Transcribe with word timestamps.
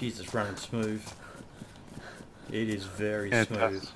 Jesus, 0.00 0.32
running 0.32 0.56
smooth. 0.56 1.02
It 2.50 2.70
is 2.70 2.86
very 2.86 3.28
Yeah, 3.28 3.42
it 3.42 3.48
smooth. 3.48 3.60
does. 3.60 3.92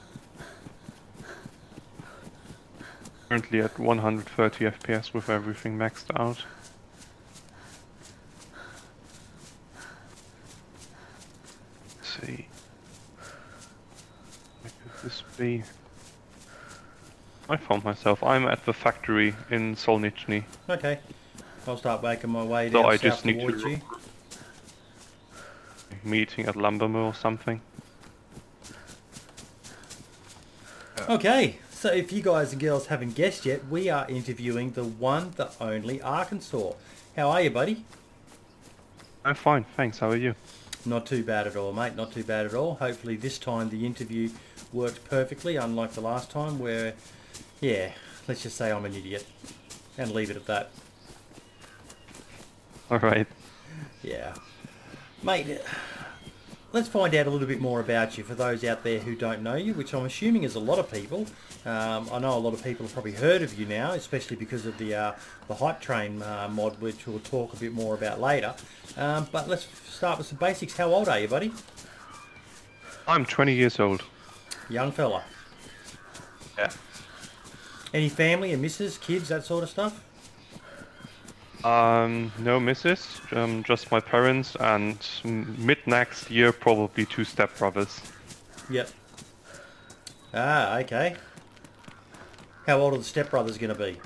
Currently 3.30 3.60
at 3.62 3.78
130 3.78 4.66
FPS 4.66 5.14
with 5.14 5.30
everything 5.30 5.78
maxed 5.78 6.10
out. 6.20 6.44
Let's 11.96 12.26
see. 12.26 12.46
Where 14.62 14.72
could 14.82 15.02
this 15.10 15.22
be? 15.38 15.62
I 17.48 17.56
found 17.56 17.84
myself. 17.84 18.22
I'm 18.22 18.46
at 18.46 18.64
the 18.64 18.72
factory 18.72 19.34
in 19.50 19.74
Solnichny. 19.74 20.44
Okay. 20.68 20.98
I'll 21.66 21.76
start 21.76 22.02
making 22.02 22.30
my 22.30 22.42
way 22.42 22.68
down 22.68 22.82
So 22.82 22.88
I 22.88 22.96
just 22.96 23.24
need 23.24 23.40
towards 23.40 23.62
to- 23.62 23.70
you. 23.70 23.80
Meeting 26.04 26.46
at 26.46 26.54
Lumbermill 26.54 27.06
or 27.06 27.14
something. 27.14 27.60
Okay, 31.08 31.58
so 31.70 31.90
if 31.92 32.12
you 32.12 32.22
guys 32.22 32.52
and 32.52 32.60
girls 32.60 32.86
haven't 32.86 33.14
guessed 33.14 33.44
yet, 33.44 33.66
we 33.68 33.90
are 33.90 34.08
interviewing 34.08 34.72
the 34.72 34.84
one, 34.84 35.32
the 35.36 35.50
only 35.60 36.00
Arkansas. 36.00 36.72
How 37.16 37.30
are 37.30 37.42
you, 37.42 37.50
buddy? 37.50 37.84
I'm 39.24 39.34
fine, 39.34 39.64
thanks. 39.76 39.98
How 39.98 40.10
are 40.10 40.16
you? 40.16 40.34
Not 40.86 41.06
too 41.06 41.22
bad 41.22 41.46
at 41.46 41.56
all, 41.56 41.72
mate. 41.72 41.96
Not 41.96 42.12
too 42.12 42.24
bad 42.24 42.46
at 42.46 42.54
all. 42.54 42.74
Hopefully, 42.74 43.16
this 43.16 43.38
time 43.38 43.70
the 43.70 43.86
interview 43.86 44.30
worked 44.72 45.04
perfectly, 45.08 45.56
unlike 45.56 45.92
the 45.92 46.00
last 46.00 46.30
time 46.30 46.58
where, 46.58 46.94
yeah, 47.60 47.92
let's 48.28 48.42
just 48.42 48.56
say 48.56 48.70
I'm 48.70 48.84
an 48.84 48.94
idiot 48.94 49.26
and 49.96 50.12
leave 50.12 50.30
it 50.30 50.36
at 50.36 50.46
that. 50.46 50.70
Alright. 52.90 53.26
Yeah. 54.02 54.34
Mate, 55.24 55.58
let's 56.74 56.86
find 56.86 57.14
out 57.14 57.26
a 57.26 57.30
little 57.30 57.48
bit 57.48 57.58
more 57.58 57.80
about 57.80 58.18
you 58.18 58.24
for 58.24 58.34
those 58.34 58.62
out 58.62 58.84
there 58.84 58.98
who 58.98 59.14
don't 59.14 59.42
know 59.42 59.54
you, 59.54 59.72
which 59.72 59.94
I'm 59.94 60.04
assuming 60.04 60.42
is 60.42 60.54
a 60.54 60.60
lot 60.60 60.78
of 60.78 60.92
people. 60.92 61.24
Um, 61.64 62.10
I 62.12 62.18
know 62.18 62.36
a 62.36 62.38
lot 62.38 62.52
of 62.52 62.62
people 62.62 62.84
have 62.84 62.92
probably 62.92 63.12
heard 63.12 63.40
of 63.40 63.58
you 63.58 63.64
now, 63.64 63.92
especially 63.92 64.36
because 64.36 64.66
of 64.66 64.76
the 64.76 64.94
uh, 64.94 65.12
the 65.48 65.54
hype 65.54 65.80
train 65.80 66.20
uh, 66.20 66.50
mod, 66.52 66.78
which 66.78 67.06
we'll 67.06 67.20
talk 67.20 67.54
a 67.54 67.56
bit 67.56 67.72
more 67.72 67.94
about 67.94 68.20
later. 68.20 68.54
Um, 68.98 69.26
but 69.32 69.48
let's 69.48 69.66
start 69.90 70.18
with 70.18 70.26
some 70.26 70.36
basics. 70.36 70.76
How 70.76 70.92
old 70.92 71.08
are 71.08 71.18
you, 71.18 71.28
buddy? 71.28 71.52
I'm 73.08 73.24
20 73.24 73.54
years 73.54 73.80
old. 73.80 74.04
Young 74.68 74.92
fella. 74.92 75.24
Yeah. 76.58 76.70
Any 77.94 78.10
family 78.10 78.52
and 78.52 78.60
missus, 78.60 78.98
kids, 78.98 79.28
that 79.28 79.46
sort 79.46 79.62
of 79.62 79.70
stuff? 79.70 80.04
Um, 81.64 82.30
no 82.38 82.60
missus, 82.60 83.20
um, 83.32 83.62
just 83.64 83.90
my 83.90 83.98
parents, 83.98 84.54
and 84.60 84.98
mid 85.24 85.78
next 85.86 86.30
year 86.30 86.52
probably 86.52 87.06
two 87.06 87.22
stepbrothers. 87.22 88.02
Yep. 88.68 88.90
Ah, 90.34 90.78
okay. 90.80 91.16
How 92.66 92.78
old 92.80 92.92
are 92.94 92.98
the 92.98 93.02
stepbrothers 93.04 93.58
going 93.58 93.74
to 93.74 93.74
be? 93.74 93.98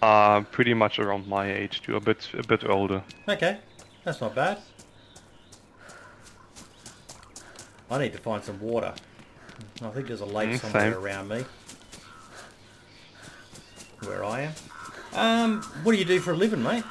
Uh, 0.00 0.40
pretty 0.42 0.72
much 0.72 0.98
around 0.98 1.26
my 1.26 1.52
age 1.52 1.82
too, 1.82 1.96
a 1.96 2.00
bit 2.00 2.28
a 2.38 2.42
bit 2.46 2.64
older. 2.68 3.02
Okay, 3.28 3.58
that's 4.04 4.20
not 4.20 4.34
bad. 4.34 4.58
I 7.90 7.98
need 7.98 8.12
to 8.12 8.18
find 8.18 8.42
some 8.42 8.60
water. 8.60 8.94
I 9.82 9.88
think 9.90 10.08
there's 10.08 10.20
a 10.22 10.26
lake 10.26 10.50
Mm, 10.50 10.60
somewhere 10.60 10.92
same. 10.92 10.94
around 11.02 11.28
me. 11.28 11.44
Where 14.04 14.24
I 14.24 14.40
am. 14.42 14.52
Um, 15.16 15.62
what 15.82 15.92
do 15.92 15.98
you 15.98 16.04
do 16.04 16.20
for 16.20 16.32
a 16.32 16.36
living, 16.36 16.62
mate? 16.62 16.84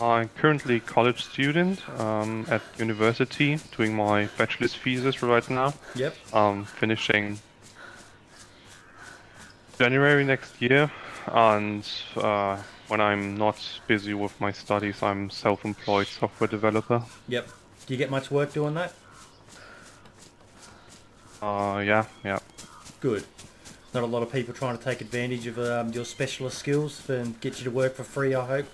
I'm 0.00 0.28
currently 0.36 0.76
a 0.76 0.80
college 0.80 1.24
student 1.24 1.80
um, 1.98 2.44
at 2.50 2.60
university, 2.78 3.58
doing 3.76 3.94
my 3.94 4.26
bachelor's 4.36 4.74
thesis 4.74 5.22
right 5.22 5.48
now. 5.48 5.74
Yep. 5.94 6.34
Um, 6.34 6.64
finishing 6.64 7.38
January 9.78 10.24
next 10.24 10.60
year, 10.60 10.90
and 11.28 11.88
uh, 12.16 12.58
when 12.88 13.00
I'm 13.00 13.36
not 13.38 13.56
busy 13.86 14.12
with 14.12 14.38
my 14.40 14.52
studies, 14.52 15.02
I'm 15.02 15.30
self-employed 15.30 16.08
software 16.08 16.48
developer. 16.48 17.02
Yep. 17.28 17.48
Do 17.86 17.94
you 17.94 17.98
get 17.98 18.10
much 18.10 18.30
work 18.30 18.52
doing 18.52 18.74
that? 18.74 18.92
Uh, 21.40 21.82
yeah, 21.84 22.04
yeah. 22.24 22.38
Good. 23.00 23.24
Not 23.94 24.02
a 24.02 24.06
lot 24.06 24.22
of 24.22 24.32
people 24.32 24.54
trying 24.54 24.78
to 24.78 24.82
take 24.82 25.00
advantage 25.00 25.46
of 25.46 25.58
um, 25.58 25.92
your 25.92 26.04
specialist 26.04 26.58
skills 26.58 27.08
and 27.10 27.38
get 27.40 27.58
you 27.58 27.64
to 27.64 27.70
work 27.70 27.94
for 27.94 28.04
free, 28.04 28.34
I 28.34 28.46
hope. 28.46 28.66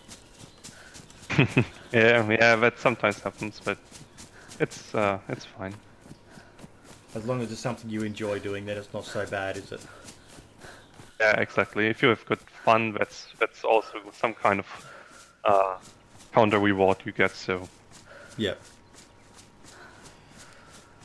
Yeah, 1.91 2.29
yeah, 2.29 2.55
that 2.57 2.79
sometimes 2.79 3.19
happens, 3.21 3.63
but 3.65 3.79
it's 4.61 4.95
uh, 4.95 5.19
it's 5.29 5.47
fine. 5.47 5.73
As 7.15 7.25
long 7.25 7.41
as 7.41 7.51
it's 7.51 7.63
something 7.63 7.89
you 7.89 8.03
enjoy 8.03 8.41
doing, 8.41 8.67
then 8.67 8.77
it's 8.77 8.93
not 8.93 9.07
so 9.07 9.25
bad, 9.25 9.57
is 9.57 9.73
it? 9.73 9.81
Yeah, 11.19 11.41
exactly. 11.41 11.87
If 11.87 12.03
you 12.03 12.11
have 12.11 12.25
good 12.27 12.41
fun, 12.41 12.93
that's 12.93 13.29
that's 13.39 13.65
also 13.65 14.01
some 14.13 14.35
kind 14.35 14.61
of 14.61 14.67
uh, 15.47 15.79
counter 16.35 16.59
reward 16.59 16.99
you 17.07 17.13
get. 17.13 17.31
So 17.31 17.67
Yep. 18.37 18.61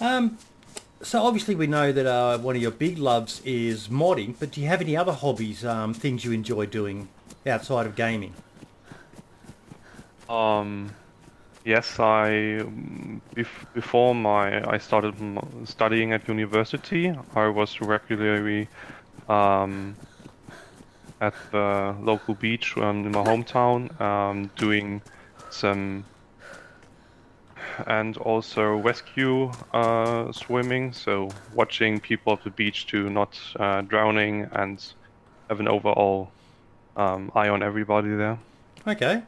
Um, 0.01 0.37
so 1.03 1.21
obviously 1.21 1.55
we 1.55 1.67
know 1.67 1.91
that 1.91 2.05
uh, 2.05 2.37
one 2.37 2.55
of 2.55 2.61
your 2.61 2.71
big 2.71 2.97
loves 2.97 3.41
is 3.45 3.87
modding, 3.87 4.35
but 4.39 4.51
do 4.51 4.61
you 4.61 4.67
have 4.67 4.81
any 4.81 4.97
other 4.97 5.11
hobbies, 5.11 5.63
um, 5.63 5.93
things 5.93 6.25
you 6.25 6.31
enjoy 6.31 6.65
doing 6.65 7.09
outside 7.45 7.85
of 7.85 7.95
gaming? 7.95 8.33
um, 10.29 10.93
yes, 11.65 11.99
I 11.99 12.63
bef- 13.35 13.73
before 13.73 14.15
my 14.15 14.67
I 14.67 14.77
started 14.77 15.15
studying 15.65 16.13
at 16.13 16.27
university, 16.27 17.13
I 17.35 17.47
was 17.47 17.81
regularly 17.81 18.67
um, 19.29 19.95
at 21.21 21.33
the 21.51 21.95
local 22.01 22.33
beach 22.35 22.77
um, 22.77 23.05
in 23.05 23.11
my 23.11 23.23
hometown 23.23 23.99
um, 24.01 24.49
doing 24.57 25.01
some 25.49 26.05
and 27.87 28.17
also 28.17 28.77
rescue 28.77 29.51
uh, 29.73 30.31
swimming, 30.31 30.93
so 30.93 31.29
watching 31.53 31.99
people 31.99 32.33
at 32.33 32.43
the 32.43 32.49
beach 32.49 32.87
to 32.87 33.09
not 33.09 33.39
uh, 33.59 33.81
drowning 33.81 34.47
and 34.51 34.93
have 35.49 35.59
an 35.59 35.67
overall 35.67 36.31
um, 36.95 37.31
eye 37.35 37.49
on 37.49 37.63
everybody 37.63 38.15
there. 38.15 38.37
Okay. 38.87 39.21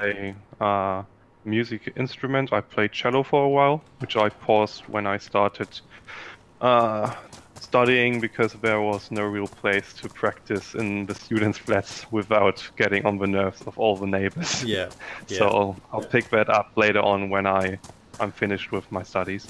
A 0.00 0.34
uh, 0.60 1.02
music 1.44 1.92
instrument, 1.96 2.52
I 2.52 2.60
played 2.60 2.92
cello 2.92 3.22
for 3.22 3.44
a 3.44 3.48
while, 3.48 3.82
which 3.98 4.16
I 4.16 4.28
paused 4.28 4.82
when 4.88 5.06
I 5.06 5.18
started 5.18 5.68
uh, 6.60 7.14
studying 7.70 8.18
because 8.18 8.52
there 8.54 8.80
was 8.80 9.12
no 9.12 9.22
real 9.22 9.46
place 9.46 9.92
to 9.92 10.08
practice 10.08 10.74
in 10.74 11.06
the 11.06 11.14
students' 11.14 11.56
flats 11.56 12.04
without 12.10 12.68
getting 12.76 13.06
on 13.06 13.16
the 13.16 13.28
nerves 13.28 13.60
of 13.64 13.78
all 13.78 13.94
the 13.94 14.08
neighbors. 14.08 14.64
Yeah. 14.64 14.88
yeah. 15.28 15.38
So 15.38 15.46
I'll, 15.46 15.76
I'll 15.92 16.08
pick 16.16 16.28
that 16.30 16.48
up 16.48 16.72
later 16.74 16.98
on 17.00 17.30
when 17.30 17.46
I 17.46 17.78
I'm 18.18 18.32
finished 18.32 18.72
with 18.72 18.90
my 18.90 19.04
studies. 19.04 19.46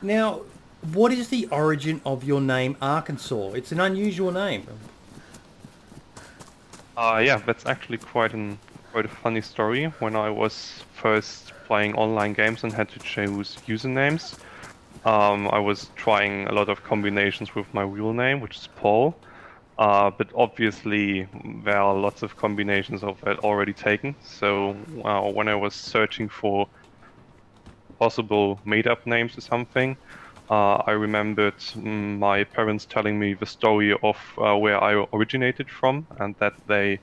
Now, 0.00 0.42
what 0.92 1.10
is 1.10 1.28
the 1.28 1.48
origin 1.50 2.00
of 2.06 2.22
your 2.22 2.40
name 2.40 2.76
Arkansas? 2.80 3.48
It's 3.54 3.72
an 3.72 3.80
unusual 3.80 4.30
name. 4.30 4.64
Uh, 6.96 7.20
yeah, 7.24 7.38
that's 7.38 7.66
actually 7.66 7.98
quite 7.98 8.32
an 8.32 8.60
quite 8.92 9.06
a 9.06 9.14
funny 9.24 9.40
story. 9.40 9.86
When 9.98 10.14
I 10.14 10.30
was 10.30 10.84
first 10.94 11.52
playing 11.66 11.94
online 11.94 12.32
games 12.32 12.64
and 12.64 12.72
had 12.74 12.88
to 12.90 13.00
choose 13.00 13.58
usernames, 13.66 14.34
um, 15.04 15.48
I 15.48 15.58
was 15.58 15.90
trying 15.96 16.46
a 16.46 16.52
lot 16.52 16.68
of 16.68 16.82
combinations 16.82 17.54
with 17.54 17.72
my 17.74 17.82
real 17.82 18.12
name, 18.12 18.40
which 18.40 18.56
is 18.56 18.68
Paul. 18.76 19.14
Uh, 19.78 20.10
but 20.10 20.28
obviously, 20.34 21.28
there 21.64 21.78
are 21.78 21.94
lots 21.94 22.22
of 22.22 22.36
combinations 22.36 23.02
of 23.04 23.20
that 23.20 23.38
already 23.40 23.72
taken. 23.74 24.16
So 24.22 24.74
uh, 25.04 25.30
when 25.30 25.48
I 25.48 25.54
was 25.54 25.74
searching 25.74 26.28
for 26.28 26.66
possible 27.98 28.58
made-up 28.64 29.06
names 29.06 29.36
or 29.36 29.42
something, 29.42 29.96
uh, 30.50 30.76
I 30.86 30.92
remembered 30.92 31.58
mm, 31.58 32.18
my 32.18 32.44
parents 32.44 32.86
telling 32.86 33.18
me 33.18 33.34
the 33.34 33.46
story 33.46 33.92
of 34.02 34.16
uh, 34.38 34.56
where 34.56 34.82
I 34.82 35.04
originated 35.12 35.68
from, 35.70 36.06
and 36.18 36.34
that 36.38 36.54
they 36.66 37.00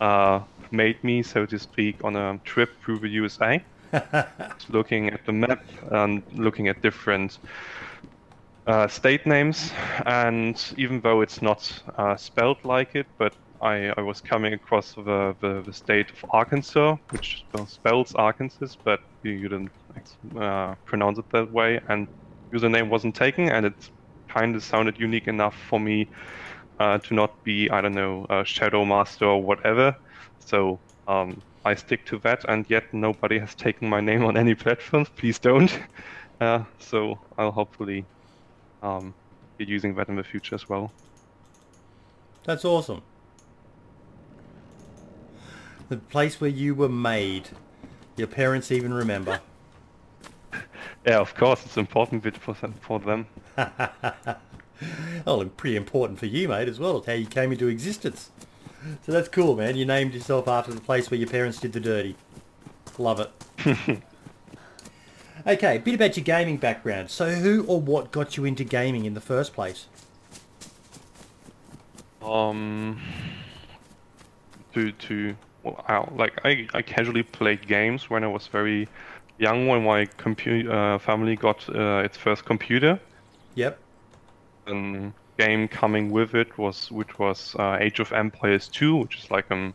uh, 0.00 0.40
made 0.72 1.02
me, 1.04 1.22
so 1.22 1.46
to 1.46 1.58
speak, 1.58 2.02
on 2.04 2.16
a 2.16 2.38
trip 2.44 2.70
through 2.82 2.98
the 3.00 3.08
USA, 3.08 3.64
looking 4.68 5.10
at 5.10 5.24
the 5.26 5.32
map 5.32 5.64
and 5.90 6.22
looking 6.32 6.68
at 6.68 6.80
different 6.82 7.38
uh, 8.66 8.86
state 8.88 9.26
names. 9.26 9.72
And 10.06 10.56
even 10.76 11.00
though 11.00 11.20
it's 11.20 11.42
not 11.42 11.82
uh, 11.96 12.16
spelled 12.16 12.64
like 12.64 12.94
it, 12.94 13.06
but 13.18 13.34
I, 13.60 13.92
I 13.96 14.00
was 14.00 14.20
coming 14.20 14.54
across 14.54 14.94
the, 14.94 15.36
the, 15.40 15.62
the 15.66 15.72
state 15.72 16.10
of 16.10 16.30
Arkansas, 16.30 16.96
which 17.10 17.44
spells 17.66 18.14
Arkansas, 18.14 18.68
but 18.84 19.00
you, 19.22 19.32
you 19.32 19.48
didn't 19.48 19.72
uh, 20.38 20.74
pronounce 20.86 21.18
it 21.18 21.26
that 21.32 21.50
way, 21.52 21.80
and 21.88 22.08
username 22.52 22.88
wasn't 22.88 23.14
taken, 23.14 23.48
and 23.50 23.66
it 23.66 23.90
kind 24.28 24.56
of 24.56 24.62
sounded 24.64 24.98
unique 24.98 25.28
enough 25.28 25.54
for 25.68 25.78
me 25.78 26.08
uh, 26.78 26.98
to 26.98 27.14
not 27.14 27.44
be, 27.44 27.68
I 27.70 27.80
don't 27.80 27.94
know, 27.94 28.26
a 28.30 28.44
Shadow 28.44 28.84
Master 28.84 29.26
or 29.26 29.42
whatever. 29.42 29.94
So 30.50 30.80
um, 31.06 31.40
I 31.64 31.76
stick 31.76 32.04
to 32.06 32.18
that, 32.18 32.44
and 32.48 32.66
yet 32.68 32.92
nobody 32.92 33.38
has 33.38 33.54
taken 33.54 33.88
my 33.88 34.00
name 34.00 34.24
on 34.24 34.36
any 34.36 34.54
platforms. 34.64 35.08
Please 35.16 35.38
don't. 35.38 35.78
Uh, 36.40 36.64
so 36.78 37.18
I'll 37.36 37.50
hopefully 37.50 38.02
um, 38.82 39.12
be 39.58 39.66
using 39.66 39.94
that 39.96 40.08
in 40.08 40.16
the 40.16 40.24
future 40.24 40.54
as 40.54 40.70
well. 40.70 40.90
That's 42.44 42.64
awesome. 42.64 43.02
The 45.90 45.98
place 45.98 46.40
where 46.40 46.48
you 46.48 46.74
were 46.74 46.88
made. 46.88 47.50
Your 48.16 48.26
parents 48.26 48.72
even 48.72 48.94
remember. 48.94 49.40
Yeah, 51.06 51.18
of 51.18 51.34
course, 51.34 51.62
it's 51.66 51.76
important 51.76 52.22
bit 52.22 52.38
for 52.38 52.54
them. 52.54 52.72
For 52.80 52.98
them. 52.98 53.26
well, 55.26 55.42
and 55.42 55.54
pretty 55.58 55.76
important 55.76 56.18
for 56.18 56.26
you, 56.26 56.48
mate, 56.48 56.68
as 56.68 56.80
well. 56.80 56.96
It's 56.96 57.06
how 57.06 57.12
you 57.12 57.26
came 57.26 57.52
into 57.52 57.68
existence. 57.68 58.30
So 59.04 59.12
that's 59.12 59.28
cool, 59.28 59.56
man. 59.56 59.76
You 59.76 59.84
named 59.84 60.14
yourself 60.14 60.48
after 60.48 60.72
the 60.72 60.80
place 60.80 61.10
where 61.10 61.18
your 61.18 61.28
parents 61.28 61.60
did 61.60 61.72
the 61.72 61.80
dirty. 61.80 62.16
Love 62.98 63.20
it. 63.20 63.30
okay, 65.46 65.76
a 65.76 65.80
bit 65.80 65.94
about 65.94 66.16
your 66.16 66.24
gaming 66.24 66.56
background. 66.56 67.10
So 67.10 67.30
who 67.30 67.64
or 67.66 67.80
what 67.80 68.10
got 68.10 68.36
you 68.36 68.44
into 68.44 68.64
gaming 68.64 69.04
in 69.04 69.14
the 69.14 69.20
first 69.20 69.52
place? 69.52 69.86
Um, 72.22 73.00
to 74.74 74.92
to 74.92 75.36
well, 75.62 76.12
like 76.14 76.38
I, 76.44 76.68
I 76.74 76.82
casually 76.82 77.22
played 77.22 77.66
games 77.66 78.08
when 78.08 78.24
I 78.24 78.28
was 78.28 78.46
very 78.46 78.88
young 79.38 79.66
when 79.66 79.84
my 79.84 80.06
computer 80.16 80.72
uh, 80.72 80.98
family 80.98 81.36
got 81.36 81.68
uh, 81.74 82.02
its 82.04 82.16
first 82.16 82.44
computer. 82.44 83.00
Yep. 83.54 83.78
And 84.66 85.12
game 85.40 85.68
coming 85.68 86.10
with 86.10 86.34
it 86.34 86.50
was 86.58 86.90
which 86.90 87.18
was 87.18 87.54
uh, 87.58 87.76
Age 87.80 88.00
of 88.00 88.12
Empires 88.12 88.68
2, 88.68 88.96
which 88.96 89.16
is 89.18 89.30
like 89.30 89.50
um, 89.50 89.72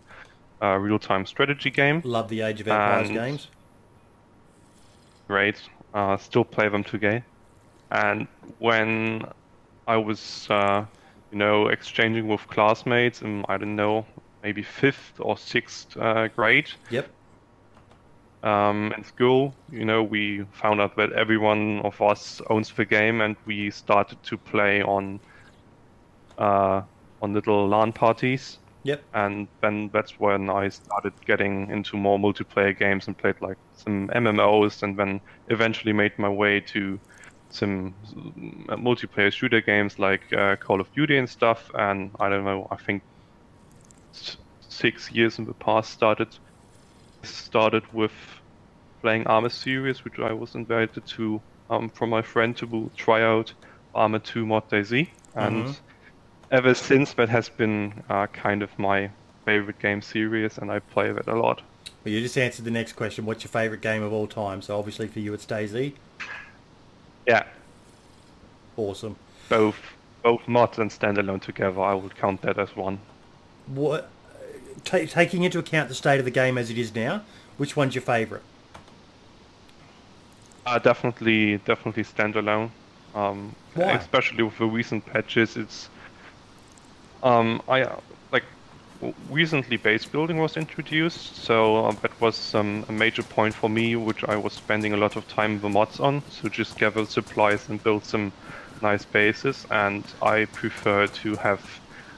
a 0.62 0.80
real-time 0.80 1.26
strategy 1.26 1.72
game. 1.72 2.02
Love 2.04 2.28
the 2.30 2.42
Age 2.42 2.62
of 2.62 2.68
Empires 2.68 3.10
And- 3.10 3.18
games. 3.18 3.48
Great. 5.28 5.58
Uh, 5.94 6.18
still 6.18 6.44
play 6.46 6.70
them 6.70 6.84
today. 6.84 7.24
And 7.92 8.28
when 8.60 9.26
I 9.88 9.98
was, 9.98 10.48
uh, 10.50 10.86
you 11.32 11.38
know, 11.38 11.68
exchanging 11.68 12.28
with 12.28 12.48
classmates 12.48 13.22
in 13.22 13.44
I 13.48 13.58
don't 13.58 13.76
know, 13.76 14.06
maybe 14.44 14.62
fifth 14.62 15.14
or 15.20 15.38
sixth 15.38 15.98
uh, 15.98 16.28
grade, 16.28 16.70
Yep. 16.92 17.08
um, 18.44 18.94
in 18.98 19.04
school, 19.04 19.54
you 19.72 19.86
know, 19.86 20.04
we 20.04 20.46
found 20.52 20.80
out 20.82 20.96
that 20.98 21.12
everyone 21.14 21.80
of 21.84 22.00
us 22.02 22.42
owns 22.50 22.72
the 22.74 22.86
game, 22.86 23.22
and 23.22 23.36
we 23.46 23.72
started 23.72 24.22
to 24.30 24.38
play 24.38 24.84
on 24.84 25.20
uh, 26.38 26.84
on 27.22 27.34
little 27.34 27.68
LAN 27.68 27.94
parties. 27.94 28.60
Yep. 28.84 29.06
And 29.14 29.48
then 29.62 29.90
that's 29.94 30.14
when 30.20 30.50
I 30.50 30.70
started 30.70 31.14
getting 31.26 31.70
into 31.72 31.98
more 31.98 32.20
multiplayer 32.20 32.78
games 32.78 33.08
and 33.08 33.18
played 33.18 33.36
like 33.42 33.58
some 33.72 34.10
MMOs, 34.14 34.84
and 34.84 34.98
then 35.00 35.22
eventually 35.48 35.94
made 35.94 36.14
my 36.20 36.30
way 36.30 36.60
to 36.74 37.00
some 37.50 37.96
multiplayer 38.70 39.32
shooter 39.32 39.62
games 39.62 39.98
like 40.00 40.24
uh, 40.34 40.56
Call 40.58 40.82
of 40.82 40.92
Duty 40.92 41.18
and 41.18 41.30
stuff. 41.30 41.70
And 41.74 42.12
I 42.20 42.30
don't 42.30 42.44
know, 42.46 42.68
I 42.72 42.78
think 42.78 43.04
six 44.70 45.12
years 45.12 45.40
in 45.40 45.46
the 45.46 45.54
past 45.54 45.92
started 45.92 46.30
started 47.24 47.84
with 47.94 48.14
playing 49.02 49.28
Arma 49.28 49.50
Series, 49.50 50.04
which 50.04 50.20
I 50.20 50.34
was 50.34 50.56
invited 50.56 51.04
to 51.16 51.44
um, 51.70 51.90
from 51.90 52.10
my 52.10 52.22
friend 52.22 52.56
to 52.58 52.92
try 52.98 53.24
out 53.24 53.54
Arma 53.94 54.20
2 54.20 54.46
Mod 54.46 54.70
DayZ. 54.70 55.10
And 55.36 55.68
Mhm. 55.68 55.78
Ever 56.52 56.74
since, 56.74 57.14
that 57.14 57.30
has 57.30 57.50
been 57.50 58.04
uh, 58.10 58.28
kind 58.28 58.62
of 58.62 58.78
my 58.78 59.10
favorite 59.46 59.80
game 59.80 60.02
series, 60.02 60.58
and 60.58 60.72
I 60.72 60.80
play 60.80 61.12
that 61.12 61.28
a 61.28 61.36
lot. 61.36 61.62
Well, 62.04 62.14
you 62.14 62.22
just 62.22 62.38
answered 62.38 62.66
the 62.66 62.72
next 62.72 62.94
question. 62.94 63.26
What's 63.26 63.44
your 63.44 63.50
favourite 63.50 63.82
game 63.82 64.04
of 64.04 64.14
all 64.14 64.28
time? 64.28 64.62
So 64.62 64.78
obviously 64.78 65.08
for 65.08 65.20
you 65.20 65.34
it's 65.34 65.46
DayZ. 65.46 65.94
Yeah, 67.28 67.44
Awesome. 68.78 69.16
both 69.50 69.78
both 70.22 70.48
mods 70.48 70.78
and 70.80 70.92
standalone 70.92 71.42
together, 71.42 71.82
I 71.82 71.94
would 71.96 72.16
count 72.16 72.42
that 72.44 72.60
as 72.60 72.76
one. 72.76 73.00
What, 73.68 74.10
ta 74.84 75.00
taking 75.06 75.44
into 75.44 75.58
account 75.60 75.90
the 75.90 75.96
state 75.96 76.20
of 76.20 76.26
the 76.26 76.32
game 76.32 76.58
as 76.58 76.70
it 76.70 76.78
is 76.78 76.94
now, 76.94 77.24
which 77.58 77.76
one's 77.76 77.96
your 77.96 78.02
favourite? 78.04 78.44
Uh, 80.66 80.80
definitely, 80.80 81.58
definitely 81.60 82.04
standalone. 82.04 82.70
Um, 83.16 83.56
Why? 83.76 83.94
Especially 83.94 84.44
with 84.44 84.58
the 84.58 84.66
recent 84.66 85.06
patches, 85.06 85.58
it's 85.58 85.90
um, 87.24 87.62
I 87.68 87.82
uh, 87.82 88.00
like 88.32 88.44
recently 89.30 89.78
base 89.78 90.06
building 90.06 90.38
was 90.38 90.58
introduced, 90.58 91.36
so 91.38 91.86
uh, 91.86 91.92
that 92.02 92.20
was 92.22 92.56
um, 92.56 92.86
a 92.90 92.92
major 92.92 93.24
point 93.24 93.54
for 93.54 93.70
me, 93.70 93.96
which 93.96 94.24
I 94.24 94.36
was 94.36 94.54
spending 94.54 94.94
a 94.94 94.98
lot 94.98 95.16
of 95.16 95.28
time 95.28 95.60
the 95.60 95.70
mods 95.70 96.00
on. 96.00 96.24
So 96.30 96.50
just 96.50 96.78
gather 96.78 97.06
supplies 97.06 97.68
and 97.70 97.84
build 97.84 98.06
some 98.06 98.32
nice 98.82 99.06
bases, 99.06 99.66
and 99.72 100.04
I 100.22 100.46
prefer 100.46 101.08
to 101.08 101.36
have 101.36 101.62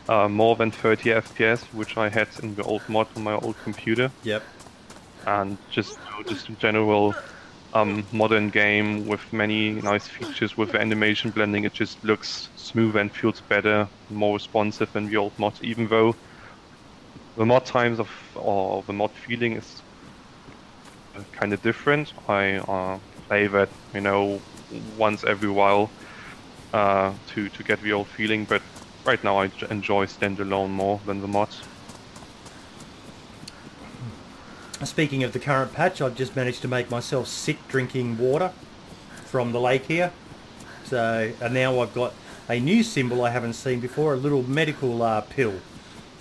uh, 0.09 0.27
more 0.27 0.55
than 0.55 0.71
30 0.71 1.09
FPS, 1.11 1.61
which 1.73 1.97
I 1.97 2.09
had 2.09 2.27
in 2.41 2.55
the 2.55 2.63
old 2.63 2.81
mod 2.87 3.07
on 3.15 3.23
my 3.23 3.33
old 3.33 3.55
computer 3.63 4.11
Yep. 4.23 4.43
and 5.25 5.57
just 5.69 5.91
you 5.91 6.23
know, 6.23 6.29
just 6.29 6.49
a 6.49 6.53
general 6.53 7.13
um, 7.73 8.05
modern 8.11 8.49
game 8.49 9.07
with 9.07 9.21
many 9.33 9.71
nice 9.71 10.07
features 10.07 10.57
with 10.57 10.75
animation 10.75 11.31
blending. 11.31 11.63
It 11.63 11.73
just 11.73 12.03
looks 12.03 12.49
smooth 12.55 12.95
and 12.95 13.11
feels 13.11 13.41
better, 13.41 13.87
more 14.09 14.33
responsive 14.35 14.91
than 14.93 15.07
the 15.07 15.17
old 15.17 15.37
mod. 15.37 15.53
Even 15.61 15.87
though 15.87 16.15
the 17.35 17.45
mod 17.45 17.65
times 17.65 17.99
of 17.99 18.09
or 18.35 18.83
the 18.87 18.93
mod 18.93 19.11
feeling 19.11 19.53
is 19.53 19.81
kind 21.31 21.53
of 21.53 21.61
different. 21.61 22.13
I 22.27 22.55
uh, 22.55 22.99
play 23.27 23.47
that 23.47 23.69
you 23.93 24.01
know 24.01 24.41
once 24.97 25.23
every 25.23 25.49
while 25.49 25.89
uh, 26.73 27.13
to 27.33 27.49
to 27.49 27.63
get 27.63 27.81
the 27.81 27.93
old 27.93 28.07
feeling, 28.07 28.45
but 28.45 28.61
right 29.05 29.23
now 29.23 29.39
I 29.39 29.51
enjoy 29.69 30.05
standalone 30.05 30.69
more 30.69 30.99
than 31.05 31.21
the 31.21 31.27
mods. 31.27 31.61
Speaking 34.83 35.23
of 35.23 35.33
the 35.33 35.39
current 35.39 35.73
patch, 35.73 36.01
I've 36.01 36.15
just 36.15 36.35
managed 36.35 36.61
to 36.61 36.67
make 36.67 36.91
myself 36.91 37.27
sick 37.27 37.57
drinking 37.67 38.17
water 38.19 38.51
from 39.25 39.51
the 39.51 39.59
lake 39.59 39.85
here. 39.85 40.11
So, 40.85 41.31
and 41.41 41.53
now 41.53 41.79
I've 41.81 41.93
got 41.93 42.13
a 42.47 42.59
new 42.59 42.83
symbol 42.83 43.23
I 43.23 43.31
haven't 43.31 43.53
seen 43.53 43.79
before, 43.79 44.13
a 44.13 44.17
little 44.17 44.43
medical 44.43 45.01
uh, 45.01 45.21
pill. 45.21 45.55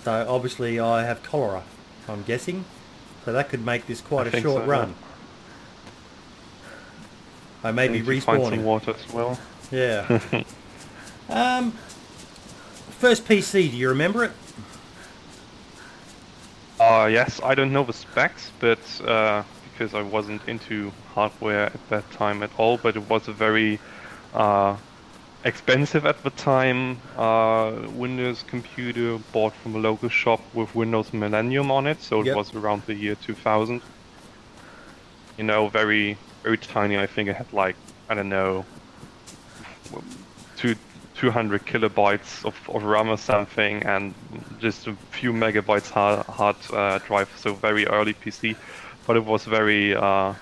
So 0.03 0.25
obviously 0.27 0.79
I 0.79 1.03
have 1.03 1.21
cholera, 1.23 1.63
I'm 2.07 2.23
guessing. 2.23 2.65
So 3.25 3.33
that 3.33 3.49
could 3.49 3.65
make 3.65 3.87
this 3.87 4.01
quite 4.01 4.33
I 4.33 4.37
a 4.37 4.41
short 4.41 4.63
so, 4.63 4.65
yeah. 4.65 4.71
run. 4.71 4.95
I 7.63 7.71
may 7.71 7.87
be 7.87 7.99
to 7.99 8.21
find 8.21 8.43
some 8.43 8.53
respawning. 8.53 8.63
water 8.63 8.91
as 8.91 9.13
well. 9.13 9.39
Yeah. 9.71 10.19
um, 11.29 11.71
first 12.99 13.25
PC, 13.25 13.69
do 13.71 13.77
you 13.77 13.89
remember 13.89 14.23
it? 14.23 14.31
Uh, 16.79 17.07
yes, 17.11 17.39
I 17.43 17.55
don't 17.55 17.71
know 17.71 17.83
the 17.83 17.93
specs, 17.93 18.51
but 18.59 19.01
uh, 19.01 19.43
because 19.63 19.93
I 19.93 20.01
wasn't 20.01 20.43
into 20.45 20.91
hardware 21.05 21.65
at 21.73 21.87
that 21.89 22.09
time 22.11 22.43
at 22.43 22.51
all, 22.57 22.77
but 22.77 22.95
it 22.95 23.07
was 23.09 23.27
a 23.27 23.33
very 23.33 23.79
uh, 24.33 24.77
expensive 25.43 26.05
at 26.05 26.23
the 26.23 26.29
time 26.31 27.01
uh, 27.15 27.87
Windows 27.89 28.43
computer 28.43 29.17
bought 29.31 29.55
from 29.55 29.75
a 29.75 29.79
local 29.79 30.09
shop 30.09 30.41
with 30.53 30.75
Windows 30.75 31.13
Millennium 31.13 31.71
on 31.71 31.87
it, 31.87 32.01
so 32.01 32.21
it 32.21 32.27
Yep. 32.27 32.33
was 32.33 32.53
around 32.53 32.83
the 32.85 32.93
year 32.95 33.15
2000. 33.15 33.81
You 35.37 35.43
know, 35.45 35.69
very 35.69 36.19
very 36.43 36.57
tiny. 36.57 36.97
I 36.97 37.07
think 37.07 37.29
it 37.29 37.35
had 37.35 37.53
like 37.53 37.77
I 38.09 38.15
don't 38.15 38.29
know, 38.29 38.67
200 41.17 41.65
kilobytes 41.65 42.45
of, 42.45 42.55
of 42.69 42.83
RAM 42.83 43.09
or 43.09 43.17
something, 43.17 43.83
and 43.83 44.15
just 44.59 44.87
a 44.87 44.97
few 45.11 45.33
megabytes 45.33 45.89
hard, 45.89 46.25
hard 46.29 46.57
uh, 46.73 46.99
drive. 47.05 47.29
So 47.37 47.55
very 47.55 47.85
early 47.87 48.13
PC, 48.13 48.57
but 49.07 49.17
it 49.17 49.25
was 49.25 49.45
very 49.45 49.95
uh, 49.95 50.35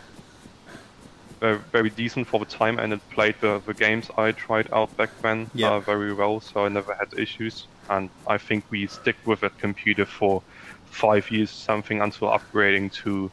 very, 1.42 1.62
very 1.72 1.90
decent 1.90 2.28
for 2.28 2.40
the 2.40 2.46
time, 2.46 2.80
and 2.80 2.94
it 2.94 3.02
played 3.14 3.36
the, 3.42 3.62
the 3.68 3.74
games 3.74 4.10
I 4.18 4.32
tried 4.32 4.68
out 4.74 4.96
back 4.98 5.12
then 5.24 5.52
Yeah. 5.54 5.72
uh, 5.72 5.80
very 5.82 6.14
well. 6.14 6.40
So 6.42 6.66
I 6.66 6.70
never 6.70 6.96
had 7.00 7.20
issues, 7.22 7.70
and 7.90 8.10
I 8.28 8.38
think 8.38 8.66
we 8.72 8.88
stick 8.88 9.18
with 9.26 9.42
that 9.42 9.58
computer 9.60 10.06
for 10.06 10.44
five 10.90 11.30
years 11.32 11.52
something 11.52 12.02
until 12.02 12.30
upgrading 12.30 12.94
to 13.04 13.32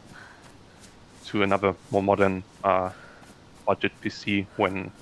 to 1.24 1.42
another 1.42 1.76
more 1.90 2.02
modern 2.02 2.44
uh, 2.64 2.90
budget 3.66 3.92
PC 4.00 4.48
when 4.56 4.92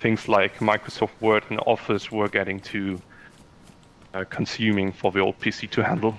things 0.00 0.28
like 0.28 0.58
Microsoft 0.58 1.20
Word 1.20 1.44
and 1.50 1.60
Office 1.66 2.10
were 2.10 2.28
getting 2.28 2.58
too 2.60 3.00
uh, 4.14 4.24
consuming 4.30 4.92
for 4.92 5.12
the 5.12 5.20
old 5.20 5.38
PC 5.38 5.70
to 5.70 5.84
handle. 5.84 6.16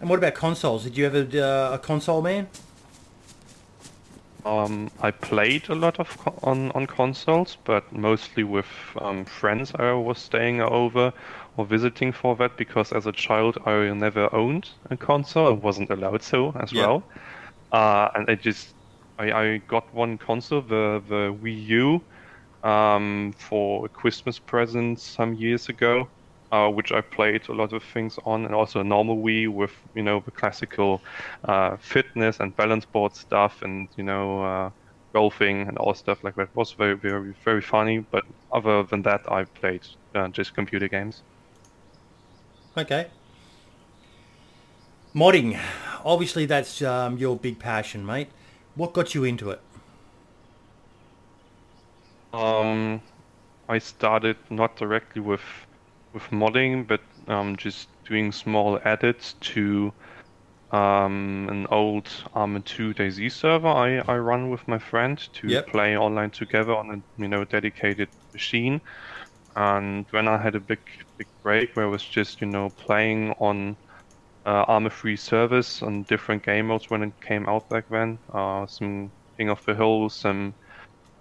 And 0.00 0.10
what 0.10 0.18
about 0.18 0.34
consoles? 0.34 0.82
Did 0.84 0.96
you 0.96 1.06
ever 1.06 1.20
uh, 1.38 1.74
a 1.74 1.78
console 1.78 2.20
man? 2.20 2.48
Um, 4.44 4.90
I 5.00 5.12
played 5.12 5.68
a 5.68 5.74
lot 5.76 6.00
of 6.00 6.18
co- 6.18 6.36
on 6.42 6.72
on 6.72 6.88
consoles, 6.88 7.56
but 7.64 7.92
mostly 7.92 8.42
with 8.42 8.66
um, 9.00 9.24
friends 9.24 9.72
I 9.76 9.92
was 9.92 10.18
staying 10.18 10.60
over 10.60 11.12
or 11.56 11.64
visiting 11.64 12.10
for 12.10 12.34
that 12.36 12.56
because 12.56 12.90
as 12.92 13.06
a 13.06 13.12
child 13.12 13.58
I 13.64 13.88
never 13.92 14.34
owned 14.34 14.68
a 14.90 14.96
console. 14.96 15.46
I 15.46 15.50
wasn't 15.50 15.90
allowed 15.90 16.22
so 16.24 16.52
as 16.60 16.72
Yeah. 16.72 16.86
well, 16.86 17.04
uh, 17.70 18.08
and 18.16 18.28
I 18.28 18.34
just 18.34 18.74
I, 19.22 19.42
I 19.42 19.56
got 19.68 19.92
one 19.94 20.18
console, 20.18 20.62
the 20.62 21.02
the 21.08 21.32
Wii 21.42 21.66
U, 21.66 22.02
um, 22.68 23.32
for 23.38 23.86
a 23.86 23.88
Christmas 23.88 24.38
present 24.38 24.98
some 24.98 25.34
years 25.34 25.68
ago, 25.68 26.08
uh, 26.50 26.68
which 26.68 26.90
I 26.90 27.00
played 27.00 27.48
a 27.48 27.52
lot 27.52 27.72
of 27.72 27.84
things 27.84 28.18
on, 28.24 28.44
and 28.44 28.54
also 28.54 28.80
a 28.80 28.84
normal 28.84 29.16
Wii 29.18 29.48
with 29.48 29.74
you 29.94 30.02
know 30.02 30.20
the 30.20 30.32
classical 30.32 31.00
uh, 31.44 31.76
fitness 31.76 32.40
and 32.40 32.56
balance 32.56 32.84
board 32.84 33.14
stuff, 33.14 33.62
and 33.62 33.88
you 33.96 34.02
know 34.02 34.42
uh, 34.42 34.70
golfing 35.12 35.68
and 35.68 35.78
all 35.78 35.94
stuff 35.94 36.24
like 36.24 36.34
that. 36.34 36.48
It 36.48 36.56
was 36.56 36.72
very 36.72 36.96
very 36.96 37.34
very 37.44 37.62
funny, 37.62 37.98
but 37.98 38.24
other 38.50 38.82
than 38.82 39.02
that, 39.02 39.20
I 39.30 39.44
played 39.44 39.86
uh, 40.14 40.28
just 40.28 40.54
computer 40.54 40.88
games. 40.88 41.22
Okay. 42.76 43.06
Modding. 45.14 45.60
Obviously, 46.04 46.46
that's 46.46 46.82
um, 46.82 47.18
your 47.18 47.36
big 47.36 47.58
passion, 47.58 48.04
mate. 48.04 48.28
What 48.74 48.92
got 48.92 49.14
you 49.14 49.24
into 49.24 49.50
it? 49.50 49.60
Um, 52.32 53.02
I 53.68 53.78
started 53.78 54.38
not 54.50 54.76
directly 54.76 55.22
with 55.22 55.42
with 56.12 56.24
modding, 56.30 56.86
but 56.86 57.02
um, 57.28 57.56
just 57.56 57.88
doing 58.06 58.32
small 58.32 58.78
edits 58.84 59.34
to 59.52 59.94
um, 60.72 61.48
an 61.50 61.66
old 61.68 62.08
Arma 62.34 62.60
2 62.62 62.94
DayZ 62.94 63.32
server 63.32 63.68
I, 63.68 63.98
I 64.00 64.18
run 64.18 64.50
with 64.50 64.68
my 64.68 64.78
friend 64.78 65.18
to 65.34 65.56
Yep. 65.56 65.68
play 65.68 65.96
online 65.98 66.30
together 66.32 66.74
on 66.76 66.90
a 66.90 67.22
you 67.22 67.28
know 67.28 67.44
dedicated 67.44 68.10
machine. 68.34 68.82
And 69.56 70.06
when 70.10 70.28
I 70.28 70.38
had 70.42 70.54
a 70.56 70.60
big 70.60 70.80
big 71.18 71.28
break 71.42 71.76
where 71.76 71.86
I 71.86 71.90
was 71.90 72.04
just 72.04 72.40
you 72.42 72.46
know 72.48 72.70
playing 72.70 73.32
on 73.40 73.78
uh, 74.44 74.88
3 74.88 75.16
servers 75.16 75.82
on 75.82 76.02
different 76.04 76.44
game 76.44 76.66
modes 76.66 76.90
when 76.90 77.02
it 77.02 77.12
came 77.20 77.48
out 77.48 77.68
back 77.68 77.88
then, 77.90 78.18
uh, 78.32 78.66
some 78.66 79.10
King 79.36 79.50
of 79.50 79.64
the 79.64 79.74
Hill, 79.74 80.08
some 80.08 80.54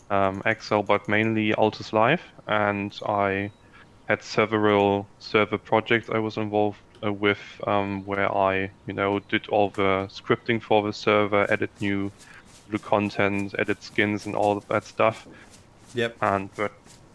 um, 0.09 0.41
Exile, 0.45 0.83
but 0.83 1.07
mainly 1.07 1.53
Altis 1.53 1.93
Life, 1.93 2.23
and 2.47 2.97
I 3.05 3.51
had 4.07 4.23
several 4.23 5.07
server 5.19 5.57
projects 5.57 6.09
I 6.09 6.19
was 6.19 6.37
involved 6.37 6.79
uh, 7.03 7.13
with, 7.13 7.39
um, 7.65 8.05
where 8.05 8.33
I, 8.35 8.71
you 8.85 8.93
know, 8.93 9.19
did 9.19 9.47
all 9.47 9.69
the 9.69 10.07
scripting 10.09 10.61
for 10.61 10.83
the 10.83 10.93
server, 10.93 11.51
edit 11.51 11.69
new, 11.79 12.11
new 12.71 12.79
content, 12.79 13.55
edit 13.57 13.81
skins, 13.83 14.25
and 14.25 14.35
all 14.35 14.57
of 14.57 14.67
that 14.67 14.83
stuff, 14.83 15.27
Yep. 15.93 16.17
and 16.21 16.49
that 16.55 16.71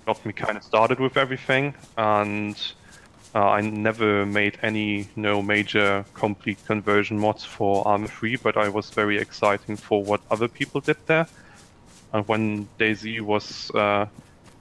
got 0.07 0.25
me 0.25 0.33
kind 0.33 0.57
of 0.57 0.63
started 0.63 1.01
with 1.01 1.17
everything. 1.17 1.75
And 1.99 2.57
uh, 3.37 3.51
I 3.51 3.61
never 3.61 4.25
made 4.25 4.57
any, 4.63 5.09
no 5.15 5.43
major 5.43 6.07
complete 6.15 6.57
conversion 6.65 7.19
mods 7.19 7.45
for 7.45 7.87
Arma 7.87 8.09
3, 8.09 8.37
but 8.37 8.57
I 8.57 8.71
was 8.71 8.89
very 8.89 9.19
exciting 9.19 9.77
for 9.77 10.03
what 10.03 10.23
other 10.31 10.49
people 10.49 10.81
did 10.81 10.97
there. 11.05 11.27
And 12.15 12.27
when 12.27 12.67
DayZ 12.79 13.21
was 13.21 13.71
uh, 13.73 14.07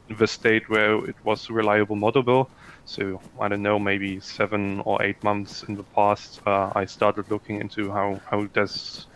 in 0.10 0.18
the 0.18 0.28
state 0.28 0.68
where 0.68 0.96
it 1.06 1.16
was 1.24 1.50
reliable 1.50 1.96
moddable, 1.96 2.50
so 2.84 3.22
I 3.40 3.48
don't 3.48 3.62
know, 3.62 3.80
maybe 3.80 4.20
seven 4.20 4.82
or 4.82 5.02
eight 5.02 5.24
months 5.24 5.64
in 5.64 5.78
the 5.78 5.84
past, 5.96 6.42
uh, 6.46 6.74
I 6.76 6.84
started 6.84 7.32
looking 7.32 7.62
into 7.62 7.92
how 7.94 8.20
how 8.30 8.44
does 8.48 9.08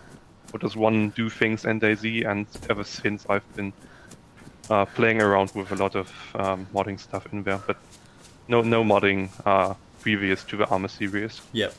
what 0.52 0.62
does 0.62 0.78
one 0.78 1.10
do 1.10 1.30
things 1.30 1.66
in 1.66 1.82
DayZ, 1.82 2.26
and 2.26 2.48
ever 2.70 2.86
since 2.86 3.26
I've 3.30 3.56
been 3.58 3.74
uh, 4.70 4.86
playing 4.86 5.22
around 5.22 5.52
with 5.54 5.72
a 5.74 5.76
lot 5.76 5.96
of 5.96 6.10
um, 6.36 6.66
modding 6.74 6.98
stuff 6.98 7.28
in 7.34 7.44
there, 7.44 7.60
but 7.68 7.78
no 8.50 8.62
no 8.62 8.84
modding 8.84 9.30
uh, 9.46 9.76
previous 10.02 10.44
to 10.46 10.58
the 10.58 10.68
Arma 10.68 10.90
series. 10.90 11.40
Yep. 11.54 11.74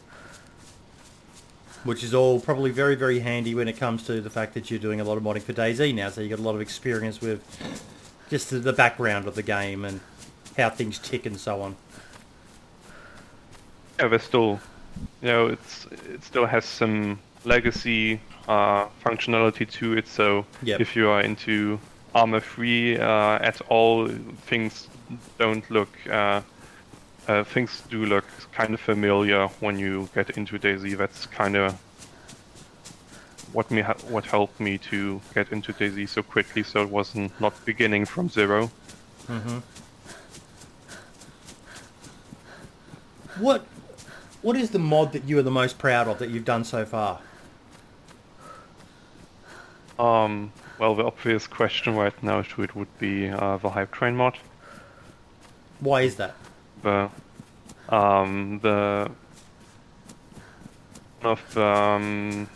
Which 1.84 2.04
is 2.04 2.14
all 2.14 2.40
probably 2.40 2.70
very, 2.70 2.94
very 2.94 3.20
handy 3.20 3.54
when 3.54 3.66
it 3.66 3.76
comes 3.78 4.04
to 4.04 4.20
the 4.20 4.30
fact 4.30 4.54
that 4.54 4.70
you're 4.70 4.78
doing 4.80 5.00
a 5.00 5.04
lot 5.04 5.16
of 5.16 5.22
modding 5.22 5.42
for 5.42 5.52
DayZ 5.52 5.94
now, 5.94 6.10
so 6.10 6.20
you've 6.20 6.30
got 6.30 6.38
a 6.38 6.42
lot 6.42 6.54
of 6.54 6.60
experience 6.60 7.20
with 7.20 7.42
just 8.28 8.50
the, 8.50 8.58
the 8.58 8.72
background 8.72 9.26
of 9.26 9.34
the 9.34 9.42
game 9.42 9.84
and 9.84 10.00
how 10.56 10.68
things 10.70 10.98
tick 10.98 11.26
and 11.26 11.38
so 11.38 11.62
on. 11.62 11.76
Yeah, 13.98 14.08
there's 14.08 14.22
still, 14.22 14.60
you 15.22 15.28
know, 15.28 15.46
it's 15.48 15.86
it 15.86 16.22
still 16.22 16.46
has 16.46 16.64
some 16.64 17.18
legacy 17.44 18.20
uh, 18.46 18.86
functionality 19.04 19.68
to 19.70 19.96
it. 19.96 20.06
So 20.06 20.44
Yep. 20.62 20.80
if 20.80 20.94
you 20.94 21.08
are 21.08 21.22
into 21.22 21.80
Arma 22.14 22.40
3 22.40 22.98
uh, 22.98 23.02
at 23.40 23.60
all, 23.68 24.06
things 24.46 24.86
don't 25.38 25.68
look. 25.70 25.88
Uh, 26.06 26.42
uh, 27.28 27.44
things 27.44 27.82
do 27.90 28.04
look 28.06 28.24
kind 28.52 28.74
of 28.74 28.80
familiar 28.80 29.46
when 29.60 29.78
you 29.78 30.08
get 30.14 30.30
into 30.30 30.58
DayZ. 30.58 30.96
That's 30.96 31.26
kind 31.26 31.56
of 31.56 31.72
what 33.52 33.70
me 33.70 33.82
ha- 33.82 33.94
what 34.08 34.24
helped 34.26 34.60
me 34.60 34.78
to 34.78 35.20
get 35.34 35.52
into 35.52 35.72
DayZ 35.72 36.08
so 36.08 36.22
quickly. 36.22 36.62
So 36.62 36.82
it 36.82 36.90
wasn't 36.90 37.38
not 37.40 37.52
beginning 37.64 38.04
from 38.06 38.28
zero. 38.28 38.70
What 43.38 43.64
What 44.42 44.56
is 44.56 44.70
the 44.70 44.78
mod 44.78 45.12
that 45.12 45.24
you 45.24 45.38
are 45.38 45.42
the 45.42 45.50
most 45.50 45.78
proud 45.78 46.08
of 46.08 46.18
that 46.18 46.30
you've 46.30 46.44
done 46.44 46.64
so 46.64 46.84
far? 46.84 47.20
Um, 49.98 50.52
well, 50.78 50.94
the 50.94 51.04
obvious 51.04 51.46
question 51.46 51.94
right 51.94 52.22
now 52.22 52.40
to 52.42 52.62
it 52.62 52.74
would 52.74 52.98
be 52.98 53.28
uh, 53.28 53.58
the 53.58 53.68
hype 53.68 53.92
train 53.92 54.16
mod. 54.16 54.38
Why 55.80 56.02
is 56.02 56.16
that? 56.16 56.34
The 56.82 57.08
um, 57.88 58.60
the 58.62 59.10
one 61.20 61.32
of 61.32 61.54
the 61.54 61.66
um, 61.66 62.48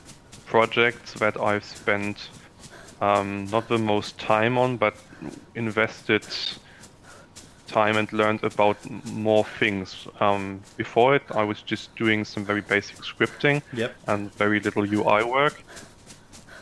projects 0.47 1.13
that 1.15 1.39
I've 1.41 1.65
spent 1.65 2.29
um, 3.01 3.47
not 3.51 3.69
the 3.69 3.79
most 3.79 4.19
time 4.19 4.57
on, 4.57 4.77
but 4.77 4.95
invested 5.55 6.25
time 7.67 7.97
and 7.97 8.13
learned 8.13 8.45
about 8.45 8.77
more 9.07 9.45
things. 9.59 10.07
Um, 10.21 10.61
before 10.77 11.17
it, 11.17 11.23
I 11.35 11.43
was 11.43 11.61
just 11.63 11.95
doing 11.97 12.25
some 12.25 12.45
very 12.45 12.61
basic 12.61 12.97
scripting 12.99 13.63
Yep. 13.73 13.95
and 14.07 14.33
very 14.35 14.61
little 14.61 14.85
UI 14.85 15.25
work. 15.25 15.63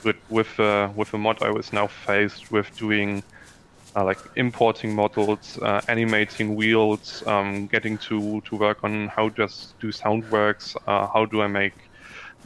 But 0.03 0.17
with 0.31 0.59
uh, 0.59 0.89
with 0.97 1.15
a 1.15 1.19
mod, 1.19 1.43
I 1.43 1.51
was 1.51 1.73
now 1.73 1.87
faced 1.87 2.51
with 2.51 2.77
doing 2.77 3.23
uh, 3.95 4.05
like 4.05 4.19
importing 4.37 4.95
models, 4.95 5.59
uh, 5.61 5.81
animating 5.89 6.55
wheels, 6.55 7.23
um, 7.27 7.67
getting 7.67 7.99
to 7.99 8.41
to 8.43 8.57
work 8.57 8.83
on 8.85 9.09
how 9.09 9.29
does 9.29 9.75
do 9.81 9.93
sound 9.93 10.31
works, 10.31 10.77
uh, 10.87 11.07
how 11.07 11.27
do 11.27 11.43
I 11.43 11.47
make 11.47 11.75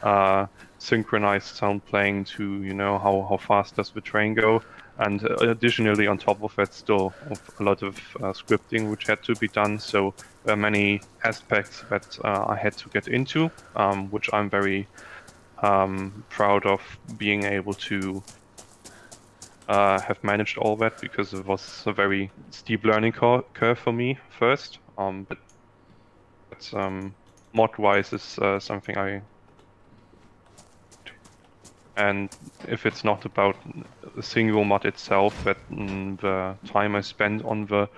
uh, 0.02 0.46
synchronized 0.78 1.56
sound 1.56 1.84
playing 1.86 2.24
to 2.24 2.62
you 2.62 2.74
know 2.74 2.98
how 2.98 3.26
how 3.28 3.36
fast 3.36 3.76
does 3.76 3.90
the 3.90 4.00
train 4.00 4.34
go, 4.34 4.62
and 4.98 5.24
uh, 5.24 5.50
additionally 5.50 6.06
on 6.06 6.18
top 6.18 6.42
of 6.42 6.54
that 6.56 6.74
still 6.74 7.14
a 7.60 7.62
lot 7.62 7.82
of 7.82 7.96
uh, 8.16 8.32
scripting 8.32 8.90
which 8.90 9.06
had 9.06 9.22
to 9.22 9.34
be 9.36 9.48
done. 9.48 9.78
So 9.78 10.14
many 10.44 11.00
aspects 11.24 11.82
that 11.90 12.18
I 12.24 12.56
had 12.56 12.76
to 12.78 12.88
get 12.88 13.08
into, 13.08 13.50
um, 13.74 14.10
which 14.10 14.30
I'm 14.32 14.48
very 14.48 14.86
um, 15.62 16.24
proud 16.28 16.66
of 16.66 16.80
being 17.18 17.44
able 17.44 17.74
to 17.74 18.22
uh, 19.68 20.00
have 20.00 20.22
managed 20.22 20.58
all 20.58 20.76
that 20.78 21.00
because 21.00 21.34
it 21.34 21.44
was 21.46 21.82
a 21.86 21.92
very 21.92 22.30
steep 22.50 22.84
learning 22.84 23.12
cur- 23.12 23.42
curve 23.54 23.78
for 23.78 23.92
me 23.92 24.18
first. 24.38 24.78
Um, 24.98 25.26
but 25.28 25.38
but 26.50 26.74
um, 26.74 27.16
mod-wise 27.54 28.12
is 28.12 28.38
uh, 28.38 28.60
something 28.60 28.96
I. 28.98 29.22
And 31.96 32.30
if 32.68 32.86
it's 32.86 33.04
not 33.04 33.24
about 33.24 33.56
the 34.16 34.22
single 34.22 34.64
mod 34.64 34.84
itself, 34.84 35.34
but 35.44 35.58
mm, 35.70 36.20
the 36.20 36.58
time 36.68 36.94
I 36.96 37.00
spent 37.00 37.44
on 37.44 37.66
the 37.66 37.88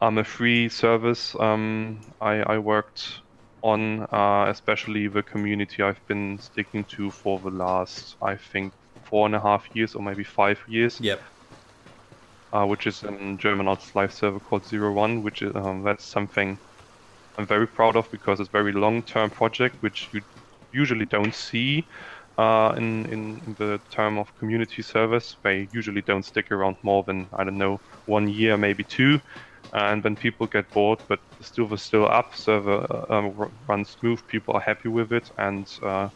Arma 0.00 0.24
free 0.24 0.68
service 0.68 1.34
um, 1.40 2.14
I, 2.20 2.36
I 2.42 2.58
worked 2.58 3.22
on, 3.62 4.02
uh, 4.12 4.46
especially 4.48 5.08
the 5.08 5.22
community 5.22 5.82
I've 5.82 6.00
been 6.08 6.38
sticking 6.38 6.84
to 6.96 7.10
for 7.10 7.40
the 7.40 7.50
last, 7.50 8.16
I 8.22 8.36
think, 8.36 8.74
four 9.10 9.26
and 9.26 9.36
a 9.36 9.40
half 9.40 9.66
years 9.74 9.94
or 9.96 10.02
maybe 10.02 10.24
five 10.24 10.60
years 10.68 11.00
Yep. 11.00 11.20
uh, 12.52 12.64
which 12.66 12.86
is 12.86 13.04
a 13.04 13.36
German 13.36 13.68
Altis 13.68 13.94
Life 13.94 14.12
server 14.12 14.40
called 14.40 14.66
Zero 14.66 14.92
One, 14.92 15.22
which 15.22 15.42
is 15.42 15.52
um, 15.54 15.82
that's 15.84 16.10
something 16.10 16.58
I'm 17.38 17.46
very 17.46 17.68
proud 17.68 17.96
of 17.96 18.10
because 18.12 18.40
it's 18.40 18.48
a 18.48 18.52
very 18.52 18.72
long-term 18.72 19.30
project, 19.32 19.78
which 19.80 20.10
you 20.12 20.22
usually 20.72 21.06
don't 21.06 21.34
see 21.34 21.88
uh, 22.38 22.74
in, 22.76 23.06
in 23.06 23.40
in 23.46 23.54
the 23.58 23.80
term 23.90 24.18
of 24.18 24.34
community 24.36 24.82
service. 24.82 25.38
They 25.44 25.68
usually 25.72 26.02
don't 26.02 26.24
stick 26.24 26.52
around 26.52 26.76
more 26.84 27.04
than 27.06 27.28
I 27.38 27.44
don't 27.44 27.58
know 27.58 27.82
one 28.06 28.28
year, 28.28 28.56
maybe 28.58 28.84
two. 28.84 29.20
And 29.72 30.02
then 30.02 30.16
people 30.16 30.48
get 30.48 30.72
bored, 30.74 31.00
but 31.08 31.20
the 31.38 31.44
server 31.44 31.74
is 31.76 31.82
still 31.82 32.06
up, 32.08 32.34
server 32.34 32.86
uh, 32.90 33.06
um, 33.14 33.52
runs 33.68 33.90
smooth, 33.90 34.20
people 34.28 34.54
are 34.54 34.60
happy 34.60 34.88
with 34.88 35.12
it, 35.12 35.28
and 35.38 35.66
uh, 35.82 36.08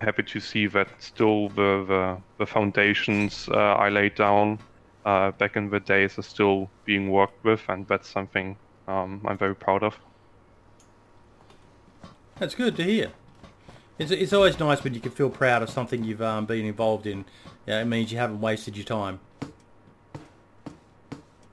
happy 0.00 0.22
to 0.22 0.40
see 0.40 0.66
that 0.68 0.88
still 0.98 1.48
the 1.50 1.84
the, 1.86 2.16
the 2.38 2.46
foundations 2.46 3.48
uh, 3.48 3.74
I 3.74 3.88
laid 3.88 4.14
down 4.14 4.58
uh, 5.04 5.30
back 5.32 5.56
in 5.56 5.70
the 5.70 5.80
days 5.80 6.18
are 6.18 6.22
still 6.22 6.70
being 6.84 7.10
worked 7.10 7.42
with, 7.44 7.62
and 7.68 7.86
that's 7.86 8.08
something 8.08 8.56
um, 8.88 9.22
I'm 9.26 9.38
very 9.38 9.54
proud 9.54 9.82
of. 9.82 9.98
That's 12.38 12.54
good 12.54 12.76
to 12.76 12.84
hear. 12.84 13.10
It's, 13.98 14.10
it's 14.10 14.32
always 14.32 14.58
nice 14.58 14.82
when 14.82 14.94
you 14.94 15.00
can 15.00 15.12
feel 15.12 15.30
proud 15.30 15.62
of 15.62 15.70
something 15.70 16.04
you've 16.04 16.22
um, 16.22 16.46
been 16.46 16.64
involved 16.64 17.06
in. 17.06 17.24
Yeah, 17.66 17.82
it 17.82 17.84
means 17.84 18.10
you 18.10 18.18
haven't 18.18 18.40
wasted 18.40 18.76
your 18.76 18.86
time. 18.86 19.20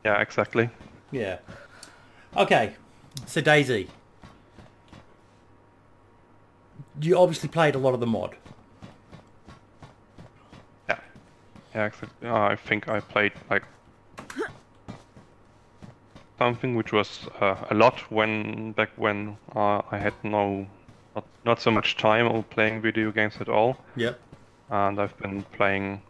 Yeah, 0.05 0.21
exactly. 0.21 0.69
Yeah. 1.11 1.39
Okay, 2.35 2.73
so 3.25 3.41
DayZ. 3.41 3.87
You 6.99 7.17
obviously 7.17 7.49
played 7.49 7.75
a 7.75 7.77
lot 7.77 7.93
of 7.93 7.99
the 7.99 8.07
mod. 8.07 8.35
Yeah. 10.89 10.99
Yeah, 11.75 11.85
exactly. 11.85 12.29
Uh, 12.29 12.35
I 12.35 12.55
think 12.55 12.87
I 12.89 12.99
played 12.99 13.33
like 13.49 13.63
something 16.37 16.75
which 16.75 16.91
was 16.91 17.27
uh, 17.41 17.55
a 17.69 17.73
lot 17.73 17.99
when 18.11 18.71
back 18.73 18.89
when 18.95 19.37
uh, 19.55 19.81
I 19.91 19.97
had 19.97 20.13
no 20.23 20.67
not, 21.15 21.25
not 21.45 21.61
so 21.61 21.71
much 21.71 21.97
time 21.97 22.43
playing 22.43 22.81
video 22.81 23.11
games 23.11 23.37
at 23.39 23.49
all. 23.49 23.77
Yep. 23.95 24.19
And 24.69 24.99
I've 24.99 25.17
been 25.17 25.43
playing 25.43 26.01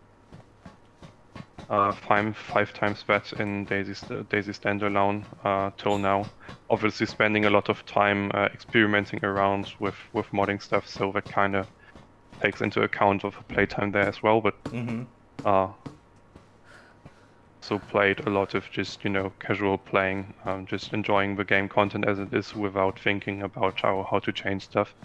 uh, 1.69 1.93
five 1.93 2.37
five 2.37 2.73
times 2.73 3.03
that 3.07 3.33
in 3.33 3.65
DayZ 3.65 4.07
DayZ 4.29 4.49
standalone 4.59 5.25
uh, 5.45 5.71
till 5.77 5.97
now. 5.97 6.31
Obviously, 6.69 7.05
spending 7.07 7.45
a 7.45 7.49
lot 7.49 7.69
of 7.69 7.85
time 7.85 8.31
uh, 8.33 8.45
experimenting 8.53 9.23
around 9.23 9.71
with 9.79 9.97
with 10.13 10.27
modding 10.31 10.61
stuff, 10.61 10.87
so 10.87 11.11
that 11.13 11.29
kind 11.29 11.55
of 11.55 11.67
takes 12.41 12.61
into 12.61 12.83
account 12.83 13.23
of 13.25 13.35
playtime 13.49 13.91
there 13.91 14.07
as 14.07 14.23
well. 14.23 14.41
But 14.41 14.55
Mm-hmm. 14.71 15.03
uh, 15.45 15.73
so 17.61 17.77
played 17.77 18.19
a 18.21 18.31
lot 18.31 18.55
of 18.55 18.67
just 18.71 19.03
you 19.03 19.11
know 19.11 19.29
casual 19.39 19.77
playing, 19.77 20.33
um, 20.43 20.65
just 20.65 20.91
enjoying 20.91 21.35
the 21.35 21.45
game 21.45 21.69
content 21.69 22.03
as 22.07 22.17
it 22.17 22.33
is 22.33 22.55
without 22.55 22.99
thinking 22.99 23.43
about 23.43 23.79
how 23.81 24.07
how 24.09 24.17
to 24.17 24.33
change 24.33 24.63
stuff. 24.63 24.95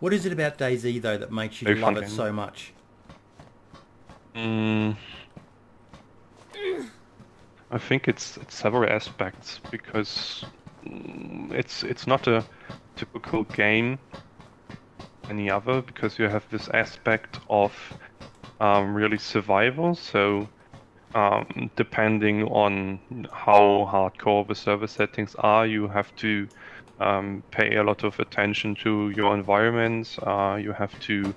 What 0.00 0.12
is 0.12 0.26
it 0.26 0.32
about 0.32 0.58
DayZ 0.58 0.98
though 0.98 1.16
that 1.18 1.30
makes 1.30 1.62
you 1.62 1.68
Very 1.68 1.76
love 1.76 1.96
it 1.96 2.08
game. 2.08 2.08
so 2.08 2.32
much? 2.32 2.74
Mm, 4.34 4.96
I 7.70 7.78
think 7.78 8.08
it's, 8.08 8.36
it's 8.38 8.54
several 8.54 8.90
aspects 8.90 9.60
because 9.70 10.44
mm, 10.86 11.52
it's 11.52 11.82
it's 11.82 12.06
not 12.06 12.26
a 12.26 12.44
typical 12.96 13.44
game 13.44 13.98
any 15.28 15.50
other 15.50 15.82
because 15.82 16.18
you 16.18 16.28
have 16.28 16.44
this 16.50 16.68
aspect 16.68 17.38
of 17.50 17.72
um, 18.60 18.94
really 18.94 19.18
survival. 19.18 19.94
So 19.94 20.48
um, 21.14 21.70
depending 21.76 22.44
on 22.44 22.98
how 23.32 23.88
hardcore 23.90 24.46
the 24.46 24.54
server 24.54 24.86
settings 24.86 25.34
are, 25.36 25.66
you 25.66 25.88
have 25.88 26.14
to 26.16 26.48
um, 27.00 27.42
pay 27.50 27.76
a 27.76 27.82
lot 27.82 28.04
of 28.04 28.18
attention 28.18 28.74
to 28.76 29.10
your 29.10 29.34
environment. 29.34 30.16
Uh, 30.22 30.58
you 30.60 30.72
have 30.72 30.98
to 31.00 31.34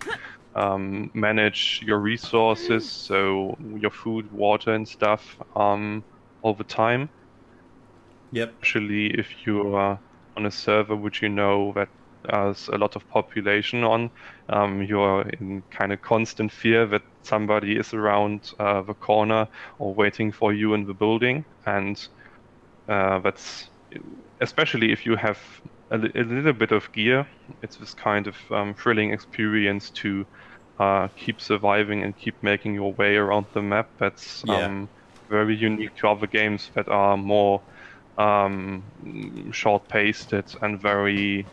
um, 0.56 1.10
manage 1.14 1.82
your 1.84 2.00
resources, 2.00 2.90
so 2.90 3.56
your 3.60 3.92
food, 3.92 4.32
water, 4.32 4.74
and 4.74 4.88
stuff 4.88 5.38
um, 5.56 6.04
all 6.42 6.54
the 6.54 6.64
time. 6.64 7.10
Yep. 8.32 8.54
Especially 8.62 9.08
if 9.08 9.28
you 9.46 9.76
are 9.76 10.00
on 10.38 10.46
a 10.46 10.52
server 10.52 10.96
which 10.96 11.22
you 11.22 11.30
know 11.30 11.74
that 11.76 11.90
there's 12.24 12.68
a 12.70 12.78
lot 12.78 12.96
of 12.96 13.08
population 13.10 13.84
on, 13.84 14.12
um, 14.50 14.84
you're 14.84 15.22
in 15.40 15.64
kind 15.72 15.92
of 15.92 16.02
constant 16.02 16.52
fear 16.52 16.86
that 16.88 17.02
somebody 17.24 17.78
is 17.78 17.94
around 17.94 18.52
uh, 18.60 18.82
the 18.82 18.94
corner 18.94 19.48
or 19.80 19.94
waiting 19.96 20.32
for 20.32 20.54
you 20.54 20.74
in 20.74 20.86
the 20.86 20.94
building, 20.94 21.46
and 21.66 22.08
uh, 22.88 23.20
that's 23.20 23.70
especially 24.40 24.92
if 24.92 25.06
you 25.06 25.16
have 25.16 25.40
a, 25.92 25.98
a 25.98 26.24
little 26.24 26.54
bit 26.54 26.72
of 26.72 26.92
gear. 26.94 27.28
It's 27.62 27.78
this 27.78 27.94
kind 27.94 28.28
of 28.28 28.38
um, 28.52 28.76
thrilling 28.76 29.14
experience 29.14 29.92
to 30.04 30.26
uh, 30.80 31.10
keep 31.18 31.42
surviving 31.42 32.04
and 32.04 32.18
keep 32.18 32.36
making 32.44 32.76
your 32.76 32.96
way 32.96 33.16
around 33.18 33.48
the 33.54 33.62
map. 33.62 33.90
That's 34.00 34.44
Yeah. 34.44 34.50
um, 34.50 34.90
very 35.30 35.56
unique 35.56 35.96
to 35.98 36.10
other 36.10 36.28
games 36.28 36.72
that 36.76 36.90
are 36.90 37.18
more 37.18 37.64
um, 38.18 38.92
short-paced 39.52 40.34
and 40.62 40.82
very 40.82 41.52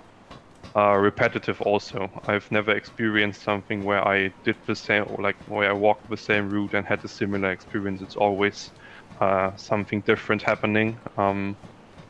uh, 0.76 0.94
repetitive. 0.96 1.60
Also, 1.62 2.08
I've 2.26 2.50
never 2.50 2.72
experienced 2.76 3.42
something 3.42 3.84
where 3.84 4.06
I 4.06 4.32
did 4.44 4.56
the 4.66 4.76
same, 4.76 5.04
or 5.08 5.22
like 5.22 5.36
where 5.46 5.70
I 5.70 5.74
walked 5.74 6.08
the 6.08 6.16
same 6.16 6.48
route 6.50 6.74
and 6.74 6.86
had 6.86 7.04
a 7.04 7.08
similar 7.08 7.50
experience. 7.52 8.02
It's 8.02 8.16
always 8.16 8.72
uh, 9.20 9.56
something 9.56 10.02
different 10.02 10.42
happening. 10.42 10.98
Um, 11.16 11.58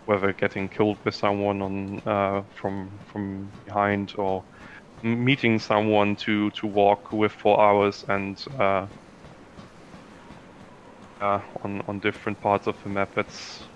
whether 0.08 0.32
getting 0.34 0.70
killed 0.70 0.98
by 1.04 1.10
someone 1.12 1.62
on 1.62 2.00
uh, 2.06 2.42
from 2.50 3.00
from 3.12 3.54
behind 3.66 4.14
or 4.18 4.46
meeting 5.02 5.58
someone 5.60 6.16
to 6.16 6.50
to 6.52 6.66
walk 6.66 7.12
with 7.12 7.32
for 7.32 7.60
hours 7.60 8.04
and 8.08 8.42
uh, 8.60 8.88
uh, 11.20 11.40
on 11.62 11.82
on 11.88 12.00
different 12.00 12.40
parts 12.40 12.66
of 12.66 12.76
the 12.82 12.88
map. 12.88 13.16
It's 13.16 13.68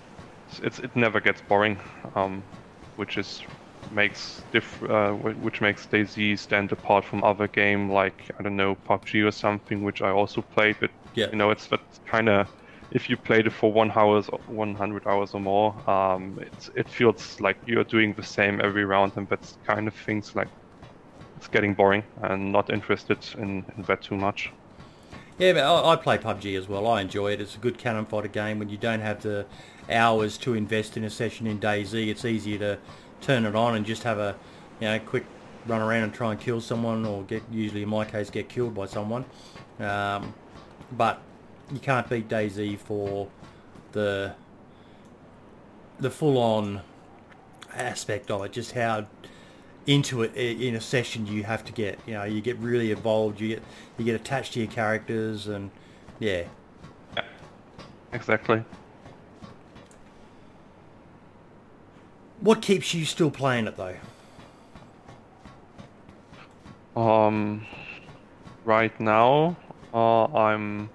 it's 0.61 0.79
it 0.79 0.95
never 0.95 1.21
gets 1.21 1.41
boring, 1.41 1.81
um, 2.15 2.49
which 2.95 3.17
is 3.17 3.41
makes 3.89 4.45
diff 4.51 4.81
uh, 4.83 5.11
which 5.13 5.61
makes 5.61 5.87
DayZ 5.87 6.39
stand 6.39 6.71
apart 6.71 7.05
from 7.05 7.23
other 7.23 7.47
game 7.47 7.91
like 7.91 8.29
I 8.39 8.43
don't 8.43 8.55
know 8.57 8.75
PUBG 8.75 9.27
or 9.27 9.31
something, 9.31 9.83
which 9.83 10.01
I 10.01 10.09
also 10.11 10.41
play. 10.41 10.75
But 10.79 10.91
Yeah. 11.15 11.31
you 11.31 11.37
know, 11.37 11.51
it's 11.51 11.67
that 11.69 11.81
kind 12.07 12.29
of 12.29 12.47
if 12.91 13.09
you 13.09 13.17
played 13.17 13.47
it 13.47 13.53
for 13.53 13.71
one 13.71 13.91
hours, 13.91 14.27
100 14.47 15.07
hours 15.07 15.33
or 15.33 15.39
more, 15.39 15.89
um, 15.89 16.39
it 16.75 16.87
feels 16.87 17.39
like 17.39 17.57
you're 17.65 17.83
doing 17.83 18.13
the 18.13 18.23
same 18.23 18.61
every 18.61 18.85
round, 18.85 19.13
and 19.15 19.27
that's 19.27 19.57
kind 19.65 19.87
of 19.87 19.93
things 19.93 20.35
like 20.35 20.49
it's 21.37 21.47
getting 21.47 21.73
boring 21.73 22.03
and 22.21 22.51
not 22.51 22.71
interested 22.71 23.17
in, 23.37 23.65
in 23.75 23.83
that 23.83 24.01
too 24.01 24.15
much. 24.15 24.51
Yeah, 25.39 25.53
but 25.53 25.63
I, 25.63 25.93
I 25.93 25.95
play 25.95 26.17
PUBG 26.17 26.57
as 26.57 26.69
well. 26.69 26.87
I 26.87 27.01
enjoy 27.01 27.33
it. 27.33 27.41
It's 27.41 27.55
a 27.55 27.59
good 27.59 27.77
cannon 27.77 28.05
fodder 28.05 28.27
game 28.27 28.59
when 28.59 28.69
you 28.69 28.77
don't 28.77 29.01
have 29.01 29.23
the 29.23 29.45
hours 29.89 30.37
to 30.39 30.53
invest 30.53 30.95
in 30.95 31.03
a 31.03 31.09
session 31.09 31.47
in 31.47 31.59
DayZ. 31.59 32.07
It's 32.07 32.23
easier 32.23 32.59
to 32.59 32.79
turn 33.19 33.45
it 33.45 33.55
on 33.55 33.75
and 33.75 33.85
just 33.85 34.03
have 34.03 34.19
a 34.19 34.35
you 34.79 34.87
know 34.87 34.99
quick 34.99 35.25
run 35.65 35.81
around 35.81 36.03
and 36.03 36.13
try 36.13 36.31
and 36.31 36.39
kill 36.39 36.61
someone, 36.61 37.05
or 37.05 37.23
get 37.23 37.41
usually 37.51 37.83
in 37.83 37.89
my 37.89 38.05
case 38.05 38.29
get 38.29 38.47
killed 38.47 38.75
by 38.75 38.85
someone. 38.85 39.25
Um, 39.79 40.33
but 40.91 41.21
you 41.71 41.79
can't 41.79 42.09
beat 42.09 42.27
DayZ 42.27 42.79
for 42.79 43.29
the 43.93 44.33
the 45.99 46.09
full 46.09 46.37
on 46.37 46.81
aspect 47.73 48.29
of 48.31 48.43
it. 48.43 48.51
Just 48.51 48.73
how 48.73 49.05
into 49.85 50.21
it 50.23 50.35
in 50.35 50.75
a 50.75 50.81
session 50.81 51.27
you 51.27 51.43
have 51.43 51.63
to 51.65 51.71
get. 51.73 51.99
You 52.05 52.13
know, 52.13 52.23
you 52.23 52.41
get 52.41 52.57
really 52.57 52.91
involved. 52.91 53.39
You 53.39 53.49
get 53.49 53.63
you 53.97 54.05
get 54.05 54.15
attached 54.15 54.53
to 54.53 54.59
your 54.59 54.71
characters, 54.71 55.47
and 55.47 55.71
yeah, 56.19 56.43
Exactly. 58.11 58.63
what 62.39 62.61
keeps 62.61 62.93
you 62.93 63.05
still 63.05 63.31
playing 63.31 63.67
it 63.67 63.77
though? 63.77 63.95
Um, 66.95 67.65
right 68.65 68.97
now, 68.99 69.55
uh, 69.93 70.25
I'm 70.25 70.89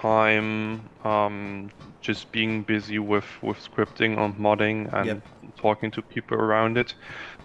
time 0.00 0.90
um, 1.04 1.70
just 2.00 2.32
being 2.32 2.64
busy 2.64 2.98
with 2.98 3.26
with 3.42 3.58
scripting 3.58 4.18
and 4.18 4.34
modding 4.36 4.92
and 4.94 5.22
Yep. 5.22 5.24
talking 5.60 5.90
to 5.92 6.02
people 6.02 6.36
around 6.38 6.78
it. 6.78 6.94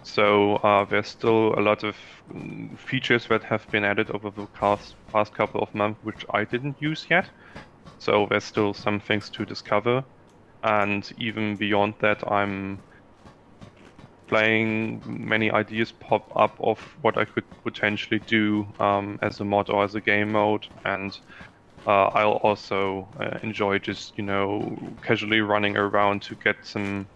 So 0.02 0.56
uh, 0.56 0.84
there's 0.86 1.08
still 1.08 1.54
a 1.58 1.62
lot 1.62 1.84
of 1.84 1.96
mm, 2.30 2.78
features 2.78 3.26
that 3.28 3.44
have 3.44 3.66
been 3.70 3.84
added 3.84 4.10
over 4.10 4.30
the 4.30 4.46
past 4.48 4.96
past 5.12 5.34
couple 5.34 5.62
of 5.62 5.74
months 5.74 6.00
which 6.02 6.24
I 6.32 6.44
didn't 6.44 6.80
use 6.80 7.06
yet. 7.10 7.30
So 7.98 8.26
there's 8.30 8.44
still 8.44 8.74
some 8.74 9.00
things 9.00 9.30
to 9.30 9.44
discover, 9.46 10.04
and 10.62 11.08
even 11.18 11.56
beyond 11.58 11.94
that, 12.00 12.26
I'm 12.30 12.84
playing 14.28 15.02
many 15.04 15.50
ideas 15.50 15.92
pop 15.92 16.28
up 16.36 16.56
of 16.60 16.80
what 17.00 17.16
I 17.16 17.24
could 17.24 17.44
potentially 17.62 18.20
do 18.26 18.72
um, 18.80 19.18
as 19.22 19.38
a 19.40 19.44
mod 19.44 19.70
or 19.70 19.84
as 19.84 19.94
a 19.94 20.00
game 20.00 20.32
mode, 20.32 20.66
and 20.84 21.16
uh, 21.86 22.06
I'll 22.14 22.40
also 22.42 23.12
uh, 23.20 23.38
enjoy 23.42 23.78
just 23.78 24.18
you 24.18 24.24
know 24.24 24.98
casually 25.02 25.40
running 25.40 25.76
around 25.76 26.22
to 26.22 26.36
get 26.36 26.56
some 26.64 27.10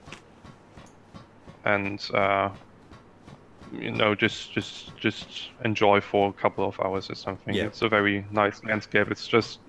and 1.64 2.00
uh, 2.14 2.50
you 3.70 3.90
know 3.92 4.14
just 4.14 4.52
just 4.52 4.96
just 4.96 5.50
enjoy 5.64 6.00
for 6.00 6.28
a 6.30 6.32
couple 6.32 6.66
of 6.66 6.78
hours 6.80 7.10
or 7.10 7.14
something. 7.14 7.54
Yeah. 7.54 7.64
It's 7.64 7.82
a 7.82 7.88
very 7.88 8.26
nice 8.30 8.60
landscape. 8.64 9.08
It's 9.10 9.26
just 9.26 9.60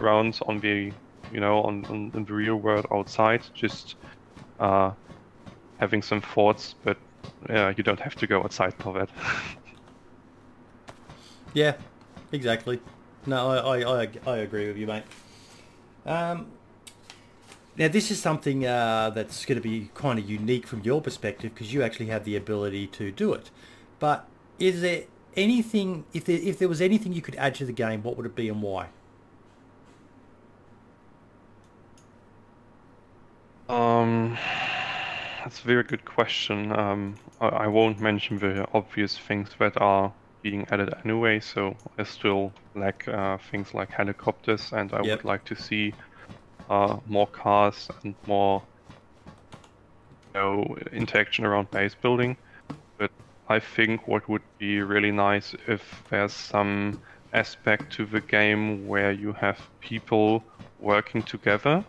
around 0.00 0.38
on 0.46 0.60
the 0.60 0.94
you 1.30 1.40
know 1.40 1.62
on, 1.62 1.86
on 1.88 2.12
in 2.14 2.24
the 2.24 2.32
real 2.32 2.56
world 2.56 2.86
outside 2.92 3.42
just 3.54 3.96
uh, 4.58 4.92
having 5.78 6.02
some 6.02 6.22
thoughts, 6.22 6.76
but 6.84 6.98
yeah, 7.48 7.72
you 7.76 7.84
don't 7.84 8.00
have 8.00 8.16
to 8.16 8.28
go 8.28 8.42
outside 8.42 8.74
for 8.80 8.94
that. 8.94 9.10
Yeah, 11.52 11.78
exactly. 12.30 12.82
No, 13.24 13.50
I, 13.50 13.78
I, 13.78 14.02
I, 14.02 14.08
I 14.26 14.36
agree 14.38 14.66
with 14.66 14.76
you, 14.76 14.86
mate. 14.86 15.04
Um, 16.04 16.48
now, 17.76 17.88
this 17.88 18.10
is 18.10 18.20
something 18.20 18.66
uh, 18.66 19.10
that's 19.10 19.44
going 19.44 19.56
to 19.56 19.62
be 19.62 19.90
kind 19.94 20.18
of 20.18 20.28
unique 20.28 20.66
from 20.66 20.80
your 20.82 21.00
perspective 21.00 21.54
because 21.54 21.72
you 21.72 21.82
actually 21.82 22.06
have 22.06 22.24
the 22.24 22.36
ability 22.36 22.86
to 22.88 23.10
do 23.10 23.32
it. 23.32 23.50
But 23.98 24.28
is 24.58 24.82
there 24.82 25.04
anything, 25.36 26.04
if 26.12 26.24
there, 26.24 26.38
if 26.38 26.58
there 26.58 26.68
was 26.68 26.80
anything 26.80 27.12
you 27.12 27.22
could 27.22 27.36
add 27.36 27.54
to 27.56 27.64
the 27.64 27.72
game, 27.72 28.02
what 28.02 28.16
would 28.16 28.26
it 28.26 28.34
be 28.34 28.48
and 28.48 28.60
why? 28.60 28.88
Um, 33.68 34.36
that's 35.42 35.60
a 35.60 35.62
very 35.62 35.84
good 35.84 36.04
question. 36.04 36.72
Um, 36.72 37.14
I, 37.40 37.46
I 37.46 37.66
won't 37.68 38.00
mention 38.00 38.38
the 38.38 38.66
obvious 38.74 39.16
things 39.16 39.48
that 39.58 39.80
are 39.80 40.12
being 40.42 40.66
added 40.70 40.92
anyway, 41.04 41.40
so 41.40 41.76
I 41.98 42.04
still 42.04 42.54
lack 42.74 43.06
uh, 43.08 43.38
things 43.50 43.74
like 43.74 43.90
helicopters, 43.92 44.72
and 44.72 44.92
I 44.92 45.02
Yep. 45.02 45.20
would 45.20 45.24
like 45.24 45.44
to 45.46 45.56
see 45.56 45.96
uh, 46.68 46.98
more 47.06 47.28
cars 47.28 47.90
and 48.04 48.16
more 48.26 48.64
you 50.34 50.40
know, 50.40 50.76
interaction 50.92 51.44
around 51.44 51.70
base 51.72 51.94
building. 51.94 52.36
But 52.98 53.12
I 53.48 53.60
think 53.60 54.08
what 54.08 54.28
would 54.28 54.42
be 54.58 54.80
really 54.82 55.12
nice 55.12 55.54
if 55.68 56.02
there's 56.10 56.32
some 56.34 56.96
aspect 57.32 57.92
to 57.94 58.06
the 58.06 58.20
game 58.20 58.86
where 58.86 59.12
you 59.12 59.32
have 59.34 59.58
people 59.80 60.44
working 60.78 61.22
together 61.22 61.86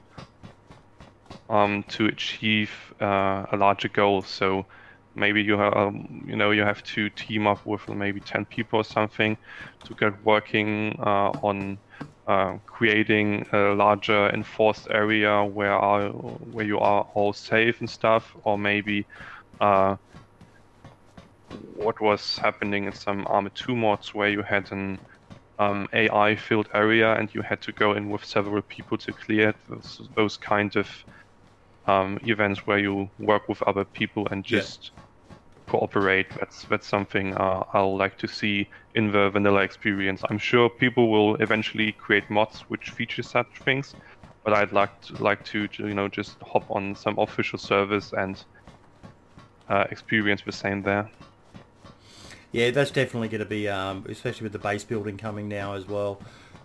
um, 1.49 1.83
to 1.89 2.05
achieve 2.05 2.71
uh, 3.01 3.45
a 3.51 3.57
larger 3.57 3.89
goal. 3.89 4.21
So 4.23 4.65
maybe 5.15 5.41
you 5.43 5.57
have, 5.57 5.73
um, 5.75 6.05
you 6.25 6.35
know, 6.35 6.51
you 6.51 6.61
have 6.63 6.83
to 6.83 7.09
team 7.11 7.47
up 7.47 7.65
with 7.65 7.87
maybe 7.89 8.21
ten 8.21 8.45
people 8.45 8.79
or 8.79 8.83
something 8.83 9.37
to 9.85 9.95
get 9.95 10.21
working 10.23 10.95
uh, 10.99 11.31
on 11.43 11.79
uh, 12.27 12.57
creating 12.67 13.45
a 13.53 13.73
larger 13.75 14.29
enforced 14.29 14.87
area 14.89 15.43
where 15.45 15.73
are 15.73 16.09
where 16.11 16.65
you 16.65 16.79
are 16.79 17.03
all 17.15 17.33
safe 17.33 17.79
and 17.81 17.89
stuff, 17.89 18.31
or 18.43 18.57
maybe. 18.57 19.07
Uh, 19.59 19.97
what 21.47 22.01
was 22.01 22.37
happening 22.39 22.85
in 22.85 22.93
some 22.93 23.25
Arma 23.27 23.49
2 23.51 23.75
mods 23.75 24.13
where 24.13 24.29
you 24.29 24.41
had 24.43 24.71
an 24.71 24.99
um, 25.59 25.87
AI 25.93 26.35
filled 26.35 26.69
area 26.73 27.13
and 27.15 27.33
you 27.33 27.41
had 27.43 27.61
to 27.63 27.73
go 27.73 27.93
in 27.93 28.09
with 28.09 28.25
several 28.25 28.61
people 28.63 28.97
to 28.99 29.13
clear 29.13 29.53
those, 29.69 30.01
those 30.15 30.37
kind 30.37 30.75
of 30.75 30.89
um, 31.85 32.19
events 32.23 32.65
where 32.65 32.79
you 32.79 33.09
work 33.17 33.43
with 33.49 33.61
other 33.63 33.85
people 33.85 34.27
and 34.31 34.45
Yeah. 34.47 34.67
Cooperate. 35.73 36.27
That's 36.39 36.65
that's 36.65 36.87
something 36.87 37.33
uh, 37.33 37.63
I'll 37.73 37.97
like 37.97 38.15
to 38.19 38.27
see 38.27 38.69
in 38.93 39.11
the 39.11 39.29
vanilla 39.31 39.61
experience. 39.63 40.21
I'm 40.29 40.37
sure 40.37 40.69
people 40.69 41.05
will 41.09 41.35
eventually 41.47 41.91
create 41.93 42.29
mods 42.29 42.57
which 42.71 42.91
feature 42.91 43.23
such 43.23 43.47
things, 43.65 43.95
but 44.43 44.53
I'd 44.53 44.71
like 44.71 44.93
to, 45.05 45.23
like 45.29 45.43
to, 45.45 45.67
you 45.79 45.95
know 45.99 46.07
just 46.07 46.37
hop 46.51 46.65
on 46.69 46.95
some 46.95 47.17
official 47.17 47.57
service 47.57 48.13
and 48.13 48.35
uh, 49.67 49.85
experience 49.89 50.43
the 50.45 50.51
same 50.51 50.83
there. 50.83 51.09
Yeah, 52.51 52.69
that's 52.69 52.91
definitely 52.91 53.29
going 53.29 53.45
to 53.49 53.49
be, 53.49 53.67
um, 53.67 54.05
especially 54.07 54.43
with 54.43 54.53
the 54.53 54.59
base 54.69 54.83
building 54.83 55.17
coming 55.17 55.47
now 55.49 55.73
as 55.73 55.87
well. 55.87 56.21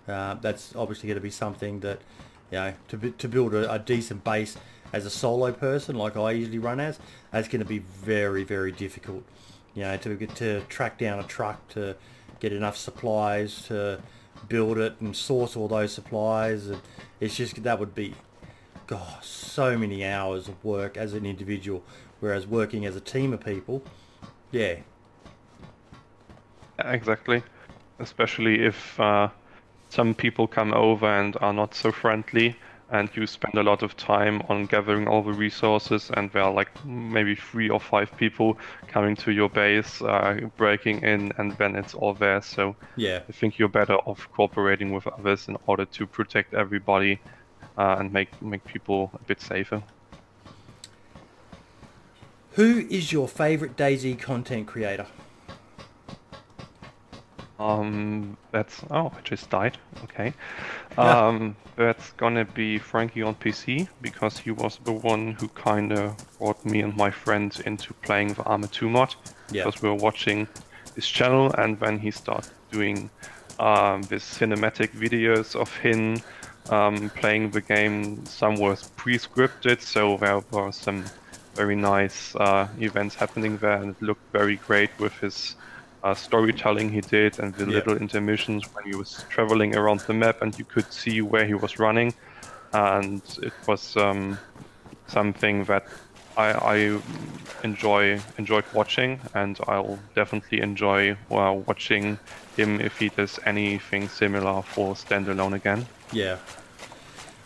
Uh, 0.06 0.34
that's 0.34 0.76
obviously 0.76 1.06
going 1.06 1.16
to 1.16 1.22
be 1.22 1.30
something 1.30 1.80
that, 1.80 2.02
you 2.50 2.58
know, 2.58 2.74
to, 2.88 3.10
to 3.22 3.28
build 3.28 3.54
a, 3.54 3.72
a 3.72 3.78
decent 3.78 4.22
base 4.22 4.58
as 4.92 5.06
a 5.06 5.10
solo 5.10 5.52
person, 5.52 5.96
like 5.96 6.16
I 6.16 6.32
usually 6.32 6.58
run 6.58 6.80
as, 6.80 6.98
that's 7.30 7.48
going 7.48 7.60
to 7.60 7.68
be 7.68 7.78
very, 7.78 8.44
very 8.44 8.72
difficult. 8.72 9.24
You 9.74 9.82
know, 9.82 9.96
to 9.96 10.14
get 10.14 10.34
to 10.36 10.62
track 10.62 10.98
down 10.98 11.18
a 11.18 11.24
truck 11.24 11.66
to 11.70 11.96
get 12.40 12.52
enough 12.52 12.76
supplies 12.76 13.62
to 13.64 14.00
build 14.48 14.78
it 14.78 14.94
and 15.00 15.14
source 15.14 15.56
all 15.56 15.68
those 15.68 15.92
supplies, 15.92 16.68
and 16.68 16.80
it's 17.20 17.36
just 17.36 17.62
that 17.62 17.78
would 17.78 17.94
be, 17.94 18.14
gosh, 18.86 19.26
so 19.26 19.76
many 19.76 20.04
hours 20.04 20.48
of 20.48 20.64
work 20.64 20.96
as 20.96 21.12
an 21.12 21.26
individual. 21.26 21.82
Whereas 22.20 22.46
working 22.46 22.84
as 22.84 22.96
a 22.96 23.00
team 23.00 23.32
of 23.32 23.44
people, 23.44 23.82
yeah, 24.50 24.76
Exactly. 26.78 27.42
Especially 27.98 28.64
if 28.64 28.98
uh, 29.00 29.28
some 29.90 30.14
people 30.14 30.46
come 30.46 30.72
over 30.72 31.06
and 31.06 31.36
are 31.40 31.52
not 31.52 31.74
so 31.74 31.90
friendly, 31.90 32.56
and 32.90 33.10
you 33.14 33.26
spend 33.26 33.54
a 33.54 33.62
lot 33.62 33.82
of 33.82 33.96
time 33.96 34.42
on 34.48 34.66
gathering 34.66 35.06
all 35.08 35.22
the 35.22 35.32
resources, 35.32 36.10
and 36.14 36.30
there 36.32 36.42
are 36.42 36.52
like 36.52 36.70
maybe 36.84 37.34
three 37.34 37.68
or 37.68 37.80
five 37.80 38.14
people 38.16 38.58
coming 38.86 39.14
to 39.16 39.32
your 39.32 39.48
base, 39.48 40.00
uh, 40.02 40.40
breaking 40.56 41.02
in, 41.02 41.32
and 41.38 41.52
then 41.58 41.76
it's 41.76 41.94
all 41.94 42.14
there. 42.14 42.40
So 42.40 42.76
yeah. 42.96 43.20
I 43.28 43.32
think 43.32 43.58
you're 43.58 43.68
better 43.68 43.96
off 43.96 44.28
cooperating 44.32 44.92
with 44.92 45.06
others 45.06 45.48
in 45.48 45.56
order 45.66 45.84
to 45.84 46.06
protect 46.06 46.54
everybody 46.54 47.20
uh, 47.76 47.96
and 47.98 48.12
make 48.12 48.40
make 48.42 48.64
people 48.64 49.10
a 49.14 49.24
bit 49.24 49.40
safer. 49.40 49.82
Who 52.52 52.86
is 52.90 53.12
your 53.12 53.28
favorite 53.28 53.76
DayZ 53.76 54.18
content 54.18 54.66
creator? 54.66 55.06
Um, 57.58 58.36
that's 58.52 58.82
oh, 58.90 59.12
I 59.16 59.20
just 59.24 59.50
died. 59.50 59.78
Okay. 60.04 60.32
Yeah. 60.96 61.26
Um, 61.26 61.56
that's 61.76 62.12
gonna 62.12 62.44
be 62.44 62.78
Frankie 62.78 63.22
on 63.22 63.34
PC 63.34 63.88
because 64.00 64.38
he 64.38 64.50
was 64.50 64.78
the 64.84 64.92
one 64.92 65.32
who 65.32 65.48
kind 65.48 65.92
of 65.92 66.16
brought 66.38 66.64
me 66.64 66.82
and 66.82 66.96
my 66.96 67.10
friends 67.10 67.60
into 67.60 67.94
playing 67.94 68.34
the 68.34 68.44
Arma 68.44 68.68
2 68.68 68.88
mod. 68.88 69.14
Yeah. 69.50 69.64
Because 69.64 69.82
we 69.82 69.88
were 69.88 69.96
watching 69.96 70.46
his 70.94 71.06
channel, 71.06 71.52
and 71.54 71.80
when 71.80 71.98
he 71.98 72.10
started 72.10 72.50
doing 72.70 73.10
um, 73.58 74.02
these 74.02 74.22
cinematic 74.22 74.90
videos 74.90 75.56
of 75.56 75.74
him 75.76 76.20
um, 76.70 77.10
playing 77.10 77.50
the 77.50 77.60
game, 77.60 78.24
some 78.26 78.56
was 78.56 78.90
pre-scripted, 78.96 79.80
so 79.80 80.16
there 80.16 80.42
were 80.50 80.72
some 80.72 81.04
very 81.54 81.76
nice 81.76 82.36
uh, 82.36 82.68
events 82.80 83.14
happening 83.14 83.56
there, 83.58 83.82
and 83.82 83.96
it 83.96 84.02
looked 84.02 84.32
very 84.32 84.56
great 84.56 84.90
with 84.98 85.12
his 85.14 85.56
uh, 86.04 86.14
storytelling 86.14 86.90
he 86.90 87.00
did 87.00 87.38
and 87.38 87.54
the 87.54 87.64
Yeah. 87.64 87.76
little 87.76 87.96
intermissions 87.96 88.64
when 88.72 88.84
he 88.84 88.94
was 88.94 89.24
traveling 89.28 89.76
around 89.76 90.00
the 90.06 90.14
map 90.14 90.42
and 90.42 90.58
you 90.58 90.64
could 90.64 90.92
see 90.92 91.20
where 91.20 91.46
he 91.46 91.54
was 91.54 91.78
running 91.78 92.14
and 92.72 93.22
it 93.42 93.52
was 93.66 93.96
um, 93.96 94.38
something 95.06 95.64
that 95.64 95.84
I, 96.36 96.52
I 96.52 97.00
enjoy 97.64 98.20
enjoyed 98.38 98.64
watching 98.72 99.20
and 99.34 99.58
I'll 99.66 99.98
definitely 100.14 100.60
enjoy 100.60 101.16
uh, 101.30 101.52
watching 101.66 102.18
him 102.56 102.80
if 102.80 102.98
he 102.98 103.08
does 103.08 103.40
anything 103.44 104.08
similar 104.08 104.62
for 104.62 104.94
standalone 104.94 105.54
again. 105.54 105.86
Yeah. 106.12 106.36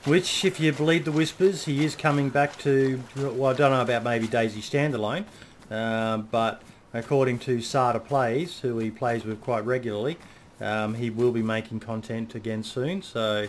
Which, 0.04 0.44
if 0.44 0.58
you 0.58 0.72
believe 0.72 1.04
the 1.04 1.12
whispers, 1.12 1.64
he 1.64 1.84
is 1.84 1.94
coming 1.94 2.28
back 2.28 2.58
to. 2.58 3.00
Well, 3.16 3.52
I 3.52 3.54
don't 3.54 3.70
know 3.70 3.82
about 3.82 4.02
maybe 4.02 4.26
DayZ 4.26 4.58
standalone, 4.58 5.24
um, 5.70 6.28
but 6.28 6.60
according 6.94 7.38
to 7.40 7.60
Sada 7.60 8.00
Plays, 8.00 8.60
who 8.60 8.78
he 8.78 8.90
plays 8.90 9.24
with 9.24 9.40
quite 9.40 9.64
regularly, 9.64 10.18
um, 10.60 10.94
he 10.94 11.10
will 11.10 11.32
be 11.32 11.42
making 11.42 11.80
content 11.80 12.34
again 12.34 12.62
soon. 12.62 13.02
So, 13.02 13.48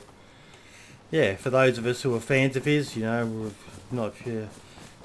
yeah, 1.12 1.36
for 1.36 1.50
those 1.50 1.78
of 1.78 1.86
us 1.86 2.02
who 2.02 2.16
are 2.16 2.20
fans 2.20 2.56
of 2.56 2.66
his, 2.66 2.96
you 2.96 3.04
know, 3.04 3.26
we've 3.26 3.92
not. 3.92 4.14
Yeah, 4.26 4.46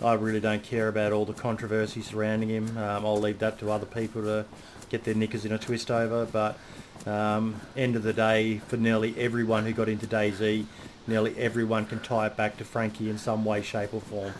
I 0.01 0.15
really 0.15 0.41
don't 0.41 0.63
care 0.63 0.87
about 0.87 1.13
all 1.13 1.25
the 1.25 1.33
controversy 1.33 2.03
surrounding 2.03 2.49
him. 2.51 2.79
Um, 2.79 3.05
I'll 3.05 3.19
leave 3.19 3.41
that 3.41 3.59
to 3.59 3.71
other 3.71 3.87
people 3.87 4.23
to 4.23 4.45
get 4.91 5.05
their 5.05 5.15
knickers 5.15 5.45
in 5.45 5.53
a 5.53 5.59
twist 5.59 5.91
over. 5.91 6.25
But 6.25 6.57
um, 7.05 7.61
end 7.77 7.97
of 7.97 8.05
the 8.05 8.13
day, 8.13 8.59
for 8.69 8.77
nearly 8.77 9.19
everyone 9.19 9.67
who 9.67 9.73
got 9.73 9.89
into 9.89 10.07
DayZ, 10.07 10.67
nearly 11.09 11.37
everyone 11.37 11.87
can 11.87 11.99
tie 11.99 12.27
it 12.27 12.37
back 12.37 12.57
to 12.59 12.65
Frankie 12.65 13.11
in 13.11 13.19
some 13.19 13.45
way, 13.45 13.61
shape, 13.61 13.93
or 13.93 14.01
form. 14.01 14.35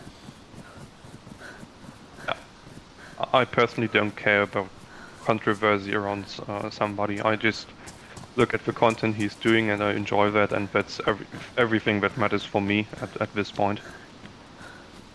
I 3.33 3.45
personally 3.45 3.87
don't 3.87 4.15
care 4.15 4.43
about 4.43 4.69
controversy 5.23 5.93
around 5.93 6.25
uh, 6.47 6.69
somebody. 6.69 7.21
I 7.21 7.35
just 7.35 7.67
look 8.35 8.53
at 8.53 8.65
the 8.65 8.73
content 8.73 9.15
he's 9.15 9.35
doing 9.35 9.69
and 9.69 9.83
I 9.83 9.93
enjoy 9.93 10.31
that, 10.31 10.53
and 10.53 10.69
that's 10.71 11.01
every, 11.05 11.25
everything 11.57 11.99
that 12.01 12.17
matters 12.17 12.43
for 12.43 12.61
me 12.61 12.87
at, 13.01 13.21
at 13.21 13.33
this 13.35 13.51
point. 13.51 13.79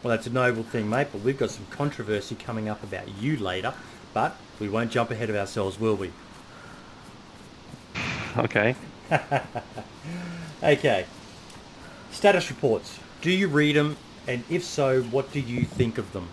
Well, 0.02 0.10
that's 0.10 0.26
a 0.26 0.30
noble 0.30 0.62
thing, 0.62 0.90
mate. 0.90 1.08
But 1.12 1.22
we've 1.22 1.38
got 1.38 1.50
some 1.50 1.66
controversy 1.70 2.34
coming 2.34 2.68
up 2.68 2.82
about 2.82 3.08
you 3.20 3.38
later. 3.38 3.72
But 4.12 4.36
we 4.60 4.68
won't 4.68 4.90
jump 4.90 5.10
ahead 5.10 5.30
of 5.30 5.36
ourselves, 5.36 5.80
will 5.80 5.96
we? 5.96 6.12
Okay. 8.36 8.76
Okay. 10.62 11.04
Status 12.10 12.48
reports. 12.48 12.98
Do 13.20 13.30
you 13.30 13.48
read 13.48 13.76
them? 13.76 13.98
And 14.26 14.44
if 14.48 14.64
so, 14.64 15.02
what 15.02 15.30
do 15.30 15.38
you 15.38 15.64
think 15.64 15.98
of 15.98 16.10
them? 16.14 16.28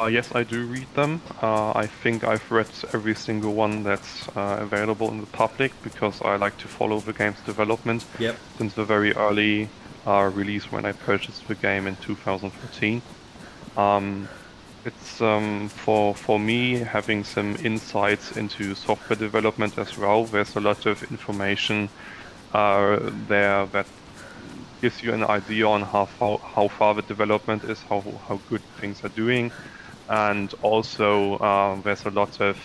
Uh, 0.00 0.06
yes, 0.06 0.32
I 0.34 0.44
do 0.44 0.64
read 0.66 0.86
them. 0.94 1.20
Uh, 1.42 1.72
I 1.74 1.86
think 1.86 2.22
I've 2.22 2.48
read 2.52 2.68
every 2.92 3.14
single 3.14 3.54
one 3.54 3.82
that's 3.82 4.28
uh, 4.36 4.58
available 4.60 5.10
in 5.10 5.20
the 5.20 5.26
public 5.26 5.72
because 5.82 6.22
I 6.22 6.36
like 6.36 6.56
to 6.58 6.68
follow 6.68 7.00
the 7.00 7.12
game's 7.12 7.40
development 7.40 8.04
Yep. 8.18 8.36
since 8.58 8.74
the 8.74 8.84
very 8.84 9.12
early 9.14 9.68
uh, 10.06 10.30
release 10.32 10.70
when 10.70 10.84
I 10.84 10.92
purchased 10.92 11.48
the 11.48 11.56
game 11.56 11.88
in 11.88 11.96
2014. 11.96 13.02
Um, 13.76 14.28
it's 14.84 15.20
um, 15.20 15.68
for 15.68 16.14
for 16.14 16.38
me 16.38 16.74
having 16.74 17.24
some 17.24 17.56
insights 17.56 18.36
into 18.36 18.74
software 18.76 19.16
development 19.18 19.78
as 19.78 19.98
well. 19.98 20.24
There's 20.24 20.54
a 20.54 20.60
lot 20.60 20.86
of 20.86 21.02
information 21.10 21.88
uh, 22.52 23.00
there 23.26 23.66
that 23.66 23.86
gives 24.80 25.02
you 25.02 25.12
an 25.12 25.24
idea 25.24 25.66
on 25.66 25.82
how 25.82 26.04
far, 26.06 26.38
how 26.38 26.68
far 26.68 26.94
the 26.94 27.02
development 27.02 27.64
is, 27.64 27.82
how 27.82 28.00
how 28.28 28.40
good 28.48 28.62
things 28.80 29.02
are 29.04 29.08
doing, 29.10 29.50
and 30.08 30.54
also 30.62 31.36
uh, 31.36 31.80
there's 31.82 32.04
a 32.06 32.10
lot 32.10 32.40
of 32.40 32.58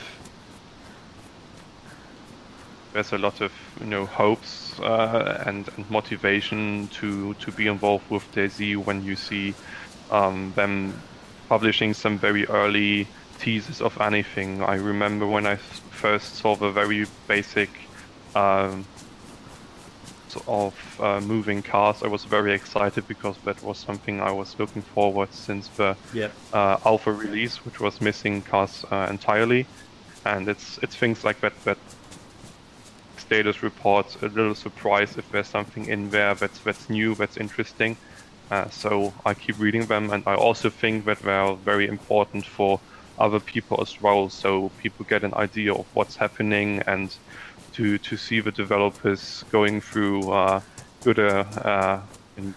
there's 2.94 3.12
a 3.12 3.18
lot 3.18 3.42
of 3.42 3.52
you 3.80 3.88
know 3.88 4.06
hopes 4.06 4.80
uh, 4.80 5.44
and, 5.46 5.68
and 5.76 5.90
motivation 5.90 6.88
to 6.90 7.34
to 7.36 7.52
be 7.52 7.68
involved 7.68 8.10
with 8.10 8.24
DayZ 8.34 8.78
when 8.86 9.04
you 9.04 9.16
see 9.16 9.54
um, 10.12 10.54
them 10.56 10.94
publishing 11.50 11.94
some 11.94 12.18
very 12.18 12.46
early 12.46 13.08
teasers 13.40 13.82
of 13.82 14.00
anything. 14.00 14.62
I 14.64 14.76
remember 14.76 15.28
when 15.28 15.46
I 15.46 15.56
first 15.58 16.36
saw 16.36 16.56
the 16.56 16.70
very 16.70 17.06
basic 17.28 17.70
um, 18.36 18.86
of 20.48 20.74
uh, 21.00 21.20
moving 21.22 21.62
cars, 21.64 22.04
I 22.04 22.08
was 22.08 22.26
very 22.26 22.54
excited 22.54 23.08
because 23.08 23.36
that 23.46 23.62
was 23.64 23.78
something 23.78 24.22
I 24.22 24.32
was 24.32 24.56
looking 24.60 24.82
forward 24.82 25.34
since 25.34 25.68
the 25.70 25.96
Yep. 26.14 26.32
uh, 26.54 26.78
alpha 26.86 27.12
release, 27.12 27.66
which 27.66 27.80
was 27.80 28.02
missing 28.02 28.42
cars 28.42 28.86
uh, 28.92 29.08
entirely. 29.10 29.66
And 30.26 30.48
it's 30.48 30.80
it's 30.82 30.96
things 30.96 31.24
like 31.24 31.40
that 31.42 31.54
that 31.66 31.78
status 33.18 33.64
reports 33.64 34.18
a 34.22 34.28
little 34.28 34.56
surprise 34.56 35.18
if 35.18 35.30
there's 35.32 35.48
something 35.48 35.86
in 35.88 36.10
there 36.10 36.36
that's 36.36 36.60
that's 36.60 36.90
new, 36.90 37.16
that's 37.16 37.38
interesting. 37.38 37.98
Uh, 38.52 38.70
so 38.70 39.14
I 39.26 39.34
keep 39.34 39.58
reading 39.60 39.86
them, 39.88 40.12
and 40.12 40.24
I 40.28 40.36
also 40.36 40.70
think 40.70 41.06
that 41.06 41.20
they're 41.20 41.54
very 41.54 41.88
important 41.88 42.46
for 42.46 42.80
other 43.20 43.40
people 43.40 43.80
as 43.82 44.02
well, 44.02 44.30
so 44.30 44.72
people 44.82 45.06
get 45.10 45.24
an 45.24 45.34
idea 45.36 45.74
of 45.74 45.86
what's 45.94 46.16
happening 46.16 46.82
and 46.88 47.16
to 47.74 47.98
to 47.98 48.18
see 48.18 48.40
the 48.40 48.52
developers 48.52 49.44
going 49.52 49.82
through 49.82 50.32
uh, 50.32 50.62
good 51.04 51.20
uh, 51.20 51.46
uh, 51.64 52.02
in, 52.38 52.54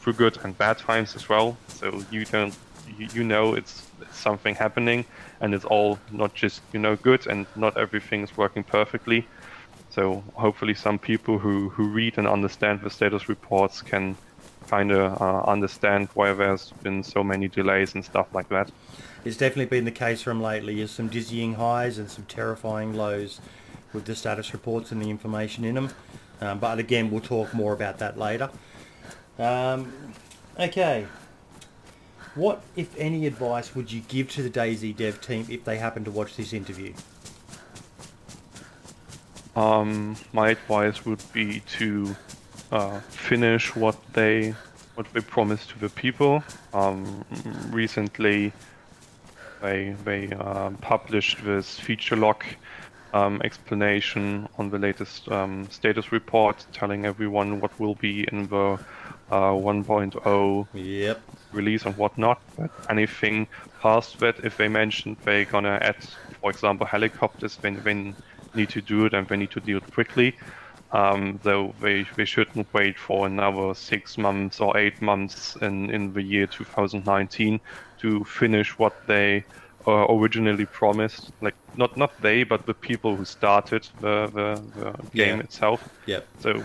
through 0.00 0.14
good 0.14 0.38
and 0.44 0.56
bad 0.58 0.78
times 0.78 1.14
as 1.14 1.28
well. 1.28 1.56
So 1.68 2.04
you 2.10 2.24
don't 2.24 2.56
you, 2.98 3.22
know 3.22 3.54
it's, 3.54 3.86
something 4.12 4.54
happening, 4.54 5.04
and 5.40 5.54
it's 5.54 5.64
all 5.64 5.98
not 6.10 6.34
just 6.34 6.62
you 6.72 6.80
know 6.80 6.96
good, 6.96 7.26
and 7.26 7.46
not 7.54 7.76
everything 7.76 8.22
is 8.22 8.36
working 8.36 8.64
perfectly. 8.64 9.26
So 9.90 10.22
hopefully, 10.34 10.74
some 10.74 10.98
people 10.98 11.38
who, 11.38 11.68
who 11.70 11.88
read 11.88 12.18
and 12.18 12.26
understand 12.26 12.80
the 12.80 12.90
status 12.90 13.28
reports 13.28 13.82
can 13.82 14.16
kind 14.68 14.92
of 14.92 15.20
uh, 15.20 15.42
understand 15.50 16.08
why 16.14 16.32
there's 16.32 16.70
been 16.82 17.02
so 17.02 17.24
many 17.24 17.48
delays 17.48 17.94
and 17.94 18.04
stuff 18.04 18.28
like 18.32 18.48
that. 18.50 18.70
It's 19.24 19.36
definitely 19.36 19.66
been 19.66 19.84
the 19.84 19.90
case 19.90 20.22
from 20.22 20.40
lately. 20.40 20.76
There's 20.76 20.92
some 20.92 21.08
dizzying 21.08 21.54
highs 21.54 21.98
and 21.98 22.08
some 22.10 22.24
terrifying 22.26 22.94
lows 22.94 23.40
with 23.92 24.04
the 24.04 24.14
status 24.14 24.52
reports 24.52 24.92
and 24.92 25.02
the 25.02 25.10
information 25.10 25.64
in 25.64 25.74
them. 25.74 25.90
Um, 26.40 26.58
but 26.58 26.78
again, 26.78 27.10
we'll 27.10 27.20
talk 27.20 27.52
more 27.52 27.72
about 27.72 27.98
that 27.98 28.18
later. 28.18 28.50
Um, 29.38 29.92
okay. 30.58 31.06
What, 32.34 32.62
if 32.76 32.96
any, 32.96 33.26
advice 33.26 33.74
would 33.74 33.90
you 33.90 34.02
give 34.06 34.30
to 34.30 34.42
the 34.42 34.50
DayZ 34.50 34.96
dev 34.96 35.20
team 35.20 35.46
if 35.50 35.64
they 35.64 35.78
happen 35.78 36.04
to 36.04 36.10
watch 36.10 36.36
this 36.36 36.52
interview? 36.52 36.94
Um, 39.56 40.16
my 40.32 40.50
advice 40.50 41.04
would 41.04 41.22
be 41.32 41.60
to 41.78 42.14
uh, 42.70 43.00
finish 43.00 43.74
what 43.74 43.96
they 44.12 44.54
what 44.94 45.12
they 45.12 45.20
promised 45.20 45.70
to 45.70 45.78
the 45.78 45.88
people. 45.88 46.44
Um, 46.72 47.24
recently, 47.70 48.52
they 49.60 49.96
they 50.04 50.30
uh, 50.32 50.70
published 50.80 51.44
this 51.44 51.78
feature 51.78 52.16
log 52.16 52.44
um, 53.12 53.40
explanation 53.44 54.46
on 54.58 54.70
the 54.70 54.78
latest 54.78 55.28
um, 55.28 55.68
status 55.70 56.12
report, 56.12 56.66
telling 56.72 57.06
everyone 57.06 57.60
what 57.60 57.78
will 57.78 57.94
be 57.96 58.26
in 58.32 58.48
the 58.48 58.78
uh, 59.30 59.52
1.0 59.52 60.68
Yep. 60.72 61.24
release 61.52 61.84
and 61.86 61.96
whatnot. 61.96 62.38
But 62.56 62.70
anything 62.88 63.48
past 63.80 64.18
that, 64.20 64.36
if 64.44 64.56
they 64.56 64.68
mentioned 64.68 65.18
they're 65.24 65.44
gonna 65.46 65.78
add, 65.82 65.96
for 66.40 66.50
example, 66.50 66.86
helicopters, 66.86 67.58
then 67.62 67.82
they 67.84 68.14
need 68.54 68.70
to 68.70 68.82
do 68.82 69.06
it 69.06 69.14
and 69.14 69.26
they 69.28 69.36
need 69.36 69.50
to 69.52 69.60
do 69.60 69.76
it 69.76 69.90
quickly. 69.90 70.36
Um, 70.92 71.40
though 71.44 71.74
they, 71.80 72.06
they 72.16 72.24
shouldn't 72.24 72.72
wait 72.74 72.98
for 72.98 73.26
another 73.26 73.74
six 73.74 74.18
months 74.18 74.60
or 74.60 74.76
eight 74.76 75.00
months 75.00 75.56
in, 75.62 75.90
in 75.90 76.12
the 76.12 76.22
year 76.22 76.46
2019 76.48 77.60
to 78.00 78.24
finish 78.24 78.78
what 78.78 78.94
they 79.06 79.46
uh, 79.86 80.06
originally 80.08 80.66
promised. 80.66 81.30
Like 81.40 81.54
not 81.76 81.96
not 81.96 82.10
they, 82.22 82.44
but 82.44 82.66
the 82.66 82.74
people 82.74 83.16
who 83.16 83.24
started 83.24 83.88
the 84.00 84.26
the, 84.34 84.62
the 84.80 84.92
game 85.16 85.38
Yeah. 85.38 85.44
itself. 85.44 85.88
Yep. 86.06 86.26
So, 86.40 86.62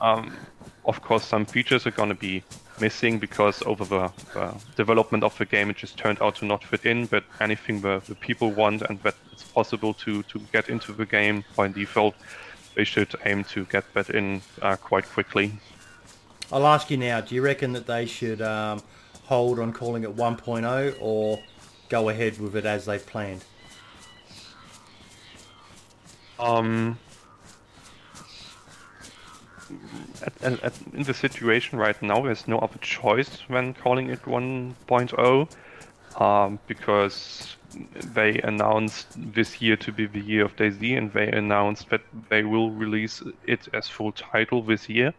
um, 0.00 0.36
of 0.84 1.00
course, 1.02 1.24
some 1.24 1.44
features 1.46 1.86
are 1.86 1.90
going 1.92 2.08
to 2.10 2.14
be 2.14 2.42
missing 2.80 3.18
because 3.18 3.62
over 3.64 3.84
the, 3.84 4.10
the 4.34 4.54
development 4.76 5.24
of 5.24 5.36
the 5.38 5.44
game, 5.46 5.70
it 5.70 5.76
just 5.76 5.96
turned 5.96 6.20
out 6.20 6.36
to 6.36 6.44
not 6.44 6.62
fit 6.62 6.84
in. 6.84 7.06
But 7.06 7.24
anything 7.40 7.80
the, 7.80 8.02
the 8.06 8.14
people 8.14 8.50
want 8.52 8.82
and 8.82 9.02
that 9.02 9.14
it's 9.32 9.42
possible 9.42 9.94
to, 9.94 10.22
to 10.24 10.38
get 10.52 10.68
into 10.68 10.92
the 10.92 11.06
game 11.06 11.44
by 11.56 11.68
default, 11.68 12.14
they 12.74 12.84
should 12.84 13.14
aim 13.24 13.44
to 13.44 13.64
get 13.64 13.84
that 13.94 14.10
in 14.10 14.42
uh, 14.62 14.76
quite 14.76 15.06
quickly. 15.08 15.52
I'll 16.52 16.66
ask 16.66 16.90
you 16.90 16.96
now, 16.98 17.20
do 17.20 17.34
you 17.34 17.42
reckon 17.42 17.72
that 17.72 17.86
they 17.86 18.06
should 18.06 18.40
um, 18.42 18.80
hold 19.24 19.58
on 19.58 19.72
calling 19.72 20.04
it 20.04 20.14
1.0 20.14 20.96
or 21.00 21.40
go 21.88 22.08
ahead 22.08 22.38
with 22.38 22.56
it 22.56 22.64
as 22.64 22.86
they've 22.86 23.06
planned? 23.06 23.44
Um, 26.38 26.98
at, 30.22 30.42
at, 30.42 30.62
at, 30.62 30.74
in 30.92 31.02
the 31.04 31.14
situation 31.14 31.78
right 31.78 32.00
now, 32.02 32.20
there's 32.20 32.46
no 32.46 32.58
other 32.58 32.78
choice 32.78 33.38
when 33.48 33.74
calling 33.74 34.10
it 34.10 34.22
1.0, 34.22 35.50
um, 36.20 36.58
because 36.66 37.56
they 38.14 38.38
announced 38.40 39.06
this 39.16 39.60
year 39.60 39.76
to 39.76 39.92
be 39.92 40.06
the 40.06 40.20
year 40.20 40.44
of 40.44 40.56
DayZ, 40.56 40.96
and 40.96 41.12
they 41.12 41.28
announced 41.28 41.90
that 41.90 42.02
they 42.28 42.42
will 42.42 42.70
release 42.70 43.22
it 43.46 43.68
as 43.72 43.88
full 43.88 44.12
title 44.12 44.62
this 44.62 44.88
year. 44.88 45.14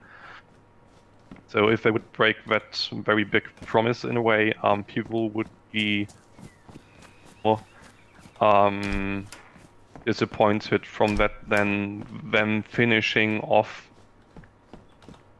So 1.47 1.69
if 1.69 1.83
they 1.83 1.91
would 1.91 2.11
break 2.13 2.37
that 2.47 2.89
very 2.91 3.23
big 3.23 3.43
promise 3.65 4.03
in 4.03 4.17
a 4.17 4.21
way, 4.21 4.53
um, 4.63 4.83
people 4.83 5.29
would 5.29 5.49
be 5.71 6.07
um, 8.39 9.27
disappointed 10.05 10.85
from 10.85 11.15
that 11.17 11.31
than 11.49 12.05
them 12.31 12.63
finishing 12.63 13.39
off 13.41 13.89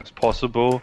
as 0.01 0.11
possible 0.11 0.81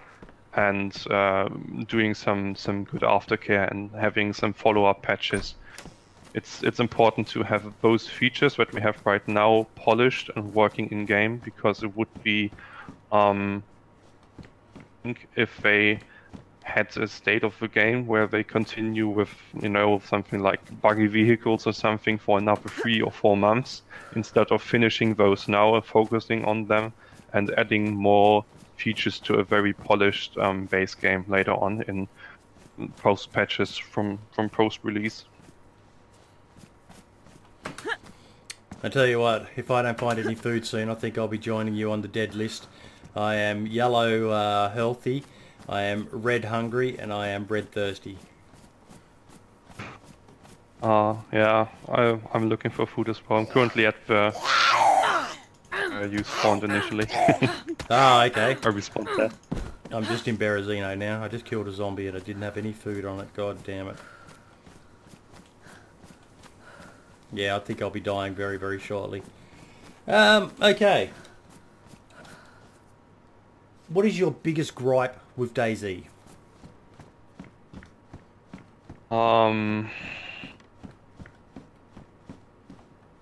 and 0.57 1.07
uh, 1.11 1.49
doing 1.89 2.15
some 2.15 2.55
some 2.55 2.85
good 2.85 3.03
aftercare 3.03 3.71
and 3.71 3.91
having 3.93 4.33
some 4.33 4.53
follow-up 4.53 5.03
patches. 5.03 5.55
It's 6.35 6.63
it's 6.63 6.81
important 6.81 7.29
to 7.29 7.43
have 7.43 7.63
those 7.81 8.09
features 8.09 8.57
that 8.57 8.73
we 8.73 8.81
have 8.81 8.97
right 9.05 9.27
now 9.29 9.67
polished 9.75 10.31
and 10.37 10.55
working 10.55 10.91
in 10.91 11.07
game 11.07 11.41
because 11.45 11.83
it 11.83 11.97
would 11.97 12.09
be 12.23 12.51
um, 13.13 13.63
if 15.37 15.51
they 15.63 16.01
had 16.65 16.97
a 16.97 17.07
state 17.07 17.45
of 17.45 17.55
the 17.61 17.69
game 17.69 18.07
where 18.07 18.27
they 18.27 18.43
continue 18.43 19.07
with, 19.07 19.29
you 19.61 19.69
know, 19.69 20.01
something 20.05 20.41
like 20.41 20.61
buggy 20.81 21.07
vehicles 21.07 21.67
or 21.67 21.73
something 21.73 22.19
for 22.19 22.39
another 22.39 22.69
three 22.69 23.01
or 23.01 23.13
four 23.13 23.37
months, 23.37 23.83
instead 24.17 24.51
of 24.51 24.63
finishing 24.63 25.15
those 25.15 25.47
now 25.47 25.77
and 25.77 25.85
focusing 25.85 26.45
on 26.45 26.67
them 26.67 26.93
and 27.33 27.53
adding 27.57 27.95
more 27.95 28.45
features 28.77 29.21
to 29.21 29.35
a 29.35 29.45
very 29.45 29.73
polished 29.73 30.37
um, 30.39 30.65
base 30.67 30.95
game 30.95 31.25
later 31.29 31.53
on 31.53 31.83
in 31.83 32.09
post 32.97 33.33
patches 33.33 33.77
from, 33.77 34.19
from 34.33 34.49
post 34.49 34.81
release. 34.83 35.27
I 38.83 38.89
tell 38.89 39.07
you 39.07 39.21
what, 39.21 39.47
if 39.57 39.71
I 39.71 39.83
don't 39.83 39.99
find 39.99 40.19
any 40.19 40.35
food 40.35 40.67
soon, 40.67 40.91
I 40.91 40.95
think 40.95 41.17
I'll 41.17 41.29
be 41.29 41.39
joining 41.39 41.75
you 41.75 41.91
on 41.93 42.03
the 42.03 42.09
dead 42.09 42.35
list. 42.35 42.67
I 43.17 43.37
am 43.37 43.67
yellow 43.67 44.31
uh, 44.31 44.71
healthy, 44.71 45.25
I 45.69 45.83
am 45.83 46.09
red 46.11 46.45
hungry, 46.45 46.99
and 46.99 47.13
I 47.13 47.29
am 47.29 47.45
bread 47.45 47.73
thirsty. 47.73 48.19
Uh, 50.83 51.17
yeah, 51.33 51.67
I, 51.89 52.19
I'm 52.35 52.49
looking 52.49 52.71
for 52.71 52.87
food 52.87 53.09
as 53.09 53.19
well. 53.27 53.39
I'm 53.39 53.47
currently 53.47 53.87
at 53.87 54.07
the 54.07 54.31
where 55.71 56.07
you 56.07 56.23
spawned 56.25 56.65
initially. 56.65 57.07
Ah, 57.91 58.25
okay. 58.25 58.57
or 58.65 58.73
we 58.73 58.81
spawned 58.81 59.09
there. 59.19 59.31
I'm 59.91 60.07
just 60.07 60.27
in 60.27 60.39
Berezino 60.39 60.97
now. 60.97 61.23
I 61.23 61.29
just 61.29 61.45
killed 61.45 61.69
a 61.69 61.73
zombie 61.73 62.09
and 62.09 62.17
I 62.17 62.21
didn't 62.21 62.41
have 62.41 62.57
any 62.57 62.73
food 62.73 63.05
on 63.05 63.21
it. 63.21 63.29
God 63.35 63.63
damn 63.63 63.89
it. 63.89 63.97
Yeah, 67.31 67.57
I 67.57 67.59
think 67.59 67.83
I'll 67.83 67.91
be 67.91 68.01
dying 68.01 68.35
very, 68.35 68.57
very 68.57 68.81
shortly. 68.81 69.23
Um, 70.09 70.51
okay. 70.63 71.11
What 73.89 74.07
is 74.07 74.19
your 74.19 74.31
biggest 74.31 74.75
gripe 74.75 75.21
with 75.37 75.55
DayZ? 75.55 76.09
Um. 79.11 79.91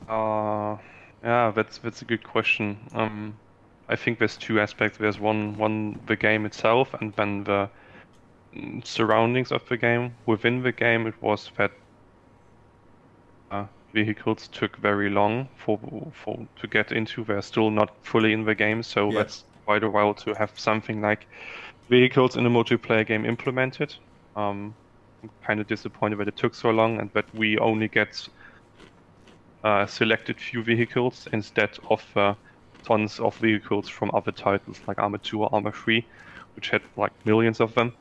Uh, 0.09 0.77
yeah, 1.23 1.51
that's 1.55 1.79
that's 1.79 2.03
a 2.03 2.05
good 2.05 2.23
question. 2.25 2.89
Um, 2.93 3.41
I 3.89 3.97
think 3.97 4.19
there's 4.19 4.37
two 4.37 4.61
aspects. 4.61 4.99
There's 4.99 5.19
one 5.21 5.57
one 5.57 6.01
the 6.07 6.17
game 6.17 6.47
itself, 6.47 6.95
and 6.95 7.13
then 7.15 7.45
the 7.45 7.71
mm, 8.55 8.87
surroundings 8.87 9.53
of 9.53 9.67
the 9.69 9.77
game. 9.79 10.17
Within 10.27 10.63
the 10.63 10.73
game, 10.73 11.07
it 11.07 11.21
was 11.23 11.51
that 11.59 11.73
uh, 13.51 13.67
vehicles 13.95 14.49
took 14.49 14.77
very 14.79 15.09
long 15.11 15.49
for 15.57 16.11
for 16.15 16.49
to 16.57 16.67
get 16.67 16.93
into. 16.93 17.25
They're 17.25 17.43
still 17.43 17.71
not 17.71 18.05
fully 18.05 18.33
in 18.33 18.45
the 18.45 18.55
game, 18.55 18.83
so 18.83 19.13
Yeah. 19.13 19.17
that's 19.17 19.45
quite 19.65 19.85
a 19.85 19.91
while 19.91 20.15
to 20.15 20.35
have 20.35 20.59
something 20.59 21.01
like 21.01 21.29
vehicles 21.89 22.37
in 22.37 22.47
a 22.47 22.51
multiplayer 22.51 23.07
game 23.07 23.25
implemented. 23.25 23.95
Um, 24.37 24.75
I'm 25.23 25.31
kind 25.47 25.61
of 25.61 25.67
disappointed 25.67 26.19
that 26.19 26.29
it 26.29 26.37
took 26.37 26.55
so 26.55 26.71
long 26.71 27.01
and 27.01 27.11
that 27.15 27.27
we 27.35 27.59
only 27.59 27.89
get 27.89 28.29
uh, 29.63 29.87
selected 29.87 30.41
few 30.41 30.63
vehicles 30.63 31.29
instead 31.33 31.71
of 31.89 32.05
uh, 32.17 32.35
tons 32.85 33.21
of 33.21 33.37
vehicles 33.39 33.89
from 33.89 34.11
other 34.15 34.33
titles 34.33 34.81
like 34.87 34.99
Arma 34.99 35.19
2 35.19 35.43
or 35.43 35.55
Arma 35.55 35.73
3, 35.73 36.05
which 36.57 36.71
had 36.71 36.83
like 36.97 37.13
millions 37.25 37.61
of 37.61 37.75
them. 37.75 37.93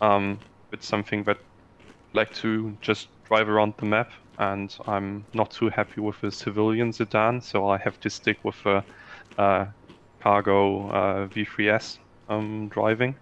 Um, 0.00 0.40
it's 0.72 0.86
something 0.86 1.24
that 1.24 1.38
I 1.38 2.18
like 2.18 2.34
to 2.34 2.76
just 2.80 3.08
drive 3.24 3.48
around 3.48 3.74
the 3.78 3.86
map, 3.86 4.10
and 4.38 4.76
I'm 4.86 5.26
not 5.32 5.50
too 5.50 5.70
happy 5.70 6.00
with 6.00 6.20
the 6.20 6.30
civilian 6.30 6.92
sedan, 6.92 7.40
so 7.40 7.68
I 7.68 7.78
have 7.78 7.98
to 8.00 8.10
stick 8.10 8.38
with 8.44 8.62
the 8.62 8.84
uh, 9.38 9.66
cargo 10.20 10.90
uh, 10.90 11.28
V3S 11.28 11.98
um, 12.28 12.68
driving. 12.68 13.14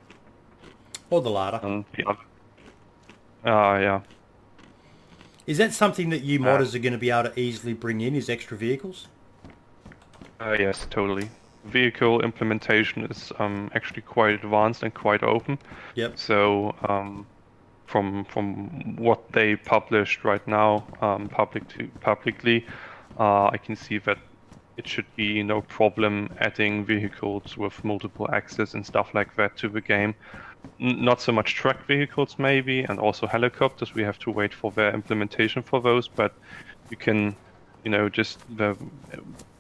Or 1.10 1.20
the 1.20 1.30
Lada. 1.30 1.60
And 1.64 1.84
the 1.96 2.04
other, 2.08 2.20
uh, 3.44 3.78
yeah, 3.78 4.00
Is 5.46 5.58
that 5.58 5.72
something 5.72 6.10
that 6.10 6.22
you 6.22 6.40
modders 6.40 6.74
are 6.74 6.80
going 6.80 6.92
to 6.92 6.98
be 6.98 7.10
able 7.10 7.30
to 7.30 7.40
easily 7.40 7.72
bring 7.72 8.00
in? 8.00 8.14
Is 8.16 8.28
extra 8.28 8.56
vehicles? 8.56 9.06
Uh, 10.40 10.56
yes, 10.58 10.86
totally. 10.90 11.30
Vehicle 11.64 12.20
implementation 12.22 13.04
is 13.04 13.32
um, 13.38 13.70
actually 13.74 14.02
quite 14.02 14.34
advanced 14.34 14.82
and 14.82 14.92
quite 14.92 15.22
open. 15.22 15.58
Yep. 15.94 16.18
So 16.18 16.74
um, 16.88 17.26
from 17.86 18.24
from 18.24 18.96
what 18.96 19.32
they 19.32 19.56
published 19.56 20.24
right 20.24 20.46
now 20.48 20.86
um, 21.00 21.28
public 21.28 21.68
to, 21.68 21.88
publicly, 22.00 22.66
uh, 23.18 23.46
I 23.46 23.58
can 23.58 23.76
see 23.76 23.98
that 23.98 24.18
it 24.76 24.86
should 24.88 25.06
be 25.16 25.42
no 25.42 25.62
problem 25.62 26.28
adding 26.38 26.84
vehicles 26.86 27.56
with 27.56 27.82
multiple 27.84 28.28
access 28.32 28.74
and 28.74 28.84
stuff 28.86 29.14
like 29.14 29.34
that 29.36 29.56
to 29.58 29.68
the 29.68 29.80
game. 29.80 30.14
N- 30.80 31.04
not 31.04 31.20
so 31.22 31.32
much 31.32 31.54
truck 31.54 31.86
vehicles 31.86 32.36
maybe, 32.38 32.82
and 32.84 32.98
also 33.00 33.26
helicopters. 33.26 33.94
We 33.94 34.02
have 34.04 34.18
to 34.20 34.30
wait 34.32 34.54
for 34.54 34.72
their 34.72 34.94
implementation 34.94 35.62
for 35.62 35.80
those, 35.82 36.08
but 36.08 36.32
you 36.90 36.96
can, 36.96 37.36
you 37.84 37.90
know, 37.90 38.08
just 38.08 38.40
the 38.48 38.76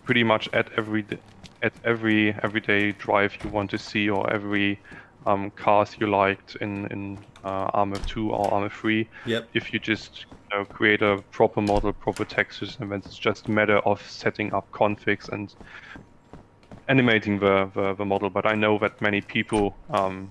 pretty 0.04 0.24
much 0.24 0.48
at 0.52 0.70
every 0.76 1.06
at 1.62 1.72
every 1.84 2.34
everyday 2.42 2.92
drive 2.92 3.36
you 3.42 3.50
want 3.50 3.70
to 3.70 3.78
see 3.78 4.08
or 4.10 4.30
every 4.32 4.80
um, 5.26 5.50
cars 5.50 5.96
you 5.98 6.06
liked 6.06 6.56
in 6.60 6.86
in 6.86 7.18
uh, 7.44 7.70
Arma 7.74 7.98
2 7.98 8.30
or 8.30 8.52
Arma 8.52 8.70
3. 8.70 9.08
Yep. 9.26 9.48
If 9.54 9.72
you 9.72 9.78
just 9.78 10.26
you 10.52 10.58
know, 10.58 10.64
create 10.64 11.02
a 11.02 11.22
proper 11.30 11.60
model, 11.60 11.92
proper 11.92 12.24
textures, 12.24 12.76
and 12.80 12.90
then 12.90 13.02
it's 13.04 13.18
just 13.18 13.48
a 13.48 13.50
matter 13.50 13.78
of 13.78 14.00
setting 14.08 14.52
up 14.54 14.70
configs 14.72 15.28
and 15.28 15.54
animating 16.88 17.38
the, 17.38 17.70
the, 17.74 17.94
the 17.94 18.04
model. 18.04 18.30
But 18.30 18.46
I 18.46 18.54
know 18.54 18.78
that 18.78 19.00
many 19.00 19.20
people 19.20 19.76
um, 19.90 20.30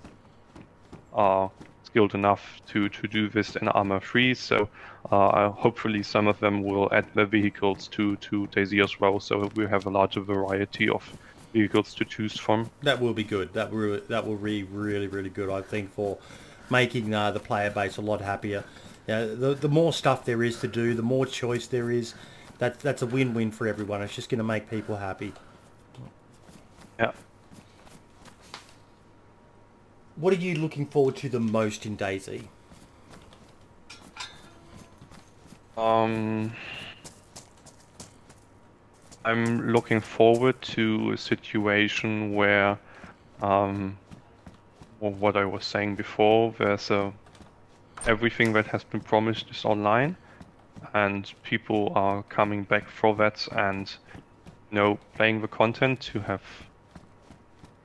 are 1.13 1.51
skilled 1.83 2.15
enough 2.15 2.61
to, 2.67 2.89
to 2.89 3.07
do 3.07 3.29
this 3.29 3.55
in 3.55 3.67
Arma 3.69 3.99
3, 3.99 4.33
so 4.33 4.67
uh, 5.11 5.49
hopefully 5.51 6.03
some 6.03 6.27
of 6.27 6.39
them 6.39 6.63
will 6.63 6.89
add 6.91 7.05
their 7.13 7.25
vehicles 7.25 7.87
to, 7.89 8.15
to 8.17 8.47
DayZ 8.47 8.83
as 8.83 8.99
well, 8.99 9.19
so 9.19 9.49
we 9.55 9.65
have 9.67 9.85
a 9.85 9.89
larger 9.89 10.21
variety 10.21 10.89
of 10.89 11.17
vehicles 11.55 11.93
to 11.95 12.03
choose 12.03 12.37
from. 12.37 12.69
That 12.83 12.99
will 12.99 13.13
be 13.13 13.23
good. 13.23 13.53
That 13.53 13.71
will 13.71 14.01
that 14.09 14.27
will 14.27 14.35
be 14.35 14.63
really 14.63 15.07
really 15.07 15.29
good. 15.29 15.49
I 15.49 15.61
think 15.61 15.91
for 15.93 16.17
making 16.69 17.13
uh, 17.13 17.31
the 17.31 17.39
player 17.39 17.69
base 17.69 17.97
a 17.97 18.01
lot 18.01 18.21
happier. 18.21 18.63
Yeah, 19.07 19.25
the 19.25 19.55
the 19.55 19.69
more 19.69 19.93
stuff 19.93 20.25
there 20.25 20.43
is 20.43 20.59
to 20.59 20.67
do, 20.67 20.93
the 20.93 21.03
more 21.15 21.25
choice 21.25 21.67
there 21.67 21.89
is. 21.89 22.13
That 22.57 22.79
that's 22.79 23.01
a 23.01 23.05
win 23.05 23.33
win 23.33 23.51
for 23.51 23.67
everyone. 23.67 24.01
It's 24.01 24.15
just 24.15 24.29
going 24.29 24.39
to 24.39 24.43
make 24.43 24.69
people 24.69 24.97
happy. 24.97 25.33
Yeah. 26.99 27.11
What 30.15 30.33
are 30.33 30.37
you 30.37 30.55
looking 30.55 30.85
forward 30.85 31.17
to 31.17 31.29
the 31.29 31.41
most 31.41 31.85
in 31.85 31.97
DayZ? 31.97 32.43
Um, 35.77 36.53
I'm 39.25 39.73
looking 39.73 39.99
forward 40.01 40.61
to 40.77 41.11
a 41.11 41.17
situation 41.17 42.33
where, 42.33 42.79
um, 43.41 43.99
well, 44.99 45.13
what 45.13 45.37
I 45.37 45.45
was 45.45 45.65
saying 45.65 45.95
before, 45.95 46.53
there's 46.57 46.91
a 46.91 47.13
everything 48.05 48.53
that 48.53 48.67
has 48.67 48.83
been 48.83 49.01
promised 49.01 49.51
is 49.51 49.65
online, 49.65 50.17
and 50.93 51.33
people 51.43 51.91
are 51.95 52.23
coming 52.23 52.63
back 52.65 52.89
for 52.89 53.15
that 53.17 53.47
and, 53.53 53.89
you 54.71 54.75
know, 54.75 54.99
playing 55.15 55.41
the 55.41 55.47
content 55.49 56.01
to 56.01 56.21
have 56.21 56.43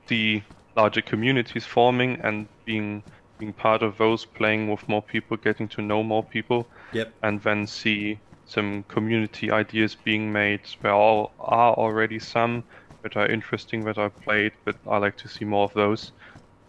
the 0.07 0.43
larger 0.75 1.01
communities 1.01 1.65
forming 1.65 2.19
and 2.21 2.47
being 2.65 3.03
being 3.39 3.53
part 3.53 3.81
of 3.81 3.97
those, 3.97 4.25
playing 4.25 4.69
with 4.69 4.87
more 4.87 5.01
people, 5.01 5.35
getting 5.37 5.67
to 5.69 5.81
know 5.81 6.03
more 6.03 6.23
people 6.23 6.69
Yep. 6.93 7.13
and 7.23 7.41
then 7.41 7.65
see 7.65 8.19
some 8.51 8.83
community 8.83 9.49
ideas 9.49 9.95
being 9.95 10.31
made. 10.31 10.61
There 10.81 10.91
are 10.91 11.29
already 11.39 12.19
some 12.19 12.63
that 13.01 13.15
are 13.15 13.27
interesting 13.27 13.85
that 13.85 13.97
I 13.97 14.09
played, 14.09 14.51
but 14.65 14.75
I 14.87 14.97
like 14.97 15.17
to 15.17 15.27
see 15.27 15.45
more 15.45 15.63
of 15.63 15.73
those 15.73 16.11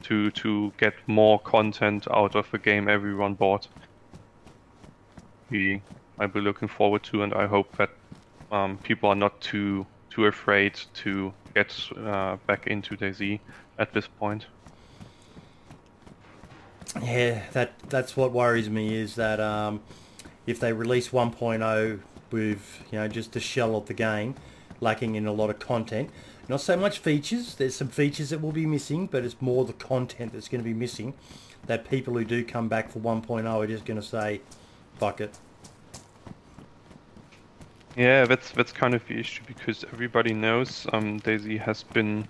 to 0.05 0.31
to 0.31 0.73
get 0.79 0.95
more 1.07 1.39
content 1.41 2.07
out 2.11 2.35
of 2.37 2.51
the 2.51 2.59
game 2.59 2.89
everyone 2.89 3.35
bought. 3.35 3.69
I'll 6.19 6.29
be 6.29 6.41
looking 6.41 6.69
forward 6.69 7.03
to, 7.05 7.23
and 7.23 7.35
I 7.35 7.47
hope 7.47 7.77
that 7.77 7.91
um, 8.51 8.79
people 8.79 9.09
are 9.09 9.17
not 9.17 9.41
too 9.41 9.87
too 10.09 10.27
afraid 10.27 10.81
to 10.95 11.33
get 11.55 11.77
uh, 11.97 12.37
back 12.47 12.67
into 12.67 12.97
DayZ 12.97 13.41
at 13.79 13.93
this 13.93 14.07
point. 14.07 14.47
Yeah, 17.03 17.43
that 17.53 17.79
that's 17.89 18.17
what 18.17 18.33
worries 18.33 18.71
me 18.71 18.95
is 18.95 19.15
that 19.17 19.41
um, 19.41 19.81
if 20.47 20.59
they 20.61 20.73
release 20.73 21.11
1.0 21.11 22.01
with 22.31 22.85
you 22.91 22.99
know 22.99 23.09
just 23.09 23.33
the 23.33 23.41
shell 23.41 23.77
of 23.77 23.87
the 23.87 23.95
game, 23.95 24.35
lacking 24.81 25.15
in 25.15 25.27
a 25.27 25.33
lot 25.33 25.51
of 25.51 25.59
content, 25.59 26.11
not 26.49 26.61
so 26.61 26.77
much 26.77 26.99
features. 26.99 27.55
There's 27.55 27.77
some 27.77 27.89
features 27.89 28.31
that 28.31 28.41
will 28.41 28.53
be 28.53 28.67
missing, 28.67 29.07
but 29.07 29.25
it's 29.25 29.41
more 29.41 29.65
the 29.65 29.73
content 29.73 30.33
that's 30.33 30.49
going 30.49 30.61
to 30.61 30.69
be 30.69 30.75
missing. 30.75 31.15
That 31.67 31.89
people 31.89 32.15
who 32.15 32.25
do 32.25 32.45
come 32.45 32.69
back 32.69 32.91
for 32.91 32.99
1.0 32.99 33.47
are 33.47 33.67
just 33.67 33.85
going 33.85 34.01
to 34.01 34.07
say, 34.07 34.41
"Fuck 34.99 35.21
it." 35.21 35.39
Yeah, 37.97 38.25
that's 38.25 38.51
that's 38.53 38.73
kind 38.73 38.95
of 38.95 39.07
the 39.07 39.19
issue 39.19 39.43
because 39.47 39.85
everybody 39.93 40.33
knows 40.33 40.87
um, 40.93 41.21
DayZ 41.21 41.61
has 41.61 41.83
been 41.83 42.27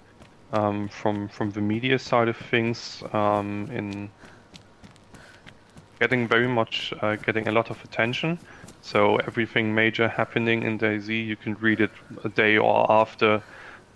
um, 0.53 0.88
from 0.88 1.29
from 1.29 1.51
the 1.53 1.61
media 1.61 1.98
side 1.98 2.29
of 2.29 2.37
things 2.37 3.03
um, 3.12 3.68
in 3.72 4.11
getting 6.03 6.29
very 6.29 6.49
much 6.49 6.93
uh, 7.03 7.17
getting 7.27 7.49
a 7.49 7.53
lot 7.53 7.71
of 7.71 7.79
attention. 7.85 8.38
So 8.81 9.17
everything 9.29 9.75
major 9.75 10.09
happening 10.09 10.63
in 10.65 10.79
DayZ, 10.79 11.27
you 11.27 11.37
can 11.37 11.55
read 11.61 11.81
it 11.81 11.92
a 12.25 12.31
day 12.31 12.59
or 12.59 12.90
after 12.90 13.42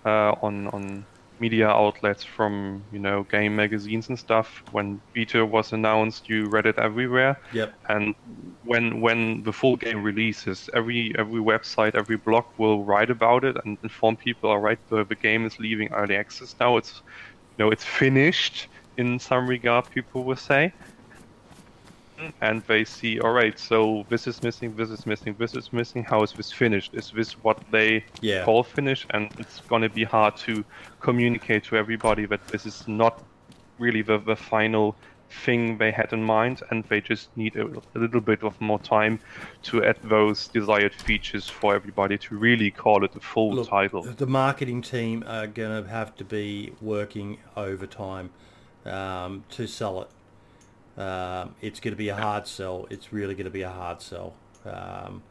uh, 0.07 0.33
on 0.43 0.69
on 0.69 1.07
media 1.41 1.69
outlets 1.69 2.25
from 2.25 2.85
you 2.91 3.01
know 3.01 3.25
game 3.31 3.57
magazines 3.57 4.09
and 4.09 4.19
stuff. 4.19 4.63
When 4.71 5.03
beta 5.15 5.45
was 5.47 5.73
announced, 5.73 6.29
you 6.29 6.49
read 6.49 6.67
it 6.67 6.79
everywhere 6.79 7.37
Yep. 7.53 7.77
and 7.89 8.15
when 8.63 9.01
when 9.01 9.43
the 9.45 9.53
full 9.53 9.77
game 9.77 10.03
releases 10.03 10.69
every 10.75 11.13
every 11.19 11.41
website 11.41 11.95
every 11.95 12.17
blog 12.19 12.45
will 12.59 12.85
write 12.85 13.11
about 13.11 13.45
it 13.45 13.57
and 13.65 13.79
inform 13.83 14.17
people 14.17 14.51
all 14.51 14.61
right 14.61 14.79
the, 14.91 15.05
the 15.09 15.17
game 15.17 15.47
is 15.47 15.59
leaving 15.59 15.89
early 15.93 16.17
access 16.17 16.55
now 16.61 16.77
it's 16.77 17.03
you 17.57 17.65
know 17.65 17.71
it's 17.71 17.85
finished 17.85 18.69
in 18.97 19.19
some 19.19 19.49
regard 19.49 19.85
people 19.95 20.25
will 20.25 20.37
say 20.37 20.73
and 22.41 22.63
they 22.63 22.85
see 22.85 23.21
all 23.21 23.33
right 23.33 23.59
so 23.59 24.05
this 24.09 24.27
is 24.27 24.43
missing 24.43 24.75
this 24.77 24.91
is 24.91 25.07
missing 25.07 25.35
this 25.39 25.55
is 25.55 25.73
missing 25.73 26.03
how 26.05 26.23
is 26.23 26.33
this 26.33 26.53
finished 26.53 26.95
is 26.95 27.11
this 27.11 27.33
what 27.45 27.59
they 27.71 28.05
Yeah. 28.21 28.45
call 28.45 28.63
finish 28.63 29.07
and 29.11 29.31
it's 29.39 29.61
going 29.61 29.83
to 29.83 29.89
be 29.89 30.05
hard 30.05 30.37
to 30.39 30.65
communicate 31.01 31.65
to 31.65 31.77
everybody 31.77 32.27
that 32.27 32.47
this 32.49 32.67
is 32.67 32.87
not 32.89 33.23
really 33.79 34.03
the, 34.03 34.19
the 34.19 34.37
final 34.37 34.97
thing 35.45 35.77
they 35.79 35.91
had 35.91 36.13
in 36.13 36.23
mind 36.23 36.63
and 36.71 36.85
they 36.85 37.01
just 37.01 37.37
need 37.37 37.57
a, 37.57 37.67
a 37.95 37.99
little 37.99 38.21
bit 38.21 38.43
of 38.45 38.59
more 38.61 38.79
time 38.79 39.19
to 39.63 39.85
add 39.85 39.99
those 40.05 40.49
desired 40.49 40.95
features 40.95 41.49
for 41.49 41.75
everybody 41.75 42.17
to 42.17 42.37
really 42.39 42.71
call 42.71 43.05
it 43.05 43.15
a 43.17 43.21
full 43.21 43.55
Look, 43.55 43.69
title 43.69 44.03
the 44.03 44.27
marketing 44.27 44.83
team 44.83 45.25
are 45.27 45.47
going 45.49 45.83
to 45.85 45.91
have 45.91 46.15
to 46.17 46.25
be 46.25 46.73
working 46.81 47.39
overtime 47.57 48.31
um, 48.85 49.45
to 49.51 49.67
sell 49.67 50.03
it. 50.03 50.09
Um, 50.97 51.55
it's 51.61 51.81
going 51.81 51.93
to 51.93 51.99
be 51.99 52.09
a 52.09 52.17
hard 52.17 52.47
sell. 52.47 52.87
It's 52.91 53.13
really 53.13 53.35
going 53.35 53.45
to 53.45 53.51
be 53.51 53.63
a 53.63 53.71
hard 53.71 54.01
sell. 54.01 54.35
Um, 54.65 55.23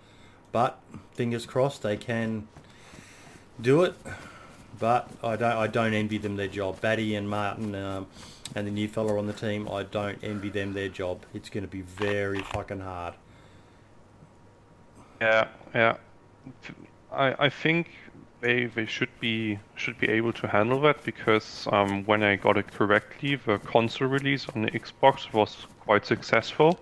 but 0.51 0.79
fingers 1.13 1.45
crossed 1.45 1.81
they 1.81 1.97
can 1.97 2.47
do 3.59 3.83
it. 3.83 3.95
But 4.77 5.09
I 5.23 5.35
don't 5.35 5.57
I 5.57 5.67
don't 5.67 5.93
envy 5.93 6.17
them 6.17 6.35
their 6.35 6.47
job. 6.47 6.81
Batty 6.81 7.15
and 7.15 7.29
Martin 7.29 7.75
um, 7.75 8.07
and 8.55 8.67
the 8.67 8.71
new 8.71 8.87
fella 8.87 9.17
on 9.17 9.25
the 9.25 9.33
team, 9.33 9.69
I 9.69 9.83
don't 9.83 10.19
envy 10.23 10.49
them 10.49 10.73
their 10.73 10.89
job. 10.89 11.25
It's 11.33 11.49
going 11.49 11.63
to 11.63 11.69
be 11.69 11.81
very 11.81 12.39
fucking 12.39 12.81
hard. 12.81 13.13
Yeah, 15.21 15.47
yeah. 15.73 15.97
I 17.11 17.45
I 17.45 17.49
think 17.49 17.89
they 18.45 18.65
they 18.67 18.85
should 18.85 19.09
be 19.19 19.59
should 19.75 19.97
be 19.97 20.07
able 20.17 20.31
to 20.33 20.47
handle 20.47 20.79
that 20.81 21.03
because 21.03 21.67
um, 21.71 22.03
when 22.05 22.21
I 22.23 22.35
got 22.35 22.57
it 22.57 22.71
correctly, 22.71 23.35
the 23.35 23.57
console 23.59 24.07
release 24.07 24.47
on 24.55 24.61
the 24.61 24.71
Xbox 24.71 25.33
was 25.33 25.65
quite 25.79 26.05
successful, 26.05 26.79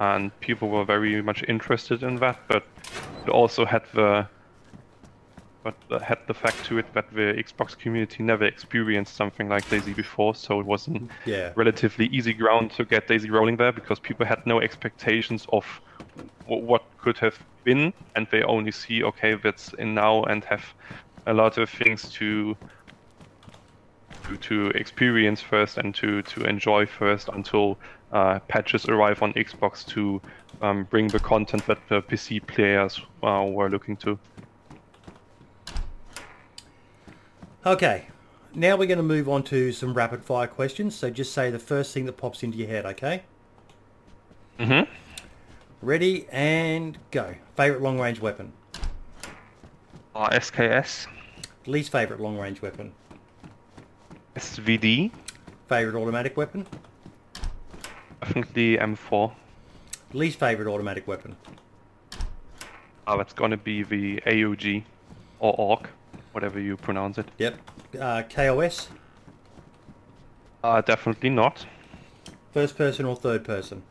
and 0.00 0.30
people 0.40 0.68
were 0.68 0.84
very 0.84 1.22
much 1.22 1.42
interested 1.48 2.02
in 2.02 2.16
that. 2.16 2.38
But 2.48 2.64
it 3.26 3.30
also 3.30 3.64
had 3.64 3.82
the 3.94 4.28
but 5.64 5.74
had 6.02 6.18
the 6.28 6.34
fact 6.34 6.64
to 6.66 6.78
it 6.78 6.86
that 6.94 7.10
the 7.10 7.34
Xbox 7.46 7.76
community 7.76 8.22
never 8.22 8.44
experienced 8.44 9.16
something 9.16 9.48
like 9.48 9.68
DayZ 9.68 9.96
before, 9.96 10.34
so 10.34 10.60
it 10.60 10.66
was 10.66 10.88
a 10.88 11.00
Yeah. 11.24 11.52
relatively 11.56 12.06
easy 12.06 12.34
ground 12.34 12.70
to 12.72 12.84
get 12.84 13.08
DayZ 13.08 13.30
rolling 13.30 13.56
there 13.56 13.72
because 13.72 13.98
people 13.98 14.26
had 14.26 14.40
no 14.46 14.60
expectations 14.60 15.46
of 15.52 15.64
w- 16.46 16.64
what 16.66 16.82
could 16.98 17.18
have 17.18 17.38
been, 17.68 17.92
and 18.14 18.26
they 18.30 18.42
only 18.44 18.72
see 18.72 19.04
okay 19.10 19.34
that's 19.34 19.74
in 19.74 19.94
now 19.94 20.24
and 20.24 20.42
have 20.44 20.64
a 21.26 21.34
lot 21.34 21.58
of 21.58 21.68
things 21.68 22.08
to 22.18 22.56
to, 24.24 24.36
to 24.36 24.66
experience 24.82 25.40
first 25.42 25.78
and 25.78 25.94
to, 25.94 26.22
to 26.22 26.44
enjoy 26.44 26.86
first 26.86 27.28
until 27.28 27.78
uh, 28.12 28.38
patches 28.48 28.86
arrive 28.86 29.22
on 29.22 29.32
Xbox 29.34 29.86
to 29.86 30.20
um, 30.62 30.84
bring 30.84 31.08
the 31.08 31.18
content 31.18 31.66
that 31.66 31.78
the 31.88 32.02
PC 32.02 32.46
players 32.46 33.00
uh, 33.22 33.44
were 33.46 33.68
looking 33.70 33.96
to. 33.96 34.18
Okay, 37.66 38.06
now 38.54 38.76
we're 38.76 38.86
going 38.86 39.04
to 39.06 39.10
move 39.16 39.28
on 39.28 39.42
to 39.44 39.72
some 39.72 39.92
rapid 39.94 40.22
fire 40.24 40.46
questions. 40.46 40.94
So 40.94 41.10
just 41.10 41.32
say 41.32 41.50
the 41.50 41.58
first 41.58 41.92
thing 41.92 42.06
that 42.06 42.16
pops 42.16 42.42
into 42.42 42.56
your 42.56 42.68
head, 42.68 42.86
okay? 42.86 43.22
Mm-hmm. 44.58 44.90
Ready 45.82 46.26
and 46.30 46.98
go. 47.10 47.34
Favorite 47.56 47.82
long 47.82 48.00
range 48.00 48.20
weapon. 48.20 48.52
Uh, 50.14 50.28
SKS, 50.30 51.06
Least 51.66 51.92
favorite 51.92 52.20
long 52.20 52.36
range 52.36 52.60
weapon. 52.62 52.92
SVD, 54.36 55.10
Favorite 55.68 56.00
automatic 56.00 56.36
weapon. 56.36 56.66
definitely 58.20 58.76
M4. 58.78 59.32
Least 60.12 60.38
favorite 60.40 60.66
automatic 60.72 61.06
weapon. 61.06 61.36
Uh, 63.06 63.16
that's 63.16 63.32
gonna 63.32 63.56
be 63.56 63.82
the 63.82 64.20
AOG 64.26 64.82
or 65.38 65.54
AUG, 65.58 65.86
whatever 66.32 66.58
you 66.58 66.76
pronounce 66.76 67.18
it. 67.18 67.28
Yep. 67.38 67.58
Uh, 68.00 68.22
KOS. 68.22 68.88
Uh, 70.64 70.80
definitely 70.80 71.30
not. 71.30 71.64
First 72.52 72.76
person 72.76 73.04
or 73.06 73.14
third 73.14 73.44
person. 73.44 73.82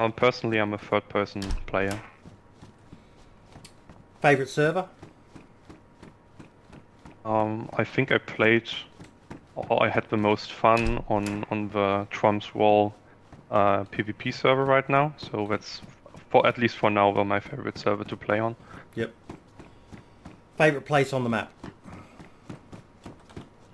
Um, 0.00 0.12
personally, 0.12 0.56
I'm 0.56 0.72
a 0.72 0.78
third-person 0.78 1.42
player. 1.66 2.00
Favorite 4.22 4.48
server. 4.48 4.88
Um, 7.26 7.68
I 7.74 7.84
think 7.84 8.10
I 8.10 8.16
played, 8.16 8.70
or 9.56 9.82
I 9.82 9.90
had 9.90 10.08
the 10.08 10.16
most 10.16 10.52
fun 10.52 11.04
on 11.10 11.44
on 11.50 11.68
the 11.68 12.06
Trump's 12.08 12.54
Wall 12.54 12.94
uh, 13.50 13.84
PvP 13.92 14.32
server 14.32 14.64
right 14.64 14.88
now. 14.88 15.12
So 15.18 15.46
that's, 15.50 15.82
for 16.30 16.46
at 16.46 16.56
least 16.56 16.78
for 16.78 16.88
now, 16.88 17.12
my 17.22 17.38
favorite 17.38 17.76
server 17.76 18.04
to 18.04 18.16
play 18.16 18.38
on. 18.38 18.56
Yep. 18.94 19.12
Favorite 20.56 20.86
place 20.86 21.12
on 21.12 21.24
the 21.24 21.28
map. 21.28 21.52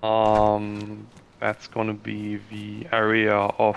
Um, 0.03 1.07
that's 1.39 1.69
gonna 1.69 1.95
be 1.95 2.41
the 2.51 2.89
area 2.91 3.37
of. 3.37 3.77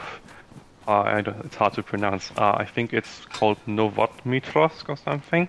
Uh, 0.89 1.03
I 1.03 1.21
don't, 1.21 1.45
it's 1.45 1.55
hard 1.55 1.73
to 1.73 1.83
pronounce. 1.83 2.31
Uh, 2.35 2.55
I 2.57 2.65
think 2.65 2.93
it's 2.93 3.23
called 3.25 3.57
Novodmitrovsk 3.67 4.89
or 4.89 4.97
something, 4.97 5.47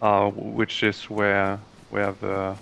uh, 0.00 0.30
which 0.30 0.82
is 0.82 1.10
where 1.10 1.58
where 1.90 2.12
the 2.12 2.56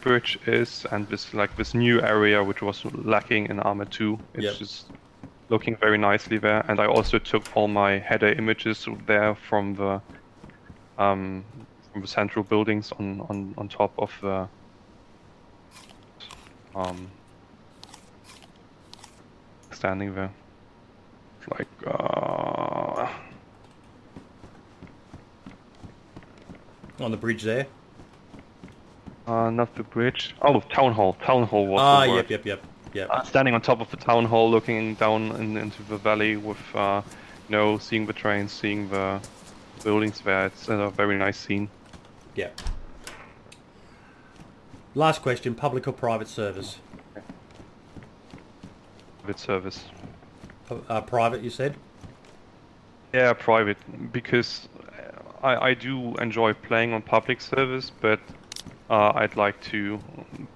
bridge 0.00 0.36
is, 0.48 0.86
and 0.90 1.06
this 1.08 1.32
like 1.34 1.56
this 1.56 1.72
new 1.72 2.02
area 2.02 2.42
which 2.42 2.62
was 2.62 2.84
lacking 2.84 3.46
in 3.46 3.60
Arma 3.60 3.86
2. 3.86 4.18
It's 4.34 4.44
Yep. 4.44 4.54
just 4.56 4.90
looking 5.50 5.76
very 5.76 5.98
nicely 5.98 6.38
there. 6.38 6.64
And 6.68 6.80
I 6.80 6.86
also 6.86 7.20
took 7.20 7.44
all 7.56 7.68
my 7.68 8.00
header 8.00 8.32
images 8.32 8.88
there 9.06 9.36
from 9.36 9.74
the 9.74 10.02
um, 10.98 11.44
from 11.92 12.00
the 12.02 12.08
central 12.08 12.44
buildings 12.44 12.90
on 12.98 13.20
on 13.30 13.54
on 13.56 13.68
top 13.68 13.92
of 13.98 14.10
the 14.20 14.48
um, 16.74 17.08
standing 19.84 20.14
there. 20.14 20.30
Like, 21.50 21.68
uh, 21.86 23.06
On 27.00 27.10
the 27.10 27.18
bridge 27.18 27.42
there. 27.42 27.66
uh, 29.26 29.50
not 29.50 29.74
the 29.74 29.82
bridge. 29.82 30.34
Oh, 30.40 30.60
town 30.60 30.94
hall. 30.94 31.12
Town 31.22 31.44
hall 31.44 31.66
was 31.66 31.82
Ah, 31.82 32.06
the 32.06 32.14
yep, 32.14 32.30
yep, 32.30 32.46
yep, 32.46 32.62
yep. 32.94 33.10
Uh, 33.10 33.22
standing 33.24 33.52
on 33.52 33.60
top 33.60 33.82
of 33.82 33.90
the 33.90 33.98
town 33.98 34.24
hall, 34.24 34.50
looking 34.50 34.94
down 34.94 35.32
in, 35.32 35.58
into 35.58 35.82
the 35.82 35.98
valley 35.98 36.36
with, 36.38 36.56
uh, 36.74 37.02
you 37.48 37.52
know, 37.54 37.76
seeing 37.76 38.06
the 38.06 38.14
trains, 38.14 38.52
seeing 38.52 38.88
the 38.88 39.20
buildings 39.82 40.18
there. 40.22 40.46
It's 40.46 40.68
a 40.70 40.88
very 40.96 41.18
nice 41.18 41.36
scene. 41.36 41.68
Yep. 42.36 42.58
Last 44.94 45.20
question: 45.20 45.54
public 45.54 45.86
or 45.86 45.92
private 45.92 46.28
servers? 46.28 46.78
With 49.26 49.38
service. 49.38 49.84
Uh, 50.88 51.00
private, 51.00 51.42
you 51.42 51.50
said. 51.50 51.76
Yeah, 53.12 53.32
private, 53.32 53.78
because 54.12 54.68
I, 55.42 55.68
I 55.70 55.74
do 55.74 56.14
enjoy 56.16 56.52
playing 56.52 56.92
on 56.92 57.00
public 57.02 57.40
service, 57.40 57.90
but 58.00 58.20
uh, 58.90 59.12
I'd 59.14 59.36
like 59.36 59.60
to 59.72 59.98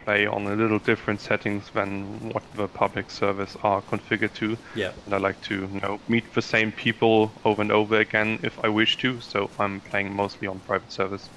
play 0.04 0.26
on 0.26 0.46
a 0.46 0.54
little 0.54 0.78
different 0.78 1.20
settings 1.20 1.70
than 1.70 2.30
what 2.30 2.42
the 2.56 2.68
public 2.68 3.10
servers 3.10 3.56
are 3.62 3.80
configured 3.82 4.34
to. 4.34 4.56
Yeah. 4.74 4.92
And 5.06 5.14
I 5.14 5.18
like 5.18 5.40
to, 5.42 5.54
you 5.72 5.80
know, 5.80 6.00
meet 6.08 6.34
the 6.34 6.42
same 6.42 6.72
people 6.72 7.32
over 7.44 7.62
and 7.62 7.72
over 7.72 7.98
again 7.98 8.38
if 8.42 8.62
I 8.62 8.68
wish 8.68 8.98
to. 8.98 9.20
So 9.20 9.50
I'm 9.58 9.80
playing 9.80 10.14
mostly 10.14 10.46
on 10.46 10.58
private 10.60 10.92
service. 10.92 11.28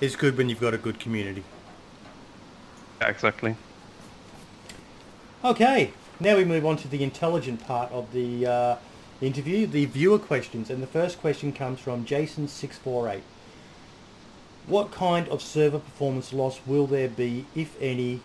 It's 0.00 0.16
good 0.16 0.36
when 0.36 0.48
you've 0.48 0.60
got 0.60 0.74
a 0.74 0.78
good 0.78 0.98
community. 0.98 1.44
Yeah, 3.00 3.10
exactly. 3.10 3.54
Okay, 5.44 5.92
now 6.20 6.36
we 6.36 6.44
move 6.44 6.64
on 6.64 6.76
to 6.78 6.88
the 6.88 7.02
intelligent 7.02 7.66
part 7.66 7.90
of 7.90 8.12
the 8.12 8.46
uh, 8.46 8.76
interview, 9.20 9.66
the 9.66 9.84
viewer 9.86 10.18
questions. 10.18 10.70
And 10.70 10.82
the 10.82 10.86
first 10.86 11.20
question 11.20 11.52
comes 11.52 11.80
from 11.80 12.04
Jason648. 12.04 13.20
What 14.66 14.90
kind 14.92 15.28
of 15.28 15.42
server 15.42 15.78
performance 15.78 16.32
loss 16.32 16.60
will 16.66 16.86
there 16.86 17.08
be, 17.08 17.46
if 17.54 17.76
any, 17.80 18.20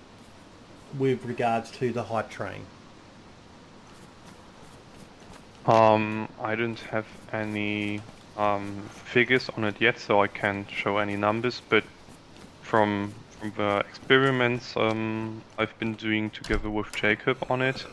with 0.98 1.26
regards 1.26 1.72
to 1.72 1.92
the 1.92 2.04
hype 2.04 2.30
train? 2.30 2.66
Um, 5.66 6.30
I 6.42 6.56
don't 6.56 6.80
have 6.80 7.06
any 7.34 8.02
um, 8.38 8.82
figures 8.90 9.50
on 9.58 9.66
it 9.66 9.76
yet, 9.80 10.00
so 10.00 10.22
I 10.22 10.28
can't 10.28 10.70
show 10.72 10.98
any 10.98 11.18
numbers. 11.18 11.62
But 11.68 11.84
from 12.62 13.14
from 13.28 13.28
the 13.42 13.84
experiments 13.88 14.76
um, 14.78 15.44
I've 15.58 15.78
been 15.80 15.96
doing 15.96 16.30
together 16.32 16.70
with 16.70 16.94
Jacob 16.94 17.38
on 17.50 17.62
it, 17.62 17.86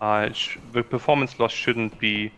uh, 0.00 0.32
sh- 0.32 0.58
the 0.72 0.82
performance 0.82 1.38
loss 1.38 1.52
shouldn't 1.52 1.98
be 2.00 2.36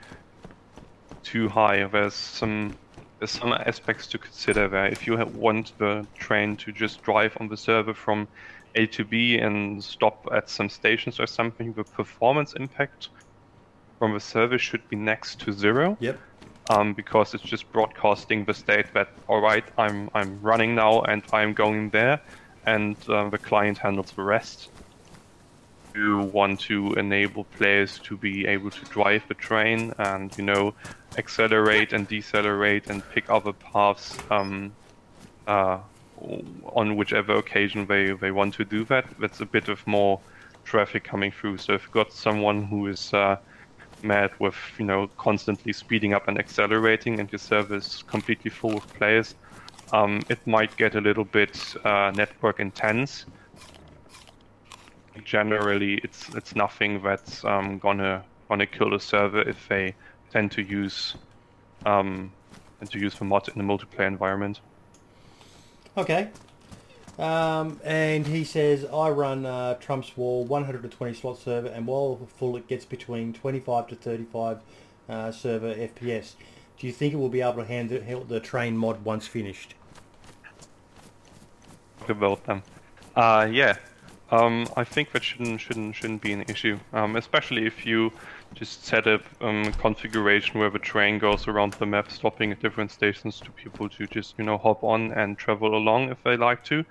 too 1.23 1.49
high. 1.49 1.87
There's 1.87 2.15
some 2.15 2.79
there's 3.19 3.33
some 3.33 3.53
aspects 3.53 4.09
to 4.09 4.19
consider 4.19 4.69
there. 4.69 4.87
If 4.87 5.07
you 5.07 5.17
want 5.27 5.73
the 5.79 6.07
train 6.17 6.57
to 6.59 6.73
just 6.73 7.03
drive 7.03 7.37
on 7.41 7.49
the 7.49 7.57
server 7.57 7.95
from 7.95 8.29
A 8.77 8.87
to 8.89 9.05
B 9.05 9.39
and 9.39 9.83
stop 9.83 10.23
at 10.33 10.49
some 10.49 10.69
stations 10.69 11.19
or 11.19 11.27
something, 11.27 11.75
the 11.75 11.85
performance 11.85 12.55
impact 12.55 13.09
from 13.99 14.15
the 14.15 14.21
server 14.21 14.59
should 14.59 14.83
be 14.91 14.97
next 14.97 15.41
to 15.43 15.53
zero 15.53 15.99
Yep. 16.01 16.21
Um, 16.69 16.95
because 16.95 17.35
it's 17.35 17.45
just 17.45 17.71
broadcasting 17.73 18.45
the 18.45 18.55
state 18.55 18.93
that 18.95 19.09
all 19.29 19.41
right, 19.41 19.65
I'm 19.77 20.11
I'm 20.15 20.41
running 20.43 20.75
now 20.75 21.03
and 21.03 21.23
I'm 21.33 21.55
going 21.55 21.91
there, 21.91 22.21
and 22.67 22.97
uh, 23.09 23.29
the 23.29 23.39
client 23.39 23.79
handles 23.79 24.13
the 24.13 24.23
rest. 24.23 24.71
You 25.95 26.19
want 26.19 26.61
to 26.61 26.95
enable 26.95 27.45
players 27.45 27.99
to 28.01 28.17
be 28.17 28.47
able 28.47 28.71
to 28.71 28.85
drive 28.87 29.27
the 29.27 29.35
train 29.35 29.93
and 29.99 30.37
you 30.37 30.45
know 30.45 30.75
accelerate 31.17 31.93
and 31.93 32.07
decelerate 32.07 32.89
and 32.89 33.03
pick 33.11 33.31
other 33.31 33.53
paths 33.53 34.17
um, 34.31 34.73
uh, 35.47 35.79
on 36.65 36.97
whichever 36.97 37.37
occasion 37.37 37.87
they, 37.87 38.13
they 38.13 38.31
want 38.31 38.55
to 38.55 38.65
do 38.65 38.85
that. 38.85 39.07
That's 39.19 39.41
a 39.41 39.47
bit 39.47 39.69
of 39.69 39.85
more 39.87 40.21
traffic 40.65 41.05
coming 41.05 41.33
through. 41.33 41.59
So 41.59 41.73
if 41.75 41.83
you've 41.85 41.93
got 41.93 42.13
someone 42.13 42.65
who 42.65 42.87
is 42.89 43.13
uh, 43.15 43.39
mad 44.03 44.31
with 44.41 44.57
you 44.79 44.85
know 44.85 45.09
constantly 45.19 45.73
speeding 45.73 46.15
up 46.15 46.29
and 46.29 46.39
accelerating, 46.39 47.21
and 47.21 47.31
your 47.31 47.39
server 47.39 47.77
is 47.77 48.03
completely 48.09 48.51
full 48.51 48.77
of 48.77 48.93
players, 48.93 49.35
um, 49.93 50.25
it 50.29 50.47
might 50.47 50.77
get 50.77 50.95
a 50.95 51.01
little 51.01 51.25
bit 51.25 51.59
uh, 51.85 52.11
network 52.15 52.61
intense. 52.61 53.27
Generally, 55.25 56.01
it's 56.05 56.29
it's 56.31 56.55
nothing 56.55 57.03
that's 57.03 57.45
um, 57.45 57.79
gonna 57.79 58.25
gonna 58.49 58.67
kill 58.67 58.91
the 58.91 59.01
server 59.01 59.43
if 59.43 59.67
they 59.69 59.95
tend 60.31 60.53
to 60.53 60.63
use 60.63 61.17
um, 61.87 62.35
tend 62.79 62.91
to 62.93 62.99
use 62.99 63.19
the 63.19 63.25
mod 63.25 63.49
in 63.49 63.61
a 63.61 63.65
multiplayer 63.65 64.07
environment. 64.07 64.61
Okay. 65.97 66.31
Um, 67.19 67.81
and 67.83 68.27
he 68.29 68.45
says, 68.45 68.85
I 68.85 69.11
run 69.11 69.45
uh, 69.45 69.75
Trump's 69.75 70.17
Wall 70.17 70.45
120 70.45 71.15
slot 71.15 71.39
server, 71.39 71.67
and 71.67 71.87
while 71.87 72.29
full, 72.37 72.57
it 72.57 72.69
gets 72.69 72.85
between 72.85 73.33
25 73.33 73.89
to 73.89 73.97
35 73.97 74.59
uh, 75.09 75.33
server 75.33 75.75
FPS. 75.75 76.35
Do 76.79 76.87
you 76.87 76.93
think 76.93 77.13
it 77.13 77.17
will 77.17 77.29
be 77.29 77.41
able 77.41 77.55
to 77.55 77.65
handle 77.65 78.23
the 78.23 78.39
train 78.39 78.77
mod 78.77 79.05
once 79.05 79.27
finished? 79.27 79.75
About 82.09 82.45
them, 82.45 82.63
uh, 83.17 83.49
yeah. 83.51 83.77
Um, 84.31 84.69
I 84.77 84.85
think 84.85 85.13
that 85.13 85.25
shouldn't 85.25 85.61
shouldn't 85.61 85.97
shouldn't 85.97 86.21
be 86.21 86.33
an 86.33 86.43
issue, 86.43 86.79
um, 86.93 87.17
especially 87.17 87.67
if 87.67 87.87
you 87.87 88.13
just 88.55 88.85
set 88.85 89.07
up 89.07 89.23
um, 89.41 89.73
configuration 89.73 90.61
where 90.61 90.71
the 90.71 90.79
train 90.79 91.19
goes 91.19 91.49
around 91.49 91.73
the 91.75 91.87
map, 91.87 92.11
stopping 92.11 92.53
at 92.53 92.61
different 92.61 92.91
stations 92.91 93.41
to 93.41 93.51
people 93.51 93.89
to 93.89 94.07
just 94.07 94.35
you 94.39 94.45
know 94.45 94.59
hop 94.59 94.85
on 94.85 95.13
and 95.13 95.39
travel 95.39 95.75
along 95.75 96.11
if 96.11 96.23
they 96.25 96.37
like 96.37 96.63
to, 96.65 96.85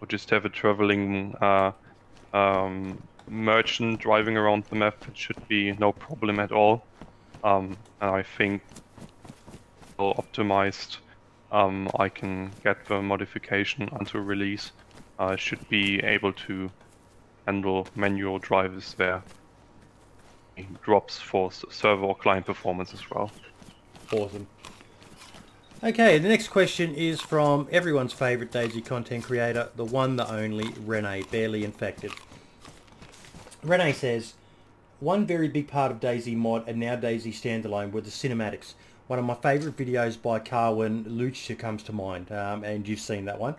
or 0.00 0.06
just 0.06 0.30
have 0.30 0.44
a 0.44 0.48
traveling 0.48 1.34
uh, 1.40 1.72
um, 2.32 3.02
merchant 3.28 4.00
driving 4.00 4.36
around 4.36 4.64
the 4.64 4.76
map. 4.76 5.06
It 5.08 5.16
should 5.16 5.48
be 5.48 5.72
no 5.72 5.92
problem 5.92 6.40
at 6.40 6.52
all, 6.52 6.84
um, 7.44 7.76
and 8.00 8.10
I 8.10 8.22
think 8.22 8.62
well 9.98 10.14
optimized. 10.14 10.98
Um, 11.50 11.88
I 11.98 12.08
can 12.08 12.50
get 12.62 12.84
the 12.86 13.00
modification 13.00 13.88
until 13.92 14.20
release. 14.20 14.72
Uh, 15.18 15.34
should 15.34 15.68
be 15.68 15.98
able 16.00 16.32
to 16.32 16.70
handle 17.46 17.88
manual 17.96 18.38
drivers 18.38 18.94
there 18.94 19.22
drops 20.82 21.18
for 21.18 21.50
server 21.52 22.04
or 22.04 22.16
client 22.16 22.46
performance 22.46 22.92
as 22.94 23.10
well. 23.10 23.30
Awesome. 24.12 24.46
Okay, 25.80 26.18
the 26.18 26.28
next 26.28 26.48
question 26.48 26.92
is 26.96 27.20
from 27.20 27.68
everyone's 27.70 28.12
favourite 28.12 28.50
DayZ 28.50 28.84
content 28.84 29.22
creator, 29.22 29.68
the 29.76 29.84
one, 29.84 30.16
the 30.16 30.28
only, 30.28 30.70
Rene, 30.84 31.22
barely 31.30 31.62
infected. 31.62 32.10
Rene 33.62 33.92
says, 33.92 34.34
one 34.98 35.24
very 35.24 35.46
big 35.46 35.68
part 35.68 35.92
of 35.92 36.00
DayZ 36.00 36.34
Mod 36.34 36.68
and 36.68 36.80
now 36.80 36.96
DayZ 36.96 37.28
Standalone 37.28 37.92
were 37.92 38.00
the 38.00 38.10
cinematics. 38.10 38.74
One 39.06 39.20
of 39.20 39.24
my 39.24 39.36
favourite 39.36 39.76
videos 39.76 40.20
by 40.20 40.40
Carwin 40.40 41.04
Lucha 41.04 41.56
comes 41.56 41.84
to 41.84 41.92
mind, 41.92 42.32
um, 42.32 42.64
and 42.64 42.88
you've 42.88 42.98
seen 42.98 43.26
that 43.26 43.38
one. 43.38 43.54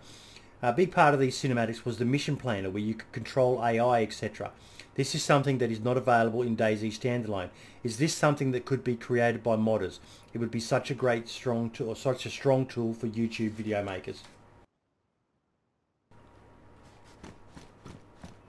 A 0.62 0.74
big 0.74 0.92
part 0.92 1.14
of 1.14 1.22
these 1.22 1.42
cinematics 1.42 1.86
was 1.86 2.00
the 2.00 2.06
mission 2.06 2.36
planner 2.36 2.70
where 2.70 2.84
you 2.84 2.96
could 2.96 3.14
control 3.14 3.64
AI, 3.64 4.04
etc. 4.04 4.52
This 4.96 5.16
is 5.16 5.24
something 5.24 5.60
that 5.60 5.72
is 5.72 5.80
not 5.80 5.96
available 5.96 6.42
in 6.42 6.58
DayZ 6.58 7.00
standalone. 7.00 7.48
Is 7.82 7.98
this 7.98 8.14
something 8.14 8.52
that 8.52 8.66
could 8.66 8.84
be 8.84 8.98
created 8.98 9.42
by 9.42 9.56
modders? 9.56 10.00
It 10.34 10.40
would 10.40 10.52
be 10.52 10.60
such 10.60 10.92
a 10.92 10.96
great 10.96 11.28
strong 11.30 11.70
tool, 11.72 11.90
or 11.90 11.96
such 11.96 12.26
a 12.26 12.30
strong 12.30 12.66
tool 12.66 12.94
for 12.94 13.08
YouTube 13.08 13.52
video 13.52 13.84
makers. 13.84 14.24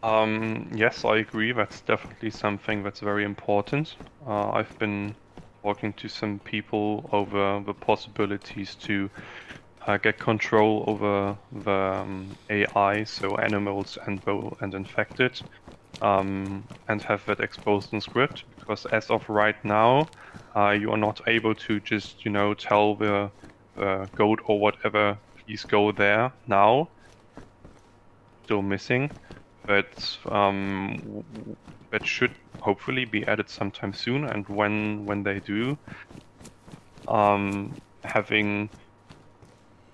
Um, 0.03 0.71
yes, 0.75 1.05
I 1.05 1.19
agree. 1.19 1.53
That's 1.53 1.83
definitely 1.83 2.31
something 2.31 2.83
that's 2.83 3.01
very 3.01 3.25
important. 3.25 3.97
Uh, 4.27 4.51
I've 4.51 4.77
been 4.79 5.17
talking 5.63 5.93
to 5.95 6.09
some 6.09 6.41
people 6.41 7.09
over 7.13 7.63
the 7.65 7.75
possibilities 7.75 8.77
to 8.77 9.11
uh, 9.87 9.99
get 9.99 10.19
control 10.21 10.85
over 10.87 11.39
the 11.53 11.71
um, 11.73 12.37
AI, 12.51 13.05
so 13.05 13.37
animals 13.37 13.99
and 14.07 14.23
and 14.61 14.75
infected, 14.75 15.41
um, 16.03 16.69
and 16.89 17.03
have 17.03 17.25
that 17.27 17.41
exposed 17.41 17.93
in 17.93 18.01
script. 18.01 18.45
Because 18.51 18.87
as 18.87 19.11
of 19.11 19.29
right 19.29 19.63
now, 19.65 20.13
uh, 20.55 20.71
you 20.71 20.91
are 20.91 20.99
not 20.99 21.21
able 21.27 21.55
to 21.55 21.81
just 21.81 22.25
you 22.25 22.31
know 22.31 22.55
tell 22.55 22.95
the 22.97 23.31
goat 24.15 24.41
or 24.45 24.61
whatever, 24.61 25.19
please 25.45 25.65
go 25.65 25.93
there 25.93 26.33
now. 26.47 26.89
Still 28.45 28.63
missing, 28.63 29.11
but 29.67 30.19
um, 30.27 31.25
that 31.91 32.07
should 32.07 32.33
hopefully 32.61 33.05
be 33.05 33.27
added 33.27 33.49
sometime 33.49 33.93
soon. 33.93 34.25
And 34.25 34.49
when 34.49 35.07
when 35.07 35.23
they 35.23 35.41
do, 35.41 35.79
um, 37.09 37.77
having 38.03 38.71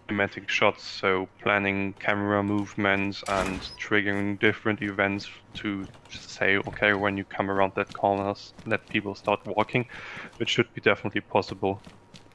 thematic 0.09 0.49
shots, 0.49 0.85
so 0.85 1.29
planning 1.43 1.95
camera 1.99 2.43
movements 2.43 3.23
and 3.29 3.61
triggering 3.79 4.39
different 4.39 4.83
events 4.83 5.29
to 5.55 5.87
say, 6.11 6.59
okay, 6.59 6.93
when 6.93 7.17
you 7.17 7.25
come 7.25 7.51
around 7.51 7.73
that 7.75 7.93
corner, 7.93 8.35
let 8.67 8.89
people 8.89 9.15
start 9.15 9.41
walking, 9.47 9.87
it 10.39 10.49
should 10.49 10.73
be 10.75 10.81
definitely 10.81 11.21
possible. 11.21 11.81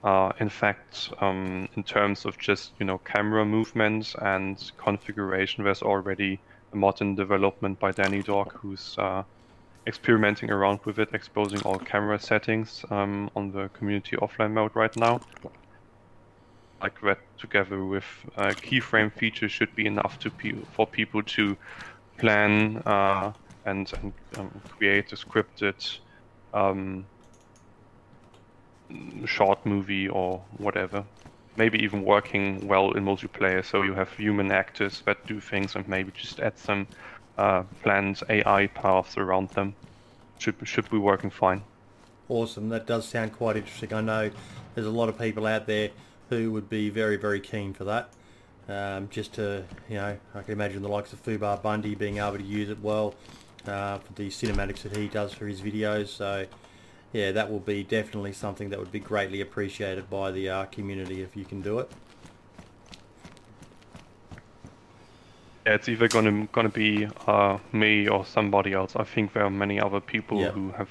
Uh, 0.04 0.32
in 0.40 0.50
fact, 0.50 1.12
um, 1.20 1.70
in 1.76 1.84
terms 1.84 2.26
of 2.26 2.38
just 2.38 2.72
you 2.80 2.86
know 2.86 2.98
camera 3.00 3.46
movements 3.46 4.16
and 4.20 4.72
configuration, 4.78 5.64
there's 5.64 5.84
already 5.84 6.40
a 6.74 6.76
mod 6.76 7.02
in 7.02 7.16
development 7.16 7.80
by 7.80 7.92
Danny 7.92 8.24
Dog 8.24 8.52
who's 8.54 8.96
uh, 8.98 9.24
experimenting 9.86 10.50
around 10.50 10.80
with 10.86 10.98
it, 10.98 11.10
exposing 11.14 11.62
all 11.62 11.78
camera 11.78 12.20
settings 12.20 12.84
um, 12.90 13.30
on 13.36 13.52
the 13.52 13.70
community 13.70 14.16
offline 14.18 14.54
mode 14.54 14.72
right 14.76 14.96
now 14.98 15.20
like 16.82 17.00
that 17.02 17.20
together 17.38 17.86
with 17.86 18.06
uh, 18.38 18.54
keyframe 18.62 19.12
features 19.14 19.52
should 19.52 19.74
be 19.76 19.86
enough 19.86 20.20
to 20.20 20.30
pe 20.30 20.54
for 20.74 20.88
people 20.88 21.22
to 21.24 21.56
plan 22.18 22.82
uh, 22.86 23.32
and, 23.66 23.92
and 24.02 24.14
um, 24.38 24.62
create 24.70 25.12
a 25.14 25.16
scripted 25.16 26.00
um, 26.54 27.06
short 29.26 29.66
movie 29.66 30.08
or 30.08 30.42
whatever. 30.58 31.04
Maybe 31.58 31.80
even 31.84 32.04
working 32.04 32.68
well 32.68 32.92
in 32.94 33.04
multiplayer, 33.04 33.64
so 33.64 33.84
you 33.84 33.94
have 33.94 34.10
human 34.14 34.52
actors 34.52 35.02
that 35.06 35.26
do 35.28 35.40
things 35.40 35.76
and 35.76 35.88
maybe 35.88 36.12
just 36.12 36.40
add 36.40 36.58
some 36.58 36.88
uh, 37.38 37.64
planned 37.84 38.22
AI 38.30 38.68
paths 38.68 39.18
around 39.18 39.50
them. 39.50 39.76
Should 40.40 40.56
should 40.64 40.90
be 40.90 40.98
working 40.98 41.30
fine. 41.30 41.62
Awesome. 42.30 42.70
That 42.70 42.88
does 42.88 43.08
sound 43.08 43.34
quite 43.34 43.58
interesting. 43.58 43.94
I 43.94 44.02
know 44.02 44.32
there's 44.74 44.88
a 44.88 44.92
lot 44.92 45.10
of 45.10 45.20
people 45.20 45.46
out 45.46 45.68
there 45.68 45.92
who 46.32 46.50
would 46.50 46.70
be 46.70 46.90
very, 46.90 47.18
very 47.18 47.42
keen 47.42 47.74
for 47.74 47.84
that. 47.84 48.10
Um, 48.70 49.10
just 49.10 49.34
to, 49.34 49.66
you 49.90 49.96
know, 49.96 50.18
I 50.34 50.42
can 50.42 50.54
imagine 50.54 50.82
the 50.82 50.88
likes 50.88 51.12
of 51.12 51.22
Fubar 51.22 51.62
Bundy 51.62 51.94
being 51.94 52.20
able 52.20 52.38
to 52.38 52.44
use 52.44 52.70
it 52.70 52.80
well 52.82 53.14
uh, 53.68 53.98
for 53.98 54.14
the 54.14 54.30
cinematics 54.30 54.84
that 54.84 54.96
he 54.96 55.10
does 55.10 55.34
for 55.34 55.46
his 55.46 55.62
videos. 55.62 56.08
So, 56.08 56.46
yeah, 57.12 57.34
that 57.34 57.52
will 57.52 57.60
be 57.60 57.84
definitely 57.84 58.32
something 58.32 58.70
that 58.70 58.80
would 58.80 58.94
be 58.94 59.00
greatly 59.00 59.42
appreciated 59.42 60.10
by 60.10 60.32
the 60.32 60.50
uh, 60.50 60.66
community 60.66 61.22
if 61.22 61.36
you 61.36 61.44
can 61.44 61.62
do 61.62 61.80
it. 61.80 61.92
Yeah, 65.66 65.74
it's 65.74 65.90
either 65.90 66.08
gonna 66.08 66.48
gonna 66.54 66.70
be 66.70 67.08
uh, 67.28 67.58
me 67.74 68.08
or 68.08 68.26
somebody 68.26 68.72
else. 68.72 68.96
I 68.96 69.04
think 69.04 69.34
there 69.34 69.44
are 69.44 69.52
many 69.52 69.82
other 69.82 70.00
people 70.00 70.40
yeah. 70.40 70.52
who 70.52 70.72
have 70.72 70.90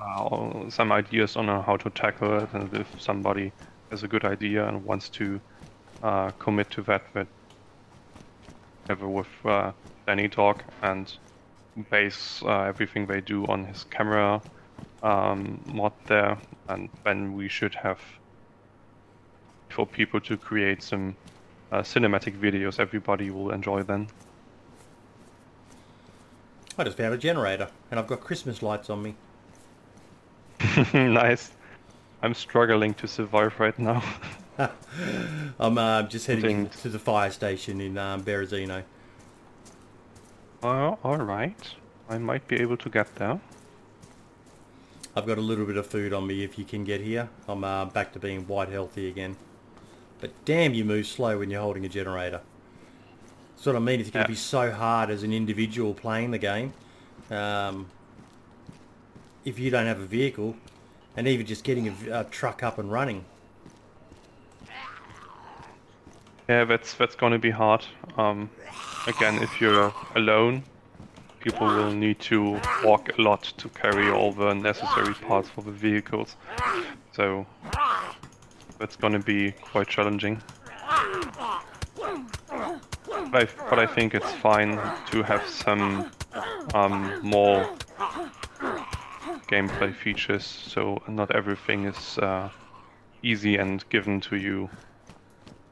uh, 0.00 0.70
some 0.70 0.92
ideas 0.92 1.36
on 1.36 1.48
how 1.48 1.76
to 1.76 1.90
tackle 1.90 2.38
it, 2.38 2.48
and 2.52 2.72
if 2.74 2.88
somebody 3.00 3.52
has 3.90 4.02
a 4.02 4.08
good 4.08 4.24
idea 4.24 4.66
and 4.66 4.84
wants 4.84 5.08
to 5.10 5.40
uh, 6.02 6.30
commit 6.38 6.70
to 6.70 6.82
that, 6.82 7.02
that 7.14 7.26
ever 8.88 9.08
with 9.08 9.26
uh, 9.44 9.72
Danny 10.06 10.28
Dog 10.28 10.62
and 10.82 11.12
base 11.90 12.42
uh, 12.44 12.62
everything 12.62 13.06
they 13.06 13.20
do 13.20 13.46
on 13.46 13.64
his 13.64 13.84
camera 13.84 14.40
um, 15.02 15.60
mod 15.66 15.92
there, 16.06 16.38
and 16.68 16.88
then 17.04 17.34
we 17.34 17.48
should 17.48 17.74
have 17.74 18.00
for 19.68 19.86
people 19.86 20.20
to 20.20 20.36
create 20.36 20.82
some 20.82 21.14
uh, 21.70 21.82
cinematic 21.82 22.38
videos 22.38 22.80
everybody 22.80 23.30
will 23.30 23.50
enjoy 23.50 23.82
then. 23.82 24.08
I 26.78 26.84
just 26.84 26.96
found 26.96 27.12
a 27.12 27.18
generator 27.18 27.68
and 27.90 27.98
I've 27.98 28.06
got 28.06 28.20
Christmas 28.20 28.62
lights 28.62 28.88
on 28.88 29.02
me. 29.02 29.14
nice. 30.94 31.50
I'm 32.22 32.34
struggling 32.34 32.94
to 32.94 33.06
survive 33.06 33.58
right 33.60 33.78
now. 33.78 34.02
I'm 35.60 35.78
uh, 35.78 36.02
just 36.02 36.26
heading 36.26 36.68
to 36.68 36.88
the 36.88 36.98
fire 36.98 37.30
station 37.30 37.80
in 37.80 37.96
um, 37.96 38.24
Berezino. 38.24 38.82
Oh, 40.62 40.98
alright. 41.04 41.74
I 42.08 42.18
might 42.18 42.48
be 42.48 42.56
able 42.56 42.76
to 42.78 42.88
get 42.88 43.14
there. 43.16 43.40
I've 45.14 45.26
got 45.26 45.38
a 45.38 45.42
little 45.42 45.64
bit 45.64 45.76
of 45.76 45.86
food 45.86 46.12
on 46.12 46.26
me 46.26 46.42
if 46.42 46.58
you 46.58 46.64
can 46.64 46.84
get 46.84 47.00
here. 47.00 47.28
I'm 47.46 47.62
uh, 47.62 47.84
back 47.84 48.12
to 48.14 48.18
being 48.18 48.46
white 48.46 48.68
healthy 48.68 49.08
again. 49.08 49.36
But 50.20 50.32
damn, 50.44 50.74
you 50.74 50.84
move 50.84 51.06
slow 51.06 51.38
when 51.38 51.50
you're 51.50 51.60
holding 51.60 51.84
a 51.84 51.88
generator. 51.88 52.40
That's 53.54 53.66
what 53.66 53.76
I 53.76 53.80
mean. 53.80 54.00
It's 54.00 54.10
going 54.10 54.24
to 54.24 54.30
yeah. 54.30 54.34
be 54.34 54.38
so 54.38 54.72
hard 54.72 55.10
as 55.10 55.22
an 55.22 55.32
individual 55.32 55.94
playing 55.94 56.32
the 56.32 56.38
game 56.38 56.72
um, 57.30 57.86
if 59.44 59.58
you 59.58 59.70
don't 59.70 59.86
have 59.86 60.00
a 60.00 60.06
vehicle, 60.06 60.56
and 61.18 61.26
even 61.26 61.44
just 61.44 61.64
getting 61.64 61.88
a, 61.88 62.20
a 62.20 62.24
truck 62.30 62.62
up 62.62 62.78
and 62.78 62.92
running. 62.92 63.24
Yeah, 66.48 66.64
that's 66.64 66.94
that's 66.94 67.16
going 67.16 67.32
to 67.32 67.40
be 67.40 67.50
hard. 67.50 67.84
Um, 68.16 68.48
again, 69.08 69.42
if 69.42 69.60
you're 69.60 69.92
alone, 70.14 70.62
people 71.40 71.66
will 71.66 71.90
need 71.90 72.20
to 72.20 72.60
walk 72.84 73.18
a 73.18 73.20
lot 73.20 73.42
to 73.56 73.68
carry 73.70 74.08
all 74.08 74.30
the 74.30 74.54
necessary 74.54 75.12
parts 75.14 75.48
for 75.50 75.62
the 75.62 75.72
vehicles. 75.72 76.36
So 77.12 77.44
that's 78.78 78.94
going 78.94 79.12
to 79.12 79.18
be 79.18 79.50
quite 79.50 79.88
challenging. 79.88 80.40
But 83.30 83.42
I, 83.42 83.48
but 83.68 83.78
I 83.80 83.86
think 83.86 84.14
it's 84.14 84.32
fine 84.34 84.80
to 85.10 85.22
have 85.24 85.46
some 85.48 86.10
um, 86.74 87.20
more 87.22 87.68
gameplay 89.48 89.94
features, 89.94 90.44
so 90.44 91.02
not 91.08 91.34
everything 91.34 91.84
is 91.86 92.18
uh, 92.18 92.50
easy 93.22 93.56
and 93.56 93.88
given 93.88 94.20
to 94.20 94.36
you 94.36 94.68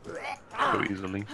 so 0.06 0.82
easily. 0.90 1.24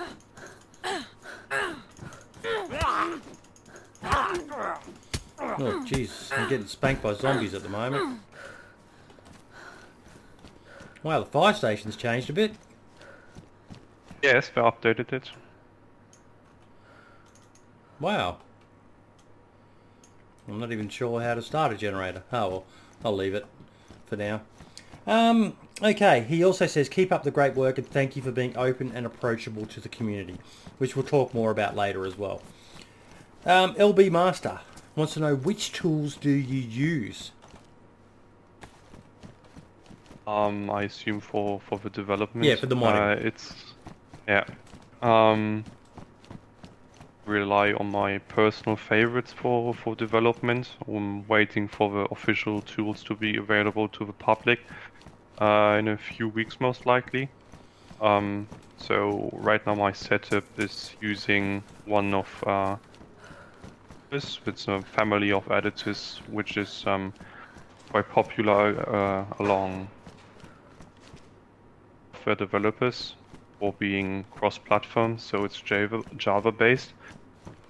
Oh, 5.38 5.84
jeez, 5.86 6.36
I'm 6.36 6.48
getting 6.48 6.66
spanked 6.66 7.02
by 7.02 7.14
zombies 7.14 7.54
at 7.54 7.62
the 7.62 7.68
moment. 7.68 8.20
Wow, 11.02 11.20
the 11.20 11.26
fire 11.26 11.54
station's 11.54 11.96
changed 11.96 12.30
a 12.30 12.32
bit. 12.32 12.54
Yes, 14.22 14.50
they 14.54 14.60
updated 14.60 15.12
it. 15.12 15.30
Wow. 17.98 18.38
I'm 20.48 20.58
not 20.58 20.72
even 20.72 20.88
sure 20.88 21.20
how 21.20 21.34
to 21.34 21.42
start 21.42 21.72
a 21.72 21.76
generator. 21.76 22.22
Oh 22.32 22.48
well, 22.48 22.64
I'll 23.04 23.16
leave 23.16 23.34
it 23.34 23.46
for 24.06 24.16
now. 24.16 24.42
Um, 25.06 25.56
okay, 25.82 26.20
he 26.22 26.44
also 26.44 26.66
says, 26.66 26.88
keep 26.88 27.12
up 27.12 27.24
the 27.24 27.30
great 27.30 27.54
work 27.54 27.78
and 27.78 27.88
thank 27.88 28.14
you 28.16 28.22
for 28.22 28.30
being 28.30 28.56
open 28.56 28.92
and 28.94 29.04
approachable 29.04 29.66
to 29.66 29.80
the 29.80 29.88
community, 29.88 30.38
which 30.78 30.94
we'll 30.94 31.04
talk 31.04 31.34
more 31.34 31.50
about 31.50 31.74
later 31.74 32.06
as 32.06 32.16
well. 32.16 32.42
Um, 33.44 33.74
LB 33.74 34.10
Master 34.10 34.60
wants 34.94 35.14
to 35.14 35.20
know 35.20 35.34
which 35.34 35.72
tools 35.72 36.16
do 36.16 36.30
you 36.30 36.60
use? 36.60 37.32
Um, 40.26 40.70
I 40.70 40.84
assume 40.84 41.18
for 41.18 41.60
for 41.60 41.78
the 41.78 41.90
development. 41.90 42.46
Yeah, 42.46 42.54
for 42.54 42.66
the 42.66 42.76
modding. 42.76 43.18
Uh, 43.18 43.26
it's 43.26 43.54
yeah. 44.28 44.44
Um, 45.02 45.64
rely 47.26 47.72
on 47.74 47.90
my 47.90 48.18
personal 48.18 48.76
favorites 48.76 49.32
for 49.32 49.74
for 49.74 49.94
development. 49.96 50.76
I'm 50.88 51.26
waiting 51.28 51.68
for 51.68 51.90
the 51.90 52.06
official 52.12 52.62
tools 52.62 53.02
to 53.04 53.16
be 53.16 53.36
available 53.36 53.88
to 53.90 54.04
the 54.06 54.12
public 54.14 54.60
uh, 55.40 55.76
in 55.78 55.88
a 55.88 55.98
few 55.98 56.28
weeks, 56.28 56.60
most 56.60 56.86
likely. 56.86 57.30
Um, 58.00 58.48
so 58.76 59.30
right 59.34 59.64
now 59.66 59.74
my 59.74 59.92
setup 59.92 60.44
is 60.58 60.96
using 61.00 61.64
one 61.84 62.14
of 62.14 62.28
uh, 62.46 62.76
this. 64.10 64.40
It's 64.46 64.68
a 64.68 64.82
family 64.84 65.32
of 65.32 65.50
editors, 65.50 66.20
which 66.26 66.56
is 66.56 66.82
um, 66.86 67.14
quite 67.90 68.08
popular 68.10 68.78
uh, 68.94 69.26
along 69.40 69.90
software 72.14 72.36
developers 72.36 73.16
for 73.58 73.74
being 73.78 74.24
cross-platform, 74.30 75.18
so 75.18 75.44
it's 75.44 75.60
Java 76.16 76.52
based, 76.52 76.94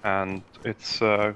and 0.03 0.43
it's 0.63 1.01
uh, 1.01 1.33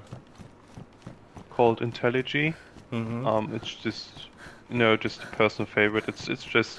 called 1.50 1.80
IntelliJ. 1.80 2.54
Mm-hmm. 2.92 3.26
Um, 3.26 3.54
it's 3.54 3.74
just 3.74 4.10
you 4.68 4.76
know 4.78 4.96
just 4.96 5.22
a 5.22 5.26
personal 5.26 5.66
favorite. 5.66 6.04
It's 6.08 6.28
it's 6.28 6.44
just 6.44 6.78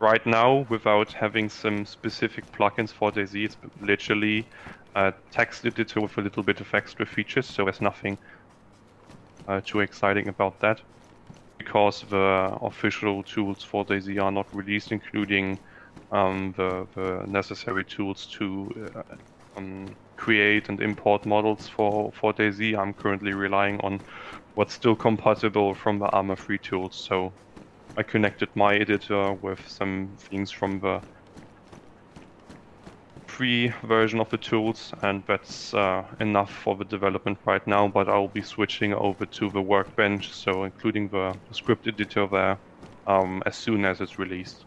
right 0.00 0.24
now 0.26 0.66
without 0.70 1.12
having 1.12 1.48
some 1.48 1.84
specific 1.84 2.52
plugins 2.52 2.90
for 2.92 3.10
DayZ. 3.12 3.44
It's 3.44 3.56
literally 3.80 4.48
a 4.94 5.12
text 5.32 5.64
editor 5.66 6.00
with 6.00 6.16
a 6.18 6.22
little 6.22 6.42
bit 6.42 6.60
of 6.60 6.72
extra 6.74 7.06
features, 7.06 7.46
so 7.46 7.64
there's 7.64 7.80
nothing 7.80 8.18
uh, 9.48 9.60
too 9.64 9.80
exciting 9.80 10.28
about 10.28 10.60
that 10.60 10.80
because 11.58 12.02
the 12.02 12.56
official 12.62 13.22
tools 13.24 13.64
for 13.64 13.84
DayZ 13.84 14.22
are 14.22 14.30
not 14.32 14.46
released, 14.54 14.92
including 14.92 15.58
um, 16.12 16.54
the, 16.56 16.86
the 16.94 17.24
necessary 17.26 17.84
tools 17.84 18.26
to 18.38 18.92
uh, 18.94 19.02
um, 19.56 19.96
create 20.18 20.68
and 20.70 20.82
import 20.82 21.26
models 21.26 21.68
for, 21.68 22.12
for 22.14 22.34
DayZ. 22.34 22.78
I'm 22.78 22.94
currently 22.94 23.34
relying 23.34 23.80
on 23.82 24.02
what's 24.54 24.74
still 24.74 24.96
compatible 24.96 25.74
from 25.76 26.00
the 26.00 26.06
Arma 26.10 26.36
3 26.36 26.58
tools. 26.60 27.04
So 27.08 27.36
I 27.96 28.04
connected 28.04 28.50
my 28.56 28.76
editor 28.76 29.34
with 29.34 29.60
some 29.68 30.16
things 30.30 30.52
from 30.52 30.80
the 30.80 31.02
free 33.28 33.72
version 33.84 34.20
of 34.20 34.30
the 34.30 34.38
tools, 34.38 34.92
and 35.02 35.24
that's 35.28 35.74
uh, 35.74 36.02
enough 36.20 36.52
for 36.52 36.76
the 36.76 36.84
development 36.86 37.38
right 37.46 37.66
now. 37.66 37.88
But 37.88 38.08
I'll 38.08 38.28
be 38.28 38.42
switching 38.42 38.94
over 38.94 39.26
to 39.26 39.50
the 39.50 39.62
workbench, 39.62 40.32
so 40.32 40.64
including 40.64 41.10
the 41.10 41.40
script 41.52 41.86
editor 41.88 42.28
there, 42.30 42.60
um, 43.06 43.42
as 43.46 43.56
soon 43.56 43.84
as 43.86 44.00
it's 44.00 44.18
released. 44.18 44.66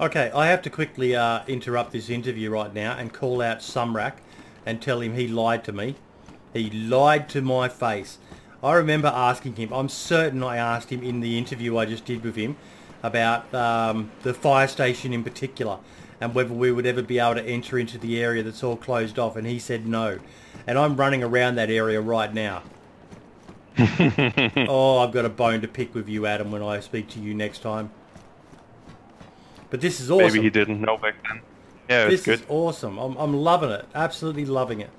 Okay, 0.00 0.30
I 0.34 0.46
have 0.46 0.62
to 0.62 0.70
quickly 0.70 1.14
uh, 1.14 1.42
interrupt 1.46 1.92
this 1.92 2.08
interview 2.08 2.48
right 2.48 2.72
now 2.72 2.96
and 2.96 3.12
call 3.12 3.42
out 3.42 3.58
Sumrak 3.58 4.14
and 4.64 4.80
tell 4.80 5.02
him 5.02 5.14
he 5.14 5.28
lied 5.28 5.62
to 5.64 5.72
me. 5.72 5.94
He 6.54 6.70
lied 6.70 7.28
to 7.28 7.42
my 7.42 7.68
face. 7.68 8.16
I 8.62 8.72
remember 8.76 9.08
asking 9.08 9.56
him, 9.56 9.74
I'm 9.74 9.90
certain 9.90 10.42
I 10.42 10.56
asked 10.56 10.88
him 10.88 11.02
in 11.02 11.20
the 11.20 11.36
interview 11.36 11.76
I 11.76 11.84
just 11.84 12.06
did 12.06 12.24
with 12.24 12.36
him 12.36 12.56
about 13.02 13.52
um, 13.52 14.10
the 14.22 14.32
fire 14.32 14.68
station 14.68 15.12
in 15.12 15.22
particular 15.22 15.78
and 16.18 16.34
whether 16.34 16.54
we 16.54 16.72
would 16.72 16.86
ever 16.86 17.02
be 17.02 17.18
able 17.18 17.34
to 17.34 17.44
enter 17.44 17.78
into 17.78 17.98
the 17.98 18.22
area 18.22 18.42
that's 18.42 18.62
all 18.62 18.78
closed 18.78 19.18
off 19.18 19.36
and 19.36 19.46
he 19.46 19.58
said 19.58 19.86
no. 19.86 20.18
And 20.66 20.78
I'm 20.78 20.96
running 20.96 21.22
around 21.22 21.56
that 21.56 21.68
area 21.68 22.00
right 22.00 22.32
now. 22.32 22.62
oh, 23.78 25.00
I've 25.00 25.12
got 25.12 25.26
a 25.26 25.30
bone 25.30 25.60
to 25.60 25.68
pick 25.68 25.94
with 25.94 26.08
you, 26.08 26.24
Adam, 26.24 26.50
when 26.50 26.62
I 26.62 26.80
speak 26.80 27.10
to 27.10 27.20
you 27.20 27.34
next 27.34 27.58
time. 27.58 27.90
But 29.70 29.80
this 29.80 30.00
is 30.00 30.10
awesome. 30.10 30.26
Maybe 30.26 30.42
he 30.42 30.50
didn't 30.50 30.80
know 30.80 30.98
back 30.98 31.14
then. 31.26 31.40
Yeah, 31.88 32.06
this 32.06 32.14
it's 32.14 32.24
good. 32.24 32.40
is 32.40 32.46
awesome. 32.48 32.98
I'm, 32.98 33.16
I'm 33.16 33.34
loving 33.34 33.70
it. 33.70 33.86
Absolutely 33.94 34.44
loving 34.44 34.80
it. 34.80 34.90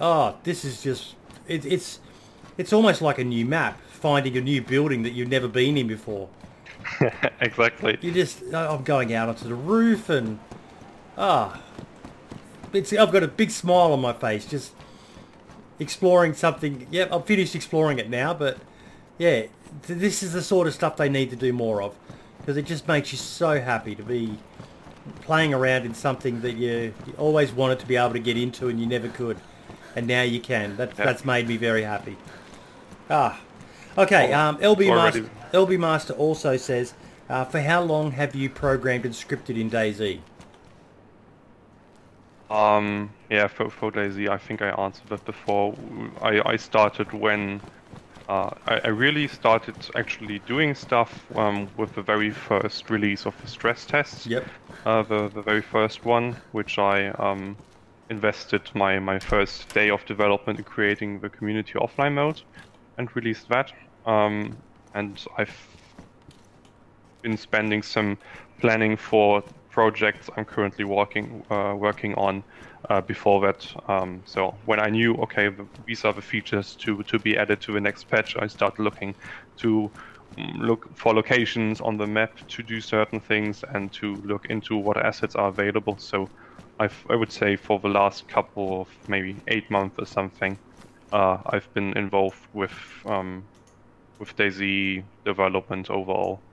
Oh, 0.00 0.36
this 0.42 0.64
is 0.64 0.82
just 0.82 1.14
it, 1.46 1.64
it's 1.64 2.00
it's 2.58 2.72
almost 2.72 3.00
like 3.00 3.18
a 3.18 3.24
new 3.24 3.44
map, 3.44 3.80
finding 3.90 4.36
a 4.36 4.40
new 4.40 4.60
building 4.60 5.02
that 5.04 5.10
you've 5.10 5.28
never 5.28 5.48
been 5.48 5.76
in 5.76 5.86
before. 5.86 6.28
exactly. 7.40 7.98
You 8.00 8.12
just 8.12 8.42
I'm 8.52 8.82
going 8.82 9.14
out 9.14 9.28
onto 9.28 9.48
the 9.48 9.54
roof 9.54 10.08
and 10.08 10.38
ah, 11.16 11.60
it's 12.72 12.92
I've 12.92 13.12
got 13.12 13.22
a 13.22 13.28
big 13.28 13.50
smile 13.50 13.92
on 13.92 14.00
my 14.00 14.12
face 14.12 14.46
just 14.46 14.72
exploring 15.78 16.34
something. 16.34 16.86
Yep, 16.90 17.12
I've 17.12 17.26
finished 17.26 17.54
exploring 17.54 17.98
it 17.98 18.10
now, 18.10 18.34
but 18.34 18.58
yeah, 19.18 19.46
th- 19.86 19.98
this 19.98 20.22
is 20.22 20.32
the 20.32 20.42
sort 20.42 20.66
of 20.66 20.74
stuff 20.74 20.96
they 20.96 21.08
need 21.08 21.30
to 21.30 21.36
do 21.36 21.52
more 21.52 21.82
of 21.82 21.96
because 22.44 22.58
it 22.58 22.66
just 22.66 22.86
makes 22.86 23.10
you 23.10 23.16
so 23.16 23.58
happy 23.58 23.94
to 23.94 24.02
be 24.02 24.36
playing 25.22 25.54
around 25.54 25.86
in 25.86 25.94
something 25.94 26.42
that 26.42 26.52
you, 26.52 26.92
you 27.06 27.14
always 27.16 27.50
wanted 27.52 27.78
to 27.78 27.86
be 27.86 27.96
able 27.96 28.12
to 28.12 28.18
get 28.18 28.36
into 28.36 28.68
and 28.68 28.78
you 28.78 28.84
never 28.86 29.08
could, 29.08 29.38
and 29.96 30.06
now 30.06 30.20
you 30.20 30.40
can. 30.40 30.76
That, 30.76 30.90
Yeah. 30.98 31.06
That's 31.06 31.24
made 31.24 31.48
me 31.48 31.56
very 31.56 31.82
happy. 31.82 32.18
Ah, 33.08 33.40
okay. 33.96 34.30
Um, 34.34 34.58
LB 34.58 34.90
already- 34.90 35.22
Master, 35.22 35.30
LB 35.54 35.78
Master 35.78 36.12
also 36.12 36.58
says, 36.58 36.92
uh, 37.30 37.46
for 37.46 37.60
how 37.62 37.80
long 37.80 38.10
have 38.10 38.34
you 38.34 38.50
programmed 38.50 39.06
and 39.06 39.14
scripted 39.14 39.58
in 39.58 39.70
DayZ? 39.70 40.20
Um, 42.50 43.10
yeah, 43.30 43.46
for, 43.46 43.70
for 43.70 43.90
DayZ, 43.90 44.28
I 44.28 44.36
think 44.36 44.60
I 44.60 44.68
answered 44.68 45.08
that 45.08 45.24
before. 45.24 45.74
I, 46.20 46.42
I 46.44 46.56
started 46.56 47.10
when 47.14 47.62
uh, 48.28 48.50
I, 48.66 48.80
I 48.84 48.88
really 48.88 49.28
started 49.28 49.76
actually 49.94 50.38
doing 50.40 50.74
stuff 50.74 51.24
um, 51.34 51.68
with 51.76 51.94
the 51.94 52.02
very 52.02 52.30
first 52.30 52.90
release 52.90 53.26
of 53.26 53.34
the 53.40 53.48
stress 53.48 53.84
tests. 53.86 54.26
Yep. 54.26 54.46
Uh, 54.86 55.02
the, 55.02 55.28
the 55.28 55.42
very 55.42 55.62
first 55.62 56.04
one, 56.04 56.36
which 56.52 56.78
I 56.78 57.08
um, 57.08 57.56
invested 58.10 58.62
my, 58.74 58.98
my 58.98 59.18
first 59.18 59.72
day 59.74 59.90
of 59.90 60.04
development 60.06 60.58
in 60.58 60.64
creating 60.64 61.20
the 61.20 61.28
community 61.28 61.72
offline 61.74 62.14
mode 62.14 62.40
and 62.98 63.14
released 63.16 63.48
that. 63.48 63.72
Um, 64.06 64.56
and 64.94 65.22
I've 65.36 65.56
been 67.22 67.36
spending 67.36 67.82
some 67.82 68.18
planning 68.60 68.96
for 68.96 69.42
projects 69.70 70.30
I'm 70.36 70.44
currently 70.44 70.84
working 70.84 71.44
uh, 71.50 71.74
working 71.76 72.14
on 72.14 72.44
uh, 72.90 73.00
before 73.00 73.40
that. 73.46 73.66
Um, 73.88 74.22
so 74.26 74.60
when 74.64 74.80
I 74.80 74.90
knew, 74.90 75.14
okay, 75.24 75.48
the, 75.48 75.68
these 75.86 76.04
are 76.04 76.12
the 76.12 76.22
features 76.22 76.76
to 76.84 77.02
to 77.04 77.18
be 77.18 77.36
added 77.36 77.60
to 77.62 77.72
the 77.72 77.80
next 77.80 78.04
patch, 78.08 78.36
I 78.38 78.46
started 78.48 78.82
looking 78.82 79.16
to 79.58 79.92
mm, 80.38 80.58
look 80.58 80.86
for 80.96 81.14
locations 81.14 81.80
on 81.80 81.96
the 81.98 82.06
map 82.06 82.30
to 82.48 82.62
do 82.62 82.80
certain 82.80 83.20
things 83.20 83.64
and 83.74 83.92
to 83.94 84.22
look 84.24 84.46
into 84.46 84.76
what 84.76 84.96
assets 85.04 85.34
are 85.36 85.48
available. 85.48 85.98
So 85.98 86.32
I've, 86.78 87.04
I 87.10 87.16
would 87.16 87.32
say 87.32 87.56
for 87.56 87.80
the 87.80 87.88
last 87.88 88.28
couple 88.28 88.80
of 88.82 88.88
maybe 89.06 89.42
eight 89.48 89.70
months 89.70 89.96
or 89.98 90.06
something, 90.06 90.58
uh, 91.12 91.38
I've 91.46 91.72
been 91.74 91.96
involved 91.96 92.40
with 92.52 92.72
um, 93.06 93.48
with 94.18 94.34
DayZ 94.36 95.08
development 95.24 95.90
overall. 95.90 96.44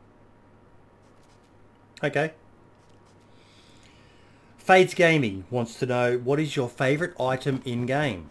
Okay. 2.04 2.41
Fades 4.62 4.94
Gaming 4.94 5.44
wants 5.50 5.80
to 5.80 5.88
know 5.88 6.20
what 6.20 6.40
is 6.40 6.56
your 6.56 6.70
favourite 6.70 7.20
item 7.20 7.64
in 7.66 7.88
game? 7.88 8.30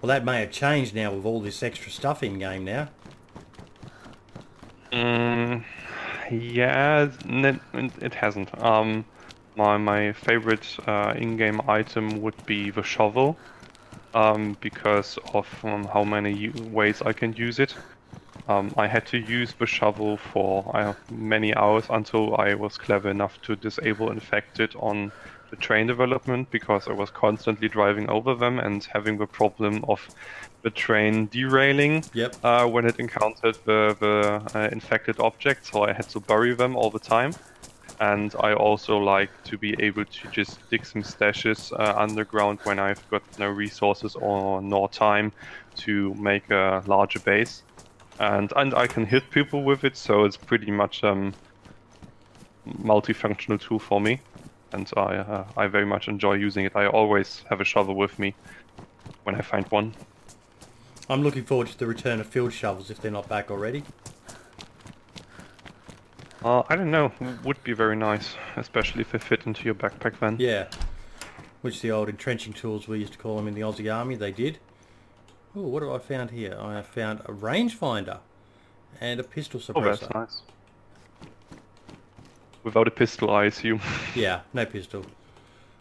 Well, 0.00 0.08
that 0.08 0.22
may 0.22 0.40
have 0.40 0.50
changed 0.50 0.94
now 0.94 1.12
with 1.12 1.24
all 1.24 1.40
this 1.40 1.62
extra 1.62 1.90
stuff 1.90 2.22
in 2.22 2.38
game 2.38 2.66
now. 2.66 2.90
Mm, 4.92 5.64
yeah, 6.30 7.08
it, 8.02 8.14
hasn't. 8.14 8.56
Um, 8.62 9.06
my 9.56 9.78
my 9.78 10.12
favorite 10.12 10.76
uh, 10.86 11.14
in-game 11.16 11.62
item 11.66 12.20
would 12.20 12.46
be 12.46 12.70
the 12.70 12.82
shovel, 12.82 13.36
um, 14.12 14.54
because 14.60 15.18
of 15.32 15.48
um, 15.64 15.84
how 15.84 16.04
many 16.04 16.50
ways 16.50 17.00
I 17.00 17.14
can 17.14 17.32
use 17.32 17.58
it. 17.58 17.74
Um, 18.48 18.72
I 18.76 18.86
had 18.86 19.06
to 19.08 19.18
use 19.18 19.54
the 19.58 19.66
shovel 19.66 20.16
for 20.16 20.70
uh, 20.76 20.94
many 21.10 21.54
hours 21.54 21.86
until 21.90 22.36
I 22.36 22.54
was 22.54 22.78
clever 22.78 23.10
enough 23.10 23.40
to 23.42 23.56
disable 23.56 24.10
infected 24.10 24.74
on 24.76 25.10
the 25.50 25.56
train 25.56 25.86
development 25.86 26.50
because 26.50 26.88
I 26.88 26.92
was 26.92 27.10
constantly 27.10 27.68
driving 27.68 28.08
over 28.10 28.34
them 28.34 28.58
and 28.58 28.84
having 28.92 29.18
the 29.18 29.26
problem 29.26 29.84
of 29.88 30.06
the 30.62 30.70
train 30.70 31.26
derailing 31.26 32.04
Yep. 32.14 32.36
uh, 32.44 32.66
when 32.66 32.86
it 32.86 32.98
encountered 32.98 33.56
the, 33.64 33.96
the 34.00 34.58
uh, 34.58 34.68
infected 34.72 35.20
objects, 35.20 35.70
so 35.70 35.84
I 35.84 35.92
had 35.92 36.08
to 36.10 36.20
bury 36.20 36.54
them 36.54 36.76
all 36.76 36.90
the 36.90 36.98
time. 36.98 37.32
And 38.00 38.32
I 38.38 38.52
also 38.52 38.96
like 38.98 39.30
to 39.44 39.58
be 39.58 39.74
able 39.80 40.04
to 40.04 40.28
just 40.30 40.58
dig 40.70 40.86
some 40.86 41.02
stashes 41.02 41.72
uh, 41.72 41.94
underground 41.96 42.60
when 42.62 42.78
I've 42.78 43.08
got 43.10 43.22
no 43.38 43.48
resources 43.48 44.14
or 44.14 44.62
nor 44.62 44.88
time 44.88 45.32
to 45.78 46.14
make 46.14 46.48
a 46.50 46.82
larger 46.86 47.18
base. 47.18 47.62
And 48.20 48.52
and 48.56 48.74
I 48.74 48.86
can 48.86 49.04
hit 49.06 49.30
people 49.30 49.64
with 49.64 49.84
it, 49.84 49.96
so 49.96 50.24
it's 50.24 50.36
pretty 50.36 50.70
much 50.70 51.02
um 51.02 51.34
multifunctional 52.82 53.60
tool 53.60 53.78
for 53.78 54.00
me. 54.00 54.20
And 54.72 54.90
I 54.96 55.16
uh, 55.16 55.44
I 55.56 55.66
very 55.66 55.86
much 55.86 56.08
enjoy 56.08 56.34
using 56.34 56.64
it. 56.64 56.72
I 56.76 56.86
always 56.86 57.44
have 57.48 57.60
a 57.60 57.64
shovel 57.64 57.94
with 57.94 58.18
me 58.18 58.34
when 59.24 59.34
I 59.34 59.40
find 59.40 59.66
one. 59.68 59.94
I'm 61.08 61.22
looking 61.22 61.44
forward 61.44 61.68
to 61.68 61.78
the 61.78 61.86
return 61.86 62.20
of 62.20 62.26
field 62.26 62.52
shovels 62.52 62.90
if 62.90 63.00
they're 63.00 63.10
not 63.10 63.28
back 63.28 63.50
already. 63.50 63.82
Uh, 66.44 66.62
I 66.68 66.76
don't 66.76 66.90
know. 66.90 67.10
Would 67.44 67.62
be 67.64 67.72
very 67.72 67.96
nice, 67.96 68.36
especially 68.56 69.00
if 69.00 69.12
they 69.12 69.18
fit 69.18 69.46
into 69.46 69.64
your 69.64 69.74
backpack 69.74 70.20
then. 70.20 70.36
Yeah. 70.38 70.68
Which 71.62 71.80
the 71.80 71.90
old 71.90 72.08
entrenching 72.08 72.52
tools 72.52 72.86
we 72.86 72.98
used 72.98 73.14
to 73.14 73.18
call 73.18 73.36
them 73.36 73.48
in 73.48 73.54
the 73.54 73.62
Aussie 73.62 73.92
Army, 73.92 74.14
they 74.14 74.30
did. 74.30 74.58
Oh, 75.56 75.62
what 75.62 75.82
have 75.82 75.90
I 75.90 75.98
found 75.98 76.30
here? 76.30 76.56
I 76.60 76.74
have 76.74 76.86
found 76.86 77.20
a 77.20 77.32
rangefinder 77.32 78.18
and 79.00 79.18
a 79.18 79.24
pistol 79.24 79.58
suppressor. 79.58 79.74
Oh, 79.76 79.82
that's 79.82 80.10
nice. 80.14 80.42
Without 82.64 82.88
a 82.88 82.90
pistol, 82.90 83.30
I 83.30 83.46
assume. 83.46 83.80
Yeah, 84.14 84.40
no 84.52 84.66
pistol. 84.66 85.04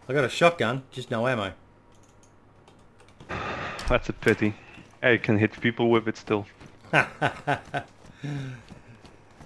I 0.08 0.14
got 0.14 0.24
a 0.24 0.30
shotgun, 0.30 0.84
just 0.92 1.12
no 1.12 1.28
ammo. 1.28 1.54
that's 3.90 4.10
a 4.10 4.14
pity. 4.14 4.54
I 5.02 5.18
can 5.18 5.38
hit 5.38 5.60
people 5.60 5.90
with 5.90 6.08
it 6.08 6.18
still. 6.18 6.46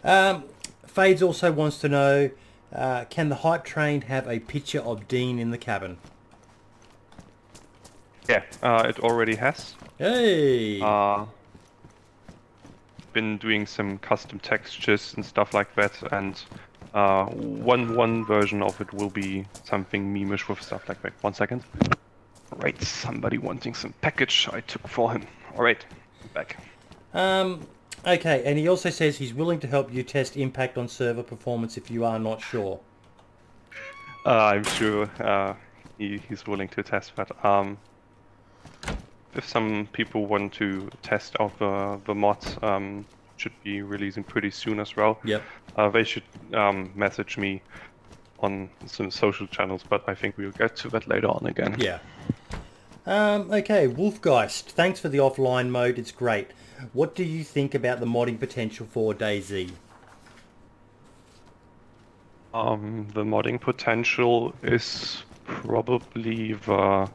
Um, 0.04 0.46
Fades 0.86 1.22
also 1.22 1.52
wants 1.52 1.78
to 1.80 1.90
know, 1.90 2.32
uh, 2.74 3.06
can 3.06 3.30
the 3.30 3.36
hype 3.36 3.64
train 3.64 4.02
have 4.02 4.28
a 4.28 4.40
picture 4.40 4.82
of 4.82 5.08
Dean 5.08 5.40
in 5.40 5.52
the 5.52 5.58
cabin? 5.58 5.98
Yeah, 8.28 8.44
uh, 8.64 8.86
it 8.88 9.00
already 9.00 9.36
has. 9.36 9.76
Hey! 9.98 10.82
Uh, 10.82 11.26
been 13.14 13.38
doing 13.38 13.66
some 13.66 13.98
custom 13.98 14.40
textures 14.40 15.14
and 15.16 15.26
stuff 15.26 15.54
like 15.54 15.76
that, 15.76 16.02
and 16.14 16.42
uh, 16.94 17.26
one 17.26 17.96
one 17.96 18.26
version 18.26 18.62
of 18.62 18.80
it 18.82 18.94
will 18.94 19.10
be 19.10 19.46
something 19.64 20.14
memeish 20.14 20.48
with 20.48 20.62
stuff 20.62 20.88
like 20.90 21.02
that. 21.02 21.14
One 21.22 21.34
second. 21.34 21.64
Right, 22.58 22.80
somebody 22.82 23.38
wanting 23.38 23.74
some 23.74 23.94
package 24.02 24.50
I 24.52 24.60
took 24.62 24.88
for 24.88 25.12
him. 25.12 25.26
All 25.56 25.64
right, 25.64 25.86
back. 26.34 26.58
Um, 27.14 27.66
okay, 28.06 28.44
and 28.46 28.60
he 28.60 28.68
also 28.68 28.90
says 28.90 29.18
he's 29.18 29.34
willing 29.34 29.60
to 29.62 29.68
help 29.68 29.94
you 29.94 30.04
test 30.04 30.36
impact 30.36 30.78
on 30.78 30.90
server 30.90 31.24
performance 31.24 31.78
if 31.78 31.90
you 31.90 32.04
are 32.04 32.20
not 32.20 32.42
sure. 32.42 32.80
Uh, 34.26 34.30
I'm 34.30 34.64
sure 34.64 35.10
uh, 35.20 35.54
he, 35.98 36.22
he's 36.30 36.46
willing 36.46 36.68
to 36.70 36.84
test 36.84 37.16
that. 37.16 37.32
Um, 37.44 37.78
if 39.34 39.48
some 39.48 39.88
people 39.94 40.26
want 40.26 40.54
to 40.54 40.90
test 41.02 41.38
out 41.40 41.58
the, 41.58 42.02
the 42.06 42.14
mods, 42.14 42.58
um, 42.62 43.06
should 43.42 43.64
be 43.64 43.82
releasing 43.82 44.24
pretty 44.24 44.52
soon 44.52 44.80
as 44.80 44.96
well. 44.96 45.20
Yep. 45.26 45.44
Uh, 45.76 45.90
they 45.90 46.04
should 46.04 46.24
um, 46.54 46.92
message 46.96 47.38
me 47.38 47.62
on 48.40 48.70
some 48.86 49.10
social 49.10 49.48
channels, 49.48 49.84
but 49.88 50.08
I 50.08 50.16
think 50.16 50.38
we'll 50.38 50.52
get 50.52 50.76
to 50.78 50.90
that 50.90 51.08
later 51.08 51.28
on 51.28 51.46
again. 51.46 51.76
Yeah. 51.80 52.00
Um, 53.06 53.52
okay, 53.52 53.88
Wolfgeist, 53.88 54.66
thanks 54.66 55.00
for 55.00 55.10
the 55.10 55.18
offline 55.18 55.70
mode, 55.70 55.98
it's 55.98 56.12
great. 56.12 56.52
What 56.94 57.16
do 57.16 57.24
you 57.24 57.44
think 57.44 57.74
about 57.74 58.00
the 58.00 58.06
modding 58.06 58.40
potential 58.40 58.86
for 58.90 59.14
DayZ? 59.14 59.72
Um, 62.54 63.08
the 63.14 63.24
modding 63.24 63.60
potential 63.60 64.54
is 64.62 65.24
probably 65.46 66.54
the 66.54 67.10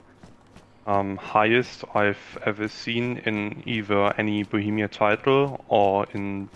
um, 0.86 1.16
highest 1.16 1.84
I've 1.94 2.38
ever 2.46 2.68
seen 2.68 3.18
in 3.18 3.62
either 3.66 4.12
any 4.18 4.44
Bohemia 4.44 4.88
title 4.88 5.64
or 5.68 6.06
in 6.14 6.50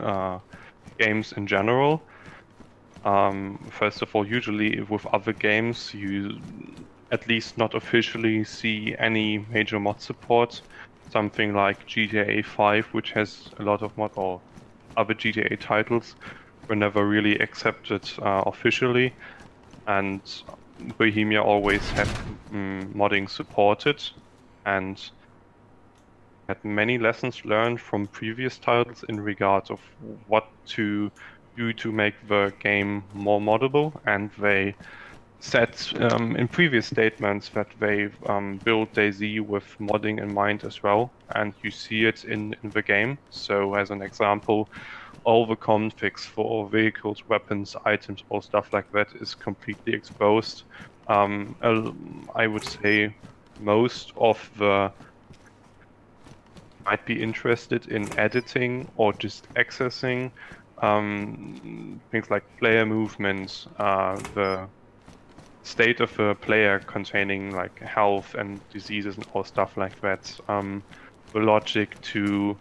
uh, 0.00 0.40
games 0.98 1.32
in 1.32 1.46
general. 1.46 2.08
Um, 3.04 3.68
first 3.70 4.02
of 4.02 4.14
all, 4.14 4.26
usually 4.26 4.80
with 4.82 5.06
other 5.06 5.32
games, 5.32 5.94
you 5.94 6.30
at 7.10 7.26
least 7.28 7.56
not 7.56 7.74
officially 7.74 8.44
see 8.44 8.94
any 8.98 9.38
major 9.38 9.78
mod 9.78 10.00
support. 10.00 10.62
Something 11.08 11.54
like 11.54 11.86
GTA 11.86 12.42
5, 12.42 12.86
which 12.92 13.12
has 13.12 13.48
a 13.58 13.62
lot 13.62 13.82
of 13.82 13.96
mod, 13.96 14.10
or 14.16 14.42
other 14.96 15.14
GTA 15.14 15.56
titles, 15.56 16.16
were 16.68 16.76
never 16.76 17.06
really 17.06 17.38
accepted 17.38 18.08
uh, 18.20 18.42
officially, 18.46 19.16
and 19.86 20.22
Bohemia 20.98 21.42
always 21.42 21.82
had 21.90 22.08
mm, 22.52 22.92
modding 22.94 23.28
supported, 23.28 24.02
and 24.64 25.10
had 26.48 26.64
many 26.64 26.98
lessons 26.98 27.44
learned 27.44 27.80
from 27.80 28.06
previous 28.08 28.58
titles 28.58 29.04
in 29.08 29.20
regard 29.20 29.70
of 29.70 29.80
what 30.28 30.46
to 30.66 31.10
do 31.56 31.72
to 31.72 31.90
make 31.90 32.14
the 32.28 32.52
game 32.60 33.02
more 33.14 33.40
moddable, 33.40 33.92
and 34.06 34.30
they 34.38 34.74
said 35.40 35.74
um, 36.00 36.36
in 36.36 36.48
previous 36.48 36.86
statements 36.86 37.48
that 37.50 37.68
they 37.78 38.08
um, 38.26 38.58
built 38.64 38.92
DayZ 38.94 39.40
with 39.40 39.64
modding 39.78 40.20
in 40.20 40.32
mind 40.32 40.64
as 40.64 40.82
well, 40.82 41.10
and 41.34 41.52
you 41.62 41.70
see 41.70 42.04
it 42.04 42.24
in, 42.24 42.54
in 42.62 42.70
the 42.70 42.82
game. 42.82 43.18
So, 43.30 43.74
as 43.74 43.90
an 43.90 44.02
example, 44.02 44.68
all 45.24 45.46
the 45.46 45.56
configs 45.56 46.20
for 46.20 46.68
vehicles, 46.68 47.28
weapons, 47.28 47.76
items, 47.84 48.22
or 48.28 48.42
stuff 48.42 48.72
like 48.72 48.90
that 48.92 49.08
is 49.20 49.34
completely 49.34 49.92
exposed. 49.94 50.64
Um, 51.08 51.54
I 52.34 52.46
would 52.46 52.64
say 52.64 53.14
most 53.60 54.12
of 54.16 54.50
the 54.58 54.92
might 56.84 57.04
be 57.04 57.20
interested 57.20 57.88
in 57.88 58.16
editing 58.18 58.88
or 58.96 59.12
just 59.12 59.52
accessing 59.54 60.30
um, 60.82 62.00
things 62.10 62.30
like 62.30 62.44
player 62.58 62.86
movements, 62.86 63.66
uh, 63.78 64.14
the 64.34 64.68
state 65.62 66.00
of 66.00 66.18
a 66.20 66.34
player 66.34 66.78
containing 66.78 67.50
like 67.50 67.78
health 67.80 68.34
and 68.34 68.60
diseases 68.70 69.16
and 69.16 69.26
all 69.32 69.42
stuff 69.42 69.76
like 69.76 70.00
that. 70.00 70.38
Um, 70.48 70.82
the 71.32 71.40
logic 71.40 72.00
to 72.02 72.56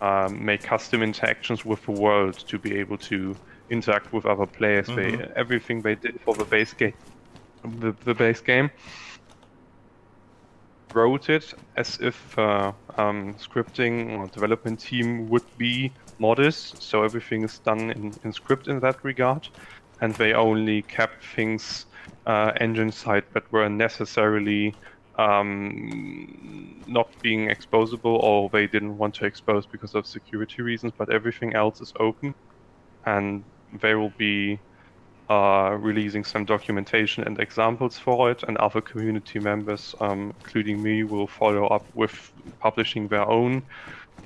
um, 0.00 0.44
make 0.44 0.62
custom 0.62 1.02
interactions 1.02 1.64
with 1.64 1.84
the 1.84 1.92
world 1.92 2.38
to 2.48 2.58
be 2.58 2.76
able 2.78 2.98
to 2.98 3.36
interact 3.70 4.12
with 4.12 4.26
other 4.26 4.46
players. 4.46 4.86
They 4.86 5.28
everything 5.36 5.82
they 5.82 5.94
did 5.94 6.20
for 6.20 6.34
the 6.34 6.44
base 6.44 6.72
game, 6.72 6.94
the, 7.62 7.94
the 8.04 8.14
base 8.14 8.40
game, 8.40 8.70
wrote 10.94 11.28
it 11.28 11.54
as 11.76 11.98
if 12.00 12.38
uh, 12.38 12.72
um, 12.96 13.34
scripting 13.34 14.18
or 14.18 14.26
development 14.28 14.80
team 14.80 15.28
would 15.28 15.58
be 15.58 15.92
modest. 16.18 16.82
So 16.82 17.02
everything 17.02 17.44
is 17.44 17.58
done 17.58 17.90
in, 17.90 18.14
in 18.24 18.32
script 18.32 18.68
in 18.68 18.80
that 18.80 19.02
regard, 19.04 19.48
and 20.00 20.14
they 20.14 20.32
only 20.32 20.82
kept 20.82 21.24
things 21.24 21.86
uh, 22.26 22.52
engine 22.60 22.92
side 22.92 23.24
that 23.32 23.50
were 23.52 23.68
necessarily 23.68 24.74
um, 25.18 26.82
not 26.86 27.08
being 27.22 27.48
exposable 27.48 28.18
or 28.22 28.50
they 28.52 28.66
didn't 28.68 28.96
want 28.98 29.14
to 29.16 29.26
expose 29.26 29.66
because 29.66 29.94
of 29.94 30.06
security 30.06 30.62
reasons, 30.62 30.92
but 30.98 31.12
everything 31.12 31.54
else 31.54 31.80
is 31.80 31.92
open 32.00 32.34
and 33.06 33.44
they 33.82 33.94
will 33.94 34.12
be 34.18 34.60
uh, 35.30 35.76
releasing 35.80 36.24
some 36.24 36.46
documentation 36.46 37.24
and 37.24 37.40
examples 37.40 37.98
for 37.98 38.30
it, 38.30 38.44
and 38.44 38.56
other 38.58 38.80
community 38.80 39.40
members, 39.40 39.94
um, 40.00 40.32
including 40.38 40.82
me, 40.82 41.04
will 41.04 41.28
follow 41.28 41.66
up 41.68 41.88
with 41.94 42.12
publishing 42.60 43.08
their 43.08 43.28
own 43.28 43.62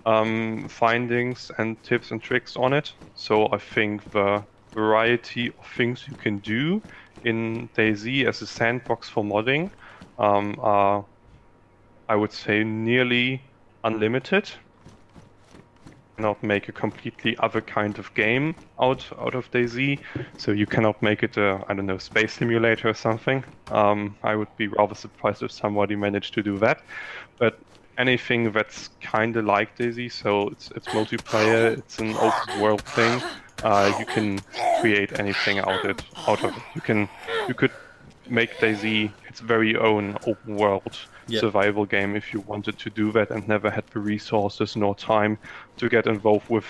um, 0.06 0.68
findings 0.70 1.50
and 1.58 1.82
tips 1.82 2.10
and 2.10 2.22
tricks 2.22 2.56
on 2.56 2.72
it. 2.72 2.92
So 3.14 3.48
I 3.52 3.58
think 3.58 4.02
the 4.12 4.44
variety 4.74 5.48
of 5.48 5.66
things 5.76 6.06
you 6.08 6.14
can 6.16 6.40
do 6.40 6.82
in 7.22 7.70
DayZ 7.76 8.26
as 8.26 8.42
a 8.42 8.46
sandbox 8.46 9.08
for 9.08 9.24
modding 9.24 9.70
um, 10.18 10.56
are, 10.58 11.04
I 12.08 12.16
would 12.16 12.32
say, 12.32 12.64
nearly 12.64 13.42
unlimited 13.84 14.50
cannot 16.22 16.42
make 16.42 16.68
a 16.68 16.72
completely 16.72 17.36
other 17.38 17.60
kind 17.60 17.98
of 17.98 18.14
game 18.14 18.54
out 18.80 19.04
out 19.18 19.34
of 19.34 19.50
DayZ. 19.50 19.98
So 20.38 20.52
you 20.52 20.66
cannot 20.66 21.02
make 21.02 21.22
it 21.22 21.36
a 21.36 21.64
I 21.68 21.74
don't 21.74 21.86
know 21.86 21.98
space 21.98 22.34
simulator 22.34 22.88
or 22.88 22.94
something. 22.94 23.44
Um, 23.70 24.16
I 24.22 24.36
would 24.36 24.54
be 24.56 24.68
rather 24.68 24.94
surprised 24.94 25.42
if 25.42 25.50
somebody 25.50 25.96
managed 25.96 26.34
to 26.34 26.42
do 26.42 26.58
that. 26.58 26.82
But 27.38 27.58
anything 27.98 28.52
that's 28.52 28.90
kind 29.00 29.36
of 29.36 29.44
like 29.44 29.76
DayZ, 29.78 30.12
so 30.12 30.48
it's 30.48 30.70
it's 30.76 30.88
multiplayer, 30.88 31.78
it's 31.78 31.98
an 31.98 32.14
open 32.16 32.60
world 32.60 32.82
thing. 32.82 33.22
Uh, 33.64 33.92
you 33.98 34.06
can 34.06 34.40
create 34.80 35.18
anything 35.18 35.58
out 35.58 35.84
it 35.84 36.02
out 36.28 36.44
of 36.44 36.56
it. 36.56 36.62
You 36.74 36.80
can 36.80 37.08
you 37.48 37.54
could 37.54 37.72
make 38.28 38.56
DayZ 38.58 39.12
its 39.28 39.40
very 39.40 39.76
own 39.76 40.16
open 40.26 40.56
world 40.56 40.98
yep. 41.26 41.40
survival 41.40 41.86
game 41.86 42.16
if 42.16 42.32
you 42.32 42.40
wanted 42.40 42.78
to 42.78 42.90
do 42.90 43.12
that 43.12 43.30
and 43.30 43.46
never 43.48 43.70
had 43.70 43.86
the 43.88 43.98
resources 43.98 44.76
nor 44.76 44.94
time 44.94 45.38
to 45.76 45.88
get 45.88 46.06
involved 46.06 46.48
with 46.48 46.66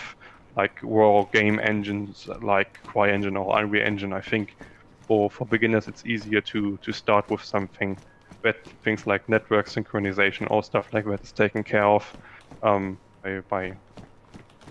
like 0.56 0.78
raw 0.82 1.24
game 1.32 1.58
engines 1.62 2.28
like 2.42 2.78
CryEngine 2.86 3.40
or 3.40 3.58
Unreal 3.58 3.86
Engine. 3.86 4.12
I 4.12 4.20
think 4.20 4.56
for 5.00 5.30
for 5.30 5.46
beginners 5.46 5.88
it's 5.88 6.04
easier 6.06 6.40
to 6.40 6.78
to 6.78 6.92
start 6.92 7.28
with 7.30 7.42
something 7.42 7.96
that 8.42 8.56
things 8.82 9.06
like 9.06 9.28
network 9.28 9.68
synchronization 9.68 10.50
or 10.50 10.62
stuff 10.62 10.92
like 10.92 11.04
that 11.06 11.22
is 11.22 11.32
taken 11.32 11.62
care 11.62 11.84
of 11.84 12.16
um, 12.62 12.98
by, 13.22 13.40
by 13.48 13.72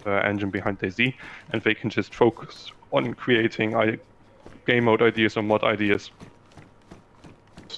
the 0.03 0.25
engine 0.25 0.49
behind 0.49 0.79
DayZ, 0.79 1.13
and 1.51 1.61
they 1.61 1.73
can 1.73 1.89
just 1.89 2.13
focus 2.13 2.71
on 2.91 3.13
creating 3.13 3.71
game 4.67 4.85
mode 4.85 5.01
ideas 5.01 5.37
or 5.37 5.43
mod 5.43 5.63
ideas 5.63 6.11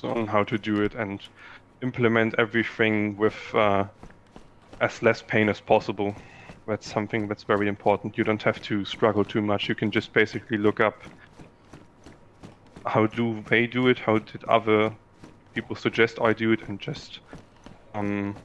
on 0.03 0.27
how 0.27 0.43
to 0.45 0.57
do 0.57 0.81
it 0.81 0.95
and 0.95 1.21
implement 1.81 2.35
everything 2.37 3.17
with 3.17 3.35
uh, 3.53 3.85
as 4.81 5.01
less 5.01 5.21
pain 5.21 5.49
as 5.49 5.61
possible. 5.61 6.15
That's 6.67 6.87
something 6.91 7.27
that's 7.27 7.43
very 7.43 7.67
important. 7.67 8.17
You 8.17 8.23
don't 8.23 8.43
have 8.43 8.61
to 8.61 8.85
struggle 8.85 9.25
too 9.25 9.41
much. 9.41 9.69
You 9.69 9.75
can 9.75 9.91
just 9.91 10.13
basically 10.13 10.57
look 10.57 10.79
up 10.79 11.03
how 12.85 13.07
do 13.07 13.43
they 13.49 13.67
do 13.67 13.87
it, 13.87 13.99
how 13.99 14.19
did 14.19 14.43
other 14.45 14.97
people 15.53 15.75
suggest 15.75 16.19
I 16.21 16.33
do 16.33 16.51
it, 16.51 16.61
and 16.67 16.79
just 16.79 17.21
um, 17.93 18.37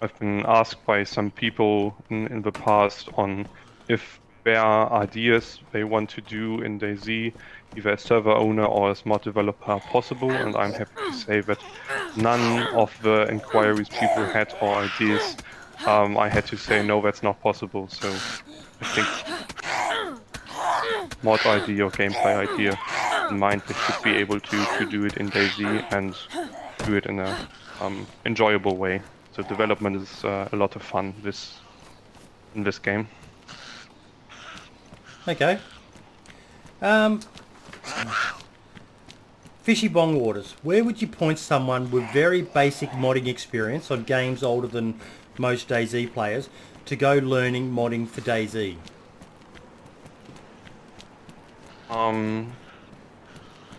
I've 0.00 0.18
been 0.18 0.44
asked 0.46 0.84
by 0.86 1.04
some 1.04 1.30
people 1.30 2.04
in, 2.10 2.26
in 2.28 2.42
the 2.42 2.52
past 2.52 3.08
on 3.14 3.46
if 3.88 4.20
there 4.44 4.60
are 4.60 4.92
ideas 4.92 5.60
they 5.72 5.84
want 5.84 6.10
to 6.10 6.20
do 6.20 6.62
in 6.62 6.78
DayZ 6.80 7.32
either 7.76 7.90
as 7.90 8.02
server 8.02 8.32
owner 8.32 8.64
or 8.64 8.90
as 8.90 9.06
mod 9.06 9.22
developer 9.22 9.78
possible, 9.80 10.30
and 10.30 10.56
I'm 10.56 10.72
happy 10.72 10.92
to 11.10 11.12
say 11.12 11.40
that 11.42 11.58
none 12.16 12.66
of 12.74 12.92
the 13.02 13.28
inquiries 13.28 13.88
people 13.88 14.24
had 14.24 14.54
or 14.60 14.74
ideas, 14.76 15.36
um, 15.86 16.18
I 16.18 16.28
had 16.28 16.46
to 16.46 16.56
say 16.56 16.84
no, 16.84 17.00
that's 17.00 17.22
not 17.22 17.40
possible. 17.40 17.88
So 17.88 18.08
I 18.80 18.84
think 18.94 19.08
mod 21.22 21.46
idea 21.46 21.86
or 21.86 21.90
gameplay 21.90 22.48
idea 22.48 22.78
in 23.30 23.38
mind, 23.38 23.62
they 23.66 23.74
should 23.74 24.02
be 24.02 24.10
able 24.10 24.40
to, 24.40 24.66
to 24.78 24.86
do 24.90 25.04
it 25.04 25.16
in 25.16 25.30
DayZ 25.30 25.92
and 25.92 26.14
do 26.84 26.94
it 26.96 27.06
in 27.06 27.20
a 27.20 27.48
um, 27.80 28.06
enjoyable 28.26 28.76
way. 28.76 29.00
So 29.32 29.42
development 29.42 29.96
is 29.96 30.24
uh, 30.24 30.48
a 30.52 30.56
lot 30.56 30.76
of 30.76 30.82
fun 30.82 31.14
this 31.22 31.58
in 32.54 32.64
this 32.64 32.78
game. 32.78 33.08
Okay. 35.28 35.58
Um, 36.80 37.20
Fishy 39.62 39.86
Bong 39.86 40.18
Waters, 40.18 40.56
where 40.64 40.82
would 40.82 41.00
you 41.00 41.06
point 41.06 41.38
someone 41.38 41.90
with 41.92 42.10
very 42.12 42.42
basic 42.42 42.90
modding 42.90 43.28
experience 43.28 43.90
on 43.92 44.02
games 44.02 44.42
older 44.42 44.66
than 44.66 44.98
most 45.38 45.68
DayZ 45.68 46.12
players 46.12 46.48
to 46.86 46.96
go 46.96 47.14
learning 47.18 47.70
modding 47.70 48.08
for 48.08 48.20
DayZ? 48.22 48.76
Um, 51.88 52.52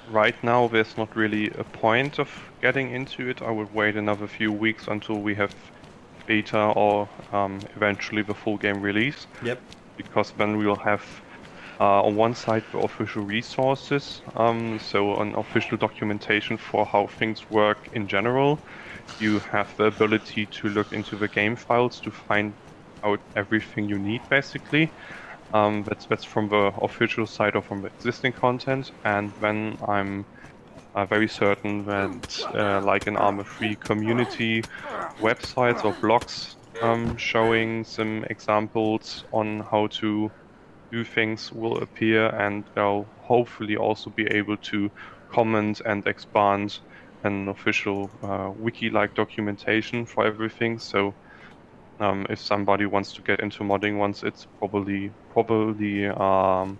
right 0.09 0.41
now 0.43 0.67
there's 0.67 0.95
not 0.97 1.13
really 1.15 1.49
a 1.49 1.63
point 1.65 2.19
of 2.19 2.29
getting 2.61 2.91
into 2.91 3.27
it. 3.27 3.41
I 3.41 3.51
would 3.51 3.73
wait 3.73 3.97
another 3.97 4.27
few 4.27 4.53
weeks 4.53 4.87
until 4.87 5.19
we 5.19 5.35
have 5.35 5.53
beta 6.25 6.57
or 6.57 7.09
um, 7.33 7.59
eventually 7.75 8.21
the 8.21 8.33
full 8.33 8.57
game 8.57 8.81
release. 8.81 9.27
Yep. 9.43 9.59
Because 9.97 10.31
then 10.37 10.57
we'll 10.57 10.77
have 10.77 11.03
uh, 11.79 12.03
on 12.03 12.15
one 12.15 12.35
side, 12.35 12.63
the 12.71 12.79
official 12.79 13.23
resources, 13.23 14.21
um, 14.35 14.79
so 14.79 15.19
an 15.21 15.35
official 15.35 15.77
documentation 15.77 16.57
for 16.57 16.85
how 16.85 17.07
things 17.07 17.49
work 17.49 17.77
in 17.93 18.07
general. 18.07 18.59
You 19.19 19.39
have 19.39 19.75
the 19.77 19.85
ability 19.85 20.45
to 20.45 20.69
look 20.69 20.93
into 20.93 21.15
the 21.15 21.27
game 21.27 21.55
files 21.55 21.99
to 22.01 22.11
find 22.11 22.53
out 23.03 23.19
everything 23.35 23.89
you 23.89 23.99
need, 23.99 24.21
basically. 24.29 24.91
Um, 25.53 25.83
that's 25.83 26.05
that's 26.05 26.23
from 26.23 26.49
the 26.49 26.73
official 26.81 27.27
side 27.27 27.55
or 27.55 27.61
from 27.61 27.81
the 27.81 27.87
existing 27.87 28.33
content. 28.33 28.91
And 29.03 29.31
then 29.39 29.77
I'm 29.87 30.25
uh, 30.95 31.05
very 31.05 31.27
certain 31.27 31.85
that, 31.85 32.45
uh, 32.55 32.81
like 32.81 33.07
an 33.07 33.17
Arma 33.17 33.43
3 33.43 33.75
community 33.75 34.63
websites 35.19 35.83
or 35.85 35.93
blogs 35.93 36.55
um, 36.81 37.17
showing 37.17 37.83
some 37.83 38.25
examples 38.29 39.25
on 39.31 39.59
how 39.59 39.87
to 39.87 40.31
new 40.93 41.03
things 41.03 41.51
will 41.51 41.81
appear 41.83 42.27
and 42.27 42.65
they'll 42.75 43.05
hopefully 43.17 43.75
also 43.75 44.11
be 44.11 44.27
able 44.27 44.57
to 44.57 44.89
comment 45.33 45.81
and 45.85 46.05
expand 46.07 46.79
an 47.23 47.49
official 47.49 48.11
uh, 48.23 48.51
wiki-like 48.55 49.15
documentation 49.15 50.05
for 50.05 50.25
everything. 50.25 50.79
So 50.79 51.13
um, 51.99 52.25
if 52.29 52.39
somebody 52.39 52.85
wants 52.85 53.13
to 53.13 53.21
get 53.23 53.39
into 53.39 53.63
modding 53.63 53.97
once 53.97 54.23
it's 54.23 54.45
probably 54.59 55.11
probably 55.31 56.07
um, 56.07 56.79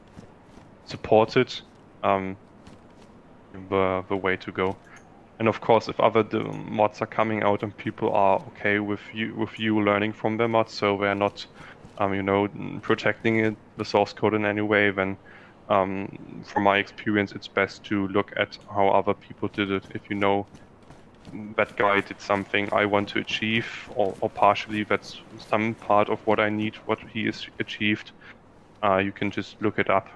supported, 0.86 1.53
um, 2.03 2.38
the 3.53 4.03
the 4.09 4.18
way 4.18 4.38
to 4.38 4.51
go. 4.51 4.78
And 5.39 5.47
of 5.47 5.61
course, 5.61 5.89
if 5.89 5.99
other 5.99 6.24
mods 6.53 7.01
are 7.01 7.07
coming 7.07 7.43
out 7.43 7.64
and 7.64 7.76
people 7.78 8.11
are 8.14 8.39
okay 8.47 8.80
with 8.80 9.01
you 9.14 9.36
with 9.36 9.59
you 9.59 9.82
learning 9.84 10.14
from 10.14 10.38
their 10.38 10.47
mods, 10.47 10.74
so 10.74 10.97
they're 10.99 11.16
not 11.16 11.45
um, 11.98 12.14
you 12.14 12.24
know, 12.24 12.48
protecting 12.82 13.39
it, 13.39 13.56
the 13.78 13.86
source 13.86 14.14
code 14.14 14.34
in 14.34 14.46
any 14.46 14.62
way, 14.62 14.91
then 14.91 15.18
um, 15.70 16.44
from 16.46 16.64
my 16.64 16.78
experience, 16.78 17.32
it's 17.32 17.48
best 17.48 17.84
to 17.86 18.08
look 18.10 18.34
at 18.38 18.58
how 18.74 18.89
other 18.89 19.14
people 19.14 19.48
did 19.50 19.72
it. 19.72 19.84
If 19.91 20.10
you 20.10 20.16
know 20.16 20.46
that 21.56 21.76
guy 21.78 22.02
did 22.02 22.20
something 22.20 22.70
I 22.74 22.86
want 22.86 23.10
to 23.10 23.20
achieve, 23.20 23.68
or, 23.96 24.16
or 24.20 24.30
partially 24.30 24.84
that's 24.84 25.22
some 25.50 25.74
part 25.76 26.10
of 26.10 26.20
what 26.28 26.39
I 26.39 26.50
need, 26.50 26.76
what 26.86 27.00
he 27.00 27.26
has 27.26 27.48
achieved, 27.60 28.12
uh, 28.84 28.98
you 28.98 29.12
can 29.12 29.32
just 29.32 29.62
look 29.62 29.80
it 29.80 29.89
up. 29.89 30.10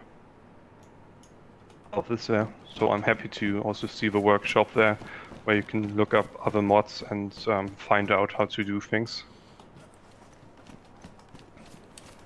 Of 1.93 2.07
this. 2.09 2.25
So 2.25 2.91
I'm 2.91 3.01
happy 3.01 3.29
to 3.29 3.61
also 3.61 3.87
see 3.87 4.09
the 4.09 4.19
workshop 4.19 4.73
there, 4.73 4.99
where 5.45 5.55
you 5.55 5.63
can 5.63 5.95
look 5.95 6.13
up 6.13 6.27
other 6.45 6.61
mods 6.61 7.03
and 7.09 7.33
um, 7.47 7.69
find 7.69 8.11
out 8.11 8.33
how 8.33 8.45
to 8.45 8.63
do 8.63 8.81
things. 8.81 9.23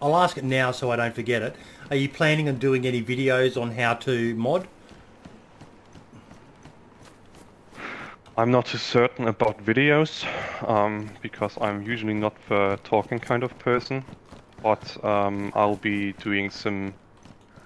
I'll 0.01 0.15
ask 0.15 0.37
it 0.37 0.43
now 0.43 0.71
so 0.71 0.89
I 0.89 0.95
don't 0.95 1.13
forget 1.13 1.43
it. 1.43 1.55
Are 1.91 1.95
you 1.95 2.09
planning 2.09 2.49
on 2.49 2.57
doing 2.57 2.87
any 2.87 3.03
videos 3.03 3.61
on 3.61 3.71
how 3.71 3.93
to 3.95 4.33
mod? 4.35 4.67
I'm 8.35 8.49
not 8.49 8.65
too 8.65 8.79
certain 8.79 9.27
about 9.27 9.63
videos 9.63 10.25
um, 10.67 11.11
because 11.21 11.55
I'm 11.61 11.83
usually 11.83 12.15
not 12.15 12.33
the 12.49 12.79
talking 12.83 13.19
kind 13.19 13.43
of 13.43 13.57
person, 13.59 14.03
but 14.63 15.03
um, 15.05 15.51
I'll 15.53 15.75
be 15.75 16.13
doing 16.13 16.49
some 16.49 16.95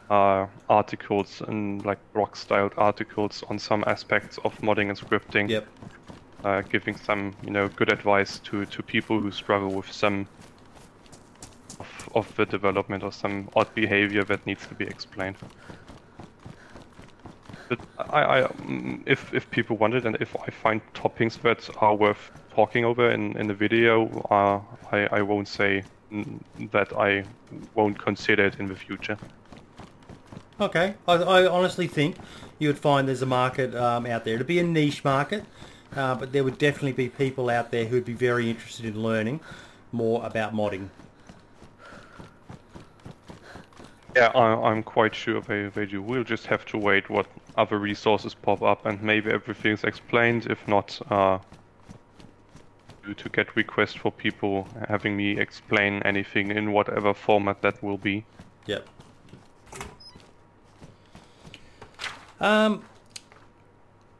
uh, 0.10 0.48
articles 0.68 1.42
and 1.48 1.86
like 1.86 2.00
rock-styled 2.14 2.74
articles 2.76 3.44
on 3.50 3.58
some 3.60 3.86
aspects 3.88 4.38
of 4.44 4.54
modding 4.58 4.90
and 4.90 5.00
scripting. 5.00 5.50
Yep. 5.50 5.68
Uh, 6.44 6.62
giving 6.62 6.96
some 6.96 7.34
you 7.44 7.50
know 7.50 7.68
good 7.70 7.92
advice 7.92 8.38
to 8.40 8.66
to 8.66 8.84
people 8.84 9.20
who 9.20 9.32
struggle 9.32 9.70
with 9.70 9.92
some 9.92 10.28
of 12.14 12.36
the 12.36 12.46
development 12.46 13.04
or 13.04 13.12
some 13.12 13.50
odd 13.56 13.74
behavior 13.74 14.24
that 14.26 14.46
needs 14.46 14.68
to 14.68 14.76
be 14.76 14.86
explained. 14.86 15.38
But 17.68 17.80
I, 17.98 18.40
I, 18.40 18.42
mm, 18.44 19.02
if 19.06 19.34
if 19.34 19.50
people 19.50 19.78
want 19.78 19.96
it 19.96 20.06
and 20.06 20.16
if 20.20 20.36
I 20.36 20.52
find 20.52 20.82
toppings 20.94 21.42
that 21.42 21.68
are 21.82 21.96
worth 21.96 22.32
talking 22.54 22.86
over 22.86 23.10
in, 23.10 23.38
in 23.38 23.48
the 23.48 23.54
video, 23.54 24.06
uh, 24.30 24.60
I, 24.92 25.20
I 25.20 25.22
won't 25.22 25.48
say 25.48 25.84
that 26.72 26.94
I 26.94 27.26
won't 27.74 27.98
consider 27.98 28.46
it 28.46 28.60
in 28.60 28.68
the 28.68 28.76
future. 28.76 29.18
Okay, 30.62 30.94
I, 31.08 31.14
I 31.14 31.48
honestly 31.48 31.88
think 31.88 32.16
you 32.60 32.70
would 32.70 32.78
find 32.78 33.08
there's 33.08 33.22
a 33.22 33.26
market 33.26 33.76
um, 33.76 34.06
out 34.06 34.24
there. 34.24 34.36
It'd 34.36 34.48
be 34.48 34.60
a 34.60 34.64
niche 34.64 35.04
market, 35.04 35.44
uh, 35.96 36.16
but 36.16 36.32
there 36.32 36.44
would 36.44 36.58
definitely 36.58 36.94
be 36.94 37.10
people 37.10 37.50
out 37.50 37.72
there 37.72 37.86
who'd 37.86 38.06
be 38.06 38.14
very 38.14 38.50
interested 38.50 38.86
in 38.86 39.02
learning 39.02 39.42
more 39.92 40.26
about 40.26 40.54
modding. 40.54 40.90
Yeah, 44.16 44.32
I, 44.34 44.70
I'm 44.70 44.82
quite 44.82 45.14
sure 45.14 45.42
they, 45.42 45.68
they 45.68 45.86
do. 45.86 46.02
We'll 46.02 46.24
just 46.24 46.46
have 46.48 46.66
to 46.68 46.78
wait 46.78 47.10
what 47.10 47.28
other 47.58 47.78
resources 47.78 48.34
pop 48.34 48.62
up 48.62 48.86
and 48.86 49.02
maybe 49.02 49.30
everything's 49.30 49.84
explained. 49.84 50.48
If 50.50 50.66
not, 50.68 51.00
uh, 51.12 51.40
to, 53.04 53.14
to 53.14 53.30
get 53.30 53.56
requests 53.58 53.96
for 53.96 54.12
people 54.12 54.68
having 54.88 55.18
me 55.18 55.38
explain 55.38 56.02
anything 56.04 56.52
in 56.52 56.72
whatever 56.72 57.14
format 57.14 57.62
that 57.62 57.84
will 57.84 57.98
be. 57.98 58.26
Yep. 58.68 58.88
Um, 62.40 62.84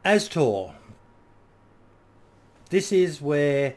Astor. 0.04 0.74
This 2.68 2.92
is 2.92 3.22
where 3.22 3.76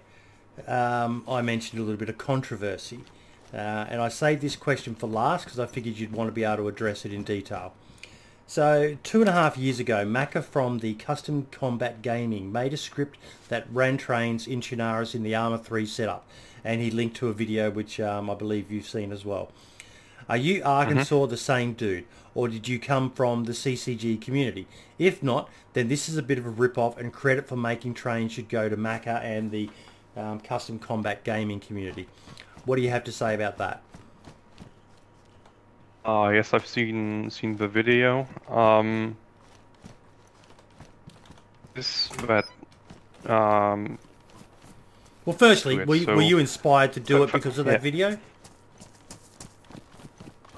um, 0.67 1.23
I 1.29 1.41
mentioned 1.41 1.79
a 1.79 1.83
little 1.83 1.99
bit 1.99 2.09
of 2.09 2.17
controversy. 2.17 3.05
Uh, 3.53 3.85
and 3.89 4.01
I 4.01 4.09
saved 4.09 4.41
this 4.41 4.55
question 4.55 4.95
for 4.95 5.07
last 5.07 5.45
because 5.45 5.59
I 5.59 5.65
figured 5.65 5.97
you'd 5.97 6.11
want 6.11 6.27
to 6.27 6.31
be 6.31 6.43
able 6.43 6.57
to 6.57 6.67
address 6.67 7.05
it 7.05 7.13
in 7.13 7.23
detail. 7.23 7.73
So 8.45 8.97
two 9.03 9.19
and 9.19 9.29
a 9.29 9.33
half 9.33 9.57
years 9.57 9.79
ago, 9.79 10.05
Macca 10.05 10.43
from 10.43 10.79
the 10.79 10.95
Custom 10.95 11.47
Combat 11.51 12.01
Gaming 12.01 12.51
made 12.51 12.73
a 12.73 12.77
script 12.77 13.17
that 13.47 13.67
ran 13.71 13.97
trains 13.97 14.47
in 14.47 14.61
Chernarus 14.61 15.13
in 15.13 15.23
the 15.23 15.35
Arma 15.35 15.59
3 15.59 15.85
setup. 15.85 16.27
And 16.63 16.81
he 16.81 16.89
linked 16.89 17.15
to 17.17 17.27
a 17.27 17.33
video 17.33 17.69
which 17.69 17.99
um, 17.99 18.29
I 18.29 18.33
believe 18.33 18.71
you've 18.71 18.87
seen 18.87 19.11
as 19.11 19.23
well. 19.23 19.51
Are 20.27 20.37
you 20.37 20.61
Arkensor 20.61 21.21
mm-hmm. 21.21 21.29
the 21.29 21.37
same 21.37 21.73
dude? 21.73 22.05
Or 22.35 22.47
did 22.47 22.67
you 22.67 22.79
come 22.79 23.11
from 23.11 23.45
the 23.45 23.51
CCG 23.51 24.21
community? 24.21 24.67
If 24.97 25.23
not, 25.23 25.49
then 25.73 25.87
this 25.87 26.07
is 26.07 26.17
a 26.17 26.23
bit 26.23 26.37
of 26.37 26.45
a 26.45 26.49
rip-off 26.49 26.97
and 26.97 27.11
credit 27.11 27.47
for 27.47 27.55
making 27.55 27.95
trains 27.95 28.31
should 28.31 28.49
go 28.49 28.69
to 28.69 28.77
Macca 28.77 29.23
and 29.23 29.51
the 29.51 29.69
um, 30.15 30.39
Custom 30.39 30.79
Combat 30.79 31.23
Gaming 31.23 31.59
community. 31.59 32.07
What 32.65 32.75
do 32.75 32.81
you 32.81 32.89
have 32.89 33.03
to 33.05 33.11
say 33.11 33.33
about 33.35 33.57
that? 33.57 33.81
Uh, 36.05 36.31
yes, 36.33 36.53
I've 36.53 36.67
seen 36.67 37.29
seen 37.29 37.57
the 37.57 37.67
video. 37.67 38.27
Um, 38.49 39.17
this 41.73 42.07
that. 42.27 42.45
Um, 43.25 43.97
well, 45.25 45.35
firstly, 45.37 45.83
were 45.83 45.95
you, 45.95 46.05
so, 46.05 46.15
were 46.15 46.21
you 46.21 46.39
inspired 46.39 46.93
to 46.93 46.99
do 46.99 47.23
it 47.23 47.31
because 47.31 47.57
of 47.57 47.65
that 47.65 47.73
yeah. 47.73 47.77
video? 47.77 48.17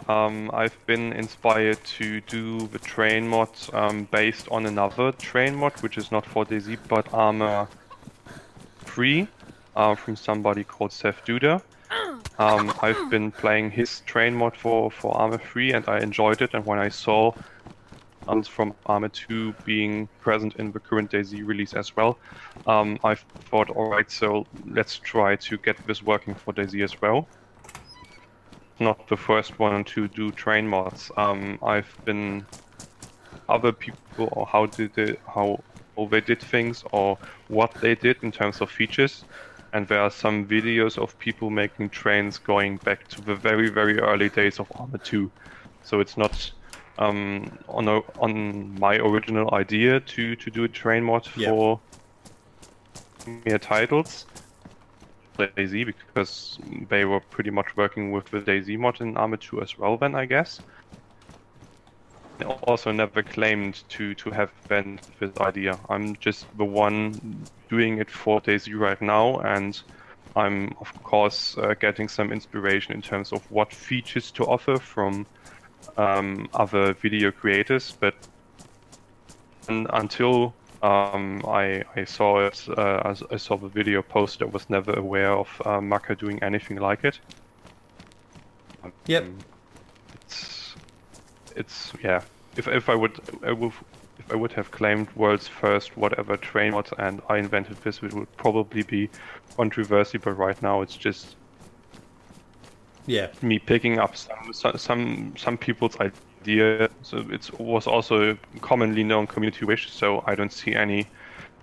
Um, 0.07 0.51
I've 0.53 0.77
been 0.85 1.13
inspired 1.13 1.83
to 1.99 2.21
do 2.21 2.67
the 2.67 2.79
train 2.79 3.27
mod 3.27 3.49
um, 3.73 4.07
based 4.11 4.47
on 4.49 4.65
another 4.65 5.11
train 5.13 5.55
mod, 5.55 5.73
which 5.81 5.97
is 5.97 6.11
not 6.11 6.25
for 6.25 6.45
DayZ, 6.45 6.77
but 6.87 7.07
Arma 7.13 7.67
3 8.85 9.27
uh, 9.75 9.95
from 9.95 10.15
somebody 10.15 10.63
called 10.63 10.91
Seth 10.91 11.23
Duda. 11.25 11.61
Um, 12.39 12.73
I've 12.82 13.09
been 13.09 13.32
playing 13.32 13.71
his 13.71 14.01
train 14.01 14.34
mod 14.34 14.55
for, 14.55 14.89
for 14.89 15.15
Arma 15.15 15.38
3 15.38 15.73
and 15.73 15.88
I 15.88 15.99
enjoyed 15.99 16.41
it 16.41 16.53
and 16.53 16.65
when 16.65 16.79
I 16.79 16.89
saw 16.89 17.34
um, 18.27 18.43
from 18.43 18.73
Arma 18.86 19.09
2 19.09 19.53
being 19.65 20.07
present 20.21 20.55
in 20.55 20.71
the 20.71 20.79
current 20.79 21.11
DayZ 21.11 21.45
release 21.45 21.73
as 21.73 21.95
well, 21.95 22.17
um, 22.67 22.97
I 23.03 23.15
thought 23.15 23.69
alright 23.69 24.09
so 24.09 24.45
let's 24.65 24.97
try 24.97 25.36
to 25.36 25.57
get 25.57 25.77
this 25.86 26.01
working 26.01 26.34
for 26.34 26.53
DayZ 26.53 26.84
as 26.84 27.01
well. 27.01 27.27
Not 28.79 29.07
the 29.07 29.17
first 29.17 29.59
one 29.59 29.84
to 29.84 30.07
do 30.07 30.32
train 30.32 30.67
mods. 30.67 31.11
Um, 31.17 31.59
I've 31.61 31.95
been 32.05 32.45
other 33.49 33.71
people 33.71 34.29
or 34.32 34.45
how 34.45 34.65
did 34.65 34.93
they, 34.95 35.17
how, 35.27 35.59
how 35.97 36.05
they 36.05 36.21
did 36.21 36.41
things 36.41 36.84
or 36.91 37.17
what 37.49 37.73
they 37.75 37.93
did 37.95 38.17
in 38.23 38.32
terms 38.32 38.61
of 38.61 38.71
features 38.71 39.25
and 39.74 39.88
there 39.88 40.01
are 40.01 40.11
some 40.11 40.45
videos 40.45 40.97
of 40.97 41.17
people 41.19 41.49
making 41.49 41.89
trains 41.89 42.38
going 42.38 42.78
back 42.78 43.07
to 43.09 43.22
the 43.22 43.36
very 43.36 43.69
very 43.69 43.99
early 43.99 44.30
days 44.30 44.59
of 44.59 44.72
Arma 44.76 44.97
2. 44.97 45.32
So 45.84 45.99
it's 45.99 46.17
not 46.17 46.51
um, 46.97 47.57
on 47.67 47.88
a, 47.88 48.01
on 48.19 48.80
my 48.80 48.95
original 48.97 49.53
idea 49.53 49.99
to 49.99 50.36
to 50.36 50.51
do 50.51 50.63
a 50.63 50.67
train 50.67 51.03
mod 51.03 51.26
for 51.26 51.80
mere 53.45 53.59
titles. 53.59 54.26
DayZ 55.38 55.86
because 55.86 56.59
they 56.89 57.05
were 57.05 57.19
pretty 57.19 57.49
much 57.49 57.76
working 57.76 58.11
with 58.11 58.26
the 58.26 58.39
DayZ 58.39 58.78
mod 58.78 59.01
in 59.01 59.17
Arma 59.17 59.38
2 59.38 59.61
as 59.61 59.78
well 59.78 59.97
then 59.97 60.15
I 60.15 60.26
guess. 60.26 60.59
Also 62.43 62.91
never 62.91 63.23
claimed 63.23 63.83
to 63.89 64.13
to 64.15 64.31
have 64.31 64.51
been 64.67 64.99
this 65.19 65.35
idea. 65.37 65.79
I'm 65.89 66.15
just 66.17 66.45
the 66.57 66.65
one 66.65 67.45
doing 67.69 67.99
it 67.99 68.09
for 68.09 68.41
DayZ 68.41 68.77
right 68.79 69.01
now, 69.01 69.39
and 69.39 69.79
I'm 70.35 70.75
of 70.79 71.03
course 71.03 71.57
uh, 71.57 71.73
getting 71.79 72.07
some 72.07 72.31
inspiration 72.31 72.93
in 72.93 73.01
terms 73.01 73.33
of 73.33 73.49
what 73.51 73.73
features 73.73 74.31
to 74.31 74.45
offer 74.45 74.77
from 74.77 75.25
um, 75.97 76.49
other 76.53 76.93
video 76.93 77.31
creators. 77.31 77.95
But 77.99 78.15
until 79.67 80.53
um, 80.81 81.43
I, 81.47 81.83
I, 81.95 82.05
saw 82.05 82.45
it, 82.45 82.67
uh, 82.75 83.15
I 83.29 83.37
saw 83.37 83.57
the 83.57 83.67
video 83.67 84.01
post, 84.01 84.41
I 84.41 84.45
was 84.45 84.69
never 84.69 84.93
aware 84.93 85.31
of 85.31 85.47
uh, 85.65 85.79
Macca 85.79 86.17
doing 86.17 86.41
anything 86.41 86.77
like 86.77 87.03
it. 87.03 87.19
Yep. 89.05 89.23
Um, 89.23 89.37
it's, 91.55 91.93
yeah. 92.03 92.21
If 92.57 92.67
if 92.67 92.89
I 92.89 92.95
would, 92.95 93.19
I 93.43 93.51
would 93.53 93.71
if 94.19 94.31
I 94.31 94.35
would 94.35 94.51
have 94.53 94.71
claimed 94.71 95.07
world's 95.15 95.47
first 95.47 95.97
whatever 95.97 96.37
train 96.37 96.73
mod 96.73 96.89
and 96.97 97.21
I 97.29 97.37
invented 97.37 97.77
this, 97.77 98.03
it 98.03 98.13
would 98.13 98.35
probably 98.37 98.83
be 98.83 99.09
controversy. 99.55 100.17
But 100.17 100.33
right 100.33 100.61
now, 100.61 100.81
it's 100.81 100.97
just 100.97 101.35
yeah 103.07 103.27
me 103.41 103.57
picking 103.59 103.99
up 103.99 104.15
some 104.15 104.53
some 104.77 105.33
some 105.37 105.57
people's 105.57 105.97
idea. 105.99 106.89
So 107.03 107.25
it 107.31 107.49
was 107.59 107.87
also 107.87 108.37
commonly 108.61 109.03
known 109.03 109.27
community 109.27 109.65
wish. 109.65 109.91
So 109.91 110.23
I 110.27 110.35
don't 110.35 110.53
see 110.53 110.75
any 110.75 111.07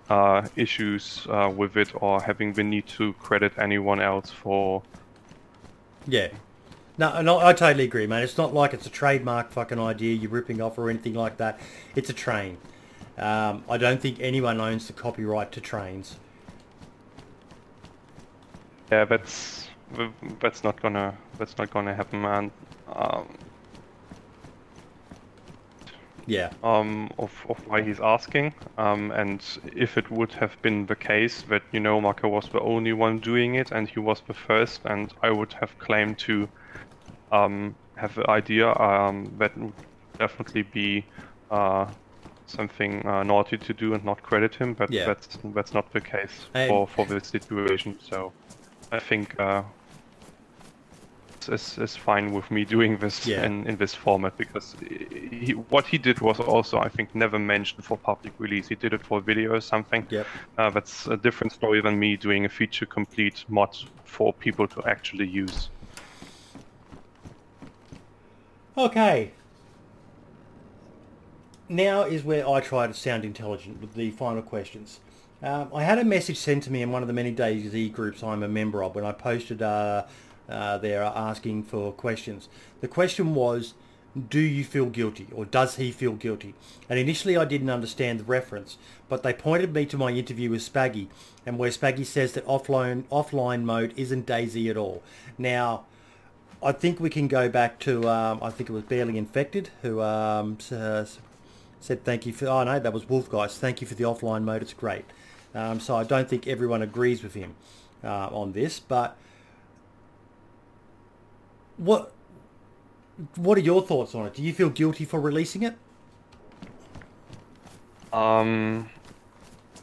uh, 0.09 0.47
issues 0.55 1.27
uh, 1.29 1.51
with 1.55 1.77
it 1.77 1.91
or 2.01 2.21
having 2.21 2.53
the 2.53 2.63
need 2.63 2.87
to 2.87 3.13
credit 3.13 3.53
anyone 3.57 4.01
else 4.01 4.31
for 4.31 4.81
yeah 6.07 6.29
no, 6.99 7.21
no, 7.21 7.39
I 7.39 7.53
totally 7.53 7.85
agree, 7.85 8.07
man. 8.07 8.23
It's 8.23 8.37
not 8.37 8.53
like 8.53 8.73
it's 8.73 8.85
a 8.85 8.89
trademark 8.89 9.51
fucking 9.51 9.79
idea 9.79 10.13
you're 10.13 10.29
ripping 10.29 10.61
off 10.61 10.77
or 10.77 10.89
anything 10.89 11.13
like 11.13 11.37
that. 11.37 11.57
It's 11.95 12.09
a 12.09 12.13
train. 12.13 12.57
Um, 13.17 13.63
I 13.69 13.77
don't 13.77 14.01
think 14.01 14.19
anyone 14.19 14.59
owns 14.59 14.87
the 14.87 14.93
copyright 14.93 15.53
to 15.53 15.61
trains. 15.61 16.17
Yeah, 18.91 19.05
that's 19.05 19.69
that's 20.41 20.63
not 20.65 20.81
gonna 20.81 21.17
that's 21.37 21.57
not 21.57 21.71
gonna 21.71 21.95
happen, 21.95 22.21
man. 22.21 22.51
Um, 22.93 23.37
yeah. 26.25 26.51
Um, 26.63 27.09
of, 27.17 27.31
of 27.47 27.65
why 27.65 27.81
he's 27.81 28.01
asking, 28.01 28.53
um, 28.77 29.11
and 29.11 29.41
if 29.73 29.97
it 29.97 30.11
would 30.11 30.33
have 30.33 30.61
been 30.61 30.85
the 30.85 30.97
case 30.97 31.43
that 31.43 31.63
you 31.71 31.79
know 31.79 32.01
Marco 32.01 32.27
was 32.27 32.49
the 32.49 32.59
only 32.59 32.91
one 32.91 33.19
doing 33.19 33.55
it 33.55 33.71
and 33.71 33.87
he 33.87 33.99
was 34.01 34.21
the 34.27 34.33
first, 34.33 34.81
and 34.83 35.13
I 35.23 35.31
would 35.31 35.53
have 35.53 35.77
claimed 35.79 36.19
to 36.19 36.49
um, 37.31 37.75
have 37.95 38.17
an 38.17 38.25
idea, 38.29 38.73
um, 38.75 39.31
that 39.37 39.57
would 39.57 39.73
definitely 40.17 40.63
be 40.63 41.05
uh, 41.51 41.87
something 42.45 43.05
uh, 43.05 43.23
naughty 43.23 43.57
to 43.57 43.73
do 43.73 43.93
and 43.93 44.03
not 44.03 44.21
credit 44.23 44.55
him. 44.55 44.73
But 44.73 44.91
yeah. 44.91 45.05
that's 45.05 45.37
that's 45.55 45.73
not 45.73 45.91
the 45.93 46.01
case 46.01 46.47
for 46.53 46.87
for 46.87 47.05
this 47.05 47.27
situation. 47.27 47.97
So 48.01 48.31
I 48.91 48.99
think 48.99 49.39
uh, 49.39 49.63
is 51.47 51.77
is 51.77 51.95
fine 51.95 52.31
with 52.31 52.49
me 52.51 52.65
doing 52.65 52.97
this 52.97 53.25
yeah. 53.25 53.45
in 53.45 53.67
in 53.67 53.77
this 53.77 53.95
format 53.95 54.37
because 54.37 54.75
he, 54.79 55.53
what 55.69 55.85
he 55.87 55.97
did 55.97 56.19
was 56.21 56.39
also 56.39 56.79
I 56.79 56.89
think 56.89 57.15
never 57.15 57.39
mentioned 57.39 57.83
for 57.83 57.97
public 57.97 58.33
release. 58.39 58.67
He 58.67 58.75
did 58.75 58.93
it 58.93 59.05
for 59.05 59.21
video 59.21 59.53
or 59.53 59.61
something. 59.61 60.05
Yep. 60.09 60.27
Uh, 60.57 60.69
that's 60.69 61.07
a 61.07 61.17
different 61.17 61.53
story 61.53 61.81
than 61.81 61.99
me 61.99 62.17
doing 62.17 62.45
a 62.45 62.49
feature 62.49 62.85
complete 62.85 63.45
mod 63.47 63.75
for 64.03 64.33
people 64.33 64.67
to 64.67 64.83
actually 64.85 65.27
use. 65.27 65.69
Okay. 68.77 69.31
Now 71.67 72.03
is 72.03 72.23
where 72.23 72.47
I 72.47 72.61
try 72.61 72.87
to 72.87 72.93
sound 72.93 73.25
intelligent 73.25 73.81
with 73.81 73.93
the 73.93 74.11
final 74.11 74.41
questions. 74.41 74.99
Um, 75.41 75.69
I 75.73 75.83
had 75.83 75.99
a 75.99 76.03
message 76.03 76.37
sent 76.37 76.63
to 76.63 76.71
me 76.71 76.81
in 76.81 76.91
one 76.91 77.01
of 77.01 77.07
the 77.07 77.13
many 77.13 77.33
DayZ 77.33 77.93
groups 77.93 78.23
I'm 78.23 78.43
a 78.43 78.47
member 78.47 78.83
of 78.83 78.95
when 78.95 79.05
I 79.05 79.11
posted 79.11 79.61
uh, 79.61 80.05
uh, 80.49 80.77
there 80.79 81.03
asking 81.03 81.63
for 81.63 81.93
questions. 81.93 82.49
The 82.81 82.87
question 82.87 83.35
was, 83.35 83.73
do 84.29 84.39
you 84.39 84.63
feel 84.63 84.87
guilty 84.87 85.27
or 85.31 85.45
does 85.45 85.75
he 85.75 85.91
feel 85.91 86.13
guilty? 86.13 86.55
And 86.89 86.99
initially 86.99 87.37
I 87.37 87.45
didn't 87.45 87.69
understand 87.69 88.19
the 88.19 88.23
reference, 88.25 88.77
but 89.07 89.23
they 89.23 89.33
pointed 89.33 89.73
me 89.73 89.85
to 89.85 89.97
my 89.97 90.09
interview 90.09 90.49
with 90.49 90.61
Spaggy 90.61 91.07
and 91.45 91.57
where 91.57 91.69
Spaggy 91.69 92.05
says 92.05 92.33
that 92.33 92.45
offline, 92.45 93.03
offline 93.03 93.63
mode 93.63 93.93
isn't 93.95 94.25
DayZ 94.25 94.69
at 94.69 94.77
all. 94.77 95.03
Now, 95.37 95.85
I 96.61 96.71
think 96.73 96.99
we 96.99 97.09
can 97.09 97.27
go 97.27 97.47
back 97.47 97.79
to 97.79 98.07
um, 98.09 98.39
I 98.41 98.49
think 98.49 98.69
it 98.69 98.73
was 98.73 98.83
barely 98.83 99.17
infected 99.17 99.69
who 99.81 100.01
um, 100.01 100.57
uh, 100.71 101.05
said 101.79 102.03
thank 102.03 102.25
you 102.25 102.33
for 102.33 102.47
oh 102.47 102.63
no 102.63 102.79
that 102.79 102.91
was 102.91 103.07
Wolf 103.07 103.29
guys 103.29 103.57
thank 103.57 103.81
you 103.81 103.87
for 103.87 103.95
the 103.95 104.03
offline 104.03 104.43
mode 104.43 104.61
it's 104.61 104.73
great. 104.73 105.05
Um, 105.55 105.79
so 105.79 105.95
I 105.95 106.03
don't 106.03 106.29
think 106.29 106.47
everyone 106.47 106.81
agrees 106.81 107.23
with 107.23 107.33
him 107.33 107.55
uh, 108.03 108.27
on 108.27 108.51
this, 108.51 108.79
but 108.79 109.17
what 111.77 112.11
what 113.35 113.57
are 113.57 113.61
your 113.61 113.81
thoughts 113.81 114.15
on 114.15 114.25
it? 114.27 114.33
Do 114.33 114.43
you 114.43 114.53
feel 114.53 114.69
guilty 114.69 115.05
for 115.05 115.19
releasing 115.19 115.63
it? 115.63 115.75
Um, 118.13 118.89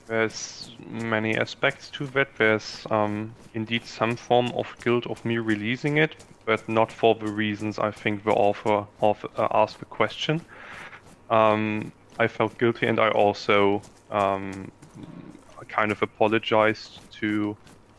there's 0.06 0.70
many 0.88 1.36
aspects 1.36 1.90
to 1.90 2.06
that. 2.08 2.28
There's 2.36 2.86
um, 2.90 3.34
indeed 3.54 3.84
some 3.84 4.16
form 4.16 4.52
of 4.52 4.74
guilt 4.82 5.06
of 5.06 5.24
me 5.24 5.38
releasing 5.38 5.98
it, 5.98 6.16
but 6.46 6.68
not 6.68 6.92
for 6.92 7.14
the 7.16 7.28
reasons 7.28 7.78
I 7.78 7.90
think 7.90 8.24
the 8.24 8.30
author 8.30 8.86
of 9.00 9.26
uh, 9.36 9.48
asked 9.52 9.80
the 9.80 9.86
question. 9.86 10.42
Um, 11.28 11.92
I 12.18 12.28
felt 12.28 12.58
guilty, 12.58 12.86
and 12.86 13.00
I 13.00 13.10
also 13.10 13.82
um, 14.10 14.70
kind 15.68 15.92
of 15.92 16.02
apologized 16.02 17.00
to 17.20 17.56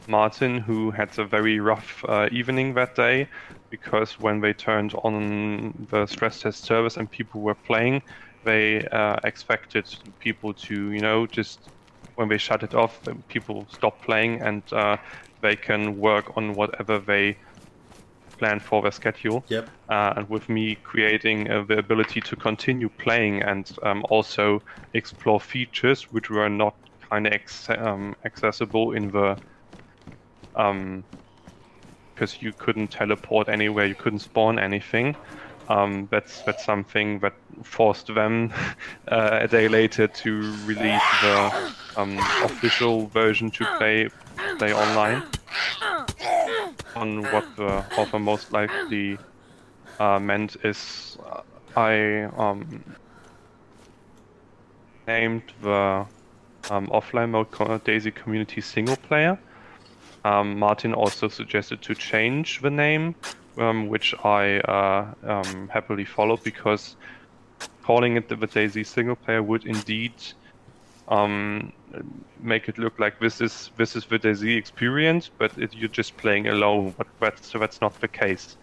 Martin, 0.08 0.60
who 0.60 0.92
had 0.92 1.18
a 1.20 1.26
very 1.26 1.60
rough 1.60 2.04
uh, 2.08 2.30
evening 2.32 2.74
that 2.76 2.96
day, 2.96 3.28
because 3.70 4.14
when 4.20 4.40
they 4.40 4.54
turned 4.54 4.94
on 5.04 5.88
the 5.92 6.06
stress 6.06 6.40
test 6.40 6.64
service 6.64 6.98
and 6.98 7.12
people 7.12 7.42
were 7.42 7.56
playing, 7.56 8.02
they 8.46 8.86
uh, 8.88 9.18
expected 9.26 9.86
people 10.20 10.54
to, 10.54 10.92
you 10.92 11.02
know, 11.02 11.28
just 11.28 11.70
when 12.16 12.30
they 12.30 12.38
shut 12.38 12.64
it 12.64 12.74
off, 12.74 13.02
people 13.28 13.68
stop 13.70 14.02
playing 14.02 14.42
and 14.42 14.64
uh, 14.72 14.98
they 15.42 15.56
can 15.56 15.98
work 15.98 16.32
on 16.38 16.56
whatever 16.56 17.00
they 17.00 17.38
plan 18.38 18.60
for 18.60 18.82
their 18.82 18.92
schedule. 18.92 19.46
Yep. 19.50 19.70
Uh, 19.90 20.14
and 20.18 20.30
with 20.30 20.48
me 20.50 20.78
creating 20.84 21.50
uh, 21.50 21.64
the 21.68 21.78
ability 21.78 22.22
to 22.22 22.36
continue 22.36 22.90
playing 23.00 23.42
and 23.42 23.72
um, 23.84 24.04
also 24.10 24.62
explore 24.94 25.40
features 25.40 26.04
which 26.12 26.30
were 26.30 26.50
not 26.50 26.76
kind 27.10 27.26
of 27.28 27.34
ex- 27.34 27.70
um, 27.70 28.16
accessible 28.26 28.92
in 28.92 29.12
the 29.12 29.38
um 30.56 31.06
because 32.16 32.42
you 32.42 32.52
couldn't 32.52 32.90
teleport 32.90 33.48
anywhere, 33.48 33.86
you 33.86 33.94
couldn't 33.94 34.20
spawn 34.20 34.58
anything. 34.58 35.16
Um, 35.70 36.08
that's 36.12 36.42
that's 36.44 36.64
something 36.64 37.20
that 37.20 37.34
forced 37.64 38.08
them 38.08 38.54
uh, 39.08 39.40
a 39.42 39.48
day 39.48 39.68
later 39.68 40.08
to 40.08 40.32
release 40.66 41.10
the 41.22 41.74
um, 41.98 42.18
official 42.44 43.08
version 43.08 43.52
to 43.52 43.66
play 43.78 44.10
play 44.58 44.74
online 44.74 45.24
on 46.96 47.22
what 47.24 47.46
the 47.58 47.84
author 47.98 48.20
most 48.20 48.52
likely 48.52 49.18
uh, 50.00 50.20
meant 50.20 50.56
is 50.64 51.18
uh, 51.26 51.42
I 51.76 52.24
um, 52.38 52.84
named 55.08 55.44
the 55.62 56.06
um, 56.70 56.88
offline 56.88 57.30
mode 57.30 57.52
DayZ 57.52 58.16
Community 58.16 58.62
single 58.62 58.96
player. 58.96 59.38
Um, 60.26 60.60
Martin 60.60 60.94
also 60.94 61.28
suggested 61.28 61.82
to 61.84 61.96
change 61.96 62.62
the 62.62 62.70
name, 62.70 63.16
um, 63.58 63.88
which 63.88 64.14
I 64.24 64.60
uh, 64.60 65.14
um, 65.24 65.70
happily 65.70 66.06
followed 66.06 66.44
because 66.44 66.96
calling 67.84 68.18
it 68.18 68.28
the 68.30 68.36
DayZ 68.36 68.86
single 68.86 69.16
player 69.16 69.42
would 69.42 69.66
indeed 69.66 70.14
um, 71.08 71.72
make 72.42 72.68
it 72.68 72.78
look 72.78 73.00
like 73.00 73.20
this 73.20 73.40
is 73.42 73.72
this 73.78 73.96
is 73.96 74.06
the 74.06 74.20
DayZ 74.20 74.58
experience, 74.58 75.30
but 75.38 75.58
it, 75.58 75.74
you're 75.74 75.90
just 75.90 76.18
playing 76.18 76.48
alone. 76.48 76.94
But 76.98 77.08
that's 77.20 77.48
so 77.48 77.60
that's 77.60 77.82
not 77.82 78.00
the 78.02 78.08
case. 78.08 78.58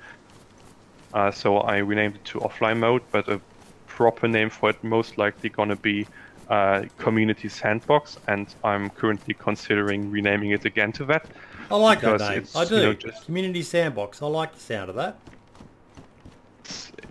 Uh, 1.13 1.31
so 1.31 1.59
I 1.59 1.79
renamed 1.79 2.17
it 2.17 2.25
to 2.27 2.41
offline 2.41 2.79
mode, 2.79 3.03
but 3.13 3.29
a 3.29 3.41
proper 3.87 4.29
name 4.29 4.51
for 4.51 4.71
it 4.71 4.83
most 4.83 5.17
likely 5.17 5.49
gonna 5.49 5.77
be 5.77 6.07
uh, 6.51 6.85
Community 6.99 7.49
Sandbox, 7.49 8.19
and 8.29 8.47
I'm 8.63 8.91
currently 8.91 9.35
considering 9.35 10.11
renaming 10.11 10.51
it 10.51 10.65
again 10.65 10.93
to 10.93 11.05
that. 11.07 11.27
I 11.71 11.77
like 11.77 12.01
that 12.01 12.21
name. 12.21 12.45
I 12.55 12.63
you 12.63 12.69
do. 12.69 12.83
know, 12.83 12.93
just- 12.95 13.25
Community 13.25 13.63
Sandbox. 13.63 14.23
I 14.23 14.27
like 14.27 14.55
the 14.55 14.61
sound 14.61 14.91
of 14.91 14.97
that. 14.97 15.19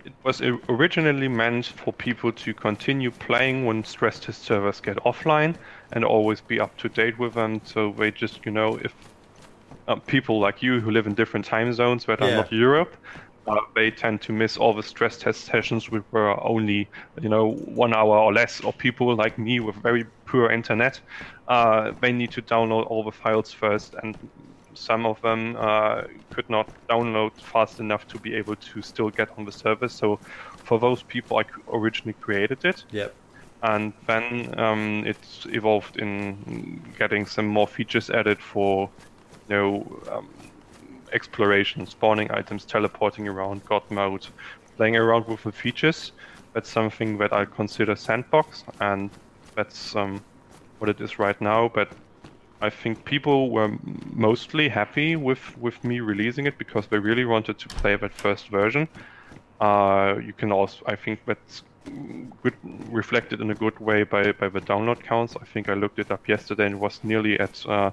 It 0.04 0.12
was 0.22 0.42
originally 0.68 1.28
meant 1.28 1.66
for 1.66 1.92
people 1.92 2.32
to 2.32 2.54
continue 2.54 3.10
playing 3.10 3.64
when 3.64 3.84
stress 3.84 4.18
test 4.18 4.42
servers 4.42 4.80
get 4.80 4.96
offline 5.04 5.54
and 5.92 6.04
always 6.04 6.40
be 6.40 6.60
up 6.60 6.76
to 6.78 6.88
date 6.88 7.18
with 7.18 7.34
them. 7.34 7.60
So 7.64 7.92
they 7.96 8.10
just, 8.10 8.44
you 8.44 8.50
know, 8.52 8.76
if 8.82 8.92
uh, 9.86 9.96
people 9.96 10.40
like 10.40 10.62
you 10.62 10.80
who 10.80 10.90
live 10.90 11.06
in 11.06 11.14
different 11.14 11.46
time 11.46 11.72
zones 11.72 12.04
that 12.06 12.20
are 12.20 12.30
not 12.36 12.52
Europe, 12.52 12.96
uh, 13.46 13.56
they 13.74 13.90
tend 13.90 14.20
to 14.22 14.32
miss 14.32 14.56
all 14.56 14.74
the 14.74 14.82
stress 14.82 15.18
test 15.18 15.44
sessions 15.44 15.90
which 15.90 16.02
were 16.12 16.42
only, 16.44 16.90
you 17.20 17.28
know, 17.28 17.52
one 17.52 17.94
hour 17.94 18.16
or 18.18 18.32
less. 18.32 18.60
Or 18.60 18.72
people 18.72 19.14
like 19.16 19.38
me 19.38 19.60
with 19.60 19.76
very 19.82 20.04
poor 20.26 20.50
internet, 20.50 21.00
uh, 21.48 21.92
they 22.00 22.12
need 22.12 22.32
to 22.32 22.42
download 22.42 22.86
all 22.86 23.04
the 23.04 23.12
files 23.12 23.52
first, 23.52 23.94
and 24.02 24.16
some 24.74 25.06
of 25.06 25.20
them 25.22 25.56
uh, 25.58 26.02
could 26.32 26.48
not 26.48 26.66
download 26.90 27.32
fast 27.52 27.80
enough 27.80 28.06
to 28.08 28.18
be 28.18 28.34
able 28.34 28.56
to 28.56 28.82
still 28.82 29.10
get 29.10 29.28
on 29.36 29.44
the 29.44 29.52
service. 29.52 29.94
So, 29.94 30.20
for 30.62 30.78
those 30.78 31.02
people, 31.02 31.38
i 31.38 31.44
originally 31.72 32.14
created 32.20 32.64
it 32.64 32.80
Yep. 32.90 33.14
and 33.62 33.92
then 34.06 34.58
um, 34.58 35.04
it 35.06 35.26
evolved 35.46 35.96
in 35.96 36.94
getting 36.98 37.26
some 37.26 37.46
more 37.46 37.66
features 37.66 38.10
added 38.10 38.40
for 38.42 38.90
you 39.48 39.54
know 39.56 40.00
um, 40.12 40.53
exploration 41.14 41.86
spawning 41.86 42.30
items 42.32 42.64
teleporting 42.64 43.28
around 43.28 43.64
god 43.64 43.82
mode 43.90 44.26
playing 44.76 44.96
around 44.96 45.26
with 45.28 45.42
the 45.44 45.52
features 45.52 46.12
that's 46.54 46.70
something 46.70 47.18
that 47.18 47.32
i 47.32 47.44
consider 47.44 47.96
sandbox 47.96 48.64
and 48.80 49.10
that's 49.56 49.94
um, 49.96 50.24
what 50.78 50.90
it 50.90 51.00
is 51.00 51.18
right 51.18 51.40
now 51.40 51.70
but 51.74 51.88
i 52.60 52.70
think 52.70 53.04
people 53.04 53.50
were 53.50 53.76
mostly 53.82 54.68
happy 54.68 55.16
with 55.16 55.56
with 55.56 55.82
me 55.84 56.00
releasing 56.00 56.46
it 56.46 56.58
because 56.58 56.86
they 56.88 56.98
really 56.98 57.24
wanted 57.24 57.58
to 57.58 57.68
play 57.70 57.96
that 57.96 58.14
first 58.14 58.48
version 58.48 58.88
uh, 59.60 60.16
you 60.22 60.32
can 60.32 60.52
also, 60.52 60.84
I 60.86 60.96
think 60.96 61.20
that's 61.26 61.62
good, 62.42 62.54
reflected 62.64 63.40
in 63.40 63.50
a 63.50 63.54
good 63.54 63.78
way 63.78 64.02
by, 64.04 64.32
by 64.32 64.48
the 64.48 64.60
download 64.60 65.02
counts. 65.02 65.36
I 65.40 65.44
think 65.46 65.68
I 65.68 65.74
looked 65.74 65.98
it 65.98 66.10
up 66.10 66.28
yesterday 66.28 66.66
and 66.66 66.74
it 66.74 66.78
was 66.78 67.00
nearly 67.02 67.38
at 67.38 67.64
uh, 67.66 67.90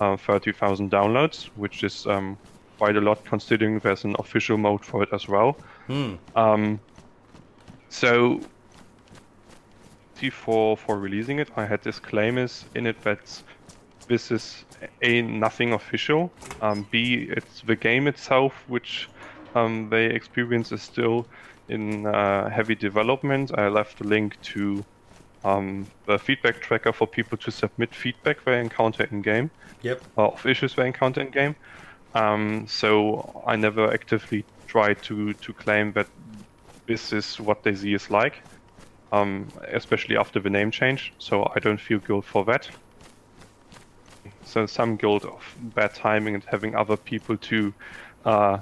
uh, 0.00 0.16
30,000 0.16 0.90
downloads, 0.90 1.46
which 1.54 1.82
is 1.84 2.06
um, 2.06 2.38
quite 2.78 2.96
a 2.96 3.00
lot 3.00 3.24
considering 3.24 3.78
there's 3.80 4.04
an 4.04 4.16
official 4.18 4.56
mode 4.58 4.84
for 4.84 5.02
it 5.02 5.08
as 5.12 5.28
well. 5.28 5.56
Hmm. 5.86 6.14
Um, 6.34 6.80
so, 7.88 8.40
see, 10.14 10.30
for 10.30 10.76
for 10.76 10.98
releasing 10.98 11.38
it, 11.38 11.48
I 11.56 11.66
had 11.66 11.80
disclaimers 11.82 12.64
in 12.74 12.86
it 12.86 13.00
that 13.02 13.42
this 14.08 14.30
is 14.30 14.64
a 15.02 15.22
nothing 15.22 15.72
official. 15.72 16.30
Um, 16.60 16.86
B, 16.90 17.26
it's 17.30 17.62
the 17.62 17.76
game 17.76 18.06
itself, 18.06 18.64
which 18.68 19.08
um, 19.54 19.88
they 19.90 20.06
experience 20.06 20.72
is 20.72 20.82
still 20.82 21.26
in 21.68 22.06
uh, 22.06 22.50
heavy 22.50 22.74
development. 22.74 23.56
I 23.56 23.68
left 23.68 24.00
a 24.00 24.04
link 24.04 24.40
to 24.42 24.84
um, 25.44 25.86
the 26.06 26.18
feedback 26.18 26.60
tracker 26.60 26.92
for 26.92 27.06
people 27.06 27.38
to 27.38 27.50
submit 27.50 27.94
feedback 27.94 28.44
they 28.44 28.60
encounter 28.60 29.04
in 29.10 29.22
game 29.22 29.50
Yep. 29.82 30.02
uh, 30.18 30.28
of 30.28 30.46
issues 30.46 30.74
they 30.74 30.86
encounter 30.86 31.20
in 31.20 31.30
game. 31.30 31.54
Um, 32.14 32.66
so 32.68 33.42
I 33.46 33.56
never 33.56 33.92
actively 33.92 34.44
try 34.66 34.94
to 34.94 35.34
to 35.34 35.52
claim 35.52 35.92
that 35.92 36.06
this 36.86 37.12
is 37.12 37.40
what 37.40 37.62
DayZ 37.64 37.94
is 37.94 38.10
like, 38.10 38.42
um, 39.12 39.48
especially 39.72 40.16
after 40.16 40.40
the 40.40 40.50
name 40.50 40.70
change. 40.70 41.12
So 41.18 41.50
I 41.56 41.58
don't 41.60 41.80
feel 41.80 41.98
guilt 41.98 42.24
for 42.24 42.44
that. 42.44 42.68
So 44.44 44.66
some 44.66 44.96
guilt 44.96 45.24
of 45.24 45.42
bad 45.74 45.94
timing 45.94 46.34
and 46.34 46.44
having 46.44 46.76
other 46.76 46.96
people 46.96 47.36
to 47.36 47.74
uh, 48.24 48.58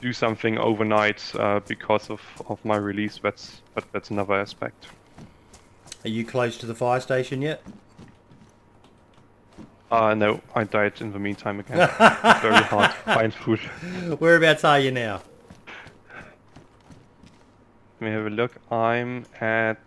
do 0.00 0.12
something 0.12 0.58
overnight 0.58 1.22
uh, 1.36 1.60
because 1.66 2.10
of, 2.10 2.20
of 2.48 2.64
my 2.64 2.76
release. 2.76 3.20
That's 3.22 3.62
but 3.74 3.84
that's 3.92 4.10
another 4.10 4.34
aspect. 4.34 4.88
Are 6.04 6.08
you 6.08 6.24
close 6.24 6.56
to 6.58 6.66
the 6.66 6.74
fire 6.74 7.00
station 7.00 7.42
yet? 7.42 7.62
Uh, 9.90 10.14
no, 10.14 10.40
I 10.54 10.64
died 10.64 11.00
in 11.00 11.12
the 11.12 11.18
meantime 11.18 11.60
again. 11.60 11.76
Very 11.78 12.62
hard 12.64 12.90
to 12.90 12.96
find 13.04 13.32
food. 13.32 13.60
Whereabouts 14.18 14.64
are 14.64 14.80
you 14.80 14.90
now? 14.90 15.22
Let 18.00 18.08
me 18.08 18.10
have 18.10 18.26
a 18.26 18.30
look. 18.30 18.52
I'm 18.70 19.24
at. 19.40 19.78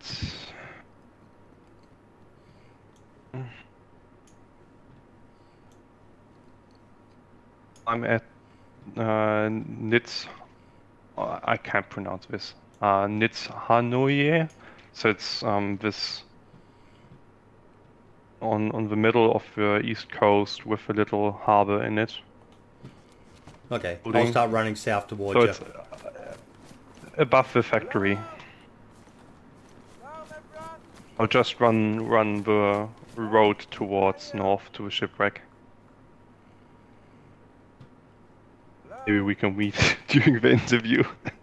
I'm 7.86 8.04
at 8.04 8.22
uh, 8.96 9.48
Nitz. 9.50 10.26
uh, 11.18 11.40
I 11.44 11.56
can't 11.56 11.88
pronounce 11.88 12.26
this. 12.26 12.54
Uh, 12.80 13.06
Nizhnoye. 13.06 14.48
So 14.92 15.10
it's 15.10 15.42
um, 15.42 15.76
this 15.82 16.22
on 18.40 18.70
on 18.72 18.88
the 18.88 18.96
middle 18.96 19.32
of 19.32 19.44
the 19.54 19.80
east 19.80 20.10
coast 20.10 20.66
with 20.66 20.80
a 20.88 20.92
little 20.92 21.32
harbor 21.32 21.84
in 21.84 21.98
it. 21.98 22.16
Okay, 23.72 23.98
I'll 24.04 24.26
start 24.26 24.50
running 24.50 24.76
south 24.76 25.06
towards 25.06 25.38
So 25.38 25.44
you. 25.44 25.50
it's 25.50 25.60
uh, 25.60 26.34
above 27.16 27.52
the 27.52 27.62
factory. 27.62 28.18
I'll 31.18 31.26
just 31.26 31.60
run 31.60 32.06
run 32.06 32.42
the 32.42 32.88
road 33.16 33.58
towards 33.70 34.34
north 34.34 34.72
to 34.72 34.84
the 34.84 34.90
shipwreck. 34.90 35.42
Maybe 39.06 39.20
we 39.20 39.34
can 39.34 39.56
meet 39.56 39.74
during 40.08 40.40
the 40.40 40.52
interview. 40.52 41.04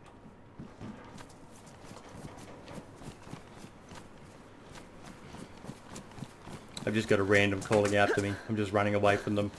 I've 6.88 6.94
just 6.94 7.10
got 7.10 7.20
a 7.20 7.24
random 7.24 7.62
calling 7.62 7.98
out 7.98 8.16
to 8.16 8.22
me. 8.22 8.34
I'm 8.48 8.56
just 8.56 8.72
running 8.72 8.96
away 8.96 9.18
from 9.18 9.36
them. 9.36 9.52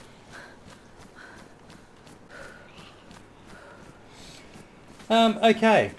Um, 5.11 5.37
okay. 5.43 5.91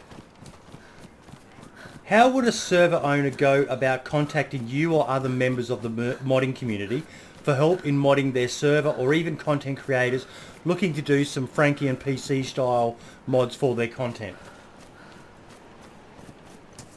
How 2.07 2.28
would 2.28 2.48
a 2.48 2.52
server 2.52 2.97
owner 2.97 3.31
go 3.31 3.62
about 3.62 4.02
contacting 4.02 4.66
you 4.66 4.93
or 4.93 5.09
other 5.09 5.28
members 5.28 5.70
of 5.70 5.82
the 5.82 6.16
modding 6.16 6.52
community 6.52 7.05
for 7.44 7.55
help 7.55 7.86
in 7.86 7.97
modding 7.97 8.32
their 8.32 8.48
server 8.48 8.89
or 8.89 9.15
even 9.15 9.36
content 9.36 9.78
creators 9.78 10.27
looking 10.65 10.93
to 10.94 11.02
do 11.02 11.24
some 11.24 11.47
FrankieOnPC 11.47 12.44
style 12.44 12.97
mods 13.28 13.55
for 13.55 13.77
their 13.77 13.86
content? 13.86 14.36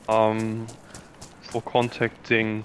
Um, 0.09 0.65
for 1.43 1.61
contacting 1.61 2.63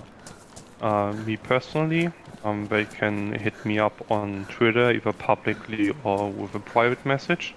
uh, 0.80 1.12
me 1.26 1.36
personally, 1.36 2.12
um, 2.44 2.66
they 2.68 2.84
can 2.84 3.32
hit 3.32 3.64
me 3.64 3.78
up 3.78 4.10
on 4.10 4.46
Twitter, 4.46 4.90
either 4.92 5.12
publicly 5.12 5.92
or 6.04 6.30
with 6.30 6.54
a 6.54 6.60
private 6.60 7.04
message, 7.04 7.54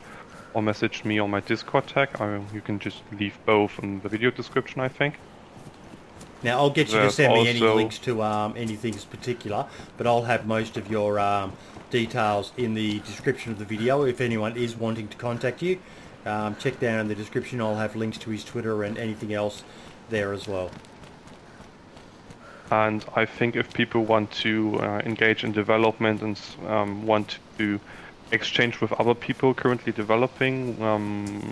or 0.54 0.62
message 0.62 1.06
me 1.06 1.20
on 1.20 1.30
my 1.30 1.40
Discord 1.40 1.88
tag. 1.88 2.10
I, 2.20 2.42
you 2.54 2.62
can 2.62 2.80
just 2.80 3.04
leave 3.12 3.38
both 3.46 3.80
in 3.80 4.02
the 4.02 4.10
video 4.10 4.32
description, 4.32 4.82
I 4.82 4.88
think. 4.88 5.16
Now 6.44 6.58
I'll 6.58 6.72
get 6.72 6.92
you 6.92 7.00
to 7.00 7.12
send 7.12 7.34
me 7.34 7.48
any 7.48 7.60
links 7.60 8.00
to 8.00 8.24
um, 8.24 8.56
anything 8.58 8.94
particular, 9.12 9.68
but 9.98 10.08
I'll 10.08 10.24
have 10.24 10.48
most 10.48 10.76
of 10.76 10.90
your 10.90 11.20
um, 11.20 11.54
details 11.92 12.52
in 12.58 12.74
the 12.74 13.00
description 13.02 13.52
of 13.52 13.60
the 13.60 13.66
video. 13.66 14.04
If 14.04 14.22
anyone 14.22 14.58
is 14.58 14.76
wanting 14.76 15.08
to 15.10 15.18
contact 15.18 15.62
you, 15.62 15.80
um, 16.26 16.56
check 16.56 16.80
down 16.80 17.00
in 17.00 17.08
the 17.08 17.16
description. 17.16 17.62
I'll 17.62 17.76
have 17.76 17.96
links 17.96 18.18
to 18.20 18.32
his 18.32 18.44
Twitter 18.44 18.84
and 18.84 18.98
anything 18.98 19.34
else 19.34 19.64
there 20.10 20.34
as 20.34 20.48
well. 20.48 20.72
And 22.72 23.04
I 23.16 23.26
think 23.26 23.58
if 23.58 23.74
people 23.74 24.06
want 24.06 24.32
to 24.46 24.80
uh, 24.80 25.02
engage 25.06 25.44
in 25.44 25.52
development 25.52 26.22
and 26.22 26.40
um, 26.68 27.06
want 27.06 27.38
to 27.58 27.80
exchange 28.32 28.80
with 28.80 28.94
other 28.94 29.14
people 29.14 29.54
currently 29.54 29.92
developing, 29.92 30.82
um, 30.82 31.44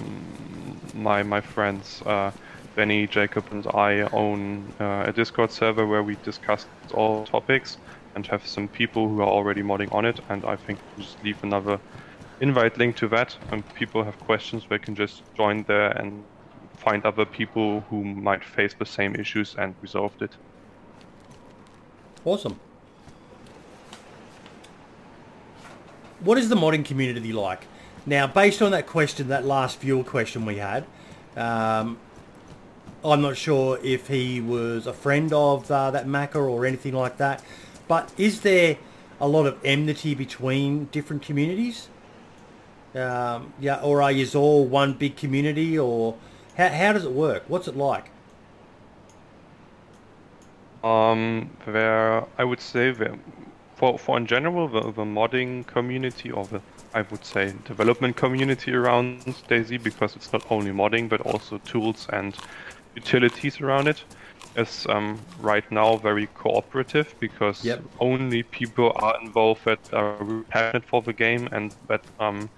my 0.96 1.22
my 1.24 1.42
friends 1.42 2.02
uh, 2.06 2.32
Benny, 2.76 3.06
Jacob, 3.08 3.44
and 3.52 3.68
I 3.68 4.02
own 4.14 4.74
uh, 4.80 5.04
a 5.08 5.12
Discord 5.12 5.52
server 5.52 5.86
where 5.86 6.04
we 6.04 6.16
discuss 6.24 6.66
all 6.94 7.26
topics 7.26 7.78
and 8.16 8.26
have 8.28 8.48
some 8.48 8.70
people 8.70 9.10
who 9.10 9.22
are 9.22 9.28
already 9.28 9.62
modding 9.62 9.94
on 9.94 10.06
it. 10.06 10.22
And 10.30 10.46
I 10.46 10.56
think 10.56 10.80
just 10.98 11.22
leave 11.22 11.44
another 11.44 11.80
invite 12.40 12.78
link 12.78 12.96
to 12.98 13.10
that. 13.10 13.36
And 13.52 13.62
people 13.74 14.06
have 14.06 14.18
questions, 14.20 14.64
they 14.70 14.80
can 14.80 14.96
just 14.96 15.24
join 15.36 15.64
there 15.64 15.92
and 15.92 16.24
find 16.78 17.06
other 17.06 17.26
people 17.26 17.82
who 17.90 18.06
might 18.06 18.44
face 18.44 18.74
the 18.74 18.86
same 18.86 19.16
issues 19.16 19.56
and 19.58 19.76
resolve 19.82 20.14
it. 20.22 20.32
Awesome. 22.26 22.60
What 26.20 26.38
is 26.38 26.50
the 26.50 26.56
modding 26.56 26.84
community 26.84 27.32
like? 27.32 27.66
Now, 28.06 28.28
based 28.28 28.62
on 28.62 28.72
that 28.72 28.88
question, 28.88 29.30
that 29.30 29.46
last 29.46 29.80
viewer 29.80 30.04
question 30.04 30.46
we 30.46 30.58
had, 30.58 30.86
um, 31.38 31.98
I'm 33.04 33.22
not 33.22 33.38
sure 33.38 33.80
if 33.82 34.08
he 34.08 34.42
was 34.42 34.86
a 34.86 34.94
friend 34.94 35.32
of 35.32 35.72
uh, 35.72 35.92
that 35.92 36.06
Macca 36.06 36.36
or 36.36 36.66
anything 36.66 36.94
like 36.94 37.18
that, 37.18 37.44
but 37.88 38.12
is 38.18 38.42
there 38.42 38.78
a 39.22 39.28
lot 39.28 39.46
of 39.46 39.58
enmity 39.64 40.14
between 40.16 40.86
different 40.86 41.22
communities? 41.22 41.88
Um, 42.94 43.54
yeah, 43.60 43.80
or 43.82 44.02
are 44.02 44.12
you 44.12 44.28
all 44.38 44.66
one 44.66 44.94
big 44.94 45.16
community, 45.16 45.78
or 45.80 46.16
how, 46.58 46.70
how 46.70 46.94
does 46.94 47.06
it 47.06 47.12
work? 47.12 47.44
What's 47.48 47.68
it 47.68 47.78
like? 47.78 48.10
Um, 50.84 51.52
where 51.66 52.26
I 52.38 52.44
would 52.44 52.62
say 52.62 52.92
the, 52.92 53.20
for 53.78 53.98
for 54.00 54.18
in 54.18 54.26
general 54.28 54.68
the, 54.70 54.92
the 54.92 55.04
modding 55.06 55.66
community 55.68 56.32
or 56.32 56.48
the 56.48 56.64
I 56.94 57.02
would 57.04 57.24
say 57.26 57.54
development 57.64 58.16
community 58.18 58.74
around 58.74 59.16
DayZ 59.28 59.60
because 59.84 59.96
it's 59.96 60.12
not 60.12 60.24
only 60.30 60.52
modding 60.52 60.90
but 60.90 61.02
also 61.06 61.42
tools 61.50 61.90
and 61.96 62.22
utilities 62.96 63.60
around 63.62 63.88
it 63.88 64.06
is 64.56 64.86
um, 64.90 65.26
right 65.38 65.70
now 65.72 65.98
very 65.98 66.28
cooperative 66.28 67.14
because 67.20 67.80
Yep. 67.80 67.86
only 68.00 68.44
people 68.44 68.92
are 68.96 69.16
involved 69.22 69.66
that 69.66 69.80
are 69.94 70.44
passionate 70.50 70.86
for 70.86 71.02
the 71.04 71.14
game 71.14 71.48
and 71.52 71.74
that 71.90 72.02
um, 72.20 72.50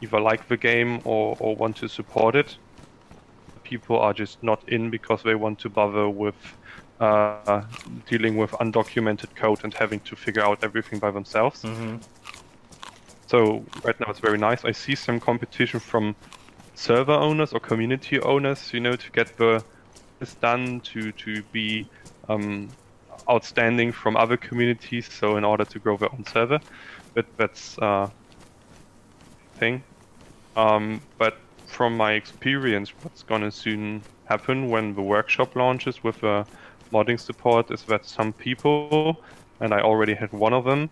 either 0.00 0.20
like 0.20 0.48
the 0.48 0.56
game 0.58 1.00
or, 1.04 1.36
or 1.40 1.56
want 1.56 1.76
to 1.78 1.88
support 1.88 2.36
it 2.36 2.58
people 3.64 3.98
are 3.98 4.12
just 4.12 4.38
not 4.42 4.62
in 4.68 4.90
because 4.90 5.22
they 5.22 5.34
want 5.34 5.58
to 5.60 5.70
bother 5.70 6.08
with 6.08 6.36
uh, 7.00 7.62
dealing 8.06 8.36
with 8.36 8.50
undocumented 8.52 9.34
code 9.34 9.60
and 9.64 9.72
having 9.74 10.00
to 10.00 10.14
figure 10.14 10.42
out 10.42 10.62
everything 10.62 10.98
by 10.98 11.10
themselves. 11.10 11.62
Mm-hmm. 11.62 11.96
So 13.26 13.64
right 13.84 13.98
now 14.00 14.10
it's 14.10 14.20
very 14.20 14.38
nice. 14.38 14.64
I 14.64 14.72
see 14.72 14.94
some 14.94 15.18
competition 15.20 15.80
from 15.80 16.14
server 16.74 17.12
owners 17.12 17.52
or 17.52 17.60
community 17.60 18.20
owners, 18.20 18.72
you 18.72 18.80
know, 18.80 18.96
to 18.96 19.10
get 19.12 19.36
the 19.36 19.64
this 20.18 20.34
done 20.34 20.80
to 20.80 21.12
to 21.12 21.42
be 21.44 21.88
um, 22.28 22.68
outstanding 23.28 23.92
from 23.92 24.16
other 24.16 24.36
communities. 24.36 25.10
So 25.10 25.36
in 25.36 25.44
order 25.44 25.64
to 25.64 25.78
grow 25.78 25.96
their 25.96 26.12
own 26.12 26.26
server, 26.26 26.60
but 27.14 27.26
that's 27.36 27.78
uh, 27.78 28.10
thing. 29.54 29.82
Um, 30.56 31.00
but 31.16 31.38
from 31.66 31.96
my 31.96 32.12
experience, 32.12 32.92
what's 33.02 33.22
gonna 33.22 33.50
soon 33.50 34.02
happen 34.24 34.68
when 34.68 34.94
the 34.94 35.02
workshop 35.02 35.56
launches 35.56 36.02
with 36.04 36.20
the 36.20 36.46
modding 36.92 37.18
support 37.18 37.70
is 37.70 37.82
that 37.84 38.04
some 38.06 38.32
people, 38.32 39.22
and 39.60 39.72
I 39.72 39.80
already 39.80 40.14
had 40.14 40.32
one 40.32 40.52
of 40.52 40.64
them, 40.64 40.90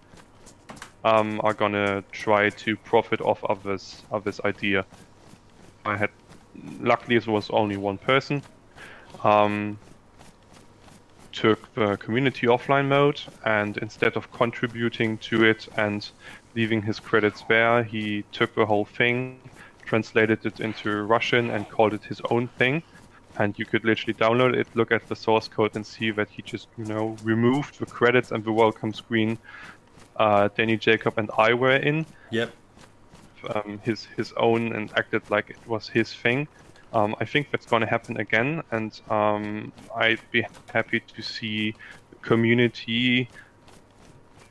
um, 1.04 1.40
are 1.44 1.54
gonna 1.54 2.02
try 2.12 2.50
to 2.50 2.76
profit 2.76 3.20
off 3.20 3.42
of 3.44 3.62
this 3.62 4.02
of 4.10 4.24
this 4.24 4.40
idea. 4.44 4.84
I 5.84 5.96
had, 5.96 6.10
luckily, 6.80 7.16
it 7.16 7.26
was 7.26 7.50
only 7.50 7.76
one 7.76 7.98
person. 7.98 8.42
Um, 9.24 9.78
took 11.32 11.72
the 11.74 11.96
community 11.98 12.46
offline 12.46 12.88
mode, 12.88 13.20
and 13.44 13.76
instead 13.78 14.16
of 14.16 14.30
contributing 14.32 15.18
to 15.18 15.44
it 15.44 15.68
and 15.76 16.10
leaving 16.54 16.82
his 16.82 16.98
credits 16.98 17.44
there, 17.48 17.84
he 17.84 18.24
took 18.32 18.54
the 18.54 18.66
whole 18.66 18.84
thing, 18.84 19.38
translated 19.84 20.44
it 20.44 20.60
into 20.60 21.02
Russian, 21.02 21.50
and 21.50 21.68
called 21.68 21.94
it 21.94 22.02
his 22.04 22.20
own 22.30 22.48
thing. 22.48 22.82
And 23.38 23.58
you 23.58 23.66
could 23.66 23.84
literally 23.84 24.14
download 24.14 24.56
it, 24.56 24.68
look 24.74 24.92
at 24.92 25.08
the 25.08 25.16
source 25.16 25.48
code, 25.48 25.72
and 25.74 25.86
see 25.86 26.10
that 26.12 26.30
he 26.30 26.42
just, 26.42 26.68
you 26.76 26.84
know, 26.84 27.18
removed 27.22 27.78
the 27.80 27.86
credits 27.86 28.30
and 28.32 28.44
the 28.44 28.52
welcome 28.52 28.92
screen 28.92 29.38
uh, 30.16 30.48
Danny 30.56 30.76
Jacob 30.76 31.14
and 31.18 31.30
I 31.38 31.54
were 31.54 31.76
in, 31.76 32.06
Yep. 32.30 32.54
um, 33.54 33.80
his 33.84 34.04
his 34.16 34.32
own, 34.36 34.72
and 34.74 34.90
acted 34.96 35.22
like 35.30 35.50
it 35.50 35.60
was 35.66 35.88
his 35.88 36.12
thing. 36.14 36.48
Um, 36.92 37.14
I 37.20 37.24
think 37.26 37.48
that's 37.52 37.66
going 37.66 37.82
to 37.82 37.88
happen 37.88 38.16
again, 38.18 38.62
and 38.70 38.92
um, 39.08 39.72
I'd 39.96 40.20
be 40.32 40.44
happy 40.72 41.00
to 41.14 41.22
see 41.22 41.76
the 42.10 42.18
community 42.22 43.30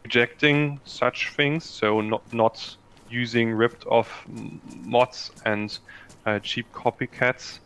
rejecting 0.06 0.80
such 0.86 1.34
things. 1.36 1.66
So 1.66 2.02
not 2.02 2.24
not 2.32 2.58
using 3.08 3.52
ripped 3.54 3.86
off 3.86 4.24
mods 4.28 5.32
and 5.46 5.78
uh, 6.26 6.40
cheap 6.40 6.72
copycats. 6.74 7.60